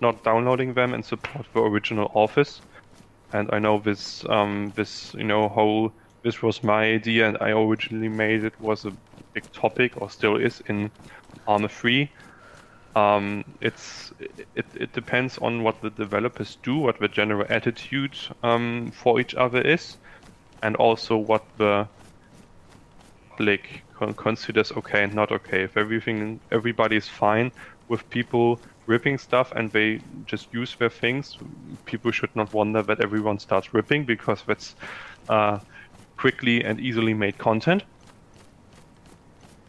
Not 0.00 0.24
downloading 0.24 0.74
them 0.74 0.94
and 0.94 1.04
support 1.04 1.46
the 1.52 1.60
original 1.60 2.10
Office. 2.14 2.60
And 3.32 3.50
I 3.52 3.58
know 3.58 3.78
this 3.78 4.24
um, 4.28 4.72
this 4.76 5.14
you 5.14 5.24
know 5.24 5.48
whole 5.48 5.92
this 6.22 6.42
was 6.42 6.62
my 6.62 6.84
idea, 6.84 7.28
and 7.28 7.36
I 7.40 7.50
originally 7.50 8.08
made 8.08 8.44
it 8.44 8.58
was 8.60 8.84
a 8.84 8.92
big 9.32 9.50
topic, 9.52 10.00
or 10.00 10.08
still 10.10 10.36
is 10.36 10.62
in 10.66 10.90
Arma 11.46 11.68
3. 11.68 12.10
Um, 12.96 13.44
it's 13.60 14.12
it, 14.54 14.66
it 14.74 14.92
depends 14.92 15.38
on 15.38 15.62
what 15.62 15.80
the 15.82 15.90
developers 15.90 16.56
do, 16.62 16.76
what 16.76 16.98
the 17.00 17.08
general 17.08 17.46
attitude 17.50 18.16
um, 18.42 18.92
for 18.92 19.20
each 19.20 19.34
other 19.34 19.60
is, 19.60 19.96
and 20.62 20.76
also 20.76 21.16
what 21.16 21.44
the 21.58 21.88
public 23.30 23.82
considers 24.16 24.72
okay 24.72 25.02
and 25.02 25.14
not 25.14 25.32
okay. 25.32 25.62
If 25.64 25.76
everything 25.76 26.40
everybody 26.50 26.96
is 26.96 27.08
fine 27.08 27.52
with 27.88 28.08
people 28.10 28.60
ripping 28.86 29.18
stuff 29.18 29.52
and 29.56 29.72
they 29.72 30.00
just 30.26 30.52
use 30.52 30.76
their 30.78 30.90
things, 30.90 31.36
people 31.86 32.10
should 32.12 32.34
not 32.36 32.52
wonder 32.52 32.82
that 32.82 33.00
everyone 33.02 33.38
starts 33.38 33.74
ripping 33.74 34.06
because 34.06 34.44
that's 34.46 34.74
uh, 35.28 35.60
quickly 36.18 36.64
and 36.64 36.80
easily 36.80 37.14
made 37.14 37.38
content. 37.38 37.84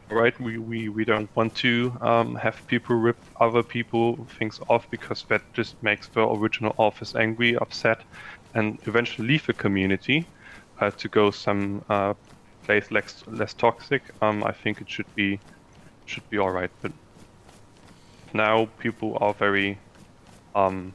right? 0.09 0.39
We, 0.39 0.57
we, 0.57 0.89
we 0.89 1.05
don't 1.05 1.29
want 1.35 1.55
to 1.55 1.97
um, 2.01 2.35
have 2.35 2.61
people 2.67 2.95
rip 2.95 3.17
other 3.39 3.63
people 3.63 4.27
things 4.37 4.59
off 4.69 4.87
because 4.91 5.25
that 5.29 5.41
just 5.55 5.75
makes 5.81 6.09
the 6.09 6.21
original 6.21 6.73
office 6.77 7.15
angry, 7.15 7.55
upset, 7.57 8.03
and 8.53 8.79
eventually 8.87 9.27
leave 9.27 9.45
the 9.45 9.53
community 9.53 10.31
uh, 10.79 10.91
to 10.91 11.09
go 11.09 11.31
some 11.31 11.83
uh, 11.89 12.13
place 12.65 12.91
less 12.91 13.23
less 13.27 13.53
toxic. 13.53 14.03
Um, 14.21 14.43
I 14.43 14.53
think 14.53 14.81
it 14.81 14.89
should 14.89 15.07
be 15.15 15.43
should 16.05 16.25
be 16.29 16.37
all 16.39 16.51
right. 16.51 16.71
But 16.81 16.93
now 18.35 18.67
people 18.79 19.17
are 19.21 19.33
very 19.33 19.77
um, 20.53 20.93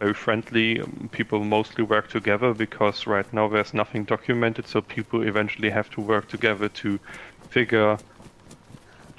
very 0.00 0.14
friendly. 0.14 0.82
People 1.12 1.44
mostly 1.44 1.84
work 1.84 2.10
together 2.10 2.52
because 2.52 3.06
right 3.06 3.32
now 3.32 3.46
there's 3.48 3.72
nothing 3.72 4.02
documented, 4.04 4.66
so 4.66 4.80
people 4.80 5.22
eventually 5.22 5.70
have 5.70 5.88
to 5.90 6.00
work 6.00 6.28
together 6.28 6.68
to 6.68 6.98
figure 7.50 7.96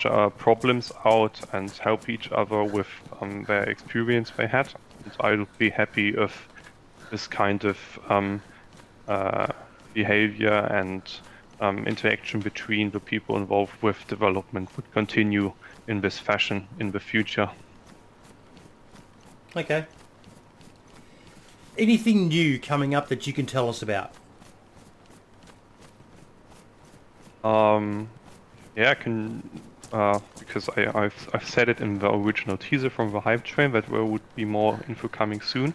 uh, 0.06 0.30
problems 0.30 0.92
out 1.06 1.40
and 1.54 1.72
help 1.72 2.10
each 2.10 2.30
other 2.32 2.64
with 2.64 2.88
um, 3.22 3.46
their 3.46 3.64
experience 3.64 4.32
they 4.36 4.48
had. 4.48 4.68
And 5.06 5.14
I'll 5.22 5.48
be 5.58 5.70
happy 5.70 6.10
if 6.10 6.50
this 7.12 7.28
kind 7.28 7.64
of 7.64 7.78
um, 8.10 8.42
uh, 9.08 9.48
behavior 9.94 10.68
and 10.72 11.02
um, 11.62 11.88
interaction 11.88 12.42
between 12.42 12.92
the 12.92 13.00
people 13.00 13.38
involved 13.38 13.82
with 13.82 14.06
development 14.08 14.70
would 14.76 14.92
continue 14.92 15.54
in 15.88 16.02
this 16.02 16.20
fashion 16.20 16.68
in 16.80 16.92
the 16.92 17.00
future. 17.00 17.50
Okay. 19.56 19.86
Anything 21.78 22.28
new 22.28 22.60
coming 22.60 22.96
up 22.96 23.10
that 23.10 23.28
you 23.28 23.34
can 23.34 23.46
tell 23.46 23.70
us 23.70 23.82
about? 23.82 24.12
Um, 27.44 28.10
yeah, 28.76 28.92
I 28.92 28.94
can 28.96 29.62
uh, 29.92 30.20
because 30.40 30.70
I, 30.70 30.82
have 30.82 31.30
I've 31.34 31.48
said 31.48 31.70
it 31.70 31.80
in 31.80 32.00
the 32.00 32.12
original 32.12 32.58
teaser 32.58 32.90
from 32.90 33.12
the 33.12 33.20
hype 33.20 33.44
train 33.44 33.72
that 33.74 33.88
there 33.88 34.04
would 34.04 34.36
be 34.36 34.46
more 34.46 34.80
info 34.88 35.08
coming 35.08 35.42
soon. 35.42 35.74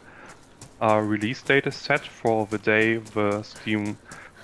Uh, 0.80 0.98
release 0.98 1.42
date 1.42 1.66
is 1.66 1.76
set 1.76 2.00
for 2.00 2.46
the 2.46 2.58
day 2.58 2.96
the 2.96 3.42
Steam 3.42 3.98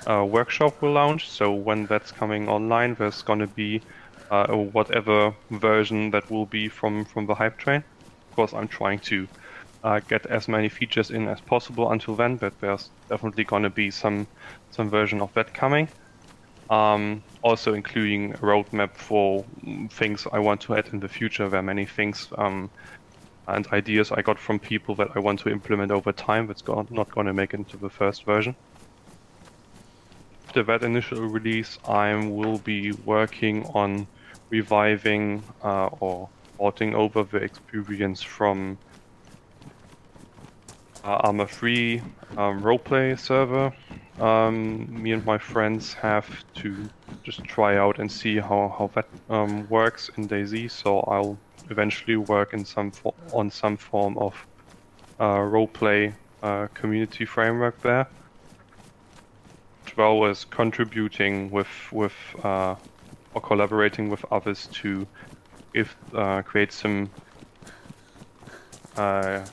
uh, 0.07 0.25
workshop 0.25 0.81
will 0.83 0.93
launch. 0.93 1.29
So 1.29 1.53
when 1.53 1.87
that's 1.87 2.13
coming 2.13 2.49
online, 2.49 2.95
there's 2.95 3.23
gonna 3.23 3.47
be 3.47 3.83
uh, 4.35 4.57
whatever 4.57 5.35
version 5.51 6.11
that 6.11 6.31
will 6.31 6.47
be 6.47 6.69
from 6.69 7.05
from 7.05 7.27
the 7.27 7.35
hype 7.35 7.59
train. 7.59 7.85
Of 8.31 8.37
course, 8.37 8.53
I'm 8.55 8.69
trying 8.69 9.01
to 9.11 9.29
uh, 9.85 10.01
get 10.09 10.27
as 10.27 10.49
many 10.49 10.69
features 10.69 11.11
in 11.11 11.29
as 11.29 11.41
possible 11.41 11.91
until 11.93 12.17
then, 12.17 12.37
but 12.37 12.55
there's 12.61 12.91
definitely 13.09 13.45
gonna 13.45 13.71
be 13.71 13.91
some 13.91 14.27
some 14.71 14.91
version 14.91 15.21
of 15.21 15.33
that 15.35 15.55
coming. 15.55 15.89
Um, 16.71 17.23
also 17.43 17.75
including 17.75 18.33
a 18.33 18.39
roadmap 18.39 18.97
for 18.97 19.45
things 19.93 20.27
I 20.33 20.39
want 20.39 20.63
to 20.63 20.75
add 20.77 20.89
in 20.93 21.01
the 21.01 21.09
future. 21.09 21.49
There 21.51 21.61
are 21.61 21.63
many 21.63 21.85
things 21.85 22.27
um, 22.39 22.71
and 23.47 23.67
ideas 23.73 24.11
I 24.11 24.23
got 24.23 24.39
from 24.39 24.59
people 24.59 24.95
that 24.97 25.09
I 25.15 25.19
want 25.19 25.41
to 25.41 25.51
implement 25.51 25.93
over 25.93 26.13
time 26.13 26.47
that's 26.47 26.63
not 26.67 27.11
going 27.15 27.27
to 27.27 27.35
make 27.35 27.53
it 27.53 27.59
into 27.59 27.77
the 27.77 27.91
first 27.91 28.25
version. 28.25 28.57
After 30.49 30.63
that 30.65 30.83
initial 30.83 31.21
release, 31.21 31.79
I 31.85 32.15
will 32.15 32.59
be 32.59 32.93
working 32.93 33.65
on 33.75 34.07
reviving 34.59 35.43
uh, 35.63 35.87
or 36.01 36.29
porting 36.57 36.95
over 36.95 37.21
the 37.25 37.39
experience 37.39 38.23
from 38.23 38.79
uh, 41.05 41.27
Arma 41.27 41.47
3 41.47 42.01
um, 42.37 42.63
roleplay 42.63 43.19
server 43.19 43.73
um, 44.21 45.03
me 45.03 45.13
and 45.13 45.25
my 45.25 45.39
friends 45.39 45.93
have 45.95 46.29
to 46.55 46.89
just 47.25 47.43
try 47.45 47.77
out 47.77 47.99
and 47.99 48.11
see 48.11 48.37
how, 48.39 48.75
how 48.79 48.91
that 48.95 49.09
um, 49.29 49.69
works 49.69 50.11
in 50.17 50.29
DayZ. 50.29 50.71
So 50.71 51.01
I'll 51.01 51.37
eventually 51.71 52.17
work 52.17 52.53
in 52.53 52.65
some 52.65 52.93
on 53.33 53.51
some 53.51 53.77
form 53.77 54.17
of 54.19 54.35
uh, 55.19 55.39
roleplay 55.39 56.15
uh, 56.43 56.69
community 56.75 57.25
framework 57.25 57.81
there, 57.81 58.07
as 59.87 59.97
well 59.97 60.27
as 60.27 60.45
contributing 60.45 61.51
with 61.51 61.75
with 61.91 62.15
uh, 62.45 62.77
or 63.35 63.41
collaborating 63.41 64.09
with 64.09 64.25
others 64.31 64.69
to 64.73 65.07
if 65.75 65.97
uh, 66.15 66.41
create 66.43 66.73
some 66.73 67.11
uh, 68.97 69.45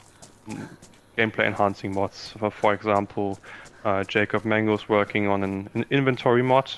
gameplay 1.18 1.48
enhancing 1.48 1.94
mods. 1.94 2.34
For, 2.38 2.52
for 2.52 2.74
example, 2.74 3.40
uh, 3.84 4.04
Jacob 4.04 4.46
Mango's 4.46 4.88
working 4.88 5.28
on 5.28 5.44
an, 5.44 5.70
an 5.74 5.86
inventory 5.90 6.44
mod, 6.44 6.72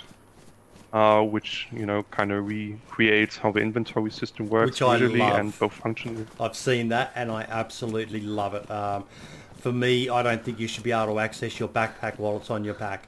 uh, 0.94 1.22
which 1.22 1.68
you 1.72 1.86
know 1.86 2.04
kind 2.04 2.32
of 2.32 2.48
recreates 2.48 3.38
how 3.38 3.52
the 3.52 3.60
inventory 3.60 4.12
system 4.12 4.48
works 4.48 4.80
which 4.80 4.90
visually 4.90 5.22
I 5.22 5.30
love. 5.30 5.40
and 5.40 5.60
both 5.60 5.74
functionally. 5.74 6.26
I've 6.40 6.56
seen 6.56 6.90
that 6.90 7.12
and 7.16 7.32
I 7.32 7.44
absolutely 7.44 8.22
love 8.22 8.54
it. 8.54 8.70
Um, 8.72 9.04
for 9.58 9.72
me, 9.72 10.10
I 10.10 10.24
don't 10.24 10.44
think 10.44 10.60
you 10.60 10.68
should 10.68 10.84
be 10.84 10.92
able 10.92 11.14
to 11.14 11.20
access 11.20 11.60
your 11.60 11.70
backpack 11.70 12.20
while 12.20 12.38
it's 12.38 12.50
on 12.50 12.64
your 12.64 12.74
pack. 12.74 13.08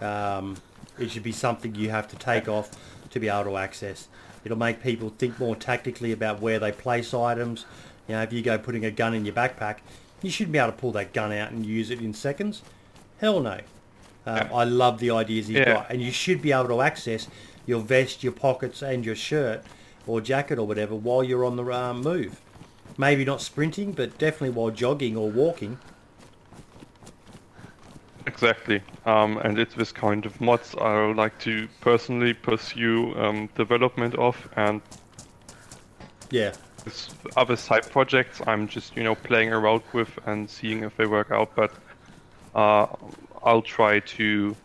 Um, 0.00 0.56
it 0.98 1.10
should 1.10 1.22
be 1.22 1.32
something 1.32 1.74
you 1.74 1.90
have 1.90 2.08
to 2.08 2.16
take 2.16 2.48
off 2.48 2.70
to 3.14 3.20
be 3.20 3.28
able 3.28 3.44
to 3.44 3.56
access. 3.56 4.08
It'll 4.44 4.58
make 4.58 4.82
people 4.82 5.14
think 5.16 5.38
more 5.38 5.56
tactically 5.56 6.12
about 6.12 6.40
where 6.40 6.58
they 6.58 6.70
place 6.70 7.14
items. 7.14 7.64
You 8.06 8.16
know, 8.16 8.22
if 8.22 8.32
you 8.32 8.42
go 8.42 8.58
putting 8.58 8.84
a 8.84 8.90
gun 8.90 9.14
in 9.14 9.24
your 9.24 9.34
backpack, 9.34 9.78
you 10.20 10.30
shouldn't 10.30 10.52
be 10.52 10.58
able 10.58 10.72
to 10.72 10.78
pull 10.78 10.92
that 10.92 11.14
gun 11.14 11.32
out 11.32 11.50
and 11.50 11.64
use 11.64 11.90
it 11.90 12.00
in 12.00 12.12
seconds. 12.12 12.62
Hell 13.18 13.40
no. 13.40 13.60
Um. 14.26 14.48
I 14.52 14.64
love 14.64 14.98
the 14.98 15.10
ideas 15.10 15.46
he's 15.46 15.56
yeah. 15.56 15.74
got, 15.74 15.90
and 15.90 16.02
you 16.02 16.10
should 16.10 16.42
be 16.42 16.52
able 16.52 16.68
to 16.68 16.82
access 16.82 17.28
your 17.66 17.80
vest, 17.80 18.22
your 18.22 18.32
pockets, 18.32 18.82
and 18.82 19.04
your 19.04 19.16
shirt 19.16 19.62
or 20.06 20.20
jacket 20.20 20.58
or 20.58 20.66
whatever 20.66 20.94
while 20.94 21.22
you're 21.22 21.44
on 21.44 21.56
the 21.56 21.64
um, 21.72 22.02
move. 22.02 22.40
Maybe 22.98 23.24
not 23.24 23.40
sprinting, 23.40 23.92
but 23.92 24.18
definitely 24.18 24.50
while 24.50 24.70
jogging 24.70 25.16
or 25.16 25.30
walking. 25.30 25.78
Exactly, 28.26 28.82
um, 29.04 29.38
and 29.38 29.58
it's 29.58 29.74
this 29.74 29.92
kind 29.92 30.24
of 30.24 30.40
mods 30.40 30.74
I 30.80 31.12
like 31.12 31.38
to 31.40 31.68
personally 31.80 32.32
pursue 32.32 33.14
um, 33.16 33.50
development 33.54 34.14
of, 34.14 34.48
and 34.56 34.80
yeah, 36.30 36.54
other 37.36 37.56
side 37.56 37.90
projects 37.90 38.40
I'm 38.46 38.66
just 38.66 38.96
you 38.96 39.04
know 39.04 39.14
playing 39.14 39.52
around 39.52 39.82
with 39.92 40.10
and 40.26 40.48
seeing 40.48 40.84
if 40.84 40.96
they 40.96 41.06
work 41.06 41.30
out. 41.30 41.54
But 41.54 41.72
uh, 42.54 42.86
I'll 43.42 43.62
try 43.62 44.00
to 44.00 44.56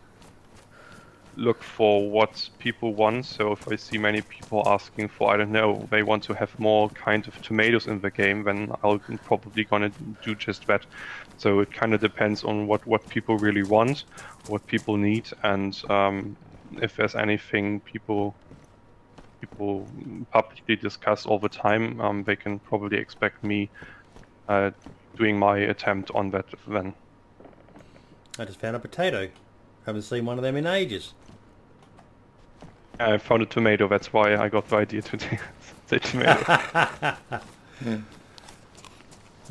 look 1.40 1.62
for 1.62 2.08
what 2.10 2.48
people 2.58 2.94
want. 2.94 3.24
So 3.24 3.52
if 3.52 3.66
I 3.66 3.76
see 3.76 3.96
many 3.96 4.20
people 4.20 4.62
asking 4.66 5.08
for, 5.08 5.32
I 5.32 5.38
don't 5.38 5.50
know, 5.50 5.88
they 5.90 6.02
want 6.02 6.22
to 6.24 6.34
have 6.34 6.56
more 6.58 6.90
kind 6.90 7.26
of 7.26 7.40
tomatoes 7.42 7.86
in 7.86 8.00
the 8.00 8.10
game, 8.10 8.44
then 8.44 8.70
I'll 8.84 9.00
probably 9.24 9.64
gonna 9.64 9.90
do 10.22 10.34
just 10.34 10.66
that. 10.66 10.84
So 11.38 11.60
it 11.60 11.72
kind 11.72 11.94
of 11.94 12.00
depends 12.00 12.44
on 12.44 12.66
what 12.66 12.86
what 12.86 13.08
people 13.08 13.38
really 13.38 13.62
want, 13.62 14.04
what 14.48 14.66
people 14.66 14.96
need, 14.96 15.26
and 15.42 15.80
um, 15.88 16.36
if 16.82 16.96
there's 16.96 17.14
anything 17.14 17.80
people 17.80 18.34
people 19.40 19.88
publicly 20.30 20.76
discuss 20.76 21.24
all 21.24 21.38
the 21.38 21.48
time, 21.48 21.98
um, 22.02 22.22
they 22.24 22.36
can 22.36 22.58
probably 22.58 22.98
expect 22.98 23.42
me 23.42 23.70
uh, 24.48 24.70
doing 25.16 25.38
my 25.38 25.56
attempt 25.56 26.10
on 26.14 26.30
that 26.30 26.44
then. 26.68 26.92
I 28.38 28.44
just 28.44 28.60
found 28.60 28.76
a 28.76 28.78
potato. 28.78 29.30
Haven't 29.86 30.02
seen 30.02 30.26
one 30.26 30.36
of 30.36 30.42
them 30.42 30.56
in 30.56 30.66
ages. 30.66 31.14
I 32.98 33.18
found 33.18 33.42
a 33.42 33.46
tomato, 33.46 33.88
that's 33.88 34.12
why 34.12 34.36
I 34.36 34.48
got 34.48 34.68
the 34.68 34.76
idea 34.76 35.02
to 35.02 35.18
say 35.86 35.98
tomato. 35.98 36.42
uh, 36.52 37.14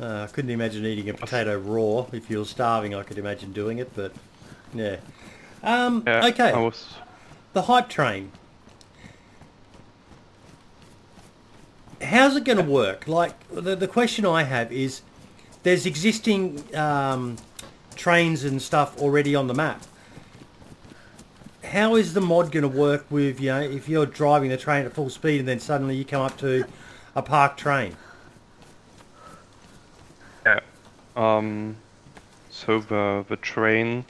I 0.00 0.26
couldn't 0.32 0.50
imagine 0.50 0.84
eating 0.86 1.08
a 1.08 1.14
potato 1.14 1.58
raw. 1.58 2.06
If 2.12 2.30
you 2.30 2.38
were 2.38 2.44
starving, 2.44 2.94
I 2.94 3.02
could 3.02 3.18
imagine 3.18 3.52
doing 3.52 3.78
it, 3.78 3.94
but 3.94 4.12
yeah. 4.74 4.96
Um, 5.62 6.04
yeah 6.06 6.26
okay. 6.26 6.52
Was... 6.52 6.94
The 7.52 7.62
hype 7.62 7.88
train. 7.88 8.32
How's 12.00 12.36
it 12.36 12.44
going 12.44 12.58
to 12.58 12.64
work? 12.64 13.06
Like, 13.06 13.34
the, 13.50 13.76
the 13.76 13.88
question 13.88 14.24
I 14.24 14.44
have 14.44 14.72
is 14.72 15.02
there's 15.64 15.84
existing 15.84 16.64
um, 16.74 17.36
trains 17.94 18.44
and 18.44 18.62
stuff 18.62 18.98
already 18.98 19.34
on 19.34 19.46
the 19.46 19.54
map. 19.54 19.84
How 21.70 21.94
is 21.94 22.14
the 22.14 22.20
mod 22.20 22.50
going 22.50 22.62
to 22.62 22.68
work 22.68 23.06
with, 23.10 23.40
you 23.40 23.50
know, 23.50 23.60
if 23.60 23.88
you're 23.88 24.04
driving 24.04 24.50
the 24.50 24.56
train 24.56 24.86
at 24.86 24.92
full 24.92 25.08
speed 25.08 25.38
and 25.38 25.48
then 25.48 25.60
suddenly 25.60 25.94
you 25.94 26.04
come 26.04 26.22
up 26.22 26.36
to 26.38 26.64
a 27.14 27.22
parked 27.22 27.60
train? 27.60 27.96
Yeah. 30.44 30.60
Um, 31.14 31.76
so 32.50 32.80
the, 32.80 33.24
the 33.28 33.36
train 33.36 34.04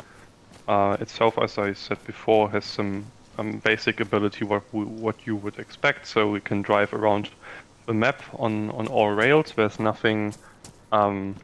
uh, 0.69 0.97
itself, 1.01 1.37
as 1.37 1.59
I 1.59 1.75
said 1.75 2.03
before, 2.07 2.49
has 2.51 2.65
some 2.65 3.05
um, 3.39 3.59
basic 3.59 4.01
ability 4.01 4.47
what 4.47 4.63
what 4.73 5.17
you 5.27 5.37
would 5.37 5.59
expect. 5.59 6.07
So 6.07 6.31
we 6.31 6.41
can 6.41 6.63
drive 6.63 6.95
around 6.95 7.29
the 7.85 7.93
map 7.93 8.23
on, 8.39 8.71
on 8.71 8.87
all 8.87 9.11
rails. 9.11 9.53
There's 9.55 9.79
nothing 9.79 10.35
um, 10.93 11.37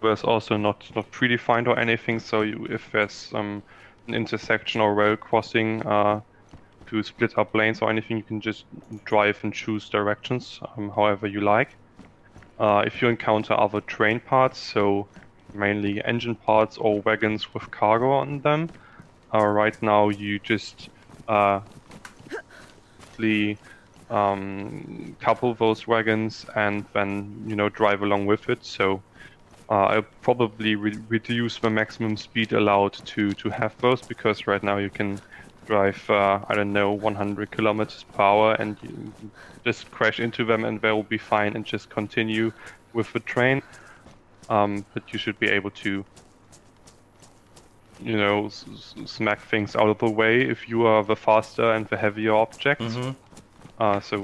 was 0.00 0.24
also 0.24 0.56
not 0.56 0.84
not 0.96 1.10
predefined 1.12 1.68
or 1.68 1.78
anything. 1.78 2.18
So 2.18 2.42
you, 2.42 2.66
if 2.68 2.90
there's 2.90 3.30
um, 3.34 3.62
intersection 4.08 4.80
or 4.80 4.94
rail 4.94 5.16
crossing, 5.16 5.86
uh, 5.86 6.20
to 6.86 7.02
split 7.02 7.36
up 7.38 7.54
lanes 7.54 7.80
or 7.80 7.90
anything. 7.90 8.16
You 8.16 8.22
can 8.22 8.40
just 8.40 8.64
drive 9.04 9.38
and 9.42 9.52
choose 9.52 9.88
directions 9.88 10.60
um, 10.76 10.90
however 10.90 11.26
you 11.26 11.40
like. 11.40 11.76
Uh, 12.58 12.84
if 12.86 13.02
you 13.02 13.08
encounter 13.08 13.54
other 13.54 13.80
train 13.80 14.20
parts, 14.20 14.58
so 14.58 15.08
mainly 15.52 16.02
engine 16.04 16.34
parts 16.34 16.78
or 16.78 17.00
wagons 17.00 17.52
with 17.52 17.70
cargo 17.70 18.12
on 18.12 18.40
them, 18.40 18.70
uh, 19.34 19.44
right 19.44 19.80
now 19.82 20.08
you 20.08 20.38
just 20.38 20.88
uh, 21.26 21.60
um, 24.10 25.16
couple 25.20 25.54
those 25.54 25.86
wagons 25.86 26.46
and 26.54 26.84
then 26.92 27.44
you 27.46 27.56
know 27.56 27.68
drive 27.68 28.02
along 28.02 28.26
with 28.26 28.48
it. 28.48 28.64
So 28.64 29.02
I'll 29.68 30.06
probably 30.20 30.76
re 30.76 30.96
reduce 31.08 31.58
the 31.58 31.70
maximum 31.70 32.16
speed 32.16 32.52
allowed 32.52 32.92
to 32.92 33.32
to 33.32 33.50
have 33.50 33.76
those 33.78 34.02
because 34.02 34.46
right 34.46 34.62
now 34.62 34.76
you 34.76 34.90
can 34.90 35.20
drive 35.66 36.10
uh, 36.10 36.40
I 36.48 36.54
don't 36.54 36.72
know 36.72 36.92
100 36.92 37.50
kilometers 37.50 38.04
per 38.12 38.22
hour 38.22 38.54
and 38.54 38.76
just 39.64 39.90
crash 39.90 40.20
into 40.20 40.44
them 40.44 40.64
and 40.64 40.80
they'll 40.80 41.02
be 41.02 41.18
fine 41.18 41.56
and 41.56 41.64
just 41.64 41.88
continue 41.88 42.52
with 42.92 43.12
the 43.12 43.20
train. 43.20 43.62
Um, 44.50 44.84
but 44.92 45.12
you 45.12 45.18
should 45.18 45.38
be 45.38 45.48
able 45.48 45.70
to 45.70 46.04
you 48.00 48.16
know 48.16 48.50
smack 49.06 49.40
things 49.40 49.74
out 49.76 49.88
of 49.88 49.98
the 49.98 50.10
way 50.10 50.42
if 50.42 50.68
you 50.68 50.86
are 50.86 51.02
the 51.02 51.16
faster 51.16 51.72
and 51.72 51.86
the 51.88 51.96
heavier 51.96 52.34
object. 52.34 52.80
Mm 52.80 52.88
-hmm. 52.88 53.14
uh, 53.78 54.00
so 54.00 54.16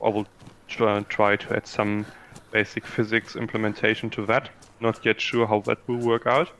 I 0.00 0.10
will 0.10 0.26
try, 0.68 1.02
try 1.08 1.36
to 1.36 1.54
add 1.54 1.66
some 1.66 2.04
basic 2.52 2.86
physics 2.86 3.36
implementation 3.36 4.10
to 4.10 4.26
that. 4.26 4.50
Not 4.80 5.04
yet 5.04 5.20
sure 5.20 5.46
how 5.46 5.60
that 5.60 5.78
will 5.88 5.98
work 5.98 6.26
out. 6.26 6.50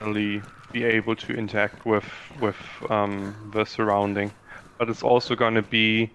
Only 0.00 0.42
be 0.72 0.84
able 0.84 1.16
to 1.16 1.32
interact 1.34 1.84
with 1.86 2.04
with 2.40 2.56
um, 2.90 3.34
the 3.52 3.64
surrounding, 3.64 4.30
but 4.78 4.88
it's 4.88 5.02
also 5.02 5.34
going 5.34 5.54
to 5.54 5.62
be 5.62 6.10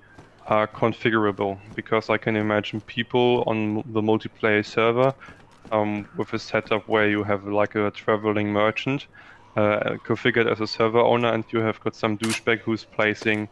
uh, 0.48 0.68
configurable 0.68 1.57
because 1.76 2.10
I 2.10 2.18
can 2.18 2.36
imagine 2.36 2.82
people 2.82 3.44
on 3.48 3.84
the 3.94 4.02
multiplayer 4.02 4.65
server 4.65 5.14
um, 5.72 6.07
with 6.18 6.34
a 6.34 6.40
setup 6.40 6.88
where 6.88 7.10
you 7.10 7.24
have 7.24 7.45
like 7.45 7.76
a 7.76 7.91
traveling 7.91 8.52
merchant 8.52 9.07
uh, 9.56 9.98
configured 10.06 10.52
as 10.52 10.61
a 10.61 10.68
server 10.68 10.99
owner, 10.99 11.34
and 11.34 11.44
you 11.52 11.60
have 11.60 11.80
got 11.82 11.95
some 11.95 12.18
douchebag 12.18 12.60
who's 12.60 12.86
placing 12.86 13.48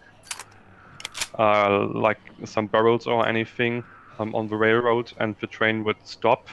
uh, 1.38 1.88
like 1.88 2.20
some 2.46 2.68
barrels 2.68 3.08
or 3.08 3.28
anything 3.28 3.84
um, 4.20 4.36
on 4.36 4.48
the 4.48 4.56
railroad 4.56 5.12
and 5.20 5.36
the 5.42 5.48
train 5.48 5.84
would 5.84 5.98
stop 6.04 6.48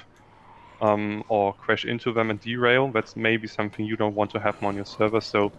um, 0.80 1.24
or 1.28 1.52
crash 1.54 1.84
into 1.84 2.12
them 2.12 2.30
and 2.30 2.40
derail, 2.40 2.90
that's 2.92 3.16
maybe 3.16 3.46
something 3.48 3.84
you 3.84 3.96
don't 3.96 4.14
want 4.14 4.30
to 4.30 4.40
have 4.40 4.62
on 4.62 4.76
your 4.76 4.84
server. 4.84 5.20
So 5.20 5.52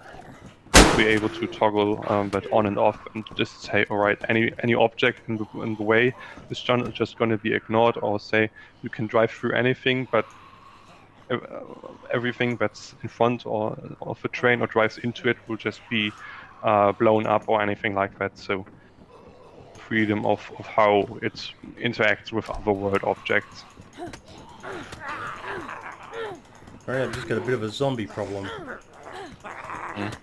be 0.97 1.05
able 1.05 1.30
to 1.30 1.47
toggle 1.47 2.03
um, 2.07 2.30
that 2.30 2.51
on 2.51 2.65
and 2.65 2.77
off 2.77 2.99
and 3.13 3.23
just 3.35 3.61
say, 3.61 3.85
all 3.89 3.97
right, 3.97 4.17
any 4.27 4.51
any 4.63 4.73
object 4.73 5.21
in 5.30 5.38
the, 5.38 5.45
in 5.61 5.76
the 5.76 5.84
way 5.84 6.13
is 6.49 6.59
just 6.61 7.17
going 7.17 7.30
to 7.30 7.38
be 7.38 7.53
ignored, 7.53 7.97
or 8.01 8.19
say 8.19 8.49
you 8.81 8.89
can 8.89 9.07
drive 9.07 9.31
through 9.31 9.53
anything, 9.53 10.07
but 10.11 10.26
everything 12.11 12.57
that's 12.57 12.95
in 13.03 13.09
front 13.09 13.45
or 13.45 13.77
of 14.01 14.19
a 14.23 14.27
train 14.30 14.61
or 14.61 14.67
drives 14.67 14.97
into 14.99 15.30
it 15.30 15.38
will 15.47 15.57
just 15.57 15.81
be 15.89 16.11
uh, 16.63 16.91
blown 16.93 17.27
up 17.27 17.43
or 17.47 17.61
anything 17.61 17.93
like 17.93 18.17
that. 18.19 18.38
So 18.38 18.65
freedom 19.90 20.24
of, 20.24 20.40
of 20.60 20.68
how 20.68 21.18
it 21.24 21.52
interacts 21.78 22.32
with 22.32 22.48
other 22.52 22.72
world 22.72 23.03
objects. 23.03 23.64
Alright, 26.88 27.07
I've 27.07 27.14
just 27.14 27.28
got 27.28 27.40
a 27.40 27.41
bit 27.41 27.56
of 27.56 27.64
a 27.64 27.70
zombie 27.70 28.06
problem. 28.06 28.48
Mm. 29.95 30.14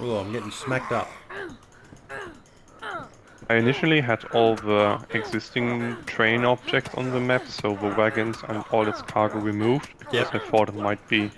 Oh, 0.00 0.18
I'm 0.18 0.32
getting 0.32 0.50
smacked 0.50 0.92
up. 0.92 1.08
I 3.48 3.54
initially 3.54 4.00
had 4.02 4.24
all 4.34 4.56
the 4.56 5.02
existing 5.10 5.96
train 6.04 6.44
objects 6.44 6.94
on 6.94 7.10
the 7.10 7.20
map, 7.20 7.46
so 7.46 7.74
the 7.74 7.94
wagons 7.96 8.36
and 8.48 8.64
all 8.70 8.86
its 8.86 9.00
cargo 9.00 9.38
removed, 9.38 9.88
because 9.98 10.30
yep. 10.32 10.34
I 10.34 10.38
thought 10.38 10.68
it 10.68 10.74
might 10.74 11.06
be 11.08 11.30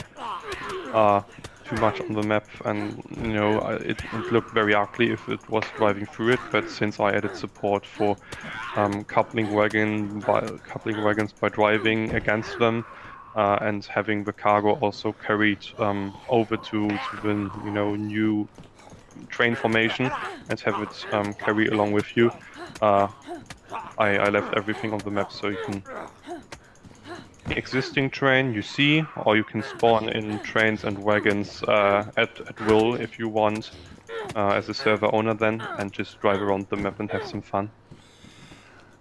uh, 0.93 1.23
too 1.69 1.77
much 1.77 2.01
on 2.01 2.13
the 2.13 2.23
map 2.23 2.47
and 2.65 3.03
you 3.21 3.33
know 3.33 3.59
it, 3.59 4.01
it, 4.13 4.33
looked 4.33 4.51
very 4.51 4.75
ugly 4.75 5.11
if 5.11 5.29
it 5.29 5.49
was 5.51 5.65
driving 5.77 6.07
through 6.07 6.31
it 6.31 6.41
but 6.53 6.71
since 6.71 7.01
I 7.01 7.13
added 7.13 7.37
support 7.37 7.85
for 7.85 8.17
um, 8.77 9.05
coupling 9.05 9.53
wagon 9.53 10.21
by 10.21 10.41
coupling 10.69 11.03
wagons 11.03 11.33
by 11.33 11.49
driving 11.49 12.15
against 12.15 12.59
them 12.59 12.85
uh, 13.35 13.59
and 13.61 13.85
having 13.85 14.25
the 14.25 14.33
cargo 14.33 14.75
also 14.77 15.13
carried 15.13 15.65
um, 15.79 16.15
over 16.29 16.57
to, 16.57 16.89
to 16.89 17.17
the 17.23 17.51
you 17.65 17.71
know 17.71 17.97
new 17.97 18.49
train 19.29 19.55
formation 19.55 20.11
and 20.49 20.61
have 20.61 20.81
it 20.81 21.15
um, 21.15 21.35
carry 21.35 21.67
along 21.69 21.93
with 21.93 22.17
you 22.17 22.31
uh, 22.81 23.09
I, 23.99 24.19
I 24.19 24.29
left 24.29 24.55
everything 24.55 24.93
on 24.93 24.99
the 24.99 25.11
map 25.11 25.33
so 25.33 25.49
you 25.49 25.59
can 25.65 25.83
existing 27.51 28.11
train 28.11 28.53
you 28.53 28.63
see, 28.63 29.05
or 29.25 29.37
you 29.37 29.45
can 29.45 29.63
spawn 29.63 30.09
in 30.09 30.39
trains 30.41 30.85
and 30.85 30.99
wagons 30.99 31.63
uh, 31.65 32.11
at, 32.17 32.41
at 32.41 32.61
will 32.67 32.95
if 32.95 33.19
you 33.19 33.29
want, 33.29 33.71
uh, 34.35 34.49
as 34.49 34.69
a 34.69 34.75
server 34.75 35.13
owner 35.15 35.35
then, 35.35 35.61
and 35.79 35.93
just 35.93 36.21
drive 36.21 36.41
around 36.43 36.69
the 36.69 36.77
map 36.77 37.01
and 37.01 37.11
have 37.11 37.27
some 37.27 37.43
fun. 37.43 37.71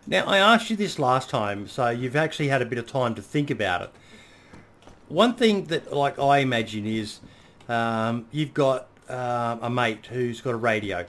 Now, 0.08 0.26
I 0.26 0.38
asked 0.38 0.70
you 0.70 0.76
this 0.76 1.00
last 1.00 1.30
time, 1.30 1.68
so 1.68 1.90
you've 1.90 2.16
actually 2.16 2.50
had 2.50 2.62
a 2.62 2.66
bit 2.66 2.78
of 2.78 2.86
time 2.86 3.16
to 3.16 3.22
think 3.22 3.50
about 3.50 3.82
it. 3.82 3.90
One 5.08 5.34
thing 5.34 5.66
that, 5.66 5.92
like, 5.92 6.20
I 6.20 6.40
imagine 6.40 6.86
is 6.86 7.20
um, 7.68 8.28
you've 8.32 8.54
got 8.54 8.88
uh, 9.10 9.58
a 9.62 9.70
mate 9.70 10.06
who's 10.06 10.42
got 10.42 10.54
a 10.54 10.58
radio. 10.58 11.06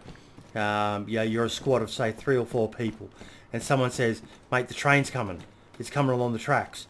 Um, 0.54 1.04
yeah, 1.08 1.22
you're 1.22 1.44
a 1.44 1.50
squad 1.50 1.82
of, 1.82 1.90
say, 1.90 2.12
three 2.12 2.38
or 2.38 2.46
four 2.46 2.70
people, 2.70 3.10
and 3.52 3.62
someone 3.62 3.90
says, 3.90 4.22
mate, 4.50 4.68
the 4.68 4.74
train's 4.74 5.10
coming. 5.10 5.42
It's 5.78 5.90
coming 5.90 6.12
along 6.12 6.32
the 6.32 6.38
tracks. 6.38 6.86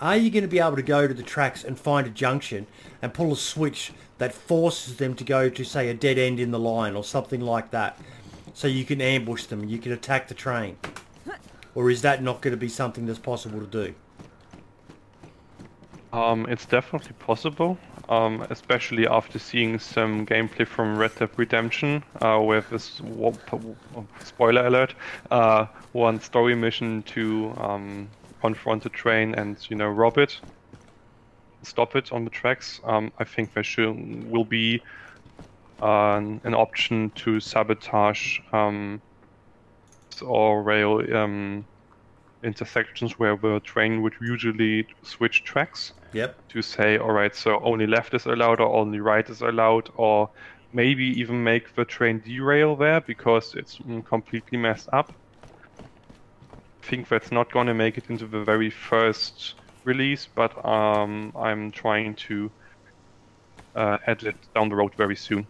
Are 0.00 0.16
you 0.16 0.30
going 0.30 0.44
to 0.44 0.48
be 0.48 0.58
able 0.58 0.76
to 0.76 0.82
go 0.82 1.06
to 1.06 1.12
the 1.12 1.22
tracks 1.22 1.62
and 1.62 1.78
find 1.78 2.06
a 2.06 2.10
junction 2.10 2.66
and 3.02 3.12
pull 3.12 3.32
a 3.32 3.36
switch 3.36 3.92
that 4.16 4.32
forces 4.32 4.96
them 4.96 5.14
to 5.16 5.24
go 5.24 5.50
to, 5.50 5.64
say, 5.64 5.90
a 5.90 5.94
dead 5.94 6.16
end 6.16 6.40
in 6.40 6.52
the 6.52 6.58
line 6.58 6.96
or 6.96 7.04
something 7.04 7.42
like 7.42 7.70
that? 7.72 7.98
So 8.54 8.66
you 8.66 8.84
can 8.84 9.00
ambush 9.00 9.44
them 9.44 9.68
you 9.68 9.78
can 9.78 9.92
attack 9.92 10.28
the 10.28 10.34
train? 10.34 10.78
Or 11.74 11.90
is 11.90 12.02
that 12.02 12.22
not 12.22 12.40
going 12.40 12.52
to 12.52 12.56
be 12.56 12.68
something 12.68 13.04
that's 13.04 13.18
possible 13.18 13.60
to 13.60 13.66
do? 13.66 13.94
Um, 16.12 16.46
it's 16.48 16.66
definitely 16.66 17.12
possible, 17.18 17.78
um, 18.08 18.44
especially 18.50 19.06
after 19.06 19.38
seeing 19.38 19.78
some 19.78 20.26
gameplay 20.26 20.66
from 20.66 20.96
Red 20.96 21.14
Dead 21.14 21.30
Redemption, 21.36 22.02
uh, 22.20 22.40
with 22.42 22.68
this 22.70 23.00
spoiler 24.24 24.66
alert, 24.66 24.94
uh, 25.30 25.66
one 25.92 26.20
story 26.20 26.56
mission 26.56 27.02
to 27.04 27.54
um, 27.58 28.08
confront 28.40 28.82
the 28.82 28.88
train 28.88 29.34
and 29.34 29.58
you 29.68 29.76
know 29.76 29.88
rob 29.88 30.18
it, 30.18 30.40
stop 31.62 31.96
it 31.96 32.12
on 32.12 32.24
the 32.24 32.30
tracks. 32.30 32.80
Um, 32.84 33.12
I 33.18 33.24
think 33.24 33.54
there 33.54 33.64
should 33.64 33.94
will 34.30 34.44
be 34.44 34.82
uh, 35.80 36.20
an 36.44 36.54
option 36.54 37.10
to 37.16 37.40
sabotage 37.40 38.38
um, 38.52 39.00
or 40.22 40.62
rail 40.62 41.02
um, 41.14 41.66
intersections 42.42 43.18
where 43.18 43.36
the 43.36 43.60
train 43.60 44.02
would 44.02 44.14
usually 44.20 44.86
switch 45.02 45.44
tracks. 45.44 45.92
Yep. 46.12 46.36
To 46.48 46.62
say, 46.62 46.98
all 46.98 47.12
right, 47.12 47.34
so 47.36 47.60
only 47.62 47.86
left 47.86 48.12
is 48.14 48.26
allowed 48.26 48.60
or 48.60 48.74
only 48.74 48.98
right 48.98 49.28
is 49.30 49.40
allowed, 49.40 49.88
or 49.94 50.28
maybe 50.72 51.04
even 51.04 51.44
make 51.44 51.72
the 51.76 51.84
train 51.84 52.20
derail 52.20 52.74
there 52.74 53.00
because 53.00 53.54
it's 53.54 53.78
mm, 53.78 54.04
completely 54.04 54.58
messed 54.58 54.88
up 54.92 55.12
think 56.82 57.08
that's 57.08 57.30
not 57.32 57.50
going 57.52 57.66
to 57.66 57.74
make 57.74 57.98
it 57.98 58.04
into 58.08 58.26
the 58.26 58.42
very 58.44 58.70
first 58.70 59.54
release, 59.84 60.28
but 60.34 60.64
um, 60.64 61.32
I'm 61.36 61.70
trying 61.70 62.14
to 62.14 62.50
uh, 63.74 63.98
add 64.06 64.22
it 64.22 64.36
down 64.54 64.68
the 64.68 64.76
road 64.76 64.94
very 64.94 65.16
soon. 65.16 65.46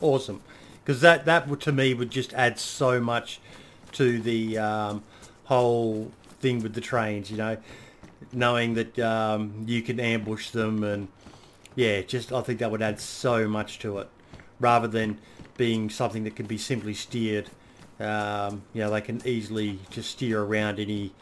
Awesome, 0.00 0.40
because 0.82 1.00
that 1.00 1.24
that 1.26 1.60
to 1.60 1.72
me 1.72 1.94
would 1.94 2.10
just 2.10 2.32
add 2.34 2.58
so 2.58 3.00
much 3.00 3.40
to 3.92 4.20
the 4.20 4.58
um, 4.58 5.02
whole 5.44 6.10
thing 6.40 6.62
with 6.62 6.74
the 6.74 6.80
trains. 6.80 7.30
You 7.30 7.36
know, 7.36 7.56
knowing 8.32 8.74
that 8.74 8.98
um, 8.98 9.64
you 9.66 9.82
can 9.82 10.00
ambush 10.00 10.50
them 10.50 10.84
and 10.84 11.08
yeah, 11.74 12.00
just 12.00 12.32
I 12.32 12.40
think 12.42 12.58
that 12.60 12.70
would 12.70 12.82
add 12.82 13.00
so 13.00 13.46
much 13.48 13.78
to 13.80 13.98
it, 13.98 14.08
rather 14.58 14.88
than 14.88 15.18
being 15.56 15.90
something 15.90 16.24
that 16.24 16.36
can 16.36 16.46
be 16.46 16.58
simply 16.58 16.94
steered 16.94 17.50
um, 18.00 18.62
you 18.72 18.80
know, 18.80 18.90
they 18.90 19.00
can 19.00 19.20
easily 19.26 19.78
just 19.90 20.10
steer 20.10 20.42
around 20.42 20.80
any 20.80 21.12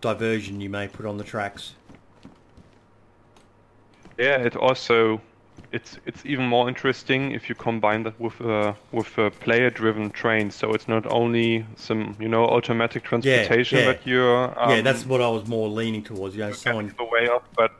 diversion 0.00 0.60
you 0.60 0.70
may 0.70 0.88
put 0.88 1.06
on 1.06 1.18
the 1.18 1.24
tracks. 1.24 1.74
Yeah, 4.18 4.38
it 4.38 4.56
also 4.56 5.20
it's 5.72 5.98
it's 6.06 6.24
even 6.24 6.46
more 6.46 6.68
interesting 6.68 7.32
if 7.32 7.48
you 7.48 7.54
combine 7.54 8.02
that 8.04 8.18
with 8.18 8.40
a 8.40 8.74
with 8.92 9.18
a 9.18 9.30
player-driven 9.30 10.10
train. 10.10 10.50
So 10.50 10.72
it's 10.72 10.88
not 10.88 11.06
only 11.12 11.66
some 11.76 12.16
you 12.18 12.28
know 12.28 12.44
automatic 12.46 13.04
transportation 13.04 13.78
yeah, 13.78 13.84
yeah. 13.84 13.92
that 13.92 14.06
you're 14.06 14.60
um, 14.60 14.70
yeah, 14.70 14.80
that's 14.80 15.04
what 15.04 15.20
I 15.20 15.28
was 15.28 15.46
more 15.46 15.68
leaning 15.68 16.02
towards. 16.02 16.34
You 16.34 16.44
know, 16.44 16.52
someone 16.52 16.94
the 16.96 17.04
way 17.04 17.28
up, 17.28 17.44
but 17.56 17.72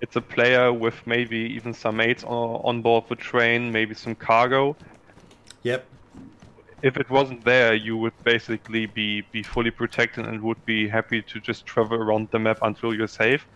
it's 0.00 0.16
a 0.16 0.20
player 0.20 0.72
with 0.72 0.94
maybe 1.06 1.38
even 1.38 1.72
some 1.72 1.96
mates 1.96 2.22
on, 2.24 2.60
on 2.64 2.82
board 2.82 3.04
the 3.08 3.16
train, 3.16 3.72
maybe 3.72 3.94
some 3.94 4.14
cargo. 4.14 4.76
Yep. 5.62 5.84
If 6.86 6.96
it 6.96 7.10
wasn't 7.10 7.44
there, 7.44 7.74
you 7.74 7.96
would 7.98 8.14
basically 8.24 8.86
be, 8.86 9.22
be 9.32 9.42
fully 9.42 9.70
protected 9.72 10.24
and 10.24 10.40
would 10.42 10.64
be 10.64 10.88
happy 10.88 11.20
to 11.22 11.40
just 11.40 11.66
travel 11.66 11.98
around 11.98 12.28
the 12.30 12.38
map 12.38 12.58
until 12.62 12.94
you're 12.94 13.08
safe. 13.08 13.46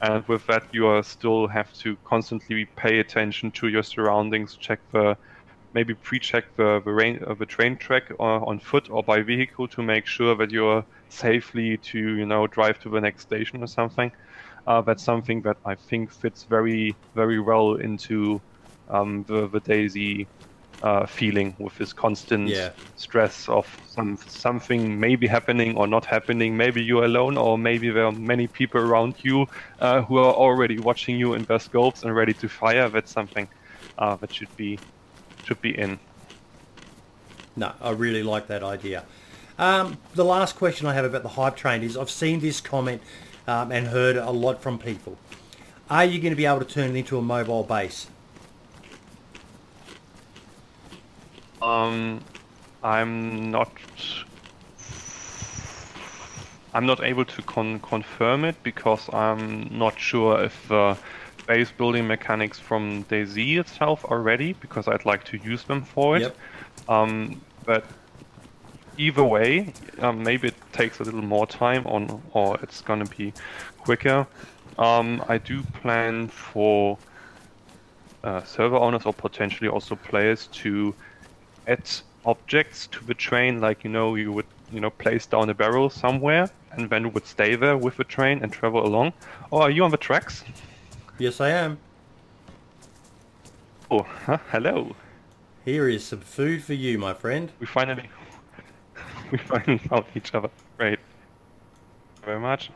And 0.00 0.26
with 0.26 0.46
that, 0.46 0.64
you 0.72 0.86
are 0.88 1.02
still 1.02 1.48
have 1.48 1.72
to 1.82 1.96
constantly 2.04 2.66
pay 2.76 2.98
attention 2.98 3.52
to 3.52 3.68
your 3.68 3.82
surroundings, 3.84 4.56
check 4.56 4.80
the 4.92 5.16
maybe 5.74 5.94
pre-check 5.94 6.44
the 6.56 6.80
the, 6.84 6.92
rain, 6.92 7.20
uh, 7.26 7.34
the 7.34 7.46
train 7.46 7.76
track 7.78 8.04
uh, 8.20 8.40
on 8.50 8.60
foot 8.60 8.88
or 8.90 9.02
by 9.04 9.22
vehicle 9.22 9.68
to 9.68 9.82
make 9.82 10.06
sure 10.06 10.34
that 10.36 10.50
you're 10.50 10.84
safely 11.10 11.78
to 11.78 11.98
you 11.98 12.26
know 12.26 12.46
drive 12.48 12.78
to 12.80 12.90
the 12.90 13.00
next 13.00 13.24
station 13.24 13.62
or 13.62 13.68
something. 13.68 14.10
Uh, 14.66 14.82
that's 14.82 15.04
something 15.04 15.42
that 15.42 15.58
I 15.64 15.74
think 15.76 16.12
fits 16.12 16.44
very 16.48 16.98
very 17.14 17.40
well 17.40 17.74
into 17.76 18.42
um, 18.88 19.24
the 19.28 19.48
the 19.48 19.60
DayZ 19.60 20.28
uh, 20.82 21.06
feeling 21.06 21.54
with 21.58 21.76
this 21.78 21.92
constant 21.92 22.48
Yeah. 22.48 22.70
stress 22.96 23.48
of 23.48 23.66
some 23.86 24.16
something 24.28 24.98
maybe 25.00 25.26
happening 25.26 25.76
or 25.76 25.86
not 25.86 26.04
happening. 26.04 26.56
Maybe 26.56 26.82
you're 26.82 27.04
alone, 27.04 27.36
or 27.36 27.58
maybe 27.58 27.90
there 27.90 28.06
are 28.06 28.12
many 28.12 28.46
people 28.46 28.80
around 28.80 29.14
you 29.22 29.46
uh, 29.80 30.02
who 30.02 30.18
are 30.18 30.34
already 30.34 30.78
watching 30.78 31.18
you 31.18 31.34
in 31.34 31.44
their 31.44 31.58
scopes 31.58 32.02
and 32.04 32.14
ready 32.14 32.34
to 32.34 32.48
fire. 32.48 32.88
That's 32.88 33.12
something 33.12 33.48
uh, 33.98 34.16
that 34.16 34.32
should 34.32 34.54
be 34.56 34.78
should 35.44 35.60
be 35.60 35.76
in. 35.78 35.98
No, 37.56 37.72
I 37.80 37.90
really 37.90 38.22
like 38.22 38.46
that 38.46 38.62
idea. 38.62 39.04
Um, 39.58 39.98
the 40.14 40.24
last 40.24 40.54
question 40.54 40.86
I 40.86 40.94
have 40.94 41.04
about 41.04 41.24
the 41.24 41.30
hype 41.30 41.56
train 41.56 41.82
is 41.82 41.96
I've 41.96 42.10
seen 42.10 42.38
this 42.38 42.60
comment 42.60 43.02
um, 43.48 43.72
and 43.72 43.88
heard 43.88 44.16
a 44.16 44.30
lot 44.30 44.62
from 44.62 44.78
people. 44.78 45.18
Are 45.90 46.04
you 46.04 46.20
going 46.20 46.30
to 46.32 46.36
be 46.36 46.46
able 46.46 46.60
to 46.60 46.64
turn 46.64 46.90
it 46.94 46.96
into 46.96 47.18
a 47.18 47.22
mobile 47.22 47.64
base? 47.64 48.06
Um, 51.68 52.20
I'm 52.82 53.50
not. 53.50 53.70
I'm 56.72 56.86
not 56.86 57.02
able 57.02 57.24
to 57.24 57.42
con- 57.42 57.80
confirm 57.80 58.44
it 58.44 58.62
because 58.62 59.08
I'm 59.12 59.68
not 59.76 59.98
sure 59.98 60.42
if 60.44 60.68
the 60.68 60.96
base 61.46 61.70
building 61.72 62.06
mechanics 62.06 62.58
from 62.58 63.04
DayZ 63.04 63.58
itself 63.58 64.04
are 64.08 64.20
ready 64.20 64.52
because 64.52 64.86
I'd 64.86 65.04
like 65.04 65.24
to 65.24 65.38
use 65.38 65.64
them 65.64 65.82
for 65.82 66.16
it. 66.16 66.22
Yep. 66.22 66.36
Um, 66.88 67.40
but 67.64 67.84
either 68.96 69.24
way, 69.24 69.72
um, 70.00 70.22
maybe 70.22 70.48
it 70.48 70.54
takes 70.72 71.00
a 71.00 71.04
little 71.04 71.22
more 71.22 71.46
time 71.46 71.86
on, 71.86 72.22
or 72.32 72.58
it's 72.62 72.80
gonna 72.80 73.06
be 73.06 73.32
quicker. 73.78 74.26
Um, 74.78 75.24
I 75.28 75.38
do 75.38 75.62
plan 75.80 76.28
for 76.28 76.98
uh, 78.24 78.42
server 78.44 78.76
owners 78.76 79.04
or 79.06 79.12
potentially 79.12 79.68
also 79.68 79.96
players 79.96 80.48
to 80.48 80.94
add 81.68 81.88
objects 82.24 82.88
to 82.88 83.04
the 83.04 83.14
train, 83.14 83.60
like 83.60 83.84
you 83.84 83.90
know, 83.90 84.16
you 84.16 84.32
would 84.32 84.46
you 84.72 84.80
know 84.80 84.90
place 84.90 85.26
down 85.26 85.48
a 85.50 85.54
barrel 85.54 85.90
somewhere 85.90 86.50
and 86.72 86.90
then 86.90 87.12
would 87.12 87.26
stay 87.26 87.54
there 87.54 87.76
with 87.76 87.96
the 87.96 88.04
train 88.04 88.40
and 88.42 88.52
travel 88.52 88.84
along. 88.84 89.12
Oh, 89.52 89.60
are 89.60 89.70
you 89.70 89.84
on 89.84 89.90
the 89.90 89.96
tracks? 89.96 90.44
Yes, 91.18 91.40
I 91.40 91.50
am. 91.50 91.78
Oh, 93.90 94.02
huh, 94.02 94.38
hello. 94.50 94.94
Here 95.64 95.88
is 95.88 96.04
some 96.04 96.20
food 96.20 96.62
for 96.62 96.74
you, 96.74 96.98
my 96.98 97.14
friend. 97.14 97.50
We 97.58 97.66
finally 97.66 98.08
we 99.32 99.38
finally 99.38 99.78
found 99.78 100.04
each 100.14 100.34
other. 100.34 100.50
Great. 100.76 100.98
Very 102.24 102.40
much. 102.40 102.70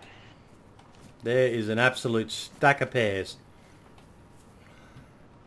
There 1.23 1.47
is 1.47 1.69
an 1.69 1.79
absolute 1.79 2.33
stack 2.33 2.81
of 2.81 2.91
pears. 2.91 3.37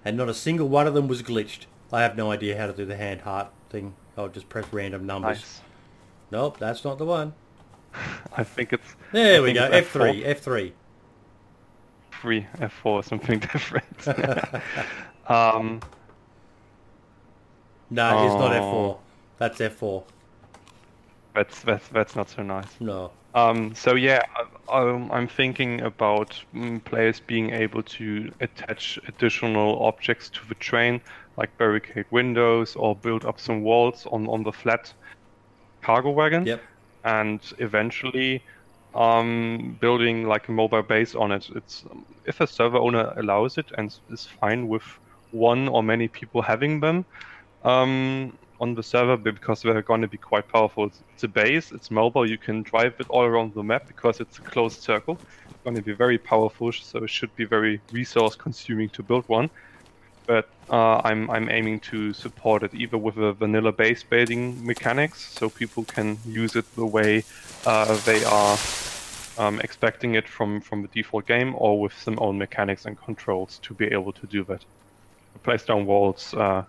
And 0.05 0.15
not 0.15 0.29
a 0.29 0.33
single 0.33 0.69
one 0.69 0.87
of 0.87 0.93
them 0.93 1.07
was 1.07 1.23
glitched. 1.23 1.65
I 1.91 2.01
have 2.01 2.17
no 2.17 2.31
idea 2.31 2.57
how 2.57 2.67
to 2.67 2.73
do 2.73 2.85
the 2.85 2.95
hand 2.97 3.21
heart 3.21 3.51
thing. 3.69 3.95
I'll 4.17 4.29
just 4.29 4.49
press 4.49 4.65
random 4.71 5.05
numbers. 5.05 5.37
Nice. 5.39 5.61
Nope, 6.31 6.57
that's 6.59 6.83
not 6.83 6.97
the 6.97 7.05
one. 7.05 7.33
I 8.33 8.43
think 8.43 8.73
it's 8.73 8.95
There 9.11 9.37
I 9.37 9.39
we 9.41 9.53
go. 9.53 9.69
F3, 9.69 10.25
F3. 10.25 10.73
F3, 12.11 12.45
F4, 12.59 13.03
something 13.05 13.39
different. 13.53 14.07
um, 15.27 15.81
No, 17.89 18.25
it's 18.25 18.37
not 18.37 18.51
F4. 18.51 18.63
Oh. 18.63 18.99
That's 19.37 19.59
F4. 19.59 20.03
that's 21.33 21.61
that's 21.61 21.87
that's 21.89 22.15
not 22.15 22.29
so 22.29 22.43
nice. 22.43 22.79
No. 22.79 23.11
Um, 23.33 23.75
so 23.75 23.95
yeah, 23.95 24.21
I, 24.69 24.77
I'm, 24.79 25.11
I'm 25.11 25.27
thinking 25.27 25.81
about 25.81 26.41
mm, 26.53 26.83
players 26.85 27.19
being 27.19 27.51
able 27.51 27.83
to 27.83 28.31
attach 28.39 28.97
additional 29.07 29.83
objects 29.83 30.29
to 30.31 30.47
the 30.47 30.55
train, 30.55 31.01
like 31.37 31.57
barricade 31.57 32.05
windows 32.11 32.75
or 32.75 32.95
build 32.95 33.25
up 33.25 33.39
some 33.39 33.61
walls 33.61 34.07
on, 34.11 34.27
on 34.27 34.43
the 34.43 34.51
flat 34.51 34.93
cargo 35.81 36.09
wagon, 36.11 36.45
Yep. 36.45 36.61
and 37.03 37.39
eventually 37.59 38.43
um, 38.93 39.77
building 39.81 40.27
like 40.27 40.47
a 40.47 40.51
mobile 40.51 40.81
base 40.83 41.15
on 41.15 41.31
it. 41.31 41.49
It's 41.55 41.83
if 42.25 42.39
a 42.41 42.47
server 42.47 42.77
owner 42.77 43.13
allows 43.17 43.57
it 43.57 43.71
and 43.77 43.93
is 44.09 44.25
fine 44.39 44.67
with 44.67 44.83
one 45.31 45.67
or 45.67 45.83
many 45.83 46.07
people 46.07 46.41
having 46.41 46.79
them. 46.79 47.05
Um, 47.63 48.37
on 48.61 48.73
the 48.73 48.83
server 48.83 49.17
because 49.17 49.61
they're 49.61 49.81
going 49.81 50.01
to 50.01 50.07
be 50.07 50.17
quite 50.17 50.47
powerful. 50.47 50.85
It's, 50.85 51.03
it's 51.13 51.23
a 51.23 51.27
base, 51.27 51.71
it's 51.71 51.91
mobile, 51.91 52.29
you 52.29 52.37
can 52.37 52.63
drive 52.63 52.93
it 52.99 53.07
all 53.09 53.23
around 53.23 53.53
the 53.53 53.63
map 53.63 53.87
because 53.87 54.19
it's 54.21 54.37
a 54.37 54.41
closed 54.41 54.81
circle. 54.81 55.19
It's 55.49 55.63
going 55.63 55.75
to 55.75 55.81
be 55.81 55.93
very 55.93 56.17
powerful, 56.17 56.71
so 56.71 57.03
it 57.03 57.09
should 57.09 57.35
be 57.35 57.45
very 57.45 57.81
resource 57.91 58.35
consuming 58.35 58.89
to 58.91 59.03
build 59.03 59.25
one. 59.27 59.49
But 60.27 60.49
uh, 60.69 61.01
I'm, 61.03 61.29
I'm 61.29 61.49
aiming 61.49 61.81
to 61.91 62.13
support 62.13 62.63
it 62.63 62.73
either 62.73 62.97
with 62.97 63.17
a 63.17 63.33
vanilla 63.33 63.71
base 63.71 64.03
building 64.03 64.65
mechanics, 64.65 65.33
so 65.37 65.49
people 65.49 65.83
can 65.83 66.17
use 66.25 66.55
it 66.55 66.65
the 66.75 66.85
way 66.85 67.23
uh, 67.65 67.95
they 68.05 68.23
are 68.23 68.57
um, 69.37 69.59
expecting 69.61 70.15
it 70.15 70.27
from, 70.27 70.61
from 70.61 70.81
the 70.81 70.87
default 70.87 71.27
game, 71.27 71.53
or 71.57 71.79
with 71.79 71.93
some 71.93 72.17
own 72.19 72.37
mechanics 72.37 72.85
and 72.85 72.97
controls 72.97 73.59
to 73.63 73.73
be 73.73 73.85
able 73.85 74.13
to 74.13 74.25
do 74.27 74.43
that. 74.45 74.65
Place 75.43 75.63
down 75.65 75.85
walls, 75.85 76.33
uh, 76.33 76.63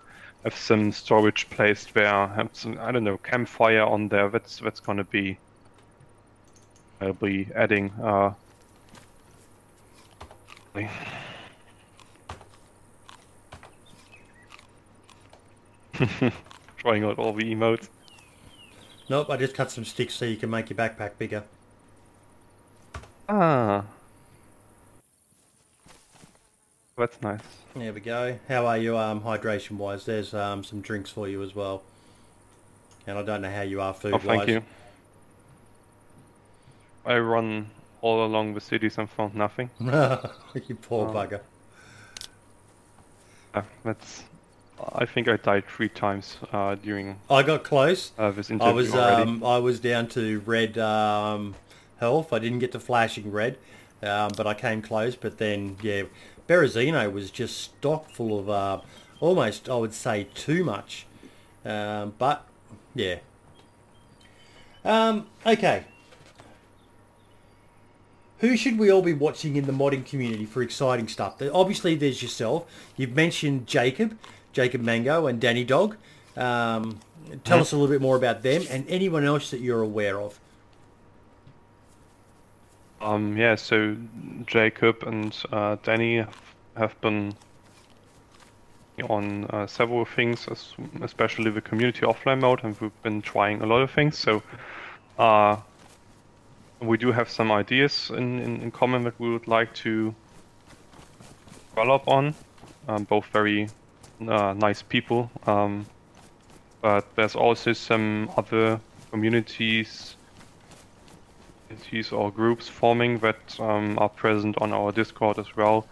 have 0.44 0.54
some 0.54 0.92
storage 0.92 1.48
placed 1.50 1.94
there, 1.94 2.26
have 2.28 2.50
some 2.52 2.78
I 2.80 2.92
don't 2.92 3.04
know 3.04 3.16
campfire 3.16 3.82
on 3.82 4.08
there. 4.08 4.28
That's 4.28 4.58
that's 4.58 4.80
gonna 4.80 5.04
be. 5.04 5.38
I'll 7.00 7.14
be 7.14 7.48
adding. 7.54 7.90
Uh, 8.02 8.32
trying 16.76 17.04
out 17.04 17.18
all 17.18 17.32
the 17.32 17.54
emotes. 17.54 17.88
Nope, 19.08 19.30
I 19.30 19.36
just 19.36 19.54
cut 19.54 19.70
some 19.70 19.84
sticks 19.84 20.14
so 20.14 20.24
you 20.24 20.36
can 20.36 20.50
make 20.50 20.68
your 20.70 20.76
backpack 20.76 21.12
bigger. 21.18 21.44
Ah, 23.28 23.84
that's 26.96 27.20
nice. 27.20 27.40
There 27.74 27.92
we 27.92 28.00
go. 28.00 28.38
How 28.48 28.66
are 28.66 28.78
you 28.78 28.96
um, 28.96 29.20
hydration 29.20 29.72
wise? 29.72 30.06
There's 30.06 30.32
um, 30.32 30.64
some 30.64 30.80
drinks 30.80 31.10
for 31.10 31.28
you 31.28 31.42
as 31.42 31.54
well. 31.54 31.82
And 33.06 33.18
I 33.18 33.22
don't 33.22 33.42
know 33.42 33.50
how 33.50 33.62
you 33.62 33.80
are 33.80 33.92
food-wise. 33.92 34.22
Oh, 34.24 34.28
wise. 34.28 34.38
thank 34.38 34.48
you. 34.48 34.62
I 37.04 37.18
run 37.18 37.70
all 38.00 38.24
along 38.24 38.54
the 38.54 38.60
cities 38.60 38.98
and 38.98 39.08
found 39.10 39.34
nothing. 39.34 39.70
you 39.80 40.74
poor 40.80 41.08
Oh. 41.08 41.12
bugger. 41.12 41.40
Uh, 43.54 43.62
that's. 43.84 44.24
I 44.92 45.06
think 45.06 45.28
I 45.28 45.36
died 45.36 45.64
three 45.66 45.88
times 45.88 46.36
uh, 46.52 46.74
during 46.74 47.18
I 47.30 47.42
got 47.42 47.64
close. 47.64 48.12
uh, 48.18 48.30
this 48.30 48.50
interview 48.50 48.70
I 48.70 48.74
was 48.74 48.94
um, 48.94 49.44
I 49.44 49.58
was 49.58 49.80
down 49.80 50.08
to 50.08 50.40
red 50.40 50.76
um, 50.78 51.54
health. 51.98 52.32
I 52.32 52.38
didn't 52.38 52.58
get 52.58 52.72
to 52.72 52.80
flashing 52.80 53.32
red, 53.32 53.58
um, 54.02 54.32
but 54.36 54.46
I 54.46 54.54
came 54.54 54.82
close. 54.82 55.16
But 55.16 55.38
then 55.38 55.76
yeah, 55.82 56.02
Berezino 56.48 57.10
was 57.10 57.30
just 57.30 57.58
stock 57.58 58.10
full 58.10 58.38
of 58.38 58.50
uh, 58.50 58.80
almost 59.20 59.68
I 59.68 59.76
would 59.76 59.94
say 59.94 60.28
too 60.34 60.62
much. 60.62 61.06
Um, 61.64 62.14
but 62.18 62.46
yeah. 62.94 63.16
Um, 64.84 65.26
okay. 65.44 65.84
Who 68.40 68.56
should 68.56 68.78
we 68.78 68.90
all 68.90 69.02
be 69.02 69.14
watching 69.14 69.56
in 69.56 69.64
the 69.64 69.72
modding 69.72 70.04
community 70.04 70.44
for 70.44 70.62
exciting 70.62 71.08
stuff? 71.08 71.40
Obviously, 71.52 71.94
there's 71.94 72.22
yourself. 72.22 72.66
You've 72.96 73.14
mentioned 73.16 73.66
Jacob, 73.66 74.18
Jacob 74.56 74.80
Mango, 74.80 75.26
and 75.26 75.38
Danny 75.38 75.64
Dog. 75.64 75.98
Um, 76.34 76.98
tell 77.44 77.60
us 77.60 77.72
a 77.72 77.76
little 77.76 77.92
bit 77.94 78.00
more 78.00 78.16
about 78.16 78.42
them 78.42 78.62
and 78.70 78.88
anyone 78.88 79.22
else 79.22 79.50
that 79.50 79.60
you're 79.60 79.82
aware 79.82 80.18
of. 80.18 80.40
Um, 83.02 83.36
yeah, 83.36 83.54
so 83.56 83.94
Jacob 84.46 85.02
and 85.02 85.36
uh, 85.52 85.76
Danny 85.82 86.16
have, 86.16 86.38
have 86.74 87.00
been 87.02 87.34
on 89.10 89.44
uh, 89.50 89.66
several 89.66 90.06
things, 90.06 90.48
especially 91.02 91.50
the 91.50 91.60
community 91.60 92.06
offline 92.06 92.40
mode, 92.40 92.64
and 92.64 92.80
we've 92.80 93.02
been 93.02 93.20
trying 93.20 93.60
a 93.60 93.66
lot 93.66 93.82
of 93.82 93.90
things. 93.90 94.16
So 94.16 94.42
uh, 95.18 95.58
we 96.80 96.96
do 96.96 97.12
have 97.12 97.28
some 97.28 97.52
ideas 97.52 98.10
in, 98.10 98.38
in, 98.38 98.62
in 98.62 98.70
common 98.70 99.04
that 99.04 99.20
we 99.20 99.30
would 99.30 99.48
like 99.48 99.74
to 99.84 100.14
develop 101.74 102.08
on. 102.08 102.34
Um, 102.88 103.04
both 103.04 103.26
very 103.26 103.68
uh, 104.20 104.54
nice 104.54 104.82
people. 104.82 105.30
Um, 105.46 105.86
but 106.82 107.04
there's 107.16 107.34
also 107.34 107.72
some 107.72 108.30
other 108.36 108.80
communities 109.10 110.16
communities 111.68 112.12
or 112.12 112.30
groups 112.30 112.68
forming 112.68 113.18
that 113.18 113.58
um, 113.60 113.98
are 113.98 114.08
present 114.08 114.56
on 114.60 114.72
our 114.72 114.92
Discord 114.92 115.38
as 115.38 115.56
well, 115.56 115.86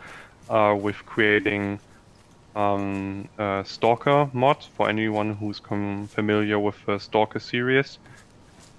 uh, 0.49 0.77
with 0.79 0.97
creating 1.07 1.81
um, 2.55 3.29
a 3.39 3.65
Stalker 3.67 4.31
mod 4.33 4.63
for 4.77 4.89
anyone 4.89 5.35
who's 5.35 5.59
familiar 5.59 6.59
with 6.59 6.77
the 6.87 6.99
Stalker 6.99 7.41
series. 7.41 7.99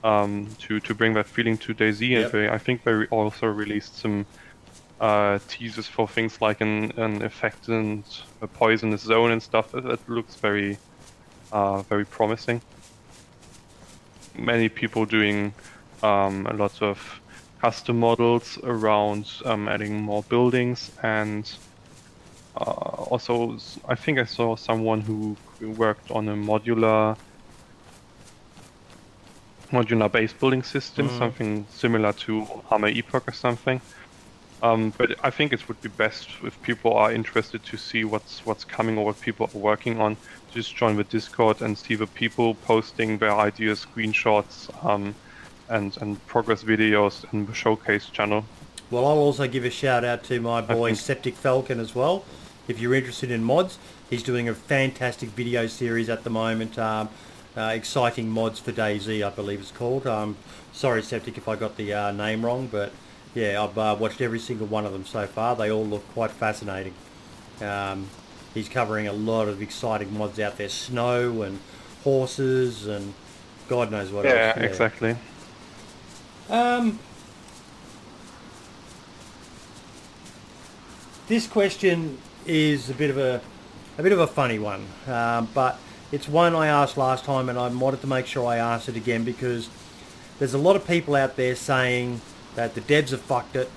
Um, 0.03 0.47
to 0.59 0.79
to 0.81 0.93
bring 0.93 1.15
that 1.15 1.25
feeling 1.25 1.57
to 1.57 1.73
DayZ, 1.73 2.07
yep. 2.07 2.23
and 2.25 2.31
they, 2.31 2.47
I 2.47 2.59
think 2.59 2.83
they 2.83 3.05
also 3.05 3.47
released 3.47 3.97
some 3.97 4.27
uh, 4.99 5.39
teasers 5.47 5.87
for 5.87 6.07
things 6.07 6.41
like 6.41 6.61
an 6.61 6.91
an 6.97 7.21
affected, 7.21 8.03
a 8.41 8.47
poisonous 8.47 9.01
zone 9.01 9.31
and 9.31 9.41
stuff. 9.41 9.71
That, 9.71 10.09
looks 10.09 10.35
very 10.35 10.77
uh, 11.51 11.81
very 11.83 12.05
promising. 12.05 12.61
Many 14.37 14.69
people 14.69 15.05
doing 15.05 15.53
um, 16.03 16.45
a 16.47 16.53
lot 16.53 16.81
of 16.81 17.21
custom 17.61 17.99
models 17.99 18.59
around 18.63 19.31
um, 19.45 19.67
adding 19.67 20.01
more 20.01 20.23
buildings 20.23 20.91
and 21.01 21.49
uh, 22.57 22.63
also 22.63 23.57
I 23.87 23.95
think 23.95 24.19
I 24.19 24.25
saw 24.25 24.55
someone 24.55 25.01
who 25.01 25.35
worked 25.61 26.11
on 26.11 26.27
a 26.29 26.35
modular 26.35 27.17
modular 29.71 30.11
base 30.11 30.33
building 30.33 30.63
system, 30.63 31.09
mm. 31.09 31.17
something 31.17 31.65
similar 31.69 32.13
to 32.13 32.47
Arma 32.69 32.87
Epoch 32.87 33.27
or 33.27 33.33
something. 33.33 33.81
Um, 34.63 34.93
but 34.97 35.15
I 35.23 35.29
think 35.29 35.53
it 35.53 35.67
would 35.67 35.81
be 35.81 35.89
best 35.89 36.29
if 36.43 36.59
people 36.61 36.93
are 36.93 37.11
interested 37.11 37.63
to 37.65 37.77
see 37.77 38.03
what's 38.03 38.45
what's 38.45 38.63
coming 38.63 38.97
or 38.97 39.05
what 39.05 39.21
people 39.21 39.49
are 39.53 39.57
working 39.57 39.99
on. 39.99 40.17
Just 40.51 40.75
join 40.75 40.95
the 40.95 41.03
Discord 41.03 41.61
and 41.61 41.77
see 41.77 41.95
the 41.95 42.07
people 42.07 42.55
posting 42.55 43.17
their 43.17 43.33
ideas, 43.33 43.85
screenshots, 43.85 44.69
um, 44.85 45.13
and 45.69 45.97
and 45.97 46.25
progress 46.27 46.63
videos 46.63 47.25
in 47.33 47.45
the 47.45 47.53
showcase 47.53 48.09
channel. 48.09 48.45
Well, 48.91 49.05
I'll 49.05 49.17
also 49.17 49.47
give 49.47 49.65
a 49.65 49.69
shout 49.69 50.05
out 50.05 50.23
to 50.25 50.39
my 50.39 50.61
boy 50.61 50.93
Septic 50.93 51.35
Falcon 51.35 51.79
as 51.79 51.95
well. 51.95 52.23
If 52.67 52.79
you're 52.79 52.95
interested 52.95 53.31
in 53.31 53.43
mods, 53.43 53.77
he's 54.09 54.23
doing 54.23 54.47
a 54.47 54.55
fantastic 54.55 55.29
video 55.29 55.67
series 55.67 56.09
at 56.09 56.23
the 56.23 56.29
moment. 56.29 56.79
Um, 56.79 57.09
uh, 57.57 57.71
exciting 57.73 58.29
mods 58.29 58.59
for 58.59 58.71
DayZ, 58.71 59.25
I 59.25 59.29
believe 59.29 59.59
it's 59.59 59.71
called. 59.71 60.05
Um, 60.05 60.35
sorry, 60.73 61.01
Septic, 61.01 61.37
if 61.37 61.47
I 61.47 61.55
got 61.55 61.77
the 61.77 61.93
uh, 61.93 62.11
name 62.11 62.45
wrong, 62.45 62.67
but 62.67 62.91
yeah, 63.35 63.61
I've 63.61 63.77
uh, 63.77 63.95
watched 63.99 64.21
every 64.21 64.39
single 64.39 64.65
one 64.65 64.85
of 64.85 64.93
them 64.93 65.05
so 65.05 65.27
far. 65.27 65.55
They 65.55 65.69
all 65.69 65.85
look 65.85 66.07
quite 66.13 66.31
fascinating. 66.31 66.93
Um, 67.61 68.07
he's 68.53 68.69
covering 68.69 69.07
a 69.07 69.13
lot 69.13 69.47
of 69.47 69.61
exciting 69.61 70.17
mods 70.17 70.39
out 70.39 70.57
there, 70.57 70.69
snow 70.69 71.43
and 71.43 71.59
horses 72.03 72.87
and 72.87 73.13
God 73.67 73.91
knows 73.91 74.11
what 74.11 74.25
yeah, 74.25 74.31
else. 74.31 74.57
Yeah, 74.57 74.63
exactly. 74.63 75.17
Um, 76.49 76.99
this 81.27 81.47
question 81.47 82.17
is 82.45 82.89
a 82.89 82.93
bit 82.93 83.09
of 83.09 83.17
a 83.17 83.41
a 83.97 84.03
bit 84.03 84.11
of 84.11 84.19
a 84.19 84.27
funny 84.27 84.59
one, 84.59 84.85
um, 85.07 85.49
but 85.53 85.79
it's 86.11 86.27
one 86.27 86.55
I 86.55 86.67
asked 86.67 86.97
last 86.97 87.25
time, 87.25 87.49
and 87.49 87.57
I 87.57 87.67
wanted 87.69 88.01
to 88.01 88.07
make 88.07 88.27
sure 88.27 88.45
I 88.45 88.57
asked 88.57 88.89
it 88.89 88.95
again 88.95 89.23
because 89.23 89.69
there's 90.37 90.53
a 90.53 90.57
lot 90.57 90.75
of 90.75 90.85
people 90.85 91.15
out 91.15 91.35
there 91.37 91.55
saying 91.55 92.21
that 92.55 92.73
the 92.73 92.81
devs 92.81 93.09
have 93.11 93.21
fucked 93.21 93.55
it, 93.55 93.69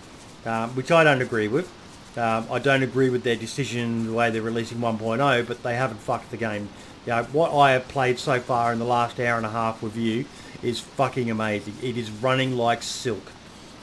um, 0.47 0.71
which 0.71 0.91
I 0.91 1.05
don't 1.05 1.23
agree 1.23 1.49
with. 1.49 1.71
Um, 2.17 2.47
I 2.51 2.59
don't 2.59 2.83
agree 2.83 3.11
with 3.11 3.23
their 3.23 3.37
decision, 3.37 4.07
the 4.07 4.13
way 4.13 4.31
they're 4.31 4.43
releasing 4.43 4.79
1.0, 4.79 5.47
but 5.47 5.63
they 5.63 5.77
haven't 5.77 5.99
fucked 5.99 6.31
the 6.31 6.37
game. 6.37 6.69
You 7.07 7.13
know, 7.13 7.23
what 7.25 7.53
I 7.55 7.73
have 7.73 7.87
played 7.89 8.19
so 8.19 8.41
far 8.41 8.73
in 8.73 8.79
the 8.79 8.85
last 8.85 9.21
hour 9.21 9.37
and 9.37 9.47
a 9.47 9.51
half 9.51 9.83
with 9.83 9.97
you 9.97 10.25
is 10.63 10.81
fucking 10.81 11.31
amazing. 11.31 11.75
It 11.83 11.97
is 11.97 12.11
running 12.11 12.57
like 12.57 12.83
silk. 12.83 13.33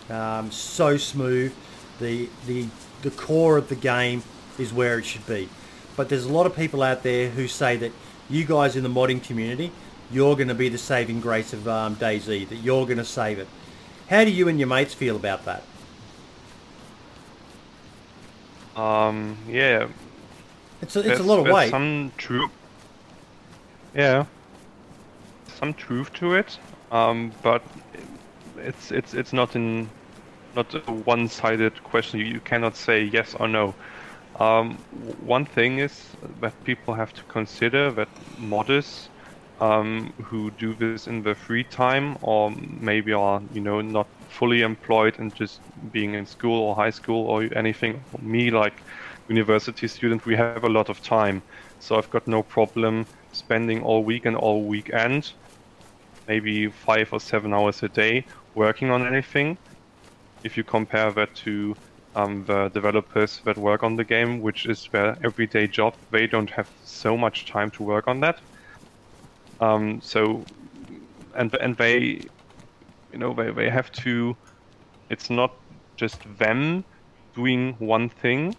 Um, 0.09 0.51
so 0.51 0.97
smooth. 0.97 1.53
The, 1.99 2.29
the, 2.45 2.67
the 3.03 3.11
core 3.11 3.57
of 3.57 3.69
the 3.69 3.75
game 3.75 4.23
is 4.59 4.73
where 4.73 4.99
it 4.99 5.05
should 5.05 5.25
be. 5.25 5.47
But 5.95 6.09
there's 6.09 6.25
a 6.25 6.31
lot 6.31 6.45
of 6.45 6.55
people 6.55 6.83
out 6.83 7.03
there 7.03 7.29
who 7.29 7.47
say 7.47 7.77
that 7.77 7.91
you 8.29 8.43
guys 8.43 8.75
in 8.75 8.83
the 8.83 8.89
modding 8.89 9.23
community, 9.23 9.71
you're 10.11 10.35
going 10.35 10.49
to 10.49 10.55
be 10.55 10.69
the 10.69 10.77
saving 10.77 11.21
grace 11.21 11.53
of 11.53 11.67
um, 11.67 11.95
DayZ, 11.95 12.49
that 12.49 12.57
you're 12.57 12.85
going 12.85 12.97
to 12.97 13.05
save 13.05 13.39
it. 13.39 13.47
How 14.09 14.23
do 14.23 14.31
you 14.31 14.47
and 14.47 14.59
your 14.59 14.67
mates 14.67 14.93
feel 14.93 15.15
about 15.15 15.45
that? 15.45 15.63
Um, 18.75 19.37
yeah. 19.47 19.87
It's 20.81 20.95
a, 20.95 21.09
it's 21.09 21.19
a 21.19 21.23
lot 21.23 21.39
of 21.39 21.51
weight. 21.51 21.71
Some 21.71 22.11
truth. 22.17 22.51
Yeah. 23.95 24.25
Some 25.59 25.73
truth 25.73 26.11
to 26.13 26.33
it, 26.33 26.59
um, 26.91 27.31
but 27.41 27.61
it's 28.57 28.91
it's 28.91 29.13
it's 29.13 29.31
not 29.31 29.55
in 29.55 29.89
not 30.55 30.73
a 30.75 30.91
one-sided 30.91 31.81
question. 31.83 32.19
You, 32.19 32.25
you 32.25 32.39
cannot 32.41 32.75
say 32.75 33.03
yes 33.03 33.35
or 33.39 33.47
no. 33.47 33.73
Um, 34.39 34.77
one 35.25 35.45
thing 35.45 35.79
is 35.79 36.07
that 36.41 36.53
people 36.65 36.93
have 36.93 37.13
to 37.13 37.23
consider 37.23 37.89
that 37.91 38.09
modders 38.37 39.07
um, 39.59 40.13
who 40.25 40.51
do 40.51 40.75
this 40.75 41.07
in 41.07 41.15
their 41.23 41.35
free 41.35 41.63
time 41.63 42.17
or 42.21 42.51
maybe 42.57 43.13
are 43.13 43.41
you 43.51 43.61
know 43.61 43.81
not 43.81 44.09
fully 44.29 44.61
employed 44.61 45.19
and 45.19 45.33
just 45.33 45.61
being 45.91 46.13
in 46.15 46.25
school 46.25 46.61
or 46.61 46.75
high 46.75 46.89
school 46.91 47.27
or 47.27 47.43
anything. 47.57 48.05
Me 48.19 48.51
like 48.51 48.83
university 49.27 49.87
student, 49.87 50.25
we 50.25 50.35
have 50.35 50.63
a 50.63 50.69
lot 50.69 50.89
of 50.89 51.01
time, 51.01 51.43
so 51.79 51.97
I've 51.97 52.09
got 52.09 52.27
no 52.27 52.43
problem 52.43 53.07
spending 53.31 53.81
all 53.83 54.03
week 54.05 54.25
and 54.25 54.35
all 54.35 54.67
weekend, 54.67 55.33
maybe 56.27 56.69
five 56.71 57.11
or 57.13 57.19
seven 57.19 57.53
hours 57.53 57.81
a 57.83 57.89
day 57.89 58.27
working 58.53 58.91
on 58.91 59.05
anything. 59.07 59.57
If 60.43 60.57
you 60.57 60.63
compare 60.63 61.11
that 61.13 61.35
to 61.45 61.77
um, 62.15 62.45
the 62.45 62.69
developers 62.69 63.41
that 63.45 63.57
work 63.57 63.83
on 63.83 63.95
the 63.97 64.05
game, 64.05 64.41
which 64.41 64.65
is 64.65 64.87
their 64.91 65.17
everyday 65.25 65.67
job, 65.67 65.95
they 66.11 66.27
don't 66.27 66.49
have 66.51 66.69
so 66.83 67.17
much 67.17 67.45
time 67.47 67.71
to 67.71 67.83
work 67.83 68.07
on 68.07 68.21
that. 68.21 68.41
Um, 69.59 70.01
so, 70.01 70.47
and 71.35 71.53
and 71.55 71.77
they, 71.77 72.29
you 73.11 73.19
know, 73.19 73.33
they, 73.35 73.51
they 73.51 73.69
have 73.69 73.91
to. 74.03 74.37
It's 75.09 75.29
not 75.29 75.51
just 75.97 76.23
them 76.39 76.85
doing 77.35 77.75
one 77.79 78.09
thing, 78.09 78.57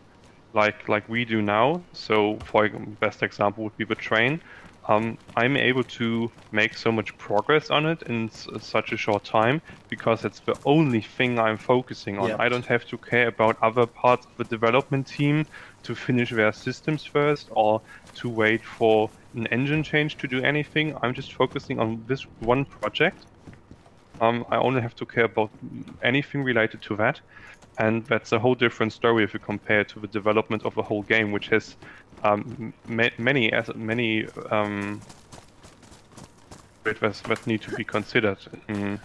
like 0.54 0.88
like 0.88 1.08
we 1.08 1.24
do 1.24 1.42
now. 1.42 1.88
So, 1.92 2.42
for 2.46 2.68
best 3.00 3.22
example 3.22 3.64
would 3.64 3.76
be 3.76 3.84
the 3.86 3.94
train 3.96 4.40
um, 4.88 5.18
I'm 5.36 5.56
able 5.56 5.84
to 5.98 6.30
make 6.52 6.76
so 6.76 6.92
much 6.92 7.16
progress 7.18 7.70
on 7.70 7.86
it 7.86 8.02
in 8.02 8.26
s- 8.26 8.46
such 8.60 8.92
a 8.92 8.96
short 8.96 9.24
time 9.24 9.60
because 9.90 10.24
it's 10.24 10.40
the 10.46 10.56
only 10.64 11.02
thing 11.02 11.38
I'm 11.38 11.58
focusing 11.58 12.18
on. 12.18 12.30
Yeah. 12.30 12.36
I 12.38 12.48
don't 12.48 12.66
have 12.66 12.84
to 12.86 12.98
care 12.98 13.28
about 13.28 13.56
other 13.62 13.86
parts 13.86 14.26
of 14.26 14.32
the 14.38 14.44
development 14.44 15.08
team 15.08 15.46
to 15.84 15.94
finish 15.96 16.30
their 16.30 16.52
systems 16.52 17.04
first 17.04 17.48
or 17.52 17.82
to 18.20 18.30
wait 18.30 18.64
for 18.64 19.10
an 19.36 19.46
engine 19.48 19.82
change 19.82 20.16
to 20.18 20.26
do 20.26 20.42
anything. 20.42 20.96
I'm 21.02 21.14
just 21.14 21.32
focusing 21.32 21.78
on 21.78 22.04
this 22.08 22.22
one 22.40 22.64
project. 22.64 23.26
Um, 24.20 24.46
I 24.48 24.56
only 24.56 24.80
have 24.80 24.96
to 24.96 25.06
care 25.06 25.24
about 25.24 25.50
anything 26.02 26.42
related 26.42 26.82
to 26.82 26.96
that. 26.96 27.20
And 27.78 28.06
that's 28.06 28.32
a 28.32 28.38
whole 28.38 28.54
different 28.54 28.92
story 28.92 29.22
if 29.24 29.34
you 29.34 29.40
compare 29.40 29.84
to 29.84 30.00
the 30.00 30.06
development 30.06 30.64
of 30.64 30.78
a 30.78 30.82
whole 30.82 31.02
game, 31.02 31.30
which 31.30 31.48
has 31.48 31.76
um, 32.24 32.72
ma 32.88 33.08
many 33.18 33.52
as 33.52 33.74
many 33.74 34.26
um, 34.50 35.02
that 36.84 37.46
need 37.46 37.60
to 37.62 37.74
be 37.74 37.84
considered. 37.84 38.38
Mm. 38.68 38.98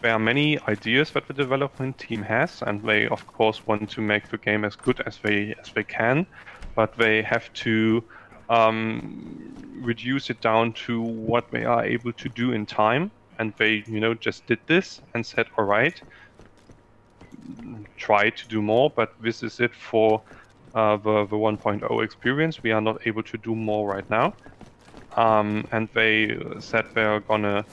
There 0.00 0.12
are 0.12 0.18
many 0.18 0.58
ideas 0.60 1.10
that 1.10 1.26
the 1.26 1.34
development 1.34 1.98
team 1.98 2.22
has, 2.22 2.62
and 2.62 2.82
they 2.82 3.08
of 3.08 3.26
course 3.26 3.66
want 3.66 3.90
to 3.90 4.00
make 4.00 4.28
the 4.28 4.38
game 4.38 4.64
as 4.64 4.76
good 4.76 5.00
as 5.00 5.18
they 5.18 5.54
as 5.60 5.70
they 5.72 5.84
can, 5.84 6.26
but 6.74 6.96
they 6.96 7.22
have 7.22 7.52
to 7.64 8.02
um, 8.48 9.80
reduce 9.82 10.30
it 10.30 10.40
down 10.40 10.72
to 10.86 11.02
what 11.02 11.50
they 11.50 11.64
are 11.64 11.84
able 11.84 12.12
to 12.14 12.28
do 12.28 12.52
in 12.52 12.66
time. 12.66 13.12
And 13.38 13.52
they, 13.58 13.84
you 13.86 14.00
know, 14.00 14.14
just 14.14 14.46
did 14.46 14.60
this 14.66 15.00
and 15.14 15.24
said, 15.24 15.46
all 15.58 15.64
right, 15.64 16.00
try 17.96 18.30
to 18.30 18.48
do 18.48 18.62
more, 18.62 18.90
but 18.96 19.10
this 19.20 19.42
is 19.42 19.60
it 19.60 19.74
for 19.74 20.22
uh, 20.74 20.96
the, 20.98 21.26
the 21.26 21.36
1.0 21.36 22.04
experience. 22.04 22.62
We 22.62 22.72
are 22.72 22.80
not 22.80 23.06
able 23.06 23.22
to 23.24 23.38
do 23.38 23.54
more 23.54 23.88
right 23.88 24.08
now. 24.10 24.34
Um, 25.16 25.66
and 25.72 25.88
they 25.94 26.36
said 26.60 26.84
they're 26.94 27.20
gonna 27.20 27.66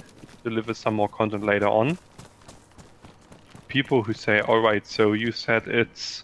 deliver 0.44 0.74
some 0.74 0.96
more 0.96 1.10
content 1.10 1.44
later 1.46 1.68
on. 1.68 1.98
People 3.68 4.04
who 4.04 4.14
say, 4.14 4.42
alright, 4.42 4.86
so 4.88 5.14
you 5.14 5.32
said 5.32 5.68
it's 5.68 6.24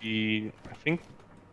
the, 0.00 0.50
I 0.70 0.74
think 0.74 1.00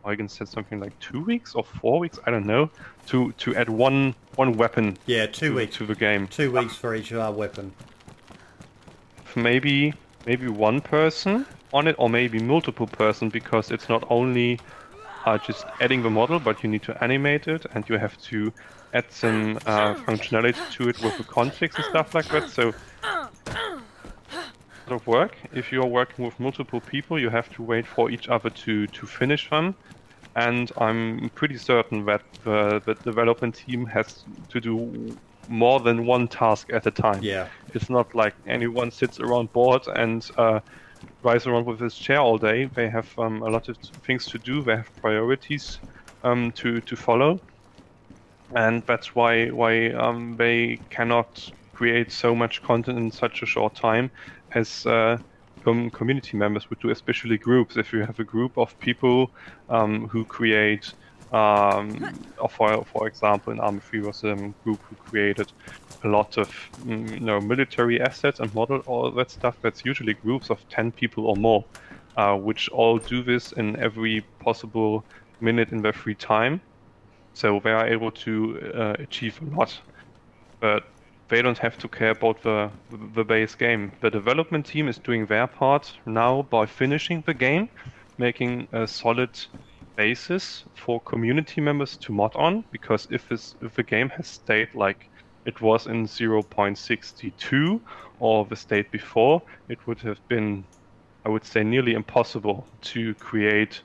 Eugen 0.06 0.28
said 0.28 0.48
something 0.48 0.80
like 0.80 0.98
two 0.98 1.22
weeks 1.22 1.54
or 1.54 1.64
four 1.64 1.98
weeks, 1.98 2.18
I 2.26 2.30
don't 2.30 2.46
know, 2.46 2.70
to, 3.06 3.32
to 3.32 3.54
add 3.54 3.68
one 3.68 4.14
one 4.34 4.56
weapon 4.56 4.96
yeah, 5.06 5.26
two 5.26 5.50
to, 5.50 5.54
weeks. 5.56 5.76
to 5.76 5.86
the 5.86 5.94
game. 5.94 6.26
Two 6.26 6.50
weeks 6.52 6.74
for 6.74 6.94
each 6.94 7.12
uh, 7.12 7.32
weapon. 7.34 7.72
Maybe 9.36 9.94
maybe 10.26 10.48
one 10.48 10.80
person 10.80 11.46
on 11.72 11.86
it, 11.88 11.96
or 11.98 12.08
maybe 12.08 12.38
multiple 12.38 12.86
person, 12.86 13.28
because 13.28 13.70
it's 13.70 13.88
not 13.88 14.04
only 14.10 14.58
uh, 15.24 15.38
just 15.38 15.64
adding 15.80 16.02
the 16.02 16.10
model, 16.10 16.38
but 16.38 16.62
you 16.62 16.68
need 16.68 16.82
to 16.82 17.02
animate 17.02 17.48
it, 17.48 17.66
and 17.74 17.88
you 17.88 17.98
have 17.98 18.20
to 18.22 18.52
add 18.92 19.10
some 19.10 19.56
uh, 19.66 19.94
functionality 19.94 20.70
to 20.72 20.88
it 20.88 21.00
with 21.02 21.16
the 21.16 21.24
configs 21.24 21.76
and 21.76 21.84
stuff 21.86 22.14
like 22.14 22.28
that. 22.28 22.50
So 22.50 22.74
of 24.92 25.06
work. 25.06 25.36
If 25.52 25.72
you're 25.72 25.86
working 25.86 26.24
with 26.24 26.38
multiple 26.38 26.80
people, 26.80 27.18
you 27.18 27.30
have 27.30 27.50
to 27.56 27.62
wait 27.62 27.86
for 27.86 28.10
each 28.10 28.28
other 28.28 28.50
to, 28.50 28.86
to 28.86 29.06
finish 29.06 29.50
them. 29.50 29.74
And 30.34 30.72
I'm 30.78 31.30
pretty 31.34 31.58
certain 31.58 32.04
that 32.06 32.22
the, 32.44 32.82
the 32.84 32.94
development 32.94 33.54
team 33.54 33.86
has 33.86 34.24
to 34.48 34.60
do 34.60 35.16
more 35.48 35.80
than 35.80 36.06
one 36.06 36.28
task 36.28 36.72
at 36.72 36.86
a 36.86 36.90
time. 36.90 37.22
Yeah. 37.22 37.48
It's 37.74 37.90
not 37.90 38.14
like 38.14 38.34
anyone 38.46 38.90
sits 38.90 39.20
around 39.20 39.52
board 39.52 39.82
and 39.88 40.26
uh, 40.38 40.60
drives 41.22 41.46
around 41.46 41.66
with 41.66 41.80
his 41.80 41.94
chair 41.94 42.20
all 42.20 42.38
day. 42.38 42.64
They 42.64 42.88
have 42.88 43.08
um, 43.18 43.42
a 43.42 43.50
lot 43.50 43.68
of 43.68 43.76
things 44.06 44.26
to 44.28 44.38
do. 44.38 44.62
They 44.62 44.76
have 44.76 44.90
priorities 45.00 45.78
um, 46.24 46.52
to 46.52 46.80
to 46.80 46.96
follow, 46.96 47.40
and 48.54 48.82
that's 48.86 49.14
why 49.14 49.48
why 49.48 49.90
um, 49.90 50.36
they 50.36 50.80
cannot 50.90 51.50
create 51.72 52.12
so 52.12 52.34
much 52.34 52.62
content 52.62 52.98
in 52.98 53.10
such 53.10 53.42
a 53.42 53.46
short 53.46 53.74
time 53.74 54.10
as 54.54 54.86
uh, 54.86 55.18
com- 55.64 55.90
community 55.90 56.36
members 56.36 56.68
would 56.70 56.80
do, 56.80 56.90
especially 56.90 57.38
groups. 57.38 57.76
If 57.76 57.92
you 57.92 58.00
have 58.00 58.18
a 58.20 58.24
group 58.24 58.56
of 58.58 58.78
people 58.80 59.30
um, 59.68 60.08
who 60.08 60.24
create, 60.24 60.92
um, 61.32 62.12
for 62.50 62.84
for 62.84 63.06
example, 63.06 63.52
in 63.52 63.60
Arma 63.60 63.80
3 63.80 64.00
was 64.00 64.24
a 64.24 64.34
group 64.64 64.80
who 64.88 64.96
created 64.96 65.52
a 66.04 66.08
lot 66.08 66.36
of 66.36 66.48
mm, 66.84 67.10
you 67.10 67.20
know 67.20 67.40
military 67.40 68.00
assets 68.00 68.40
and 68.40 68.52
model 68.54 68.78
all 68.86 69.10
that 69.10 69.30
stuff. 69.30 69.56
That's 69.62 69.84
usually 69.84 70.14
groups 70.14 70.50
of 70.50 70.58
ten 70.68 70.92
people 70.92 71.26
or 71.26 71.36
more, 71.36 71.64
uh, 72.16 72.36
which 72.36 72.68
all 72.70 72.98
do 72.98 73.22
this 73.22 73.52
in 73.52 73.76
every 73.76 74.24
possible 74.40 75.04
minute 75.40 75.72
in 75.72 75.82
their 75.82 75.92
free 75.92 76.14
time. 76.14 76.60
So 77.34 77.60
they 77.64 77.70
are 77.70 77.86
able 77.86 78.10
to 78.10 78.72
uh, 78.74 78.94
achieve 78.98 79.40
a 79.40 79.56
lot. 79.56 79.80
But 80.60 80.84
they 81.32 81.40
don't 81.40 81.56
have 81.56 81.78
to 81.78 81.88
care 81.88 82.10
about 82.10 82.42
the 82.42 82.70
the 83.14 83.24
base 83.24 83.54
game. 83.54 83.90
The 84.02 84.10
development 84.10 84.66
team 84.66 84.86
is 84.86 84.98
doing 84.98 85.24
their 85.24 85.46
part 85.46 85.90
now 86.04 86.42
by 86.42 86.66
finishing 86.66 87.22
the 87.26 87.32
game, 87.32 87.70
making 88.18 88.68
a 88.72 88.86
solid 88.86 89.30
basis 89.96 90.64
for 90.74 91.00
community 91.00 91.62
members 91.62 91.96
to 92.04 92.12
mod 92.12 92.36
on. 92.36 92.64
Because 92.70 93.08
if 93.10 93.30
this 93.30 93.54
if 93.62 93.74
the 93.74 93.82
game 93.82 94.10
has 94.10 94.28
stayed 94.28 94.68
like 94.74 95.08
it 95.46 95.58
was 95.62 95.86
in 95.86 96.04
0.62 96.04 97.80
or 98.20 98.44
the 98.44 98.56
state 98.56 98.92
before, 98.92 99.40
it 99.70 99.78
would 99.86 100.00
have 100.02 100.20
been, 100.28 100.64
I 101.24 101.30
would 101.30 101.46
say, 101.46 101.64
nearly 101.64 101.94
impossible 101.94 102.68
to 102.92 103.14
create 103.14 103.82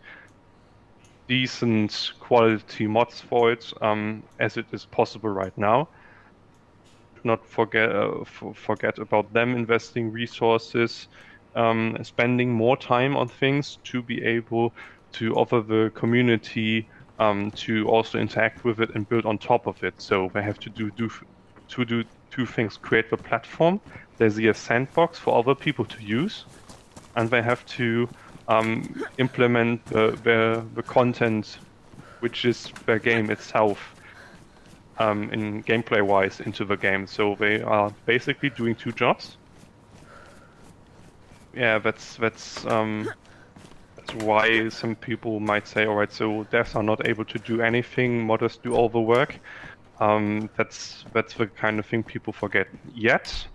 decent 1.30 2.12
quality 2.20 2.88
mods 2.88 3.22
for 3.22 3.54
it 3.54 3.64
um, 3.82 4.24
as 4.38 4.58
it 4.58 4.66
is 4.74 4.86
possible 4.86 5.30
right 5.30 5.58
now 5.58 5.88
not 7.28 7.46
forget 7.46 7.96
uh, 7.96 8.24
forget 8.56 8.98
about 8.98 9.34
them 9.34 9.56
investing 9.56 10.12
resources, 10.12 11.08
um, 11.56 11.98
spending 12.04 12.52
more 12.52 12.78
time 12.78 13.16
on 13.16 13.28
things 13.28 13.78
to 13.84 14.02
be 14.02 14.24
able 14.24 14.74
to 15.14 15.36
offer 15.36 15.62
the 15.62 15.92
community 15.96 16.90
um, 17.20 17.52
to 17.52 17.88
also 17.88 18.20
interact 18.20 18.64
with 18.64 18.80
it 18.80 18.90
and 18.96 19.08
build 19.10 19.26
on 19.26 19.38
top 19.38 19.68
of 19.68 19.84
it. 19.84 19.94
So 19.98 20.30
they 20.34 20.42
have 20.42 20.60
to 20.60 20.70
do, 20.70 20.92
do 20.92 21.10
to 21.70 21.86
do 21.86 22.04
two 22.32 22.46
things: 22.46 22.78
create 22.78 23.10
the 23.10 23.18
platform. 23.18 23.82
There's 24.18 24.38
a 24.40 24.54
sandbox 24.54 25.20
for 25.20 25.38
other 25.38 25.56
people 25.56 25.86
to 25.86 26.04
use, 26.04 26.46
and 27.16 27.30
they 27.30 27.42
have 27.42 27.66
to 27.78 28.10
um, 28.48 29.04
implement 29.18 29.86
the, 29.90 30.18
the 30.24 30.66
the 30.74 30.84
content, 30.84 31.60
which 32.20 32.46
is 32.46 32.72
the 32.86 33.00
game 33.00 33.30
itself 33.30 33.97
um, 35.00 35.32
in 35.32 35.64
gameplay 35.64 36.02
wise 36.02 36.40
into 36.40 36.66
the 36.66 36.76
game. 36.76 37.08
So 37.08 37.36
they 37.40 37.62
are 37.62 37.94
basically 38.06 38.50
doing 38.50 38.76
two 38.76 38.92
jobs. 38.92 39.38
Yeah, 41.54 41.80
that's 41.80 42.16
that's 42.18 42.66
um, 42.66 43.10
that's 43.96 44.14
why 44.24 44.70
some 44.70 44.96
people 44.96 45.40
might 45.40 45.68
say, 45.68 45.86
all 45.86 45.96
right, 45.96 46.12
so 46.12 46.46
devs 46.46 46.76
are 46.76 46.84
not 46.84 47.08
able 47.08 47.26
to 47.26 47.40
do 47.40 47.62
anything, 47.62 48.28
modders 48.28 48.62
do 48.62 48.74
all 48.76 48.90
the 48.90 49.02
work. 49.02 49.40
Um, 50.00 50.50
that's 50.56 51.06
that's 51.14 51.34
the 51.34 51.48
kind 51.48 51.80
of 51.80 51.86
thing 51.86 52.04
people 52.04 52.32
forget. 52.32 52.68
Yet, 52.94 53.48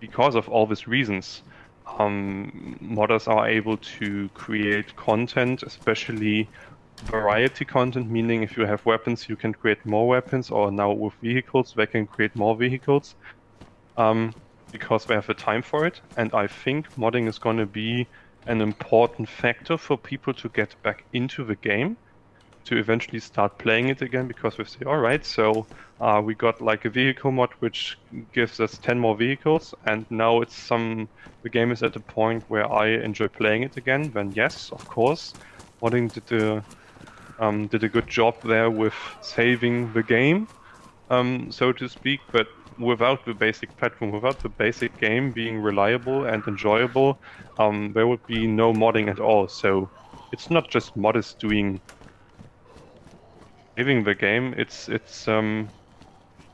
because 0.00 0.34
of 0.34 0.48
all 0.48 0.66
these 0.66 0.88
reasons, 0.88 1.42
um, 1.98 2.76
modders 2.82 3.28
are 3.28 3.48
able 3.48 3.76
to 3.76 4.28
create 4.34 4.96
content, 4.96 5.62
especially 5.62 6.48
variety 7.10 7.64
content, 7.64 8.10
meaning 8.10 8.42
if 8.42 8.56
you 8.56 8.64
have 8.66 8.84
weapons, 8.86 9.28
you 9.28 9.36
can 9.36 9.52
create 9.52 9.84
more 9.84 10.08
weapons, 10.08 10.50
or 10.50 10.70
now 10.70 10.92
with 10.92 11.14
vehicles, 11.14 11.74
they 11.76 11.86
can 11.86 12.06
create 12.06 12.34
more 12.36 12.56
vehicles 12.56 13.14
um, 13.96 14.34
because 14.70 15.04
they 15.04 15.14
have 15.14 15.26
the 15.26 15.34
time 15.34 15.62
for 15.62 15.86
it. 15.86 16.00
And 16.16 16.32
I 16.34 16.46
think 16.46 16.94
modding 16.96 17.28
is 17.28 17.38
going 17.38 17.58
to 17.58 17.66
be 17.66 18.06
an 18.46 18.60
important 18.60 19.28
factor 19.28 19.76
for 19.76 19.96
people 19.96 20.34
to 20.34 20.48
get 20.48 20.74
back 20.82 21.04
into 21.12 21.44
the 21.44 21.56
game, 21.56 21.96
to 22.64 22.76
eventually 22.76 23.20
start 23.20 23.58
playing 23.58 23.88
it 23.88 24.02
again, 24.02 24.26
because 24.26 24.58
we 24.58 24.64
say, 24.64 24.84
all 24.86 24.98
right, 24.98 25.24
so 25.24 25.66
uh, 26.00 26.20
we 26.24 26.34
got 26.34 26.60
like 26.60 26.84
a 26.84 26.90
vehicle 26.90 27.30
mod 27.30 27.50
which 27.60 27.98
gives 28.32 28.58
us 28.60 28.78
10 28.78 28.98
more 28.98 29.16
vehicles, 29.16 29.74
and 29.86 30.06
now 30.10 30.40
it's 30.40 30.56
some 30.56 31.08
the 31.42 31.50
game 31.50 31.72
is 31.72 31.82
at 31.82 31.96
a 31.96 32.00
point 32.00 32.44
where 32.48 32.70
I 32.72 32.88
enjoy 32.88 33.28
playing 33.28 33.64
it 33.64 33.76
again. 33.76 34.10
Then 34.12 34.32
yes, 34.32 34.70
of 34.72 34.86
course, 34.88 35.34
modding 35.82 36.12
did 36.12 36.26
the 36.26 36.64
um, 37.42 37.66
did 37.66 37.82
a 37.82 37.88
good 37.88 38.06
job 38.06 38.34
there 38.44 38.70
with 38.70 38.94
saving 39.20 39.92
the 39.92 40.02
game, 40.02 40.46
um, 41.10 41.50
so 41.50 41.72
to 41.72 41.88
speak. 41.88 42.20
But 42.30 42.46
without 42.78 43.24
the 43.26 43.34
basic 43.34 43.76
platform, 43.76 44.12
without 44.12 44.38
the 44.40 44.48
basic 44.48 44.96
game 45.00 45.32
being 45.32 45.58
reliable 45.60 46.24
and 46.24 46.46
enjoyable, 46.46 47.18
um, 47.58 47.92
there 47.94 48.06
would 48.06 48.24
be 48.26 48.46
no 48.46 48.72
modding 48.72 49.08
at 49.10 49.18
all. 49.18 49.48
So 49.48 49.90
it's 50.32 50.50
not 50.50 50.70
just 50.70 50.96
modders 50.96 51.36
doing 51.36 51.80
saving 53.76 54.04
the 54.04 54.14
game. 54.14 54.54
It's 54.56 54.88
it's 54.88 55.26
um, 55.26 55.68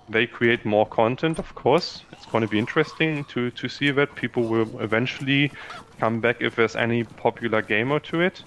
they 0.09 0.27
create 0.27 0.65
more 0.65 0.86
content, 0.86 1.39
of 1.39 1.55
course. 1.55 2.02
It's 2.12 2.24
going 2.24 2.43
to 2.43 2.48
be 2.48 2.59
interesting 2.59 3.24
to 3.27 3.51
to 3.51 3.69
see 3.69 3.90
that 3.90 4.15
people 4.15 4.44
will 4.44 4.81
eventually 4.81 5.52
come 6.01 6.20
back 6.20 6.36
if 6.40 6.56
there's 6.56 6.77
any 6.77 7.05
popular 7.05 7.60
gamer 7.60 8.01
to 8.01 8.23
it 8.23 8.43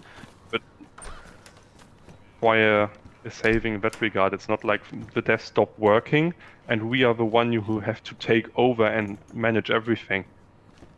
require 2.42 2.90
a 3.24 3.30
saving 3.30 3.76
in 3.76 3.82
that 3.82 4.02
regard. 4.02 4.34
It's 4.34 4.50
not 4.50 4.64
like 4.64 4.82
the 5.14 5.22
devs 5.22 5.42
stop 5.42 5.70
working 5.78 6.34
and 6.68 6.90
we 6.90 7.04
are 7.04 7.14
the 7.14 7.26
one 7.26 7.54
who 7.54 7.80
have 7.80 8.02
to 8.06 8.16
take 8.16 8.48
over 8.56 8.88
and 8.88 9.20
manage 9.32 9.70
everything. 9.70 10.26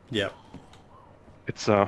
Yeah. 0.09 0.29
It's 1.47 1.67
uh 1.67 1.87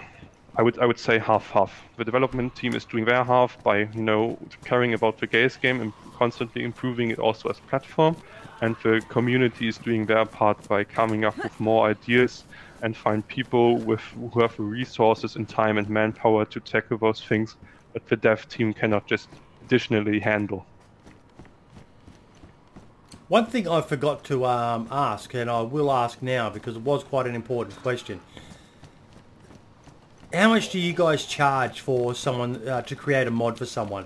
I 0.58 0.62
would 0.62 0.78
I 0.80 0.86
would 0.86 1.00
say 1.00 1.20
half 1.20 1.50
half. 1.52 1.72
The 1.96 2.04
development 2.04 2.54
team 2.56 2.76
is 2.76 2.84
doing 2.84 3.06
their 3.06 3.24
half 3.24 3.52
by, 3.64 3.78
you 3.96 4.04
know, 4.10 4.38
caring 4.66 4.94
about 4.94 5.20
the 5.20 5.28
gaze 5.28 5.56
game 5.56 5.80
and 5.80 5.94
constantly 6.18 6.64
improving 6.66 7.12
it 7.12 7.20
also 7.20 7.50
as 7.50 7.60
platform. 7.70 8.18
And 8.62 8.76
the 8.84 9.02
community 9.08 9.70
is 9.70 9.78
doing 9.78 10.06
their 10.06 10.26
part 10.26 10.68
by 10.68 10.84
coming 10.84 11.24
up 11.24 11.38
with 11.38 11.58
more 11.62 11.88
ideas 11.88 12.44
and 12.82 12.96
find 12.96 13.26
people 13.28 13.78
with 13.78 14.02
who 14.34 14.42
have 14.42 14.60
resources 14.60 15.38
and 15.38 15.48
time 15.48 15.78
and 15.78 15.88
manpower 15.90 16.44
to 16.46 16.60
tackle 16.60 16.98
those 16.98 17.22
things 17.22 17.56
that 17.94 18.06
the 18.08 18.18
dev 18.18 18.48
team 18.50 18.74
cannot 18.74 19.08
just 19.08 19.30
additionally 19.66 20.20
handle. 20.20 20.66
One 23.28 23.48
thing 23.48 23.68
I 23.68 23.82
forgot 23.82 24.24
to 24.26 24.46
um, 24.46 24.88
ask, 24.92 25.34
and 25.34 25.50
I 25.50 25.62
will 25.62 25.92
ask 25.92 26.22
now 26.22 26.50
because 26.50 26.76
it 26.76 26.84
was 26.84 27.04
quite 27.04 27.26
an 27.26 27.34
important 27.34 27.76
question. 27.82 28.20
How 30.32 30.50
much 30.50 30.70
do 30.70 30.80
you 30.80 30.94
guys 30.94 31.26
charge 31.26 31.82
for 31.82 32.14
someone 32.14 32.68
uh, 32.68 32.82
to 32.84 32.96
create 32.96 33.26
a 33.26 33.32
mod 33.32 33.58
for 33.58 33.66
someone? 33.66 34.06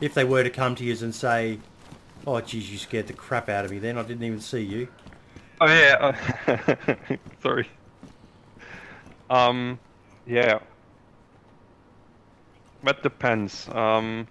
If 0.00 0.14
they 0.14 0.22
were 0.22 0.44
to 0.44 0.50
come 0.50 0.76
to 0.76 0.84
you 0.84 0.96
and 1.02 1.12
say, 1.12 1.58
"Oh, 2.26 2.40
geez, 2.40 2.70
you 2.70 2.78
scared 2.78 3.08
the 3.08 3.12
crap 3.12 3.48
out 3.48 3.64
of 3.64 3.72
me," 3.72 3.80
then 3.80 3.98
I 3.98 4.02
didn't 4.02 4.22
even 4.22 4.40
see 4.40 4.60
you. 4.60 4.86
Oh 5.60 5.66
yeah, 5.66 6.14
sorry. 7.42 7.68
Um, 9.28 9.80
yeah, 10.26 10.60
that 12.84 13.02
depends. 13.02 13.68
Um, 13.70 14.28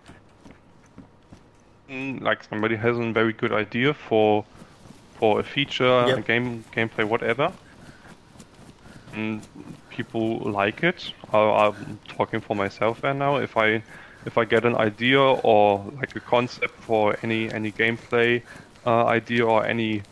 like 1.90 2.44
somebody 2.44 2.76
has 2.76 2.98
a 2.98 3.12
very 3.12 3.34
good 3.34 3.52
idea 3.52 3.94
for 3.94 4.46
for 5.20 5.40
a 5.40 5.44
feature, 5.44 6.06
yep. 6.08 6.18
a 6.20 6.22
game 6.22 6.64
gameplay, 6.76 7.06
whatever, 7.06 7.52
and 9.14 9.42
people 9.90 10.40
like 10.40 10.84
it. 10.84 11.12
I, 11.34 11.68
am 11.68 12.00
talking 12.08 12.42
for 12.42 12.56
myself 12.56 13.02
there 13.02 13.14
now. 13.14 13.38
If 13.38 13.58
I 13.58 13.82
if 14.26 14.38
I 14.38 14.46
get 14.46 14.66
an 14.66 14.76
idea 14.76 15.22
or 15.22 15.92
like 15.96 16.16
a 16.16 16.20
concept 16.20 16.76
for 16.80 17.18
any 17.24 17.52
any 17.52 17.72
gameplay 17.72 18.42
uh, 18.86 19.06
idea 19.06 19.46
or 19.46 19.66
any 19.66 20.04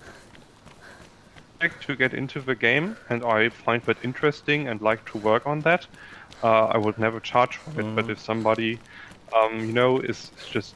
to 1.81 1.95
get 1.95 2.13
into 2.13 2.39
the 2.41 2.53
game 2.53 2.95
and 3.09 3.23
I 3.23 3.49
find 3.49 3.81
that 3.83 3.97
interesting 4.03 4.67
and 4.67 4.81
like 4.81 5.03
to 5.11 5.17
work 5.17 5.47
on 5.47 5.61
that, 5.61 5.87
uh, 6.43 6.65
I 6.65 6.77
would 6.77 6.97
never 6.99 7.19
charge 7.19 7.57
for 7.57 7.79
it. 7.79 7.95
But 7.95 8.09
if 8.09 8.19
somebody, 8.19 8.79
um, 9.35 9.59
you 9.59 9.73
know, 9.73 9.99
is 9.99 10.31
just 10.51 10.75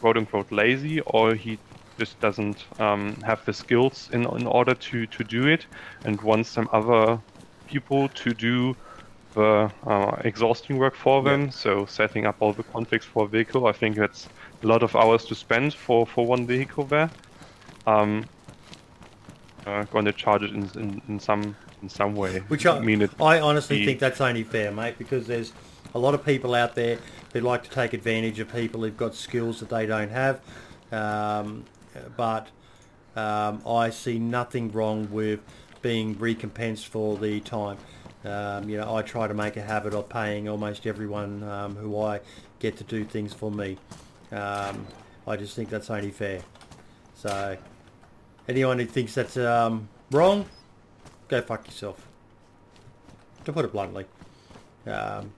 quote 0.00 0.16
unquote 0.16 0.50
lazy 0.52 1.00
or 1.00 1.34
he 1.34 1.58
just 1.98 2.18
doesn't 2.20 2.64
um, 2.80 3.14
have 3.22 3.44
the 3.44 3.52
skills 3.52 4.08
in 4.12 4.24
in 4.24 4.46
order 4.46 4.74
to 4.74 5.06
to 5.06 5.24
do 5.24 5.46
it 5.46 5.66
and 6.04 6.20
wants 6.22 6.48
some 6.48 6.68
other 6.72 7.20
people 7.66 8.08
to 8.08 8.32
do 8.34 8.74
the 9.34 9.70
uh, 9.86 10.16
exhausting 10.24 10.76
work 10.78 10.96
for 10.96 11.22
them. 11.22 11.44
Yeah. 11.44 11.50
So 11.50 11.86
setting 11.86 12.26
up 12.26 12.36
all 12.40 12.52
the 12.52 12.64
configs 12.64 13.04
for 13.04 13.24
a 13.24 13.28
vehicle, 13.28 13.66
I 13.66 13.72
think 13.72 13.96
that's 13.96 14.28
a 14.62 14.66
lot 14.66 14.82
of 14.82 14.96
hours 14.96 15.24
to 15.26 15.34
spend 15.34 15.74
for 15.74 16.06
for 16.06 16.26
one 16.26 16.46
vehicle 16.46 16.84
there. 16.84 17.10
Um, 17.86 18.24
uh, 19.66 19.84
going 19.84 20.04
to 20.04 20.12
charge 20.12 20.42
it 20.42 20.50
in, 20.50 20.70
in, 20.74 21.02
in 21.08 21.20
some 21.20 21.54
in 21.82 21.88
some 21.88 22.14
way. 22.14 22.40
Which 22.48 22.66
I, 22.66 22.80
mean 22.80 23.02
it. 23.02 23.10
I 23.20 23.40
honestly 23.40 23.78
be- 23.78 23.86
think 23.86 24.00
that's 24.00 24.20
only 24.20 24.42
fair, 24.42 24.70
mate, 24.70 24.96
because 24.98 25.26
there's 25.26 25.52
a 25.94 25.98
lot 25.98 26.14
of 26.14 26.24
people 26.24 26.54
out 26.54 26.74
there 26.74 26.98
who 27.32 27.40
like 27.40 27.62
to 27.64 27.70
take 27.70 27.92
advantage 27.92 28.38
of 28.38 28.52
people 28.52 28.82
who've 28.82 28.96
got 28.96 29.14
skills 29.14 29.60
that 29.60 29.68
they 29.68 29.86
don't 29.86 30.10
have. 30.10 30.40
Um, 30.92 31.64
but 32.16 32.48
um, 33.16 33.62
I 33.66 33.90
see 33.90 34.18
nothing 34.18 34.70
wrong 34.72 35.08
with 35.10 35.40
being 35.82 36.18
recompensed 36.18 36.86
for 36.88 37.16
the 37.16 37.40
time. 37.40 37.78
Um, 38.24 38.68
you 38.68 38.76
know, 38.76 38.94
I 38.94 39.02
try 39.02 39.26
to 39.26 39.34
make 39.34 39.56
a 39.56 39.62
habit 39.62 39.94
of 39.94 40.08
paying 40.08 40.48
almost 40.48 40.86
everyone 40.86 41.42
um, 41.42 41.76
who 41.76 42.00
I 42.00 42.20
get 42.58 42.76
to 42.76 42.84
do 42.84 43.04
things 43.04 43.32
for 43.32 43.50
me. 43.50 43.78
Um, 44.30 44.86
I 45.26 45.36
just 45.36 45.56
think 45.56 45.70
that's 45.70 45.90
only 45.90 46.10
fair. 46.10 46.42
So, 47.14 47.56
anyone 48.48 48.78
who 48.78 48.86
thinks 48.86 49.14
that's 49.14 49.36
um, 49.36 49.88
wrong, 50.10 50.46
go 51.28 51.40
fuck 51.40 51.66
yourself. 51.66 52.06
To 53.44 53.52
put 53.52 53.64
it 53.64 53.72
bluntly, 53.72 54.04
um, 54.86 55.32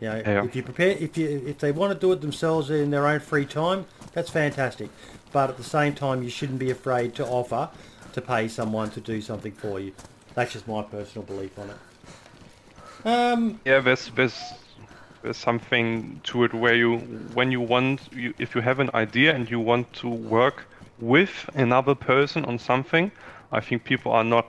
you 0.00 0.08
know, 0.08 0.22
Yeah. 0.24 0.44
if 0.44 0.56
you 0.56 0.62
prepare, 0.62 0.90
if 0.98 1.16
you 1.16 1.42
if 1.46 1.58
they 1.58 1.72
want 1.72 1.92
to 1.92 1.98
do 1.98 2.12
it 2.12 2.20
themselves 2.20 2.70
in 2.70 2.90
their 2.90 3.06
own 3.06 3.20
free 3.20 3.44
time, 3.44 3.86
that's 4.14 4.30
fantastic. 4.30 4.88
But 5.32 5.50
at 5.50 5.56
the 5.56 5.64
same 5.64 5.94
time, 5.94 6.22
you 6.22 6.30
shouldn't 6.30 6.58
be 6.58 6.70
afraid 6.70 7.14
to 7.16 7.26
offer 7.26 7.68
to 8.12 8.20
pay 8.20 8.48
someone 8.48 8.90
to 8.90 9.00
do 9.00 9.20
something 9.20 9.52
for 9.52 9.78
you. 9.78 9.92
That's 10.34 10.52
just 10.52 10.66
my 10.66 10.82
personal 10.82 11.24
belief 11.24 11.58
on 11.58 11.70
it. 11.70 11.76
Um, 13.04 13.60
Yeah, 13.64 13.80
there's 13.80 14.10
there's 14.14 14.38
there's 15.22 15.36
something 15.36 16.20
to 16.24 16.44
it 16.44 16.54
where 16.54 16.74
you 16.74 16.98
when 17.34 17.52
you 17.52 17.60
want 17.60 18.00
you, 18.12 18.34
if 18.38 18.54
you 18.54 18.60
have 18.62 18.80
an 18.80 18.90
idea 18.94 19.34
and 19.34 19.50
you 19.50 19.60
want 19.60 19.92
to 19.94 20.08
work 20.08 20.64
with 20.98 21.48
another 21.54 21.94
person 21.94 22.44
on 22.44 22.58
something, 22.58 23.10
I 23.52 23.60
think 23.60 23.84
people 23.84 24.12
are 24.12 24.24
not 24.24 24.46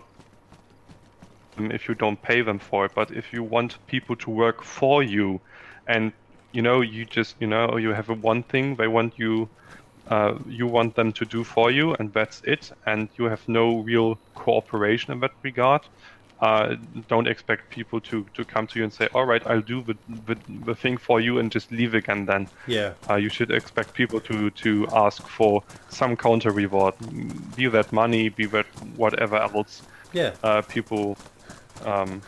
um, 1.62 1.72
if 1.72 1.88
you 1.88 1.96
don't 1.96 2.22
pay 2.22 2.42
them 2.42 2.60
for 2.60 2.86
it. 2.86 2.92
But 2.96 3.12
if 3.12 3.34
you 3.34 3.44
want 3.44 3.78
people 3.88 4.16
to 4.18 4.30
work 4.30 4.64
for 4.64 5.04
you, 5.04 5.40
and 5.88 6.12
you 6.52 6.62
know 6.62 6.82
you 6.82 7.06
just 7.06 7.36
you 7.40 7.48
know 7.48 7.78
you 7.78 7.94
have 7.94 8.10
a 8.10 8.14
one 8.14 8.44
thing 8.44 8.76
they 8.76 8.88
want 8.88 9.14
you. 9.18 9.50
Uh, 10.08 10.38
you 10.50 10.68
want 10.68 10.96
them 10.96 11.14
to 11.14 11.26
do 11.26 11.44
for 11.44 11.72
you, 11.72 11.94
and 11.94 12.12
that's 12.12 12.42
it. 12.44 12.72
And 12.86 13.08
you 13.18 13.26
have 13.26 13.48
no 13.48 13.80
real 13.80 14.18
cooperation 14.34 15.14
in 15.14 15.20
that 15.22 15.32
regard 15.44 15.84
uh, 16.42 16.76
don't 17.08 17.28
expect 17.28 17.70
people 17.70 18.02
to, 18.02 18.26
to 18.34 18.44
come 18.44 18.66
to 18.66 18.80
you 18.80 18.84
and 18.84 18.92
say, 18.92 19.08
all 19.14 19.26
right, 19.26 19.46
I'll 19.46 19.62
do 19.62 19.84
the, 19.84 19.96
the, 20.26 20.36
the 20.66 20.76
thing 20.76 20.98
for 20.98 21.22
you 21.22 21.38
and 21.38 21.52
just 21.52 21.72
leave 21.72 21.94
again 21.94 22.26
then. 22.26 22.48
yeah, 22.68 22.94
Uh, 23.10 23.16
you 23.16 23.30
should 23.30 23.52
expect 23.52 23.94
people 23.94 24.20
to, 24.22 24.50
to 24.50 24.88
ask 24.92 25.28
for 25.28 25.64
some 25.90 26.18
counter 26.18 26.52
reward, 26.52 26.96
be 27.56 27.68
that 27.68 27.94
money, 27.94 28.30
be 28.30 28.48
that 28.48 28.66
whatever 28.96 29.38
else. 29.38 29.84
yeah. 30.14 30.34
Uh, 30.44 30.62
people 30.64 31.16
um, 31.86 32.22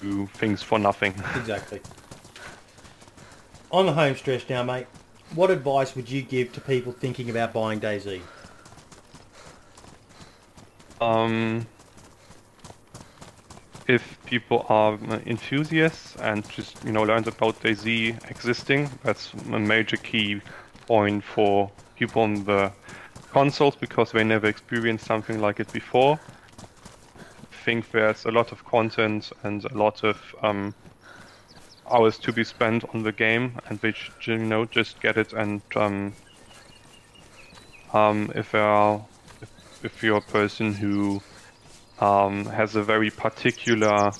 do 0.00 0.26
things 0.34 0.62
for 0.62 0.78
nothing. 0.78 1.14
Exactly. 1.36 1.80
On 3.72 3.84
the 3.84 3.92
home 3.92 4.14
stretch 4.16 4.48
now, 4.48 4.62
mate, 4.62 4.86
what 5.34 5.50
advice 5.50 5.96
would 5.96 6.08
you 6.08 6.22
give 6.22 6.52
to 6.52 6.60
people 6.60 6.92
thinking 6.92 7.28
about 7.30 7.52
buying 7.52 7.80
DayZ? 7.80 8.20
Um, 11.00 11.66
if 13.86 14.18
people 14.24 14.64
are 14.68 14.98
enthusiasts 15.26 16.16
and 16.16 16.48
just 16.48 16.82
you 16.84 16.92
know 16.92 17.02
learned 17.02 17.26
about 17.26 17.60
DayZ 17.60 18.30
existing, 18.30 18.88
that's 19.02 19.32
a 19.52 19.58
major 19.58 19.96
key 19.96 20.40
point 20.86 21.22
for 21.24 21.70
people 21.96 22.22
on 22.22 22.44
the 22.44 22.72
consoles 23.32 23.76
because 23.76 24.12
they 24.12 24.24
never 24.24 24.46
experienced 24.46 25.04
something 25.04 25.40
like 25.40 25.60
it 25.60 25.72
before. 25.72 26.18
Think 27.66 27.90
there's 27.90 28.24
a 28.24 28.30
lot 28.30 28.52
of 28.52 28.64
content 28.64 29.32
and 29.42 29.64
a 29.64 29.76
lot 29.76 30.04
of 30.04 30.16
um, 30.40 30.72
hours 31.90 32.16
to 32.18 32.32
be 32.32 32.44
spent 32.44 32.84
on 32.94 33.02
the 33.02 33.10
game, 33.10 33.58
and 33.66 33.80
should, 33.92 34.14
you 34.24 34.38
know 34.38 34.66
just 34.66 35.02
get 35.02 35.16
it 35.16 35.32
and 35.32 35.60
um, 35.74 36.14
um, 37.92 38.30
if 38.36 38.52
there 38.52 38.62
are 38.62 39.04
if, 39.42 39.50
if 39.82 40.00
you're 40.00 40.18
a 40.18 40.30
person 40.38 40.74
who 40.74 41.20
um, 41.98 42.44
has 42.44 42.76
a 42.76 42.84
very 42.84 43.10
particular 43.10 44.12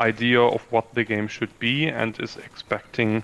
idea 0.00 0.40
of 0.40 0.62
what 0.72 0.94
the 0.94 1.04
game 1.04 1.28
should 1.28 1.58
be 1.58 1.88
and 1.88 2.18
is 2.20 2.38
expecting 2.38 3.22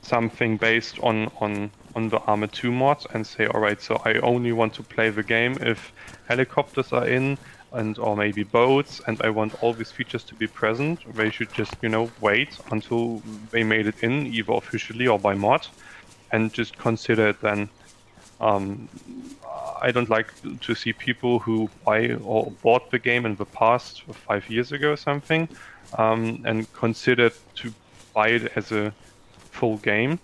something 0.00 0.56
based 0.56 0.98
on 1.00 1.30
on 1.42 1.70
on 1.98 2.08
the 2.08 2.20
Arma 2.30 2.46
2 2.46 2.70
mod 2.70 3.04
and 3.12 3.26
say 3.26 3.46
all 3.46 3.60
right 3.60 3.80
so 3.82 4.00
I 4.04 4.14
only 4.32 4.52
want 4.52 4.72
to 4.74 4.82
play 4.82 5.10
the 5.10 5.26
game 5.36 5.54
if 5.60 5.92
helicopters 6.28 6.92
are 6.92 7.08
in 7.08 7.36
and 7.72 7.98
or 7.98 8.16
maybe 8.16 8.44
boats 8.44 9.00
and 9.06 9.20
I 9.20 9.30
want 9.30 9.60
all 9.62 9.72
these 9.74 9.92
features 9.98 10.24
to 10.30 10.34
be 10.42 10.46
present 10.46 10.96
they 11.20 11.30
should 11.30 11.52
just 11.52 11.74
you 11.82 11.90
know 11.94 12.04
wait 12.20 12.50
until 12.70 13.20
they 13.50 13.64
made 13.64 13.86
it 13.92 13.98
in 14.02 14.14
either 14.26 14.52
officially 14.52 15.06
or 15.08 15.18
by 15.18 15.34
mod 15.34 15.66
and 16.32 16.52
just 16.60 16.78
consider 16.78 17.28
it 17.32 17.40
then 17.40 17.68
um, 18.40 18.88
I 19.82 19.90
don't 19.90 20.08
like 20.08 20.28
to 20.66 20.74
see 20.74 20.92
people 20.92 21.40
who 21.40 21.68
buy 21.84 22.00
or 22.32 22.52
bought 22.62 22.90
the 22.92 22.98
game 22.98 23.26
in 23.26 23.34
the 23.34 23.44
past, 23.44 24.02
five 24.28 24.48
years 24.48 24.70
ago 24.70 24.92
or 24.92 24.96
something, 24.96 25.48
um, 25.96 26.42
and 26.44 26.72
considered 26.72 27.32
to 27.56 27.72
buy 28.14 28.28
it 28.28 28.52
as 28.56 28.70
a 28.70 28.92
full 29.50 29.78
game. 29.78 30.20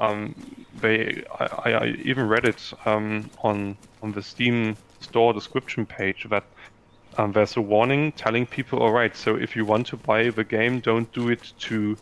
Um, 0.00 0.66
they, 0.74 1.24
I, 1.40 1.72
I 1.72 1.86
even 2.04 2.28
read 2.28 2.44
it 2.44 2.72
um, 2.84 3.30
on 3.42 3.78
on 4.02 4.12
the 4.12 4.22
Steam 4.22 4.78
store 5.00 5.32
description 5.32 5.86
page 5.86 6.26
that 6.30 6.44
um, 7.18 7.32
there's 7.32 7.56
a 7.56 7.62
warning 7.62 8.12
telling 8.12 8.46
people, 8.46 8.80
all 8.80 8.92
right, 8.92 9.16
so 9.16 9.36
if 9.36 9.56
you 9.56 9.64
want 9.64 9.86
to 9.88 9.96
buy 9.96 10.30
the 10.30 10.44
game, 10.44 10.80
don't 10.80 11.10
do 11.12 11.28
it 11.30 11.52
to, 11.60 11.74
you 11.76 11.98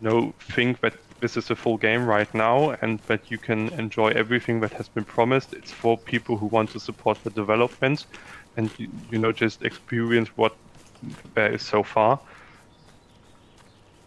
know, 0.00 0.34
think 0.52 0.80
that 0.82 0.94
this 1.20 1.36
is 1.36 1.50
a 1.50 1.56
full 1.56 1.76
game 1.78 2.04
right 2.06 2.32
now 2.34 2.70
and 2.82 3.00
that 3.06 3.30
you 3.30 3.38
can 3.38 3.72
enjoy 3.78 4.08
everything 4.10 4.60
that 4.60 4.72
has 4.74 4.88
been 4.88 5.04
promised. 5.04 5.52
It's 5.54 5.72
for 5.72 5.98
people 5.98 6.38
who 6.38 6.46
want 6.46 6.70
to 6.72 6.80
support 6.80 7.18
the 7.24 7.30
development 7.30 8.06
and 8.56 8.72
you, 8.78 8.88
you 9.10 9.18
know 9.18 9.32
just 9.32 9.62
experience 9.62 10.30
what 10.36 10.52
there 11.34 11.52
is 11.54 11.62
so 11.66 11.82
far. 11.82 12.20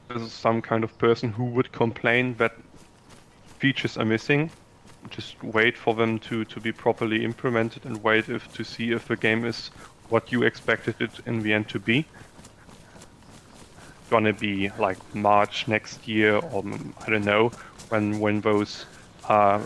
There's 0.09 0.33
some 0.33 0.61
kind 0.61 0.83
of 0.83 0.97
person 0.97 1.31
who 1.31 1.45
would 1.51 1.71
complain 1.71 2.35
that 2.37 2.53
features 3.63 3.97
are 3.97 4.05
missing. 4.05 4.51
Just 5.09 5.41
wait 5.41 5.77
for 5.77 5.93
them 5.93 6.19
to, 6.27 6.43
to 6.53 6.59
be 6.59 6.71
properly 6.73 7.23
implemented 7.23 7.85
and 7.85 7.95
wait 8.03 8.27
if 8.27 8.43
to 8.57 8.63
see 8.63 8.91
if 8.91 9.07
the 9.07 9.15
game 9.15 9.45
is 9.45 9.69
what 10.09 10.31
you 10.33 10.43
expected 10.43 10.95
it 10.99 11.13
in 11.25 11.41
the 11.43 11.53
end 11.53 11.69
to 11.69 11.79
be 11.79 12.05
gonna 14.09 14.33
be 14.33 14.69
like 14.77 14.99
March 15.15 15.67
next 15.67 16.07
year, 16.07 16.35
or 16.35 16.61
mm, 16.63 16.93
I 17.03 17.09
don't 17.11 17.25
know 17.25 17.49
when 17.89 18.19
when 18.19 18.41
those 18.41 18.85
uh, 19.27 19.59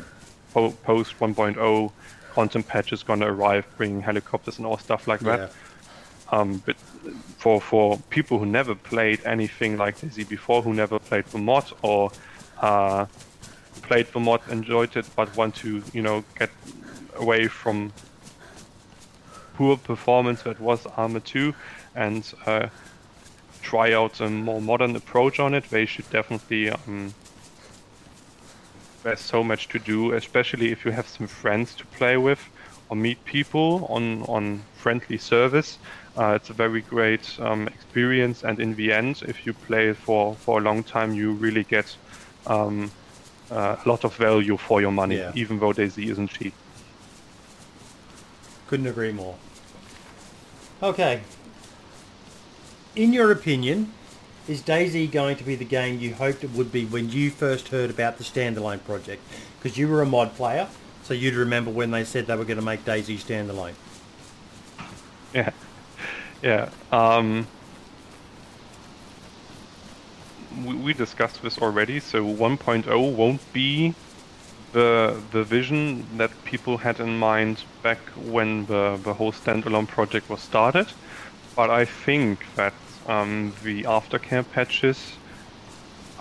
po- 0.54 0.78
post 0.84 1.20
1.0 1.20 1.92
content 2.34 2.66
patches 2.68 3.04
gonna 3.04 3.30
arrive, 3.36 3.66
bringing 3.78 4.02
helicopters 4.02 4.58
and 4.58 4.66
all 4.66 4.78
stuff 4.78 5.08
like 5.12 5.22
that. 5.22 5.52
Um, 6.32 6.50
but 6.66 6.78
for 7.42 7.60
for 7.60 7.98
people 8.10 8.36
who 8.40 8.46
never 8.46 8.76
played 8.76 9.20
anything 9.26 9.78
like 9.84 9.98
DayZ 10.00 10.30
before, 10.30 10.62
who 10.62 10.74
never 10.74 10.98
played 11.00 11.26
the 11.26 11.40
mod 11.40 11.68
or 11.82 12.12
uh, 12.62 13.06
played 13.78 14.08
the 14.14 14.20
mod, 14.20 14.42
enjoyed 14.50 14.96
it, 14.96 15.06
but 15.16 15.36
want 15.36 15.56
to 15.56 15.82
you 15.94 16.02
know 16.02 16.24
get 16.38 16.50
away 17.16 17.48
from 17.48 17.92
poor 19.56 19.76
performance 19.78 20.44
that 20.44 20.60
was 20.60 20.86
Arma 20.86 21.20
2 21.20 21.54
and 21.96 22.32
uh, 22.46 22.68
try 23.64 23.92
out 23.92 24.22
a 24.22 24.30
more 24.30 24.62
modern 24.62 24.96
approach 24.96 25.40
on 25.40 25.54
it, 25.54 25.64
they 25.70 25.86
should 25.86 26.10
definitely. 26.10 26.70
Um, 26.70 27.14
there's 29.04 29.20
so 29.20 29.44
much 29.44 29.68
to 29.70 29.80
do, 29.80 30.14
especially 30.14 30.72
if 30.72 30.84
you 30.86 30.92
have 30.92 31.08
some 31.08 31.28
friends 31.28 31.76
to 31.76 31.86
play 31.86 32.18
with 32.18 32.40
or 32.90 32.96
meet 32.96 33.24
people 33.26 33.86
on 33.90 34.24
on 34.24 34.64
friendly 34.76 35.18
service. 35.18 35.80
Uh, 36.18 36.34
it's 36.36 36.50
a 36.50 36.54
very 36.54 36.82
great 36.82 37.40
um, 37.40 37.68
experience, 37.68 38.44
and 38.44 38.60
in 38.60 38.76
the 38.76 38.92
end, 38.92 39.24
if 39.28 39.46
you 39.46 39.54
play 39.54 39.94
for 39.94 40.36
for 40.36 40.60
a 40.60 40.62
long 40.62 40.84
time, 40.84 41.14
you 41.14 41.32
really 41.34 41.64
get 41.64 41.96
um, 42.48 42.92
a 43.50 43.78
lot 43.86 44.04
of 44.04 44.16
value 44.16 44.58
for 44.58 44.82
your 44.82 44.92
money, 44.92 45.18
Yeah. 45.18 45.32
even 45.36 45.60
though 45.60 45.72
DayZ 45.74 46.10
isn't 46.10 46.30
cheap. 46.30 46.54
Couldn't 48.68 48.88
agree 48.88 49.12
more. 49.14 49.36
Okay. 50.84 51.22
In 52.96 53.14
your 53.14 53.32
opinion, 53.32 53.94
is 54.48 54.62
DayZ 54.62 55.12
going 55.12 55.38
to 55.38 55.44
be 55.44 55.56
the 55.56 55.66
game 55.66 56.00
you 56.00 56.14
hoped 56.14 56.44
it 56.44 56.52
would 56.52 56.72
be 56.72 56.86
when 56.86 57.10
you 57.10 57.30
first 57.30 57.70
heard 57.70 57.90
about 57.90 58.18
the 58.18 58.24
standalone 58.24 58.84
project? 58.84 59.22
Because 59.58 59.78
you 59.78 59.88
were 59.88 60.02
a 60.02 60.06
mod 60.06 60.36
player, 60.36 60.68
so 61.04 61.14
you'd 61.14 61.34
remember 61.36 61.72
when 61.72 61.92
they 61.92 62.04
said 62.04 62.28
they 62.28 62.36
were 62.36 62.46
going 62.46 62.60
to 62.60 62.66
make 62.66 62.84
DayZ 62.86 63.18
standalone. 63.20 63.74
Yeah, 65.34 65.52
yeah. 66.42 66.70
Um, 66.92 67.48
we, 70.52 70.76
we 70.76 70.94
discussed 70.94 71.42
this 71.42 71.58
already. 71.60 72.00
So 72.00 72.24
1.0 72.24 73.16
won't 73.16 73.42
be 73.54 73.96
the 74.74 75.26
the 75.32 75.44
vision 75.46 76.18
that 76.18 76.44
people 76.44 76.78
had 76.78 77.00
in 77.00 77.18
mind 77.18 77.66
back 77.84 78.10
when 78.16 78.66
the 78.66 79.00
the 79.04 79.14
whole 79.14 79.32
standalone 79.32 79.88
project 79.88 80.30
was 80.30 80.42
started. 80.42 80.94
But 81.56 81.70
I 81.72 81.86
think 81.86 82.46
that 82.56 82.76
um, 83.08 83.56
the 83.64 83.84
aftercare 83.84 84.48
patches, 84.50 85.20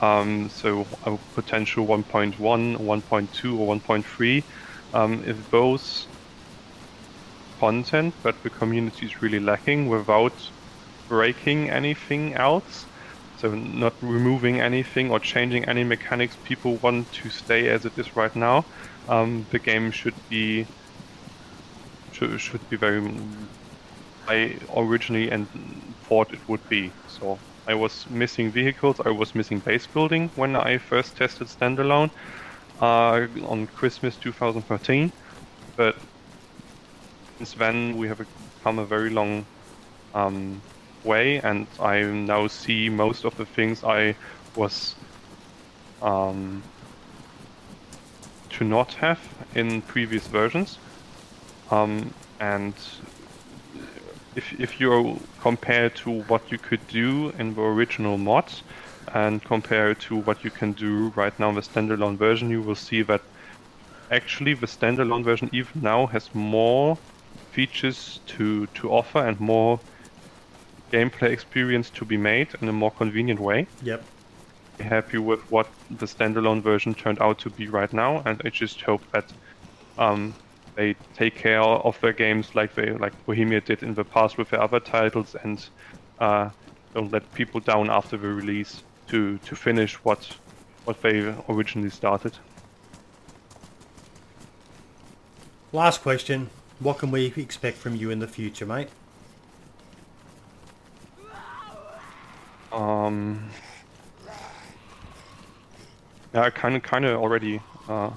um, 0.01 0.49
so 0.51 0.99
a 1.03 1.19
potential 1.35 1.87
1.1, 1.87 2.37
1.2, 2.39 3.59
or 3.59 3.77
1.3, 3.77 4.45
um, 4.93 5.23
if 5.25 5.51
those 5.51 6.09
content 7.59 8.15
that 8.23 8.43
the 8.43 8.51
community 8.51 9.07
is 9.07 9.21
really 9.23 9.41
lacking 9.41 9.89
without 9.89 10.41
breaking 11.09 11.71
anything 11.71 12.35
else, 12.35 12.89
so 13.37 13.55
not 13.55 13.95
removing 14.03 14.61
anything 14.61 15.11
or 15.13 15.21
changing 15.21 15.65
any 15.67 15.85
mechanics 15.85 16.39
people 16.45 16.79
want 16.81 17.13
to 17.13 17.31
stay 17.31 17.69
as 17.69 17.85
it 17.87 17.95
is 17.99 18.17
right 18.17 18.35
now, 18.37 18.69
um, 19.09 19.47
the 19.53 19.61
game 19.61 19.91
should 19.93 20.17
be 20.29 20.71
should, 22.11 22.41
should 22.41 22.69
be 22.69 22.77
very 22.77 23.01
I 24.29 24.59
originally 24.77 25.31
and 25.31 25.97
thought 26.09 26.33
it 26.33 26.49
would 26.49 26.67
be. 26.69 26.97
So 27.07 27.43
I 27.67 27.75
was 27.75 28.07
missing 28.09 28.53
vehicles, 28.53 29.01
I 29.05 29.11
was 29.11 29.35
missing 29.35 29.61
base 29.61 29.87
building 29.89 30.33
when 30.37 30.57
I 30.57 30.79
first 30.79 31.17
tested 31.17 31.49
standalone 31.49 32.11
uh, 32.81 33.27
on 33.45 33.67
Christmas 33.69 34.19
2013, 34.19 35.13
but 35.77 35.97
since 37.39 37.55
then 37.55 37.97
we 37.97 38.09
have 38.09 38.21
come 38.63 38.79
a 38.79 38.87
very 38.87 39.11
long 39.11 39.47
um, 40.15 40.65
way, 41.07 41.41
and 41.41 41.67
I 41.81 42.03
now 42.03 42.47
see 42.49 42.89
most 42.89 43.25
of 43.25 43.37
the 43.37 43.47
things 43.47 43.85
I 43.85 44.17
was 44.55 44.95
um, 46.03 46.63
to 48.51 48.65
not 48.65 48.93
have 48.95 49.21
in 49.55 49.83
previous 49.83 50.27
versions. 50.27 50.79
Um, 51.71 52.13
and 52.41 52.75
if, 54.35 54.53
if 54.61 54.81
you 54.81 55.21
compare 55.41 55.89
to 55.91 56.23
what 56.23 56.53
you 56.53 56.59
could 56.59 56.87
do 56.89 57.33
in 57.39 57.55
the 57.55 57.63
original 57.63 58.19
mods 58.19 58.63
and 59.15 59.43
compare 59.45 59.95
to 59.95 60.17
what 60.17 60.45
you 60.45 60.51
can 60.51 60.73
do 60.73 61.13
right 61.17 61.39
now 61.39 61.49
in 61.49 61.55
the 61.55 61.61
standalone 61.61 62.17
version, 62.19 62.51
you 62.51 62.63
will 62.63 62.75
see 62.75 63.03
that 63.03 63.23
actually 64.11 64.55
the 64.55 64.67
standalone 64.67 65.25
version 65.25 65.49
even 65.53 65.83
now 65.83 66.07
has 66.07 66.29
more 66.35 66.99
features 67.53 68.21
to, 68.27 68.67
to 68.69 68.91
offer 68.91 69.27
and 69.27 69.41
more 69.41 69.81
gameplay 70.93 71.31
experience 71.31 71.91
to 71.91 72.05
be 72.05 72.17
made 72.17 72.49
in 72.61 72.69
a 72.69 72.73
more 72.73 72.91
convenient 72.91 73.41
way. 73.41 73.67
Yep. 73.83 74.05
Happy 74.81 75.19
with 75.19 75.41
what 75.51 75.69
the 75.91 76.07
standalone 76.07 76.63
version 76.63 76.95
turned 76.95 77.21
out 77.21 77.39
to 77.41 77.51
be 77.51 77.67
right 77.69 77.93
now, 77.93 78.23
and 78.27 78.41
I 78.45 78.51
just 78.51 78.83
hope 78.83 79.01
that 79.13 79.33
um, 79.99 80.35
they 80.75 80.95
take 81.15 81.35
care 81.35 81.63
of 81.63 81.99
their 82.01 82.13
games 82.13 82.55
like 82.55 82.75
they 82.75 82.91
like 82.91 83.13
Bohemia 83.25 83.63
did 83.63 83.83
in 83.83 83.95
the 83.95 84.05
past 84.05 84.37
with 84.37 84.51
their 84.51 84.63
other 84.63 84.81
titles, 84.81 85.35
and 85.43 85.67
uh, 86.21 86.51
don't 86.95 87.11
let 87.11 87.33
people 87.33 87.61
down 87.61 87.91
after 87.91 88.17
the 88.19 88.29
release 88.29 88.83
to 89.09 89.39
to 89.39 89.57
finish 89.57 89.95
what 90.05 90.37
what 90.85 91.01
they 91.01 91.35
originally 91.49 91.91
started. 91.91 92.33
Last 95.73 96.03
question. 96.03 96.51
What 96.79 96.99
can 96.99 97.11
we 97.11 97.33
expect 97.37 97.79
from 97.79 97.97
you 97.97 98.11
in 98.11 98.19
the 98.19 98.29
future, 98.29 98.67
mate? 98.67 98.89
Um, 103.07 103.51
yeah, 106.35 106.51
kind 106.51 106.77
of 106.77 106.83
kind 106.83 107.05
of 107.05 107.21
already 107.21 107.61
uh, 107.89 108.11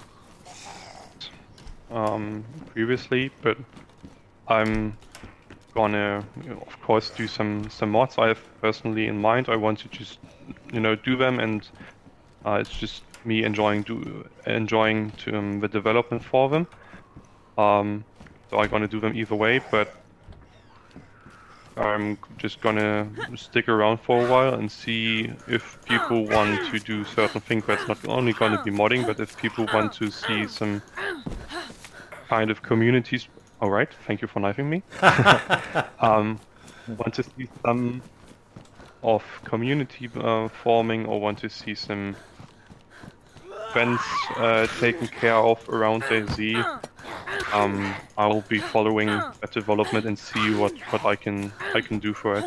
um, 1.92 2.44
previously, 2.68 3.32
but 3.44 3.58
I'm 4.48 4.98
gonna, 5.76 6.26
of 6.68 6.82
course, 6.82 7.12
do 7.12 7.28
some 7.28 7.70
some 7.70 7.92
mods 7.92 8.18
I 8.18 8.30
have 8.30 8.42
personally 8.62 9.08
in 9.08 9.22
mind. 9.22 9.48
I 9.50 9.56
want 9.58 9.80
to 9.80 9.90
just, 9.90 10.20
you 10.74 10.80
know, 10.80 10.96
do 10.96 11.16
them, 11.18 11.40
and 11.40 11.70
uh, 12.46 12.54
it's 12.62 12.72
just 12.76 13.04
me 13.26 13.44
enjoying 13.44 13.84
do 13.84 14.28
enjoying 14.48 15.12
to, 15.18 15.38
um, 15.38 15.60
the 15.60 15.68
development 15.68 16.24
for 16.24 16.50
them. 16.50 16.68
Um, 17.58 18.06
so 18.50 18.58
I'm 18.60 18.70
gonna 18.70 18.88
do 18.88 19.00
them 19.00 19.16
either 19.16 19.36
way, 19.36 19.62
but 19.72 20.09
I'm 21.78 22.18
just 22.38 22.62
gonna 22.62 23.08
stick 23.36 23.70
around 23.70 24.00
for 24.02 24.26
a 24.26 24.30
while 24.30 24.54
and 24.56 24.72
see 24.72 25.32
if 25.48 25.78
people 25.86 26.26
want 26.26 26.72
to 26.72 26.80
do 26.80 27.04
certain 27.06 27.42
things. 27.42 27.64
That's 27.66 27.88
not 27.88 28.06
only 28.08 28.34
gonna 28.34 28.62
be 28.64 28.72
modding, 28.72 29.06
but 29.06 29.20
if 29.20 29.38
people 29.38 29.66
want 29.74 29.94
to 29.94 30.12
see 30.12 30.48
some 30.48 30.82
kind 32.28 32.52
of 32.52 32.62
communities. 32.62 33.28
All 33.62 33.70
right, 33.70 33.90
thank 34.08 34.22
you 34.22 34.28
for 34.28 34.40
knifing 34.40 34.70
me. 34.70 34.84
um, 36.00 36.40
want 36.88 37.14
to 37.16 37.24
see 37.24 37.50
some 37.66 38.02
of 39.04 39.24
community 39.46 40.10
uh, 40.16 40.48
forming, 40.48 41.06
or 41.06 41.20
want 41.20 41.40
to 41.40 41.50
see 41.50 41.76
some 41.76 42.16
events 43.70 44.04
uh, 44.38 44.68
taken 44.80 45.08
care 45.08 45.36
of 45.36 45.68
around 45.70 46.04
DayZ. 46.04 46.56
Um, 47.54 47.94
I 48.18 48.28
will 48.28 48.44
be 48.48 48.60
following 48.60 49.08
that 49.08 49.52
development 49.52 50.06
and 50.06 50.18
see 50.18 50.56
what, 50.56 50.74
what 50.92 51.06
I 51.06 51.16
can 51.16 51.52
I 51.74 51.82
can 51.82 52.00
do 52.00 52.14
for 52.14 52.36
it. 52.36 52.46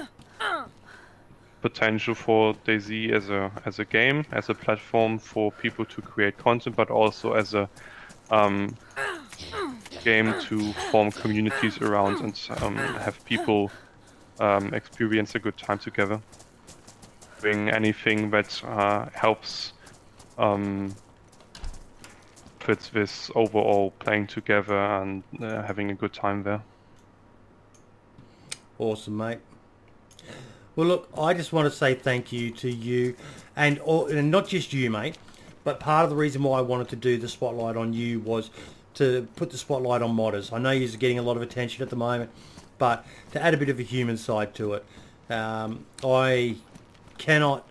Potential 1.61 2.15
for 2.15 2.55
DayZ 2.66 3.12
as 3.12 3.31
a 3.31 3.51
as 3.65 3.78
a 3.78 3.85
game, 3.85 4.24
as 4.32 4.49
a 4.49 4.55
platform 4.55 5.19
for 5.19 5.53
people 5.53 5.85
to 5.85 6.03
create 6.03 6.39
content, 6.39 6.77
but 6.77 6.90
also 6.90 7.35
as 7.35 7.55
a 7.55 7.69
um, 8.31 8.77
game 10.05 10.35
to 10.43 10.73
form 10.90 11.11
communities 11.12 11.78
around 11.78 12.20
and 12.20 12.40
um, 12.62 12.77
have 12.77 13.24
people 13.24 13.70
um, 14.40 14.74
experience 14.74 15.35
a 15.35 15.39
good 15.39 15.57
time 15.57 15.78
together. 15.78 16.20
Doing 17.40 17.70
anything 17.70 18.31
that 18.31 18.62
uh, 18.65 19.07
helps 19.15 19.73
um, 20.39 20.94
fits 22.63 22.89
this 22.89 23.31
overall 23.35 23.91
playing 23.99 24.27
together 24.27 24.77
and 24.77 25.23
uh, 25.41 25.63
having 25.63 25.91
a 25.91 25.95
good 25.95 26.13
time 26.13 26.43
there. 26.43 26.63
Awesome, 28.79 29.17
mate. 29.17 29.39
Well, 30.75 30.87
look, 30.87 31.09
I 31.17 31.35
just 31.35 31.53
want 31.53 31.71
to 31.71 31.77
say 31.77 31.95
thank 31.95 32.33
you 32.33 32.51
to 32.53 32.71
you, 32.71 33.15
and, 33.55 33.79
and 33.79 34.31
not 34.31 34.49
just 34.49 34.73
you, 34.73 34.91
mate, 34.91 35.19
but 35.65 35.81
part 35.81 36.05
of 36.05 36.11
the 36.11 36.17
reason 36.17 36.43
why 36.43 36.59
I 36.59 36.63
wanted 36.63 36.89
to 36.89 36.97
do 36.97 37.19
the 37.19 37.29
spotlight 37.29 37.77
on 37.77 37.93
you 37.93 38.21
was 38.21 38.51
to 38.95 39.29
put 39.37 39.51
the 39.51 39.59
spotlight 39.59 40.01
on 40.03 40.17
modders. 40.17 40.53
I 40.53 40.59
know 40.59 40.71
you're 40.71 40.91
getting 40.97 41.19
a 41.19 41.23
lot 41.23 41.37
of 41.37 41.43
attention 41.43 41.83
at 41.83 41.91
the 41.91 41.97
moment, 41.97 42.31
but 42.79 43.05
to 43.33 43.43
add 43.43 43.55
a 43.55 43.57
bit 43.57 43.69
of 43.69 43.79
a 43.79 43.83
human 43.83 44.17
side 44.17 44.55
to 44.55 44.75
it, 44.75 44.85
um, 45.31 45.85
I 46.03 46.57
cannot 47.19 47.67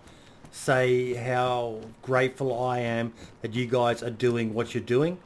say 0.52 1.14
how 1.14 1.80
grateful 2.02 2.64
I 2.64 2.80
am 2.80 3.14
that 3.41 3.53
you 3.53 3.65
guys 3.65 4.03
are 4.03 4.10
doing 4.10 4.53
what 4.53 4.73
you're 4.73 4.84
doing. 4.84 5.18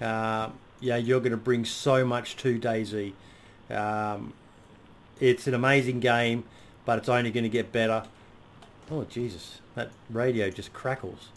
Uh, 0.00 0.50
yeah, 0.80 0.96
you're 0.96 1.20
going 1.20 1.32
to 1.32 1.36
bring 1.36 1.64
so 1.64 2.04
much 2.04 2.36
to 2.38 2.58
DayZ. 2.58 3.12
Um, 3.70 4.32
it's 5.20 5.46
an 5.46 5.54
amazing 5.54 6.00
game, 6.00 6.44
but 6.84 6.98
it's 6.98 7.08
only 7.08 7.30
going 7.30 7.44
to 7.44 7.50
get 7.50 7.72
better. 7.72 8.04
Oh 8.90 9.04
Jesus, 9.04 9.60
that 9.74 9.90
radio 10.08 10.50
just 10.50 10.72
crackles. 10.72 11.28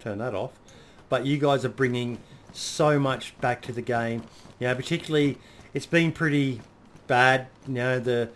Turn 0.00 0.18
that 0.18 0.34
off 0.34 0.52
but 1.08 1.26
you 1.26 1.38
guys 1.38 1.64
are 1.64 1.70
bringing 1.70 2.18
so 2.52 2.98
much 2.98 3.38
back 3.40 3.62
to 3.62 3.72
the 3.72 3.80
game. 3.80 4.22
You 4.58 4.68
know, 4.68 4.74
particularly 4.74 5.38
it's 5.72 5.86
been 5.86 6.12
pretty 6.12 6.60
bad. 7.06 7.46
You 7.66 7.74
know, 7.74 8.00
the 8.00 8.30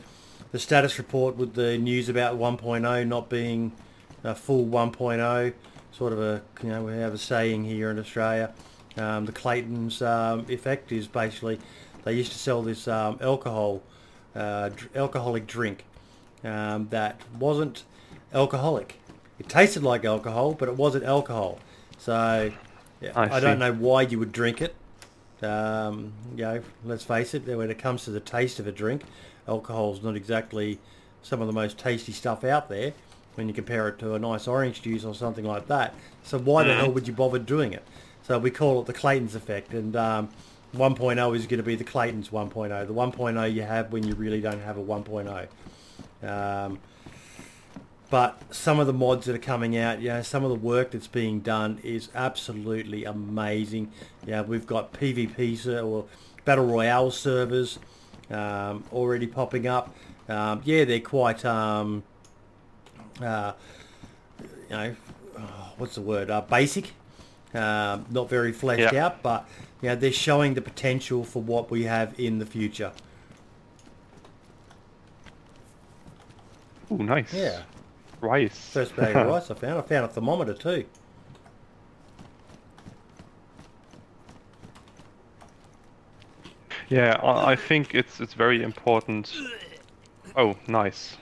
the 0.53 0.59
status 0.59 0.99
report 0.99 1.37
with 1.37 1.55
the 1.55 1.79
news 1.79 2.09
about 2.09 2.39
1.0 2.39 3.07
not 3.07 3.29
being 3.29 3.73
a 4.25 4.35
full 4.35 4.66
1.0, 4.66 5.53
sort 5.93 6.12
of 6.12 6.20
a 6.20 6.43
you 6.62 6.70
know 6.70 6.83
we 6.85 6.93
have 6.93 7.15
a 7.15 7.19
saying 7.19 7.65
here 7.65 7.91
in 7.91 7.99
Australia. 7.99 8.53
Um, 8.97 9.27
the 9.27 9.33
Clayton's 9.33 10.03
um, 10.03 10.47
effect 10.49 10.91
is 10.91 11.07
basically 11.07 11.61
they 12.05 12.15
used 12.15 12.33
to 12.33 12.39
sell 12.39 12.62
this 12.62 12.89
um, 12.89 13.19
alcohol, 13.20 13.83
uh, 14.35 14.70
dr- 14.70 14.97
alcoholic 14.97 15.47
drink 15.47 15.85
um, 16.45 16.89
that 16.91 17.20
wasn't 17.39 17.85
alcoholic. 18.33 18.97
It 19.39 19.49
tasted 19.49 19.83
like 19.83 20.05
alcohol, 20.05 20.55
but 20.55 20.69
it 20.69 20.77
wasn't 20.77 21.05
alcohol. 21.05 21.61
So 21.99 22.53
yeah, 23.01 23.12
I 23.15 23.37
I, 23.37 23.41
don't 23.41 23.59
know 23.59 23.73
why 23.73 24.03
you 24.03 24.19
would 24.19 24.33
drink 24.33 24.61
it. 24.61 24.75
Um, 25.43 26.12
you 26.35 26.43
know, 26.43 26.62
let's 26.85 27.05
face 27.05 27.35
it, 27.35 27.47
when 27.47 27.70
it 27.70 27.79
comes 27.79 28.05
to 28.05 28.11
the 28.11 28.20
taste 28.20 28.59
of 28.59 28.66
a 28.66 28.73
drink, 28.73 29.03
alcohol's 29.49 30.03
not 30.03 30.15
exactly 30.16 30.79
some 31.23 31.41
of 31.41 31.47
the 31.47 31.53
most 31.53 31.79
tasty 31.79 32.12
stuff 32.12 32.45
out 32.45 32.69
there 32.69 32.93
when 33.35 33.49
you 33.49 33.55
compare 33.55 33.89
it 33.89 33.99
to 34.01 34.15
a 34.15 34.19
nice 34.19 34.47
orange 34.47 34.83
juice 34.83 35.05
or 35.05 35.15
something 35.15 35.45
like 35.45 35.66
that. 35.69 35.95
So 36.23 36.39
why 36.39 36.65
the 36.65 36.73
Mhm. 36.73 36.77
hell 36.77 36.91
would 36.93 37.07
you 37.07 37.15
bother 37.15 37.39
doing 37.39 37.73
it? 37.73 37.85
So 38.23 38.39
we 38.39 38.51
call 38.51 38.81
it 38.81 38.87
the 38.87 38.93
Clayton's 38.93 39.35
effect, 39.35 39.73
and 39.73 39.97
um, 39.97 40.29
1.0 40.77 41.35
is 41.35 41.47
going 41.47 41.59
to 41.59 41.62
be 41.65 41.77
the 41.77 41.85
Clayton's 41.85 42.31
1.0, 42.31 42.87
the 42.87 42.93
1.0 42.93 43.53
you 43.53 43.62
have 43.62 43.93
when 43.93 44.07
you 44.07 44.15
really 44.15 44.41
don't 44.41 44.61
have 44.61 44.77
a 44.77 44.83
1.0. 44.83 45.49
Um, 46.23 46.79
but 48.11 48.43
some 48.51 48.81
of 48.81 48.87
the 48.87 48.93
mods 48.93 49.27
that 49.27 49.35
are 49.37 49.39
coming 49.39 49.77
out, 49.77 50.01
you 50.01 50.09
know, 50.09 50.23
some 50.23 50.43
of 50.43 50.51
the 50.51 50.57
work 50.57 50.93
that's 50.93 51.07
being 51.07 51.41
done 51.41 51.79
is 51.83 52.09
absolutely 52.15 53.05
amazing. 53.05 53.93
Yeah, 54.27 54.43
we've 54.43 54.66
got 54.66 54.93
PvP 54.93 55.66
or 55.85 56.07
battle 56.45 56.66
royale 56.66 57.11
servers 57.11 57.79
um, 58.31 58.85
already 58.93 59.27
popping 59.27 59.67
up. 59.67 59.95
Um, 60.29 60.61
yeah, 60.65 60.85
they're 60.85 61.01
quite, 61.01 61.45
um, 61.45 62.03
uh, 63.23 63.53
you 64.41 64.77
know, 64.77 64.97
oh, 65.39 65.73
what's 65.79 65.95
the 65.95 66.03
word? 66.03 66.31
Uh, 66.31 66.43
basic, 66.43 66.93
um, 67.55 68.05
not 68.11 68.29
very 68.29 68.53
fleshed 68.53 68.93
Yeah. 68.93 69.07
out, 69.07 69.23
but 69.23 69.49
you 69.81 69.89
know, 69.89 69.97
they're 69.97 70.13
showing 70.13 70.55
the 70.55 70.61
potential 70.61 71.25
for 71.25 71.41
what 71.43 71.71
we 71.71 71.85
have 71.85 72.19
in 72.21 72.39
the 72.39 72.47
future. 72.47 72.93
Oh, 76.91 76.97
nice. 76.97 77.33
Yeah. 77.33 77.63
Rice. 78.21 78.59
First 78.71 78.97
bag 78.97 79.15
of 79.15 79.27
rice 79.29 79.51
I 79.51 79.55
found. 79.55 79.79
I 79.79 79.83
found 79.83 80.05
a 80.07 80.09
thermometer 80.09 80.55
too. 80.55 80.85
Yeah, 86.89 87.19
I, 87.23 87.52
I 87.52 87.56
think 87.56 87.94
it's 87.94 88.20
it's 88.20 88.35
very 88.35 88.62
important. 88.62 89.32
Oh, 90.36 90.56
nice. 90.69 91.16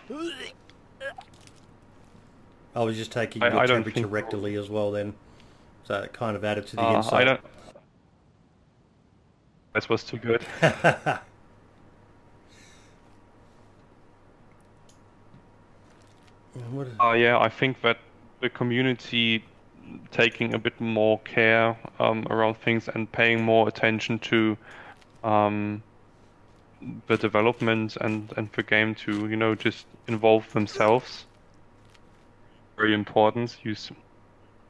I 2.75 2.83
was 2.83 2.97
just 2.97 3.11
taking 3.13 3.43
I- 3.43 3.49
your 3.49 3.59
I 3.61 3.67
temperature 3.67 4.01
think- 4.09 4.13
rectally 4.13 4.59
as 4.61 4.69
well 4.69 4.91
then. 4.91 5.15
So 5.85 5.95
it 6.03 6.13
kind 6.13 6.37
of 6.37 6.45
added 6.45 6.67
to 6.69 6.77
the 6.77 6.83
Uh, 6.83 6.97
insight. 6.97 7.15
I 7.15 7.25
don't. 7.25 7.41
This 9.75 9.89
was 9.89 10.03
too 10.05 10.19
good. 10.19 10.45
What- 16.71 16.89
Uh, 17.01 17.13
yeah, 17.13 17.39
I 17.39 17.49
think 17.49 17.81
that 17.83 17.99
the 18.41 18.49
community 18.49 19.45
taking 20.11 20.55
a 20.55 20.59
bit 20.59 20.81
more 20.81 21.19
care 21.21 21.77
um, 22.01 22.27
around 22.31 22.57
things 22.57 22.89
and 22.89 23.11
paying 23.13 23.43
more 23.43 23.69
attention 23.69 24.19
to 24.19 24.57
um, 25.25 25.83
the 27.07 27.17
development 27.17 27.97
and, 28.01 28.33
and 28.37 28.51
the 28.53 28.63
game 28.63 28.95
to, 28.95 29.29
you 29.29 29.37
know, 29.37 29.55
just 29.55 29.87
involve 30.09 30.51
themselves. 30.53 31.25
Very 32.77 32.95
important. 32.95 33.57
You, 33.63 33.75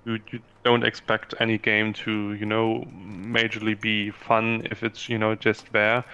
you, 0.05 0.21
you 0.31 0.41
don't 0.65 0.85
expect 0.85 1.35
any 1.41 1.59
game 1.59 1.93
to, 1.95 2.35
you 2.35 2.47
know, 2.47 2.85
majorly 2.97 3.81
be 3.81 4.11
fun 4.11 4.67
if 4.71 4.83
it's, 4.83 5.09
you 5.09 5.19
know, 5.19 5.35
just 5.35 5.73
there. 5.73 6.05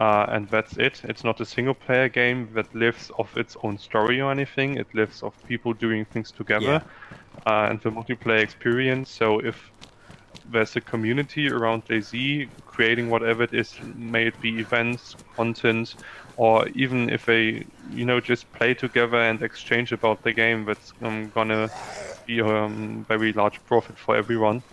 Uh, 0.00 0.24
and 0.28 0.48
that's 0.48 0.78
it. 0.78 1.02
It's 1.04 1.22
not 1.22 1.40
a 1.40 1.44
single 1.44 1.74
player 1.74 2.08
game 2.08 2.48
that 2.54 2.74
lives 2.74 3.10
off 3.18 3.36
its 3.36 3.56
own 3.62 3.76
story 3.76 4.20
or 4.20 4.30
anything. 4.30 4.76
It 4.78 4.86
lives 4.94 5.22
off 5.22 5.34
people 5.46 5.74
doing 5.74 6.06
things 6.06 6.32
together 6.32 6.82
uh, 7.46 7.66
and 7.68 7.80
the 7.80 7.90
multiplayer 7.90 8.42
experience. 8.42 9.10
So 9.10 9.40
if 9.40 9.70
there's 10.44 10.76
a 10.76 10.80
community 10.80 11.48
around 11.48 11.84
DayZ 11.86 12.50
creating 12.64 13.10
whatever 13.10 13.42
it 13.44 13.54
is, 13.54 13.76
may 13.82 14.26
it 14.28 14.40
be 14.40 14.58
events, 14.60 15.16
content, 15.34 15.96
or 16.36 16.68
even 16.70 17.08
if 17.10 17.26
they, 17.26 17.66
you 17.78 18.04
know, 18.06 18.20
just 18.20 18.52
play 18.52 18.74
together 18.74 19.18
and 19.20 19.42
exchange 19.42 19.92
about 19.92 20.22
the 20.22 20.32
game, 20.32 20.64
that's 20.66 20.92
um, 21.02 21.30
gonna 21.30 21.72
be 22.26 22.40
a 22.40 22.46
um, 22.46 23.04
very 23.08 23.32
large 23.32 23.64
profit 23.64 23.98
for 23.98 24.16
everyone. 24.16 24.64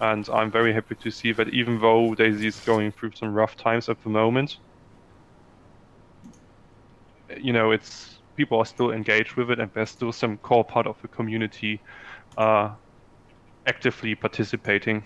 And 0.00 0.28
I'm 0.30 0.50
very 0.52 0.72
happy 0.74 0.96
to 0.96 1.10
see 1.10 1.32
that 1.34 1.50
even 1.50 1.80
though 1.80 2.14
DayZ 2.16 2.44
is 2.46 2.60
going 2.60 2.92
through 2.92 3.12
some 3.12 3.32
rough 3.34 3.56
times 3.56 3.88
at 3.88 4.02
the 4.02 4.10
moment, 4.10 4.58
you 7.36 7.52
know, 7.52 7.70
it's 7.70 8.22
people 8.36 8.58
are 8.58 8.64
still 8.66 8.90
engaged 8.92 9.36
with 9.36 9.50
it, 9.50 9.60
and 9.60 9.70
there's 9.74 9.90
still 9.90 10.12
some 10.12 10.38
core 10.38 10.64
part 10.64 10.86
of 10.86 11.00
the 11.02 11.08
community 11.08 11.82
uh, 12.38 12.76
actively 13.68 14.14
participating 14.14 15.04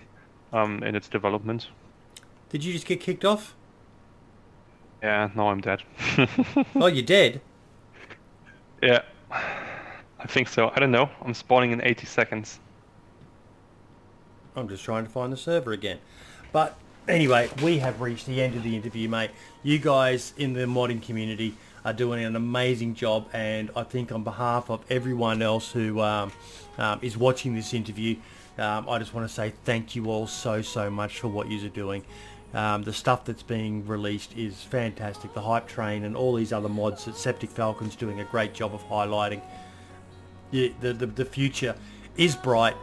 um, 0.53 0.81
in 0.83 0.95
its 0.95 1.07
development. 1.09 1.67
Did 2.49 2.63
you 2.63 2.71
just 2.71 2.85
get 2.85 2.99
kicked 3.01 3.25
off? 3.25 3.55
Yeah, 5.01 5.29
now 5.35 5.49
I'm 5.49 5.59
dead. 5.61 5.83
Oh, 6.75 6.87
you're 6.87 7.03
dead. 7.03 7.41
yeah, 8.81 9.01
I 9.31 10.27
think 10.27 10.47
so. 10.47 10.71
I 10.75 10.79
don't 10.79 10.91
know. 10.91 11.09
I'm 11.21 11.33
spawning 11.33 11.71
in 11.71 11.81
80 11.83 12.05
seconds. 12.05 12.59
I'm 14.55 14.69
just 14.69 14.83
trying 14.83 15.03
to 15.03 15.09
find 15.09 15.33
the 15.33 15.37
server 15.37 15.73
again. 15.73 15.99
But 16.51 16.77
anyway, 17.07 17.49
we 17.61 17.79
have 17.79 17.99
reached 17.99 18.27
the 18.27 18.41
end 18.41 18.55
of 18.55 18.63
the 18.63 18.75
interview, 18.75 19.09
mate. 19.09 19.31
You 19.63 19.79
guys 19.79 20.33
in 20.37 20.53
the 20.53 20.61
modding 20.61 21.01
community 21.01 21.55
are 21.83 21.93
doing 21.93 22.23
an 22.23 22.35
amazing 22.35 22.95
job, 22.95 23.27
and 23.33 23.71
I 23.75 23.83
think 23.83 24.11
on 24.11 24.23
behalf 24.23 24.69
of 24.69 24.85
everyone 24.89 25.41
else 25.41 25.71
who 25.71 25.99
um, 25.99 26.31
um, 26.77 26.99
is 27.01 27.17
watching 27.17 27.55
this 27.55 27.73
interview, 27.73 28.15
um, 28.57 28.87
I 28.89 28.99
just 28.99 29.13
want 29.13 29.27
to 29.27 29.33
say 29.33 29.53
thank 29.63 29.95
you 29.95 30.09
all 30.09 30.27
so 30.27 30.61
so 30.61 30.89
much 30.89 31.19
for 31.19 31.27
what 31.27 31.49
you 31.49 31.65
are 31.65 31.69
doing. 31.69 32.03
Um, 32.53 32.83
the 32.83 32.93
stuff 32.93 33.25
that's 33.25 33.41
being 33.41 33.87
released 33.87 34.37
is 34.37 34.61
fantastic. 34.61 35.33
The 35.33 35.41
hype 35.41 35.67
train 35.67 36.03
and 36.03 36.15
all 36.15 36.35
these 36.35 36.53
other 36.53 36.69
mods 36.69 37.05
that 37.05 37.15
Septic 37.15 37.49
Falcon's 37.49 37.95
doing 37.95 38.19
a 38.19 38.25
great 38.25 38.53
job 38.53 38.75
of 38.75 38.83
highlighting 38.87 39.41
yeah, 40.53 40.69
the, 40.79 40.93
the 40.93 41.07
the 41.07 41.25
future 41.25 41.75
is 42.15 42.35
bright. 42.35 42.75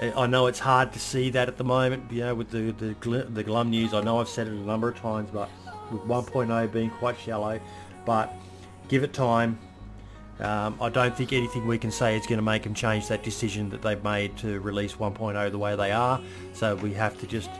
I 0.00 0.26
know 0.26 0.46
it's 0.46 0.60
hard 0.60 0.92
to 0.92 1.00
see 1.00 1.30
that 1.30 1.48
at 1.48 1.56
the 1.56 1.64
moment, 1.64 2.10
you 2.10 2.20
know, 2.20 2.34
with 2.34 2.50
the 2.50 2.72
the, 2.72 2.94
the 3.30 3.44
glum 3.44 3.70
news. 3.70 3.94
I 3.94 4.00
know 4.00 4.18
I've 4.20 4.28
said 4.28 4.46
it 4.46 4.52
a 4.52 4.56
number 4.56 4.88
of 4.88 4.98
times, 4.98 5.28
but 5.30 5.50
with 5.92 6.02
1.0 6.02 6.72
being 6.72 6.90
quite 6.90 7.18
shallow, 7.18 7.60
but 8.04 8.32
give 8.88 9.04
it 9.04 9.12
time. 9.12 9.58
Um, 10.40 10.76
I 10.80 10.88
don't 10.88 11.16
think 11.16 11.32
anything 11.32 11.66
we 11.66 11.78
can 11.78 11.90
say 11.90 12.16
is 12.16 12.26
going 12.26 12.38
to 12.38 12.44
make 12.44 12.62
them 12.62 12.74
change 12.74 13.08
that 13.08 13.22
decision 13.22 13.70
that 13.70 13.82
they've 13.82 14.02
made 14.04 14.36
to 14.38 14.60
release 14.60 14.94
1.0 14.94 15.50
the 15.50 15.58
way 15.58 15.74
they 15.74 15.90
are. 15.90 16.20
So 16.52 16.76
we 16.76 16.92
have 16.94 17.18
to 17.20 17.26
just 17.26 17.50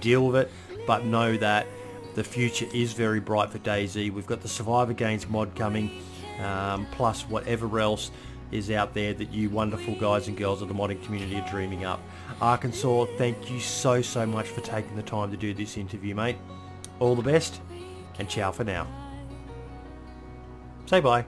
deal 0.00 0.26
with 0.26 0.36
it, 0.36 0.50
but 0.86 1.04
know 1.04 1.36
that 1.36 1.66
the 2.14 2.24
future 2.24 2.66
is 2.72 2.92
very 2.92 3.20
bright 3.20 3.50
for 3.50 3.58
DayZ. 3.58 4.10
We've 4.12 4.26
got 4.26 4.40
the 4.40 4.48
Survivor 4.48 4.92
Games 4.92 5.28
mod 5.28 5.54
coming, 5.54 5.90
um, 6.40 6.86
plus 6.92 7.22
whatever 7.22 7.78
else 7.78 8.10
is 8.50 8.70
out 8.70 8.92
there 8.92 9.14
that 9.14 9.32
you 9.32 9.48
wonderful 9.48 9.94
guys 9.94 10.28
and 10.28 10.36
girls 10.36 10.60
of 10.60 10.68
the 10.68 10.74
modding 10.74 11.02
community 11.04 11.38
are 11.38 11.48
dreaming 11.48 11.84
up. 11.84 12.00
Arkensor, 12.40 13.06
thank 13.16 13.50
you 13.50 13.60
so, 13.60 14.02
so 14.02 14.26
much 14.26 14.46
for 14.46 14.60
taking 14.60 14.94
the 14.94 15.02
time 15.02 15.30
to 15.30 15.36
do 15.36 15.54
this 15.54 15.76
interview, 15.76 16.14
mate. 16.14 16.36
All 17.00 17.14
the 17.14 17.22
best, 17.22 17.60
and 18.18 18.28
ciao 18.28 18.52
for 18.52 18.64
now. 18.64 18.86
Say 20.86 21.00
bye. 21.00 21.24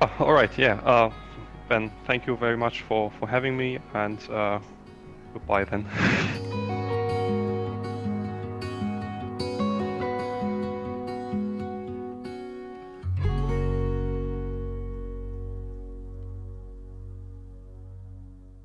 Oh, 0.00 0.12
all 0.20 0.32
right, 0.32 0.56
yeah. 0.58 0.74
Uh, 0.84 1.10
Ben, 1.68 1.90
thank 2.06 2.26
you 2.26 2.36
very 2.36 2.56
much 2.56 2.82
for, 2.82 3.10
for 3.18 3.26
having 3.26 3.56
me, 3.56 3.78
and 3.94 4.18
uh, 4.30 4.60
goodbye 5.32 5.64
then. 5.64 5.86